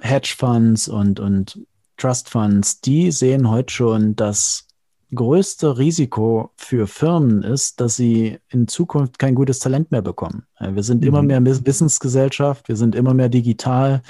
Hedgefonds 0.00 0.88
und, 0.88 1.20
und 1.20 1.60
Trust 1.96 2.28
Funds, 2.28 2.80
die 2.80 3.12
sehen 3.12 3.48
heute 3.48 3.72
schon, 3.72 4.16
dass 4.16 4.66
größte 5.14 5.78
Risiko 5.78 6.50
für 6.56 6.86
Firmen 6.86 7.42
ist, 7.42 7.80
dass 7.80 7.96
sie 7.96 8.38
in 8.48 8.66
Zukunft 8.66 9.18
kein 9.18 9.34
gutes 9.34 9.60
Talent 9.60 9.92
mehr 9.92 10.02
bekommen. 10.02 10.44
Wir 10.58 10.82
sind 10.82 11.02
mhm. 11.02 11.08
immer 11.08 11.22
mehr 11.22 11.44
Wissensgesellschaft, 11.44 12.68
wir 12.68 12.76
sind 12.76 12.94
immer 12.94 13.14
mehr 13.14 13.28
digital 13.28 14.02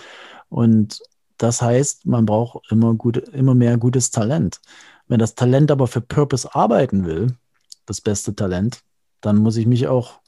und 0.49 1.01
das 1.37 1.61
heißt, 1.61 2.07
man 2.07 2.27
braucht 2.27 2.71
immer, 2.71 2.95
gut, 2.95 3.17
immer 3.17 3.55
mehr 3.55 3.77
gutes 3.77 4.11
Talent. 4.11 4.61
Wenn 5.09 5.19
das 5.19 5.35
Talent 5.35 5.71
aber 5.71 5.87
für 5.87 6.01
Purpose 6.01 6.55
arbeiten 6.55 7.05
will, 7.05 7.35
das 7.87 8.01
beste 8.01 8.35
Talent, 8.35 8.81
dann 9.21 9.37
muss 9.37 9.57
ich 9.57 9.67
mich 9.67 9.89
auch 9.89 10.21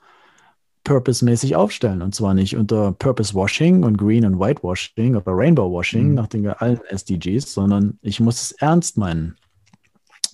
purpose-mäßig 0.87 1.57
aufstellen. 1.57 2.01
Und 2.01 2.15
zwar 2.15 2.33
nicht 2.33 2.57
unter 2.57 2.93
Purpose-Washing 2.93 3.83
und 3.83 3.99
Green- 3.99 4.25
und 4.25 4.39
White-Washing 4.39 5.17
oder 5.17 5.33
Rainbow-Washing 5.33 6.11
mhm. 6.11 6.15
nach 6.15 6.29
den 6.29 6.47
allen 6.47 6.81
SDGs, 6.89 7.53
sondern 7.53 7.99
ich 8.03 8.21
muss 8.21 8.41
es 8.41 8.53
ernst 8.53 8.97
meinen. 8.97 9.37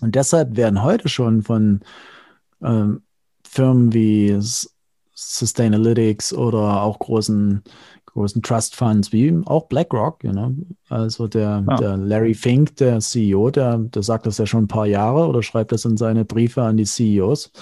Und 0.02 0.14
deshalb 0.14 0.56
werden 0.56 0.82
heute 0.82 1.08
schon 1.08 1.42
von 1.42 1.80
ähm, 2.62 3.02
Firmen 3.48 3.94
wie 3.94 4.38
Sustainalytics 5.14 6.34
oder 6.34 6.82
auch 6.82 6.98
großen, 6.98 7.62
großen 8.06 8.42
Trust 8.42 8.76
Funds 8.76 9.10
wie 9.10 9.34
auch 9.46 9.68
BlackRock, 9.68 10.22
you 10.22 10.32
know? 10.32 10.54
also 10.90 11.28
der, 11.28 11.64
ja. 11.66 11.76
der 11.76 11.96
Larry 11.96 12.34
Fink, 12.34 12.76
der 12.76 13.00
CEO, 13.00 13.50
der, 13.50 13.78
der 13.78 14.02
sagt 14.02 14.26
das 14.26 14.36
ja 14.36 14.44
schon 14.44 14.64
ein 14.64 14.68
paar 14.68 14.86
Jahre 14.86 15.26
oder 15.28 15.42
schreibt 15.42 15.72
das 15.72 15.86
in 15.86 15.96
seine 15.96 16.26
Briefe 16.26 16.62
an 16.62 16.76
die 16.76 16.84
CEOs, 16.84 17.52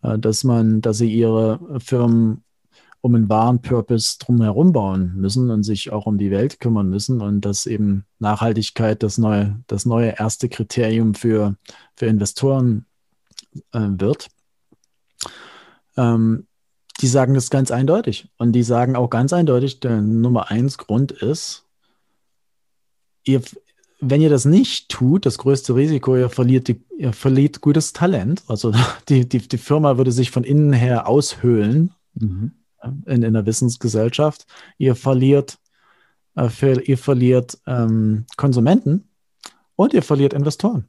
dass 0.00 0.44
man, 0.44 0.80
dass 0.80 0.98
sie 0.98 1.12
ihre 1.12 1.80
Firmen 1.80 2.44
um 3.00 3.14
einen 3.14 3.28
wahren 3.28 3.62
Purpose 3.62 4.18
drumherum 4.18 4.72
bauen 4.72 5.14
müssen 5.16 5.50
und 5.50 5.62
sich 5.62 5.92
auch 5.92 6.06
um 6.06 6.18
die 6.18 6.30
Welt 6.30 6.60
kümmern 6.60 6.88
müssen 6.88 7.20
und 7.20 7.42
dass 7.42 7.66
eben 7.66 8.04
Nachhaltigkeit 8.18 9.02
das 9.02 9.18
neue, 9.18 9.60
das 9.66 9.86
neue 9.86 10.18
erste 10.18 10.48
Kriterium 10.48 11.14
für, 11.14 11.56
für 11.94 12.06
Investoren 12.06 12.86
äh, 13.72 13.80
wird. 13.80 14.28
Ähm, 15.96 16.46
die 17.00 17.06
sagen 17.06 17.34
das 17.34 17.50
ganz 17.50 17.70
eindeutig 17.70 18.28
und 18.38 18.52
die 18.52 18.64
sagen 18.64 18.96
auch 18.96 19.10
ganz 19.10 19.32
eindeutig, 19.32 19.78
der 19.78 20.00
Nummer 20.00 20.50
eins 20.50 20.78
Grund 20.78 21.12
ist, 21.12 21.64
ihr, 23.24 23.40
wenn 24.00 24.20
ihr 24.20 24.30
das 24.30 24.44
nicht 24.44 24.88
tut, 24.88 25.26
das 25.26 25.38
größte 25.38 25.74
Risiko, 25.74 26.16
ihr 26.16 26.30
verliert, 26.30 26.68
die, 26.68 26.80
ihr 26.96 27.12
verliert 27.12 27.60
gutes 27.60 27.92
Talent. 27.92 28.42
Also 28.48 28.72
die, 29.08 29.28
die, 29.28 29.46
die 29.46 29.58
Firma 29.58 29.96
würde 29.96 30.12
sich 30.12 30.30
von 30.30 30.44
innen 30.44 30.72
her 30.72 31.08
aushöhlen. 31.08 31.92
Mhm 32.14 32.52
in, 33.06 33.22
in 33.22 33.32
der 33.32 33.46
Wissensgesellschaft. 33.46 34.46
Ihr 34.78 34.94
verliert, 34.94 35.58
äh, 36.34 36.48
für, 36.48 36.80
ihr 36.82 36.98
verliert 36.98 37.58
ähm, 37.66 38.26
Konsumenten 38.36 39.08
und 39.76 39.94
ihr 39.94 40.02
verliert 40.02 40.32
Investoren. 40.32 40.86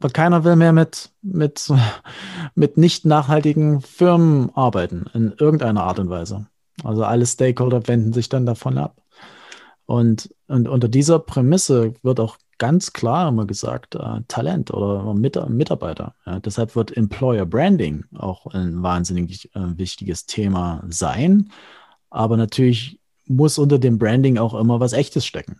Weil 0.00 0.10
keiner 0.10 0.44
will 0.44 0.56
mehr 0.56 0.72
mit, 0.72 1.10
mit, 1.22 1.72
mit 2.54 2.76
nicht 2.76 3.04
nachhaltigen 3.04 3.80
Firmen 3.80 4.50
arbeiten, 4.54 5.06
in 5.14 5.32
irgendeiner 5.38 5.84
Art 5.84 5.98
und 5.98 6.10
Weise. 6.10 6.46
Also 6.84 7.04
alle 7.04 7.26
Stakeholder 7.26 7.88
wenden 7.88 8.12
sich 8.12 8.28
dann 8.28 8.46
davon 8.46 8.78
ab. 8.78 9.02
Und, 9.88 10.28
und 10.48 10.68
unter 10.68 10.86
dieser 10.86 11.18
Prämisse 11.18 11.94
wird 12.02 12.20
auch 12.20 12.36
ganz 12.58 12.92
klar 12.92 13.30
immer 13.30 13.46
gesagt, 13.46 13.94
äh, 13.94 14.20
Talent 14.28 14.70
oder 14.70 15.14
Mit 15.14 15.48
Mitarbeiter. 15.48 16.14
Ja, 16.26 16.40
deshalb 16.40 16.76
wird 16.76 16.94
Employer 16.94 17.46
Branding 17.46 18.04
auch 18.14 18.46
ein 18.48 18.82
wahnsinnig 18.82 19.46
äh, 19.54 19.78
wichtiges 19.78 20.26
Thema 20.26 20.84
sein. 20.90 21.50
Aber 22.10 22.36
natürlich 22.36 23.00
muss 23.24 23.56
unter 23.56 23.78
dem 23.78 23.96
Branding 23.96 24.36
auch 24.36 24.54
immer 24.54 24.78
was 24.78 24.92
Echtes 24.92 25.24
stecken. 25.24 25.58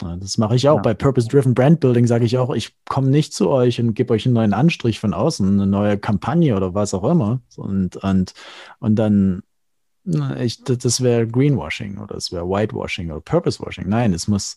Ja, 0.00 0.16
das 0.18 0.38
mache 0.38 0.54
ich 0.54 0.68
auch. 0.68 0.76
Ja. 0.76 0.82
Bei 0.82 0.94
Purpose-Driven 0.94 1.54
Brand 1.54 1.80
Building 1.80 2.06
sage 2.06 2.26
ich 2.26 2.38
auch, 2.38 2.54
ich 2.54 2.76
komme 2.88 3.08
nicht 3.08 3.34
zu 3.34 3.48
euch 3.48 3.80
und 3.80 3.94
gebe 3.94 4.14
euch 4.14 4.24
einen 4.24 4.34
neuen 4.34 4.54
Anstrich 4.54 5.00
von 5.00 5.14
außen, 5.14 5.48
eine 5.48 5.66
neue 5.66 5.98
Kampagne 5.98 6.54
oder 6.54 6.74
was 6.74 6.94
auch 6.94 7.10
immer. 7.10 7.40
Und, 7.56 7.96
und, 7.96 8.34
und 8.78 8.94
dann 8.94 9.42
ich, 10.04 10.62
das 10.64 11.00
wäre 11.00 11.26
Greenwashing 11.26 11.98
oder 11.98 12.16
es 12.16 12.30
wäre 12.30 12.48
Whitewashing 12.48 13.10
oder 13.10 13.20
Purpose-Washing. 13.20 13.88
Nein, 13.88 14.12
es 14.12 14.28
muss, 14.28 14.56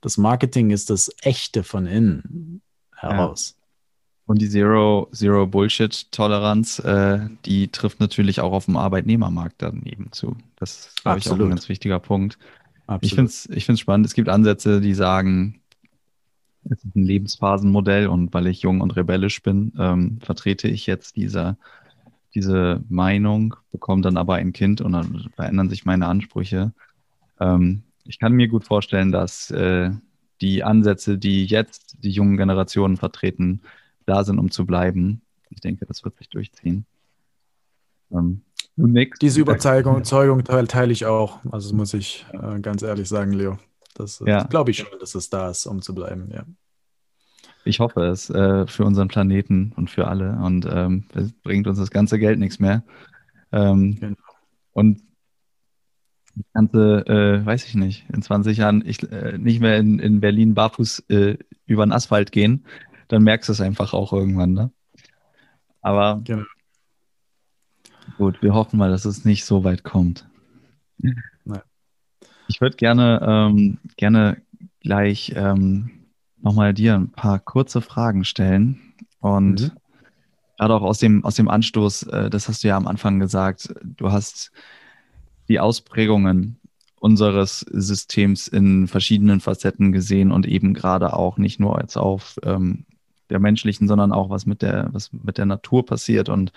das 0.00 0.16
Marketing 0.16 0.70
ist 0.70 0.90
das 0.90 1.10
Echte 1.22 1.62
von 1.62 1.86
innen 1.86 2.62
heraus. 2.96 3.54
Ja. 3.56 3.58
Und 4.26 4.42
die 4.42 4.48
Zero, 4.48 5.08
Zero 5.12 5.46
Bullshit-Toleranz, 5.46 6.80
äh, 6.80 7.28
die 7.46 7.68
trifft 7.68 7.98
natürlich 7.98 8.40
auch 8.40 8.52
auf 8.52 8.66
dem 8.66 8.76
Arbeitnehmermarkt 8.76 9.62
dann 9.62 9.82
eben 9.84 10.12
zu. 10.12 10.36
Das 10.56 10.88
ist, 10.88 11.02
glaube 11.02 11.18
ich, 11.18 11.30
auch 11.30 11.38
ein 11.38 11.48
ganz 11.48 11.68
wichtiger 11.68 11.98
Punkt. 11.98 12.38
Absolut. 12.86 13.04
Ich 13.04 13.14
finde 13.14 13.30
es 13.30 13.48
ich 13.48 13.64
find's 13.64 13.80
spannend. 13.80 14.06
Es 14.06 14.14
gibt 14.14 14.28
Ansätze, 14.28 14.80
die 14.80 14.92
sagen, 14.92 15.60
es 16.64 16.84
ist 16.84 16.94
ein 16.94 17.04
Lebensphasenmodell 17.04 18.06
und 18.06 18.34
weil 18.34 18.46
ich 18.48 18.62
jung 18.62 18.80
und 18.82 18.96
rebellisch 18.96 19.42
bin, 19.42 19.72
ähm, 19.78 20.18
vertrete 20.20 20.68
ich 20.68 20.86
jetzt 20.86 21.16
diese, 21.16 21.56
diese 22.34 22.82
Meinung, 22.88 23.56
bekomme 23.70 24.02
dann 24.02 24.16
aber 24.16 24.34
ein 24.34 24.52
Kind 24.52 24.80
und 24.80 24.92
dann 24.92 25.30
verändern 25.34 25.70
sich 25.70 25.84
meine 25.84 26.06
Ansprüche. 26.06 26.72
Ähm, 27.40 27.82
ich 28.04 28.18
kann 28.18 28.32
mir 28.32 28.48
gut 28.48 28.64
vorstellen, 28.64 29.12
dass 29.12 29.50
äh, 29.50 29.90
die 30.40 30.64
Ansätze, 30.64 31.18
die 31.18 31.44
jetzt 31.46 31.96
die 32.02 32.10
jungen 32.10 32.36
Generationen 32.36 32.96
vertreten, 32.96 33.60
da 34.06 34.24
sind, 34.24 34.38
um 34.38 34.50
zu 34.50 34.66
bleiben. 34.66 35.20
Ich 35.50 35.60
denke, 35.60 35.86
das 35.86 36.04
wird 36.04 36.16
sich 36.16 36.28
durchziehen. 36.28 36.86
Ähm, 38.12 38.42
Diese 39.20 39.40
Überzeugung 39.40 40.02
teile, 40.44 40.68
teile 40.68 40.92
ich 40.92 41.06
auch. 41.06 41.40
Also 41.50 41.74
muss 41.74 41.94
ich 41.94 42.26
äh, 42.32 42.60
ganz 42.60 42.82
ehrlich 42.82 43.08
sagen, 43.08 43.32
Leo. 43.32 43.58
Das, 43.94 44.22
ja. 44.24 44.44
glaube 44.44 44.70
ich 44.70 44.78
schon, 44.78 44.98
dass 45.00 45.14
es 45.14 45.28
da 45.28 45.50
ist, 45.50 45.66
um 45.66 45.82
zu 45.82 45.94
bleiben. 45.94 46.30
Ja. 46.32 46.44
Ich 47.68 47.80
hoffe 47.80 48.00
es 48.06 48.30
äh, 48.30 48.66
für 48.66 48.84
unseren 48.84 49.08
Planeten 49.08 49.72
und 49.76 49.90
für 49.90 50.08
alle. 50.08 50.32
Und 50.42 50.66
ähm, 50.70 51.04
es 51.14 51.32
bringt 51.32 51.66
uns 51.66 51.78
das 51.78 51.90
ganze 51.90 52.18
Geld 52.18 52.38
nichts 52.38 52.58
mehr. 52.58 52.82
Ähm, 53.52 53.98
genau. 54.00 54.16
Und 54.72 55.02
das 56.34 56.46
Ganze, 56.54 57.06
äh, 57.06 57.44
weiß 57.44 57.66
ich 57.66 57.74
nicht, 57.74 58.06
in 58.12 58.22
20 58.22 58.56
Jahren 58.56 58.82
ich, 58.86 59.02
äh, 59.10 59.36
nicht 59.36 59.60
mehr 59.60 59.76
in, 59.76 59.98
in 59.98 60.20
Berlin 60.20 60.54
barfuß 60.54 61.04
äh, 61.10 61.36
über 61.66 61.84
den 61.84 61.92
Asphalt 61.92 62.32
gehen, 62.32 62.64
dann 63.08 63.22
merkst 63.22 63.48
du 63.48 63.52
es 63.52 63.60
einfach 63.60 63.92
auch 63.92 64.12
irgendwann, 64.12 64.52
ne? 64.52 64.70
Aber 65.80 66.20
genau. 66.24 66.44
gut, 68.16 68.40
wir 68.42 68.54
hoffen 68.54 68.78
mal, 68.78 68.90
dass 68.90 69.04
es 69.04 69.24
nicht 69.24 69.44
so 69.44 69.64
weit 69.64 69.84
kommt. 69.84 70.28
Nein. 70.98 71.62
Ich 72.48 72.60
würde 72.60 72.76
gerne, 72.76 73.20
ähm, 73.22 73.78
gerne 73.96 74.40
gleich 74.80 75.32
ähm, 75.36 75.97
nochmal 76.40 76.74
dir 76.74 76.94
ein 76.94 77.10
paar 77.10 77.38
kurze 77.38 77.80
Fragen 77.80 78.24
stellen. 78.24 78.80
Und 79.20 79.60
mhm. 79.60 79.70
gerade 80.58 80.74
auch 80.74 80.82
aus 80.82 80.98
dem, 80.98 81.24
aus 81.24 81.34
dem 81.34 81.48
Anstoß, 81.48 82.04
äh, 82.04 82.30
das 82.30 82.48
hast 82.48 82.64
du 82.64 82.68
ja 82.68 82.76
am 82.76 82.86
Anfang 82.86 83.18
gesagt, 83.18 83.74
du 83.82 84.12
hast 84.12 84.52
die 85.48 85.60
Ausprägungen 85.60 86.58
unseres 87.00 87.60
Systems 87.60 88.48
in 88.48 88.88
verschiedenen 88.88 89.40
Facetten 89.40 89.92
gesehen 89.92 90.32
und 90.32 90.46
eben 90.46 90.74
gerade 90.74 91.12
auch 91.14 91.38
nicht 91.38 91.60
nur 91.60 91.80
jetzt 91.80 91.96
auf 91.96 92.38
ähm, 92.42 92.84
der 93.30 93.38
menschlichen, 93.38 93.88
sondern 93.88 94.12
auch 94.12 94.30
was 94.30 94.46
mit 94.46 94.62
der, 94.62 94.88
was 94.92 95.12
mit 95.12 95.38
der 95.38 95.46
Natur 95.46 95.84
passiert 95.86 96.28
und 96.28 96.52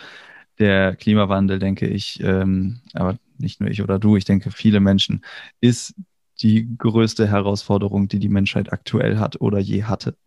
der 0.60 0.96
Klimawandel, 0.96 1.60
denke 1.60 1.88
ich, 1.88 2.22
ähm, 2.24 2.82
aber 2.94 3.18
nicht 3.38 3.60
nur 3.60 3.70
ich 3.70 3.82
oder 3.82 4.00
du, 4.00 4.16
ich 4.16 4.26
denke 4.26 4.52
viele 4.52 4.80
Menschen, 4.80 5.24
ist 5.60 5.96
die 6.42 6.78
größte 6.78 7.28
Herausforderung, 7.28 8.08
die 8.08 8.20
die 8.20 8.30
Menschheit 8.30 8.74
aktuell 8.74 9.18
hat 9.18 9.42
oder 9.42 9.60
je 9.60 9.84
hatte. 9.84 10.18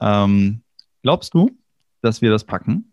Ähm, 0.00 0.62
glaubst 1.02 1.34
du, 1.34 1.50
dass 2.00 2.22
wir 2.22 2.30
das 2.30 2.44
packen? 2.44 2.92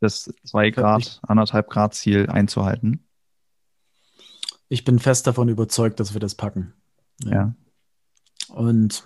Das 0.00 0.32
2 0.44 0.70
Grad, 0.70 1.20
anderthalb 1.26 1.70
Grad 1.70 1.94
Ziel 1.94 2.28
einzuhalten? 2.28 3.04
Ich 4.68 4.84
bin 4.84 4.98
fest 4.98 5.26
davon 5.26 5.48
überzeugt, 5.48 5.98
dass 5.98 6.12
wir 6.12 6.20
das 6.20 6.34
packen. 6.34 6.74
Ja. 7.24 7.30
ja. 7.32 7.54
Und 8.48 9.04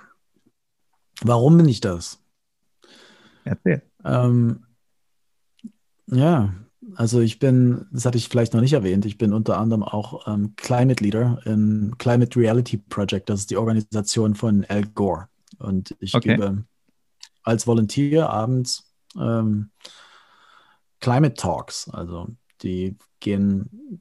warum 1.23 1.56
bin 1.56 1.69
ich 1.69 1.81
das? 1.81 2.20
Erzähl. 3.44 3.82
Ähm, 4.05 4.66
ja, 6.06 6.52
also 6.97 7.20
ich 7.20 7.39
bin, 7.39 7.86
das 7.90 8.05
hatte 8.05 8.19
ich 8.19 8.28
vielleicht 8.28 8.55
noch 8.55 8.60
nicht 8.60 8.73
erwähnt, 8.73 9.05
ich 9.05 9.19
bin 9.19 9.32
unter 9.32 9.59
anderem 9.59 9.82
auch 9.82 10.27
ähm, 10.27 10.55
Climate 10.56 11.02
Leader 11.02 11.40
im 11.44 11.94
Climate 11.98 12.39
Reality 12.39 12.78
Project. 12.78 13.28
Das 13.28 13.40
ist 13.40 13.51
die 13.51 13.56
Organisation 13.56 14.35
von 14.35 14.64
Al 14.66 14.85
Gore. 14.86 15.28
Und 15.59 15.94
ich 16.01 16.14
okay. 16.14 16.31
gebe 16.31 16.64
als 17.43 17.66
Volunteer 17.66 18.31
abends 18.31 18.93
ähm, 19.19 19.70
Climate 21.01 21.35
Talks. 21.35 21.89
Also 21.90 22.28
die 22.62 22.97
gehen, 23.20 24.01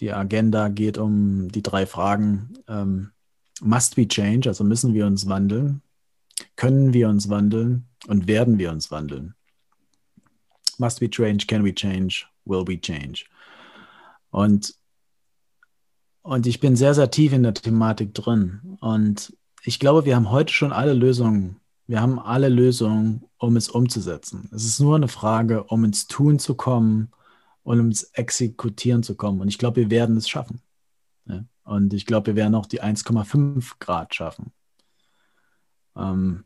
die 0.00 0.12
Agenda 0.12 0.68
geht 0.68 0.98
um 0.98 1.48
die 1.50 1.62
drei 1.62 1.86
Fragen. 1.86 2.54
Ähm, 2.68 3.10
must 3.60 3.96
we 3.96 4.06
change? 4.06 4.48
Also 4.48 4.64
müssen 4.64 4.94
wir 4.94 5.06
uns 5.06 5.28
wandeln? 5.28 5.82
Können 6.56 6.92
wir 6.92 7.08
uns 7.08 7.28
wandeln? 7.28 7.86
Und 8.08 8.26
werden 8.26 8.58
wir 8.58 8.72
uns 8.72 8.90
wandeln? 8.90 9.34
Must 10.78 11.00
we 11.00 11.08
change? 11.08 11.46
Can 11.46 11.64
we 11.64 11.72
change? 11.74 12.26
Will 12.44 12.66
we 12.66 12.80
change? 12.80 13.24
Und, 14.30 14.74
und 16.22 16.46
ich 16.46 16.60
bin 16.60 16.76
sehr, 16.76 16.94
sehr 16.94 17.10
tief 17.10 17.32
in 17.32 17.42
der 17.42 17.54
Thematik 17.54 18.14
drin. 18.14 18.78
Und 18.80 19.36
ich 19.64 19.78
glaube, 19.78 20.04
wir 20.04 20.16
haben 20.16 20.30
heute 20.30 20.52
schon 20.52 20.72
alle 20.72 20.94
Lösungen. 20.94 21.60
Wir 21.86 22.00
haben 22.00 22.18
alle 22.18 22.48
Lösungen, 22.48 23.24
um 23.38 23.56
es 23.56 23.68
umzusetzen. 23.68 24.48
Es 24.52 24.64
ist 24.64 24.80
nur 24.80 24.96
eine 24.96 25.08
Frage, 25.08 25.64
um 25.64 25.84
ins 25.84 26.06
Tun 26.06 26.38
zu 26.38 26.54
kommen 26.54 27.10
und 27.62 27.78
ins 27.78 28.04
Exekutieren 28.04 29.02
zu 29.02 29.14
kommen. 29.14 29.40
Und 29.40 29.48
ich 29.48 29.58
glaube, 29.58 29.76
wir 29.76 29.90
werden 29.90 30.16
es 30.16 30.28
schaffen. 30.28 30.62
Und 31.64 31.94
ich 31.94 32.06
glaube, 32.06 32.28
wir 32.28 32.36
werden 32.36 32.54
auch 32.54 32.66
die 32.66 32.82
1,5 32.82 33.74
Grad 33.78 34.14
schaffen. 34.14 34.52
Ähm, 35.96 36.44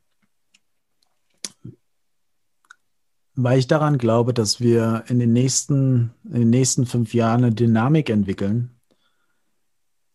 weil 3.36 3.58
ich 3.58 3.66
daran 3.66 3.98
glaube, 3.98 4.32
dass 4.32 4.60
wir 4.60 5.04
in 5.08 5.18
den 5.18 5.32
nächsten, 5.32 6.14
in 6.24 6.40
den 6.40 6.50
nächsten 6.50 6.86
fünf 6.86 7.12
Jahren 7.14 7.44
eine 7.44 7.54
Dynamik 7.54 8.08
entwickeln, 8.08 8.80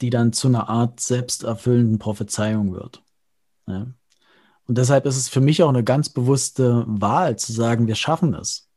die 0.01 0.09
dann 0.09 0.33
zu 0.33 0.47
einer 0.47 0.67
Art 0.67 0.99
selbsterfüllenden 0.99 1.99
Prophezeiung 1.99 2.73
wird. 2.73 3.03
Ja. 3.67 3.87
Und 4.67 4.77
deshalb 4.77 5.05
ist 5.05 5.17
es 5.17 5.29
für 5.29 5.41
mich 5.41 5.61
auch 5.61 5.69
eine 5.69 5.83
ganz 5.83 6.09
bewusste 6.09 6.83
Wahl 6.87 7.37
zu 7.37 7.53
sagen, 7.53 7.87
wir 7.87 7.95
schaffen 7.95 8.33
es. 8.33 8.69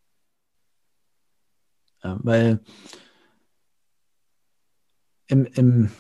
Ja, 2.03 2.19
weil 2.23 2.61
im, 5.27 5.47
im, 5.47 5.91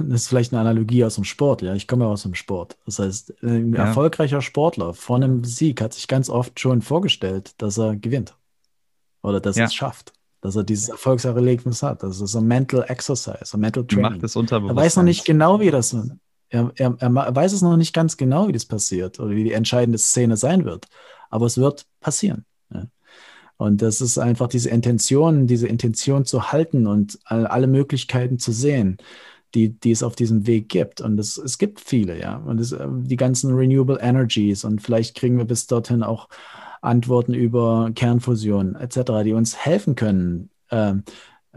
das 0.00 0.22
ist 0.22 0.28
vielleicht 0.28 0.52
eine 0.52 0.60
Analogie 0.60 1.04
aus 1.04 1.14
dem 1.14 1.24
Sport, 1.24 1.62
ja. 1.62 1.74
Ich 1.74 1.88
komme 1.88 2.04
ja 2.04 2.10
aus 2.10 2.22
dem 2.22 2.34
Sport. 2.34 2.76
Das 2.86 2.98
heißt, 2.98 3.42
ein 3.42 3.74
ja. 3.74 3.86
erfolgreicher 3.86 4.42
Sportler 4.42 4.94
vor 4.94 5.16
einem 5.16 5.44
Sieg 5.44 5.80
hat 5.80 5.94
sich 5.94 6.08
ganz 6.08 6.28
oft 6.28 6.58
schon 6.60 6.82
vorgestellt, 6.82 7.54
dass 7.58 7.78
er 7.78 7.96
gewinnt. 7.96 8.36
Oder 9.22 9.40
dass 9.40 9.56
ja. 9.56 9.64
er 9.64 9.66
es 9.66 9.74
schafft. 9.74 10.12
Dass 10.40 10.56
er 10.56 10.64
dieses 10.64 10.88
Erfolgserlebnis 10.88 11.82
hat. 11.82 12.02
Das 12.02 12.20
ist 12.20 12.34
ein 12.34 12.46
Mental 12.46 12.84
Exercise, 12.88 13.54
ein 13.54 13.60
Mental 13.60 13.84
Training. 13.84 14.12
Macht 14.12 14.22
das 14.22 14.36
Er 14.36 14.76
weiß 14.76 14.96
noch 14.96 15.02
nicht 15.02 15.24
genau, 15.24 15.60
wie 15.60 15.70
das. 15.70 15.94
Er, 16.48 16.72
er, 16.74 16.96
er 16.98 17.36
weiß 17.36 17.52
es 17.52 17.62
noch 17.62 17.76
nicht 17.76 17.94
ganz 17.94 18.16
genau, 18.16 18.48
wie 18.48 18.52
das 18.52 18.64
passiert 18.64 19.20
oder 19.20 19.30
wie 19.30 19.44
die 19.44 19.52
entscheidende 19.52 19.98
Szene 19.98 20.36
sein 20.36 20.64
wird. 20.64 20.86
Aber 21.28 21.46
es 21.46 21.58
wird 21.58 21.86
passieren. 22.00 22.44
Ja. 22.72 22.86
Und 23.56 23.82
das 23.82 24.00
ist 24.00 24.16
einfach 24.18 24.48
diese 24.48 24.70
Intention, 24.70 25.46
diese 25.46 25.68
Intention 25.68 26.24
zu 26.24 26.50
halten 26.50 26.86
und 26.86 27.18
alle 27.24 27.66
Möglichkeiten 27.66 28.38
zu 28.38 28.52
sehen 28.52 28.96
die, 29.54 29.70
die 29.70 29.90
es 29.90 30.02
auf 30.02 30.16
diesem 30.16 30.46
Weg 30.46 30.68
gibt. 30.68 31.00
Und 31.00 31.18
es, 31.18 31.36
es 31.36 31.58
gibt 31.58 31.80
viele, 31.80 32.20
ja. 32.20 32.36
Und 32.36 32.60
es, 32.60 32.72
ähm, 32.72 33.06
die 33.06 33.16
ganzen 33.16 33.54
Renewable 33.54 33.98
Energies 34.00 34.64
und 34.64 34.80
vielleicht 34.80 35.16
kriegen 35.16 35.38
wir 35.38 35.44
bis 35.44 35.66
dorthin 35.66 36.02
auch 36.02 36.28
Antworten 36.82 37.34
über 37.34 37.90
Kernfusion 37.94 38.74
etc., 38.74 39.22
die 39.24 39.32
uns 39.32 39.56
helfen 39.56 39.94
können. 39.94 40.50
Ähm, 40.70 41.04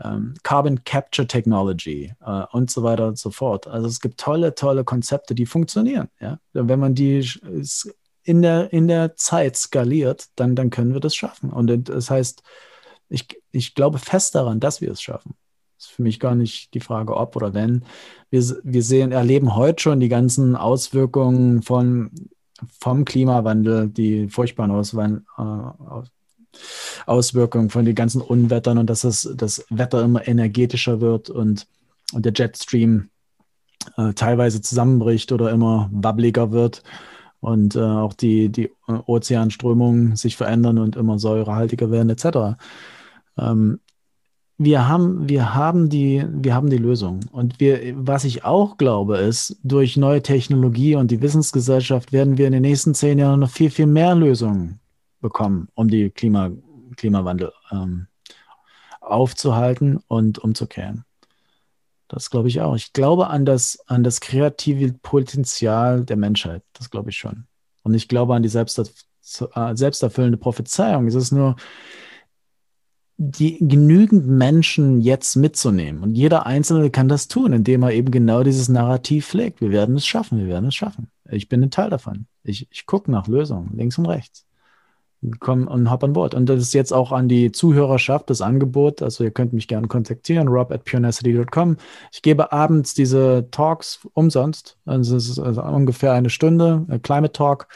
ähm, 0.03 0.34
Carbon 0.41 0.84
Capture 0.84 1.28
Technology 1.28 2.14
äh, 2.26 2.44
und 2.52 2.72
so 2.72 2.84
weiter 2.84 3.07
und 3.07 3.20
so 3.20 3.30
fort. 3.30 3.68
Also 3.68 3.88
es 3.88 3.99
gibt 4.02 4.20
tolle, 4.20 4.56
tolle 4.56 4.84
Konzepte, 4.84 5.36
die 5.36 5.45
funktionieren. 5.45 6.10
Ja? 6.20 6.40
Wenn 6.53 6.80
man 6.80 6.95
die 6.95 7.28
in 8.24 8.41
der, 8.41 8.74
in 8.74 8.88
der 8.88 9.15
Zeit 9.15 9.56
skaliert, 9.56 10.26
dann, 10.36 10.56
dann 10.56 10.72
können 10.72 10.94
wir 10.94 10.99
das 10.99 11.15
schaffen. 11.15 11.52
Und 11.52 11.90
das 11.90 12.10
heißt, 12.10 12.41
ich, 13.10 13.28
ich 13.52 13.76
glaube 13.76 13.99
fest 13.99 14.34
daran, 14.34 14.60
dass 14.60 14.82
wir 14.82 14.91
es 14.91 15.02
schaffen 15.02 15.36
ist 15.84 15.91
für 15.91 16.03
mich 16.03 16.19
gar 16.19 16.35
nicht 16.35 16.73
die 16.73 16.80
Frage, 16.80 17.15
ob 17.15 17.35
oder 17.35 17.53
wenn. 17.53 17.84
Wir, 18.30 18.41
wir 18.64 18.84
sehen, 18.84 19.11
erleben 19.11 19.55
heute 19.55 19.81
schon 19.81 19.99
die 19.99 20.10
ganzen 20.10 20.55
Auswirkungen 20.55 21.61
von, 21.61 22.11
vom 22.80 23.05
Klimawandel, 23.05 23.89
die 23.89 24.30
furchtbaren 24.30 24.72
Auswand, 24.72 25.23
äh, 25.38 26.01
Auswirkungen 27.05 27.69
von 27.69 27.85
den 27.85 27.95
ganzen 27.95 28.22
Unwettern 28.22 28.77
und 28.77 28.89
dass 28.89 29.01
das, 29.01 29.30
das 29.35 29.65
Wetter 29.69 30.03
immer 30.03 30.27
energetischer 30.27 31.01
wird 31.01 31.30
und, 31.30 31.68
und 32.14 32.26
der 32.26 32.34
Jetstream 32.34 33.10
äh, 33.97 34.14
teilweise 34.14 34.61
zusammenbricht 34.61 35.31
oder 35.31 35.51
immer 35.51 35.89
wabbliger 35.91 36.51
wird 36.51 36.84
und 37.39 37.76
äh, 37.76 37.81
auch 37.81 38.14
die, 38.14 38.49
die 38.49 38.72
Ozeanströmungen 38.88 40.15
sich 40.15 40.38
verändern 40.38 40.77
und 40.77 40.95
immer 40.95 41.19
säurehaltiger 41.19 41.91
werden 41.91 42.10
etc. 42.10 42.57
Ähm, 43.38 43.80
wir 44.64 44.88
haben, 44.88 45.30
wir 45.30 45.53
haben 45.53 45.90
die, 45.90 46.26
wir 46.30 46.53
haben 46.53 46.69
die 46.69 46.77
Lösung. 46.77 47.22
Und 47.31 47.60
wir, 47.60 47.94
was 47.95 48.23
ich 48.23 48.44
auch 48.44 48.77
glaube, 48.77 49.18
ist, 49.18 49.57
durch 49.64 49.98
neue 49.98 50.22
Technologie 50.22 50.95
und 50.95 51.11
die 51.11 51.22
Wissensgesellschaft 51.22 52.11
werden 52.11 52.38
wir 52.38 52.48
in 52.48 52.53
den 52.53 52.61
nächsten 52.61 52.94
zehn 52.94 53.19
Jahren 53.19 53.40
noch 53.40 53.49
viel, 53.49 53.69
viel 53.69 53.88
mehr 53.88 54.15
Lösungen 54.15 54.80
bekommen, 55.22 55.69
um 55.76 55.88
die 55.88 56.10
Klima, 56.10 56.52
Klimawandel 56.98 57.52
ähm, 57.72 58.07
aufzuhalten 59.02 59.99
und 60.07 60.40
umzukehren. 60.40 61.06
Das 62.07 62.30
glaube 62.30 62.48
ich 62.48 62.61
auch. 62.61 62.76
Ich 62.76 62.94
glaube 62.94 63.27
an 63.27 63.45
das, 63.45 63.80
an 63.88 64.03
das 64.03 64.22
kreative 64.22 64.94
Potenzial 64.94 66.06
der 66.06 66.18
Menschheit. 66.18 66.61
Das 66.73 66.90
glaube 66.90 67.10
ich 67.10 67.18
schon. 67.18 67.45
Und 67.84 67.94
ich 67.95 68.07
glaube 68.07 68.35
an 68.35 68.44
die 68.44 68.56
äh, 68.56 69.76
selbsterfüllende 69.76 70.38
Prophezeiung. 70.38 71.07
Es 71.07 71.15
ist 71.15 71.31
nur, 71.31 71.56
die 73.18 73.60
genügend 73.60 74.27
Menschen 74.27 74.99
jetzt 75.02 75.35
mitzunehmen. 75.35 76.02
Und 76.02 76.15
jeder 76.15 76.45
Einzelne 76.45 76.90
kann 76.90 77.07
das 77.07 77.27
tun, 77.27 77.53
indem 77.53 77.84
er 77.84 77.91
eben 77.91 78.11
genau 78.11 78.44
dieses 78.44 78.69
Narrativ 78.69 79.27
pflegt. 79.27 79.61
Wir 79.61 79.72
werden 79.72 79.95
es 79.95 80.06
schaffen, 80.06 80.40
wir 80.40 80.48
werden 80.48 80.69
es 80.69 80.76
schaffen. 80.76 81.07
Ich 81.30 81.48
bin 81.48 81.64
ein 81.64 81.72
Teil 81.72 81.90
davon. 81.90 82.26
Ich, 82.44 82.68
ich 82.72 82.85
gucke 82.85 83.11
nach 83.11 83.27
Lösungen, 83.27 83.72
links 83.76 83.98
und 83.98 84.07
rechts. 84.07 84.45
Komm 85.40 85.68
und 85.68 85.90
hop 85.90 86.03
an 86.03 86.11
Bord. 86.14 86.34
Und 86.34 86.48
das 86.48 86.61
ist 86.61 86.73
jetzt 86.73 86.91
auch 86.91 87.14
an 87.14 87.30
die 87.30 87.52
Zuhörerschaft 87.52 88.30
das 88.30 88.41
Angebot. 88.41 89.02
Also 89.02 89.23
ihr 89.23 89.31
könnt 89.31 89.53
mich 89.53 89.69
gerne 89.69 89.88
kontaktieren, 89.88 90.49
rob 90.49 90.72
at 90.72 90.84
purenacity.com. 90.84 91.77
Ich 92.11 92.22
gebe 92.23 92.52
abends 92.52 92.94
diese 92.94 93.48
Talks 93.52 94.06
umsonst. 94.14 94.77
Also 94.85 95.15
es 95.15 95.30
ist 95.30 95.40
also 95.40 95.64
ungefähr 95.64 96.11
eine 96.11 96.30
Stunde, 96.30 96.85
Climate 97.03 97.31
Talk 97.31 97.68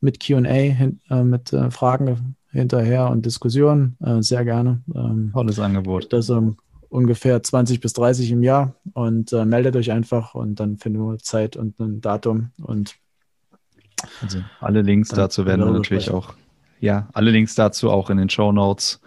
mit 0.00 0.20
QA, 0.20 0.44
äh, 0.44 0.92
mit 1.24 1.52
äh, 1.52 1.72
Fragen 1.72 2.36
hinterher 2.52 3.10
und 3.10 3.26
Diskussionen. 3.26 3.96
Äh, 4.00 4.22
sehr 4.22 4.44
gerne. 4.44 4.82
Ähm, 4.94 5.30
Tolles 5.32 5.58
Angebot. 5.58 6.12
Das 6.12 6.30
um, 6.30 6.56
ungefähr 6.88 7.42
20 7.42 7.80
bis 7.80 7.94
30 7.94 8.30
im 8.30 8.42
Jahr 8.42 8.74
und 8.92 9.32
äh, 9.32 9.44
meldet 9.44 9.76
euch 9.76 9.90
einfach 9.90 10.34
und 10.34 10.60
dann 10.60 10.76
finden 10.76 11.00
wir 11.00 11.18
Zeit 11.18 11.56
und 11.56 11.78
ein 11.80 12.00
Datum 12.00 12.50
und 12.60 12.96
also 14.20 14.40
alle 14.60 14.82
Links 14.82 15.10
dazu 15.10 15.46
werden 15.46 15.64
wir 15.64 15.72
natürlich 15.72 16.10
auch, 16.10 16.34
ja, 16.80 17.08
alle 17.12 17.30
Links 17.30 17.54
dazu 17.54 17.90
auch 17.90 18.10
in 18.10 18.18
den 18.18 18.28
Show 18.28 18.52
Notes 18.52 19.00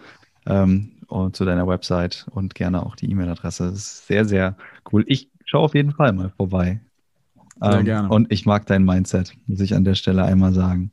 ähm, 0.46 0.92
und 1.06 1.36
zu 1.36 1.44
deiner 1.44 1.66
Website 1.66 2.26
und 2.30 2.54
gerne 2.54 2.84
auch 2.84 2.96
die 2.96 3.10
E-Mail-Adresse. 3.10 3.70
Das 3.70 3.74
ist 3.74 4.06
sehr, 4.06 4.24
sehr 4.24 4.56
cool. 4.92 5.04
Ich 5.06 5.30
schaue 5.44 5.62
auf 5.62 5.74
jeden 5.74 5.92
Fall 5.92 6.12
mal 6.12 6.32
vorbei. 6.36 6.80
Sehr 7.60 7.78
ähm, 7.78 7.84
gerne. 7.84 8.08
Und 8.08 8.32
ich 8.32 8.46
mag 8.46 8.66
dein 8.66 8.84
Mindset, 8.84 9.34
muss 9.46 9.60
ich 9.60 9.74
an 9.74 9.84
der 9.84 9.94
Stelle 9.94 10.24
einmal 10.24 10.52
sagen. 10.52 10.90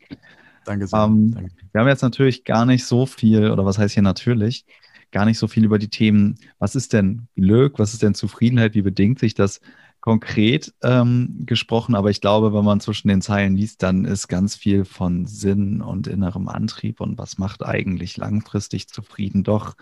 Danke 0.65 0.87
sehr. 0.87 0.99
Ähm, 0.99 1.31
Danke. 1.31 1.51
Wir 1.71 1.81
haben 1.81 1.87
jetzt 1.87 2.01
natürlich 2.01 2.43
gar 2.43 2.65
nicht 2.65 2.85
so 2.85 3.05
viel, 3.05 3.51
oder 3.51 3.65
was 3.65 3.77
heißt 3.77 3.93
hier 3.93 4.03
natürlich, 4.03 4.65
gar 5.11 5.25
nicht 5.25 5.37
so 5.37 5.47
viel 5.47 5.65
über 5.65 5.79
die 5.79 5.89
Themen, 5.89 6.35
was 6.59 6.75
ist 6.75 6.93
denn 6.93 7.27
Glück, 7.35 7.79
was 7.79 7.93
ist 7.93 8.01
denn 8.01 8.15
Zufriedenheit, 8.15 8.73
wie 8.73 8.81
bedingt 8.81 9.19
sich 9.19 9.33
das 9.33 9.61
konkret 10.03 10.73
ähm, 10.83 11.43
gesprochen, 11.45 11.95
aber 11.95 12.09
ich 12.09 12.19
glaube, 12.19 12.53
wenn 12.53 12.65
man 12.65 12.81
zwischen 12.81 13.07
den 13.07 13.21
Zeilen 13.21 13.55
liest, 13.55 13.83
dann 13.83 14.03
ist 14.03 14.27
ganz 14.27 14.53
viel 14.53 14.83
von 14.83 15.27
Sinn 15.27 15.81
und 15.81 16.07
innerem 16.07 16.49
Antrieb. 16.49 16.99
Und 16.99 17.17
was 17.17 17.37
macht 17.37 17.63
eigentlich 17.65 18.17
langfristig 18.17 18.89
zufrieden? 18.89 19.45
Doch 19.45 19.75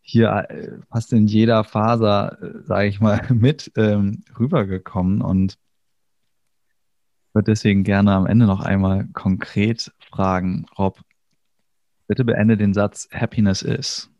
hier 0.00 0.46
äh, 0.48 0.78
fast 0.90 1.12
in 1.12 1.26
jeder 1.26 1.64
Faser, 1.64 2.38
äh, 2.42 2.62
sage 2.62 2.88
ich 2.88 3.00
mal, 3.00 3.20
mit 3.34 3.70
ähm, 3.76 4.22
rübergekommen. 4.38 5.20
Und 5.20 5.58
würde 7.34 7.50
deswegen 7.50 7.84
gerne 7.84 8.12
am 8.12 8.24
Ende 8.24 8.46
noch 8.46 8.60
einmal 8.60 9.06
konkret 9.12 9.92
fragen, 10.12 10.66
Rob, 10.78 11.00
bitte 12.06 12.24
beende 12.24 12.56
den 12.56 12.74
Satz 12.74 13.08
Happiness 13.12 13.62
is. 13.62 14.10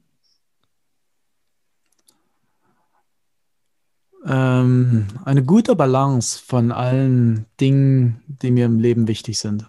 Ähm, 4.25 5.09
eine 5.25 5.45
gute 5.45 5.75
Balance 5.77 6.43
von 6.43 6.73
allen 6.73 7.47
Dingen, 7.61 8.23
die 8.27 8.51
mir 8.51 8.67
im 8.67 8.79
Leben 8.79 9.09
wichtig 9.09 9.39
sind. 9.39 9.69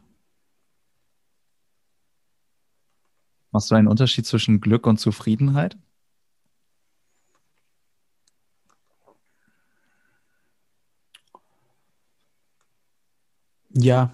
Machst 3.51 3.69
du 3.69 3.75
einen 3.75 3.87
Unterschied 3.87 4.25
zwischen 4.25 4.61
Glück 4.61 4.87
und 4.87 4.99
Zufriedenheit? 4.99 5.77
Ja, 13.75 14.11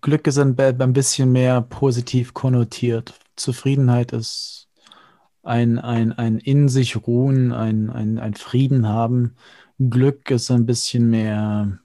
Glück 0.00 0.26
ist 0.26 0.38
ein, 0.38 0.58
ein 0.58 0.92
bisschen 0.92 1.32
mehr 1.32 1.60
positiv 1.60 2.34
konnotiert. 2.34 3.18
Zufriedenheit 3.36 4.12
ist 4.12 4.68
ein, 5.42 5.78
ein, 5.78 6.12
ein 6.12 6.38
in 6.38 6.68
sich 6.68 7.06
ruhen, 7.06 7.52
ein, 7.52 7.90
ein, 7.90 8.18
ein 8.18 8.34
Frieden 8.34 8.88
haben. 8.88 9.36
Glück 9.78 10.30
ist 10.30 10.50
ein 10.50 10.66
bisschen 10.66 11.10
mehr 11.10 11.78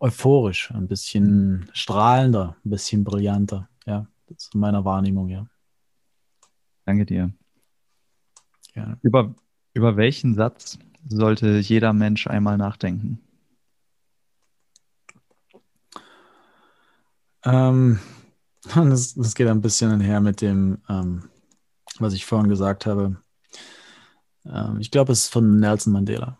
euphorisch, 0.00 0.72
ein 0.72 0.88
bisschen 0.88 1.70
strahlender, 1.72 2.56
ein 2.64 2.70
bisschen 2.70 3.04
brillanter. 3.04 3.68
Ja, 3.86 4.08
das 4.26 4.44
ist 4.44 4.54
meiner 4.54 4.84
Wahrnehmung, 4.84 5.28
ja. 5.28 5.46
Danke 6.84 7.06
dir. 7.06 7.32
Ja. 8.74 8.98
Über, 9.02 9.34
über 9.72 9.96
welchen 9.96 10.34
Satz 10.34 10.78
sollte 11.06 11.58
jeder 11.58 11.92
Mensch 11.92 12.26
einmal 12.26 12.58
nachdenken? 12.58 13.20
Ähm, 17.44 17.98
das, 18.74 19.14
das, 19.14 19.34
geht 19.34 19.48
ein 19.48 19.60
bisschen 19.60 19.90
einher 19.90 20.20
mit 20.20 20.40
dem, 20.40 20.78
ähm, 20.88 21.28
was 21.98 22.14
ich 22.14 22.26
vorhin 22.26 22.48
gesagt 22.48 22.86
habe. 22.86 23.16
Ähm, 24.46 24.78
ich 24.80 24.90
glaube, 24.90 25.12
es 25.12 25.24
ist 25.24 25.32
von 25.32 25.58
Nelson 25.58 25.92
Mandela. 25.92 26.38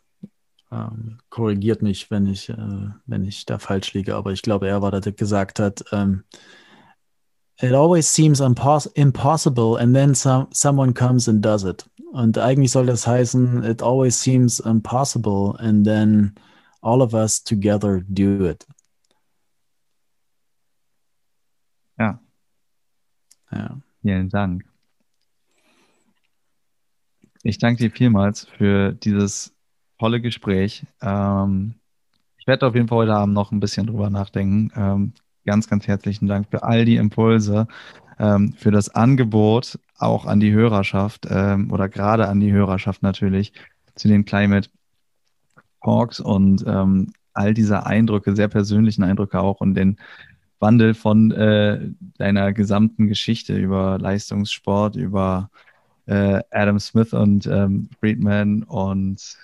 Ähm, 0.72 1.18
korrigiert 1.30 1.82
mich, 1.82 2.10
wenn 2.10 2.26
ich, 2.26 2.48
äh, 2.48 2.88
wenn 3.06 3.24
ich 3.24 3.46
da 3.46 3.58
falsch 3.58 3.92
liege, 3.94 4.16
aber 4.16 4.32
ich 4.32 4.42
glaube, 4.42 4.68
er 4.68 4.82
war 4.82 4.90
der, 4.90 5.00
der 5.00 5.12
gesagt 5.12 5.60
hat, 5.60 5.84
ähm, 5.92 6.24
It 7.62 7.72
always 7.72 8.08
seems 8.08 8.40
impossible 8.40 9.76
and 9.76 9.94
then 9.94 10.14
some, 10.14 10.48
someone 10.52 10.92
comes 10.92 11.28
and 11.28 11.40
does 11.40 11.64
it. 11.64 11.88
Und 12.12 12.36
eigentlich 12.36 12.72
soll 12.72 12.86
das 12.86 13.06
heißen, 13.06 13.62
it 13.64 13.80
always 13.80 14.20
seems 14.20 14.60
impossible 14.60 15.56
and 15.58 15.86
then 15.86 16.34
all 16.80 17.00
of 17.00 17.14
us 17.14 17.42
together 17.42 18.02
do 18.08 18.44
it. 18.44 18.66
Ja. 21.98 22.20
Ja. 23.54 23.78
Vielen 24.02 24.28
Dank. 24.28 24.64
Ich 27.42 27.58
danke 27.58 27.82
dir 27.82 27.90
vielmals 27.90 28.46
für 28.46 28.92
dieses 28.92 29.54
tolle 29.98 30.20
Gespräch. 30.20 30.84
Ähm, 31.00 31.74
ich 32.38 32.46
werde 32.46 32.66
auf 32.66 32.74
jeden 32.74 32.88
Fall 32.88 32.98
heute 32.98 33.14
Abend 33.14 33.34
noch 33.34 33.52
ein 33.52 33.60
bisschen 33.60 33.86
drüber 33.86 34.10
nachdenken. 34.10 34.72
Ähm, 34.76 35.12
ganz, 35.44 35.68
ganz 35.68 35.86
herzlichen 35.86 36.26
Dank 36.26 36.48
für 36.50 36.62
all 36.62 36.84
die 36.84 36.96
Impulse, 36.96 37.68
ähm, 38.18 38.52
für 38.54 38.70
das 38.70 38.94
Angebot 38.94 39.78
auch 39.98 40.26
an 40.26 40.40
die 40.40 40.52
Hörerschaft 40.52 41.26
ähm, 41.30 41.70
oder 41.70 41.88
gerade 41.88 42.28
an 42.28 42.40
die 42.40 42.52
Hörerschaft 42.52 43.02
natürlich 43.02 43.52
zu 43.94 44.08
den 44.08 44.24
Climate 44.24 44.68
Talks 45.82 46.20
und 46.20 46.64
ähm, 46.66 47.12
all 47.34 47.54
diese 47.54 47.86
Eindrücke, 47.86 48.34
sehr 48.34 48.48
persönlichen 48.48 49.04
Eindrücke 49.04 49.40
auch 49.40 49.60
und 49.60 49.74
den 49.74 49.98
Wandel 50.60 50.94
von 50.94 51.30
äh, 51.32 51.90
deiner 52.18 52.52
gesamten 52.52 53.06
Geschichte 53.08 53.56
über 53.56 53.98
Leistungssport, 53.98 54.96
über 54.96 55.50
äh, 56.06 56.40
Adam 56.50 56.78
Smith 56.78 57.12
und 57.12 57.46
ähm, 57.46 57.88
Friedman 58.00 58.62
und 58.62 59.36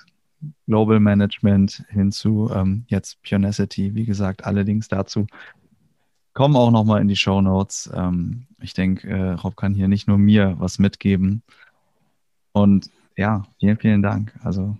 Global 0.67 1.01
Management 1.01 1.85
hinzu 1.91 2.51
ähm, 2.55 2.85
jetzt 2.89 3.23
Pionacity. 3.23 3.95
Wie 3.95 4.07
gesagt, 4.07 4.45
alle 4.45 4.63
Links 4.63 4.89
dazu 4.89 5.27
kommen 6.33 6.57
auch 6.57 6.71
nochmal 6.71 7.01
in 7.01 7.09
die 7.09 7.17
Show 7.17 7.41
Notes. 7.41 7.91
Ähm, 7.95 8.47
ich 8.61 8.75
denke, 8.75 9.09
äh, 9.09 9.31
Rob 9.33 9.57
kann 9.57 9.75
hier 9.75 9.89
nicht 9.89 10.09
nur 10.09 10.19
mir 10.19 10.57
was 10.59 10.79
mitgeben. 10.79 11.43
Und 12.53 12.91
ja, 13.17 13.45
vielen, 13.59 13.77
vielen 13.77 14.03
Dank. 14.03 14.33
Also 14.43 14.77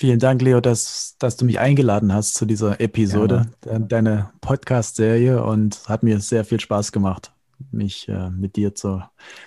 Vielen 0.00 0.18
Dank, 0.18 0.40
Leo, 0.40 0.62
dass, 0.62 1.16
dass 1.18 1.36
du 1.36 1.44
mich 1.44 1.60
eingeladen 1.60 2.14
hast 2.14 2.32
zu 2.32 2.46
dieser 2.46 2.80
Episode, 2.80 3.50
ja. 3.66 3.78
deine 3.78 4.30
Podcast-Serie 4.40 5.44
und 5.44 5.86
hat 5.90 6.02
mir 6.02 6.20
sehr 6.20 6.46
viel 6.46 6.58
Spaß 6.58 6.90
gemacht, 6.92 7.34
mich 7.70 8.08
äh, 8.08 8.30
mit 8.30 8.56
dir 8.56 8.74
zu, 8.74 9.02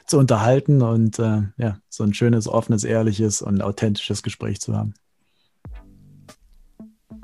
zu 0.05 0.19
unterhalten 0.19 0.84
und 0.84 1.17
äh, 1.17 1.41
ja, 1.57 1.80
so 1.89 2.03
ein 2.03 2.13
schönes, 2.13 2.47
offenes, 2.47 2.84
ehrliches 2.84 3.41
und 3.41 3.63
authentisches 3.63 4.21
Gespräch 4.21 4.61
zu 4.61 4.77
haben. 4.77 4.93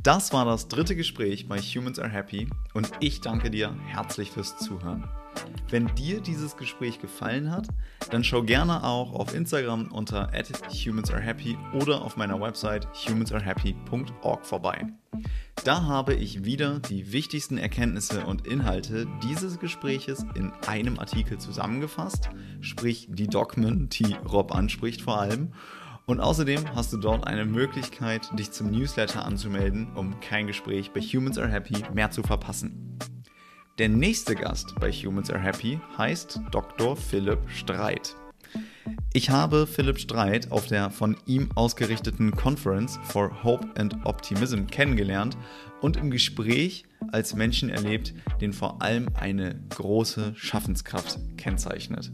Das 0.01 0.33
war 0.33 0.45
das 0.45 0.67
dritte 0.67 0.95
Gespräch 0.95 1.47
bei 1.47 1.59
Humans 1.59 1.99
Are 1.99 2.09
Happy 2.09 2.49
und 2.73 2.89
ich 2.99 3.21
danke 3.21 3.51
dir 3.51 3.75
herzlich 3.85 4.31
fürs 4.31 4.57
Zuhören. 4.57 5.07
Wenn 5.69 5.93
dir 5.95 6.21
dieses 6.21 6.57
Gespräch 6.57 6.99
gefallen 6.99 7.51
hat, 7.51 7.67
dann 8.09 8.23
schau 8.23 8.43
gerne 8.43 8.83
auch 8.83 9.13
auf 9.13 9.35
Instagram 9.35 9.91
unter 9.91 10.31
@humansarehappy 10.31 11.57
oder 11.73 12.01
auf 12.01 12.17
meiner 12.17 12.39
Website 12.41 12.87
humansarehappy.org 13.07 14.45
vorbei. 14.45 14.87
Da 15.63 15.83
habe 15.83 16.13
ich 16.13 16.45
wieder 16.45 16.79
die 16.79 17.11
wichtigsten 17.11 17.57
Erkenntnisse 17.57 18.25
und 18.25 18.47
Inhalte 18.47 19.07
dieses 19.23 19.59
Gespräches 19.59 20.25
in 20.35 20.51
einem 20.67 20.97
Artikel 20.99 21.37
zusammengefasst, 21.37 22.29
sprich 22.61 23.07
die 23.09 23.27
Dogmen, 23.27 23.89
die 23.89 24.15
Rob 24.27 24.55
anspricht 24.55 25.01
vor 25.01 25.19
allem. 25.19 25.53
Und 26.05 26.19
außerdem 26.19 26.73
hast 26.73 26.91
du 26.91 26.97
dort 26.97 27.27
eine 27.27 27.45
Möglichkeit, 27.45 28.31
dich 28.39 28.51
zum 28.51 28.71
Newsletter 28.71 29.25
anzumelden, 29.25 29.95
um 29.95 30.19
kein 30.21 30.47
Gespräch 30.47 30.91
bei 30.91 31.01
Humans 31.01 31.37
Are 31.37 31.49
Happy 31.49 31.75
mehr 31.93 32.09
zu 32.09 32.23
verpassen. 32.23 32.97
Der 33.79 33.87
nächste 33.87 34.35
Gast 34.35 34.75
bei 34.77 34.91
Humans 34.91 35.31
Are 35.31 35.39
Happy 35.39 35.79
heißt 35.97 36.41
Dr. 36.51 36.97
Philipp 36.97 37.39
Streit. 37.47 38.13
Ich 39.13 39.29
habe 39.29 39.65
Philipp 39.65 39.99
Streit 39.99 40.51
auf 40.51 40.67
der 40.67 40.89
von 40.89 41.15
ihm 41.25 41.49
ausgerichteten 41.55 42.31
Conference 42.31 42.99
for 43.03 43.41
Hope 43.41 43.65
and 43.79 43.95
Optimism 44.03 44.65
kennengelernt 44.67 45.37
und 45.79 45.95
im 45.95 46.11
Gespräch 46.11 46.83
als 47.13 47.35
Menschen 47.35 47.69
erlebt, 47.69 48.13
den 48.41 48.51
vor 48.51 48.81
allem 48.81 49.07
eine 49.17 49.55
große 49.69 50.33
Schaffenskraft 50.35 51.17
kennzeichnet. 51.37 52.11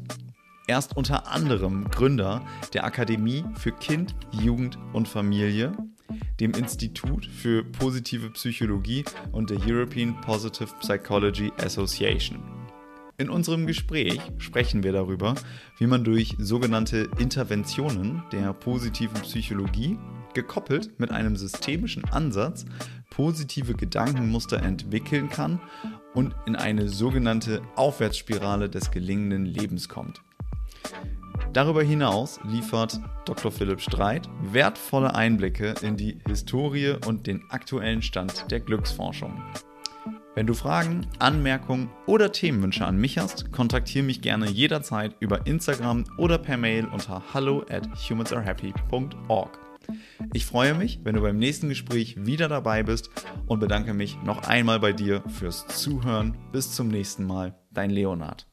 Er 0.67 0.77
ist 0.77 0.95
unter 0.95 1.31
anderem 1.31 1.89
Gründer 1.89 2.45
der 2.75 2.83
Akademie 2.83 3.43
für 3.55 3.71
Kind, 3.71 4.13
Jugend 4.31 4.77
und 4.93 5.07
Familie 5.07 5.71
dem 6.39 6.51
Institut 6.51 7.25
für 7.25 7.63
positive 7.63 8.29
Psychologie 8.31 9.05
und 9.31 9.49
der 9.49 9.59
European 9.65 10.19
Positive 10.21 10.69
Psychology 10.79 11.51
Association. 11.57 12.43
In 13.17 13.29
unserem 13.29 13.65
Gespräch 13.65 14.19
sprechen 14.39 14.83
wir 14.83 14.91
darüber, 14.91 15.35
wie 15.77 15.87
man 15.87 16.03
durch 16.03 16.35
sogenannte 16.37 17.09
Interventionen 17.17 18.23
der 18.31 18.51
positiven 18.53 19.21
Psychologie, 19.21 19.97
gekoppelt 20.33 20.99
mit 20.99 21.11
einem 21.11 21.37
systemischen 21.37 22.03
Ansatz, 22.05 22.65
positive 23.09 23.73
Gedankenmuster 23.73 24.61
entwickeln 24.61 25.29
kann 25.29 25.61
und 26.13 26.35
in 26.45 26.57
eine 26.57 26.89
sogenannte 26.89 27.61
Aufwärtsspirale 27.75 28.69
des 28.69 28.91
gelingenden 28.91 29.45
Lebens 29.45 29.87
kommt. 29.87 30.21
Darüber 31.55 31.83
hinaus 31.83 32.41
liefert 32.43 32.99
Dr. 33.23 33.49
Philipp 33.49 33.79
Streit 33.79 34.27
wertvolle 34.41 35.15
Einblicke 35.15 35.73
in 35.81 35.95
die 35.95 36.19
Historie 36.27 36.97
und 37.07 37.27
den 37.27 37.49
aktuellen 37.49 38.01
Stand 38.01 38.51
der 38.51 38.59
Glücksforschung. 38.59 39.41
Wenn 40.35 40.47
du 40.47 40.53
Fragen, 40.53 41.07
Anmerkungen 41.17 41.89
oder 42.07 42.33
Themenwünsche 42.33 42.85
an 42.85 42.97
mich 42.97 43.17
hast, 43.17 43.53
kontaktiere 43.53 44.03
mich 44.03 44.21
gerne 44.21 44.49
jederzeit 44.49 45.15
über 45.21 45.47
Instagram 45.47 46.03
oder 46.17 46.37
per 46.39 46.57
Mail 46.57 46.87
unter 46.87 47.23
hallo 47.33 47.63
at 47.69 47.87
humansarehappy.org. 48.09 49.57
Ich 50.33 50.45
freue 50.45 50.73
mich, 50.73 50.99
wenn 51.05 51.15
du 51.15 51.21
beim 51.21 51.37
nächsten 51.37 51.69
Gespräch 51.69 52.17
wieder 52.25 52.49
dabei 52.49 52.83
bist 52.83 53.09
und 53.45 53.61
bedanke 53.61 53.93
mich 53.93 54.17
noch 54.25 54.45
einmal 54.45 54.81
bei 54.81 54.91
dir 54.91 55.23
fürs 55.29 55.65
Zuhören. 55.67 56.37
Bis 56.51 56.73
zum 56.73 56.89
nächsten 56.89 57.25
Mal, 57.25 57.55
dein 57.71 57.91
Leonard. 57.91 58.45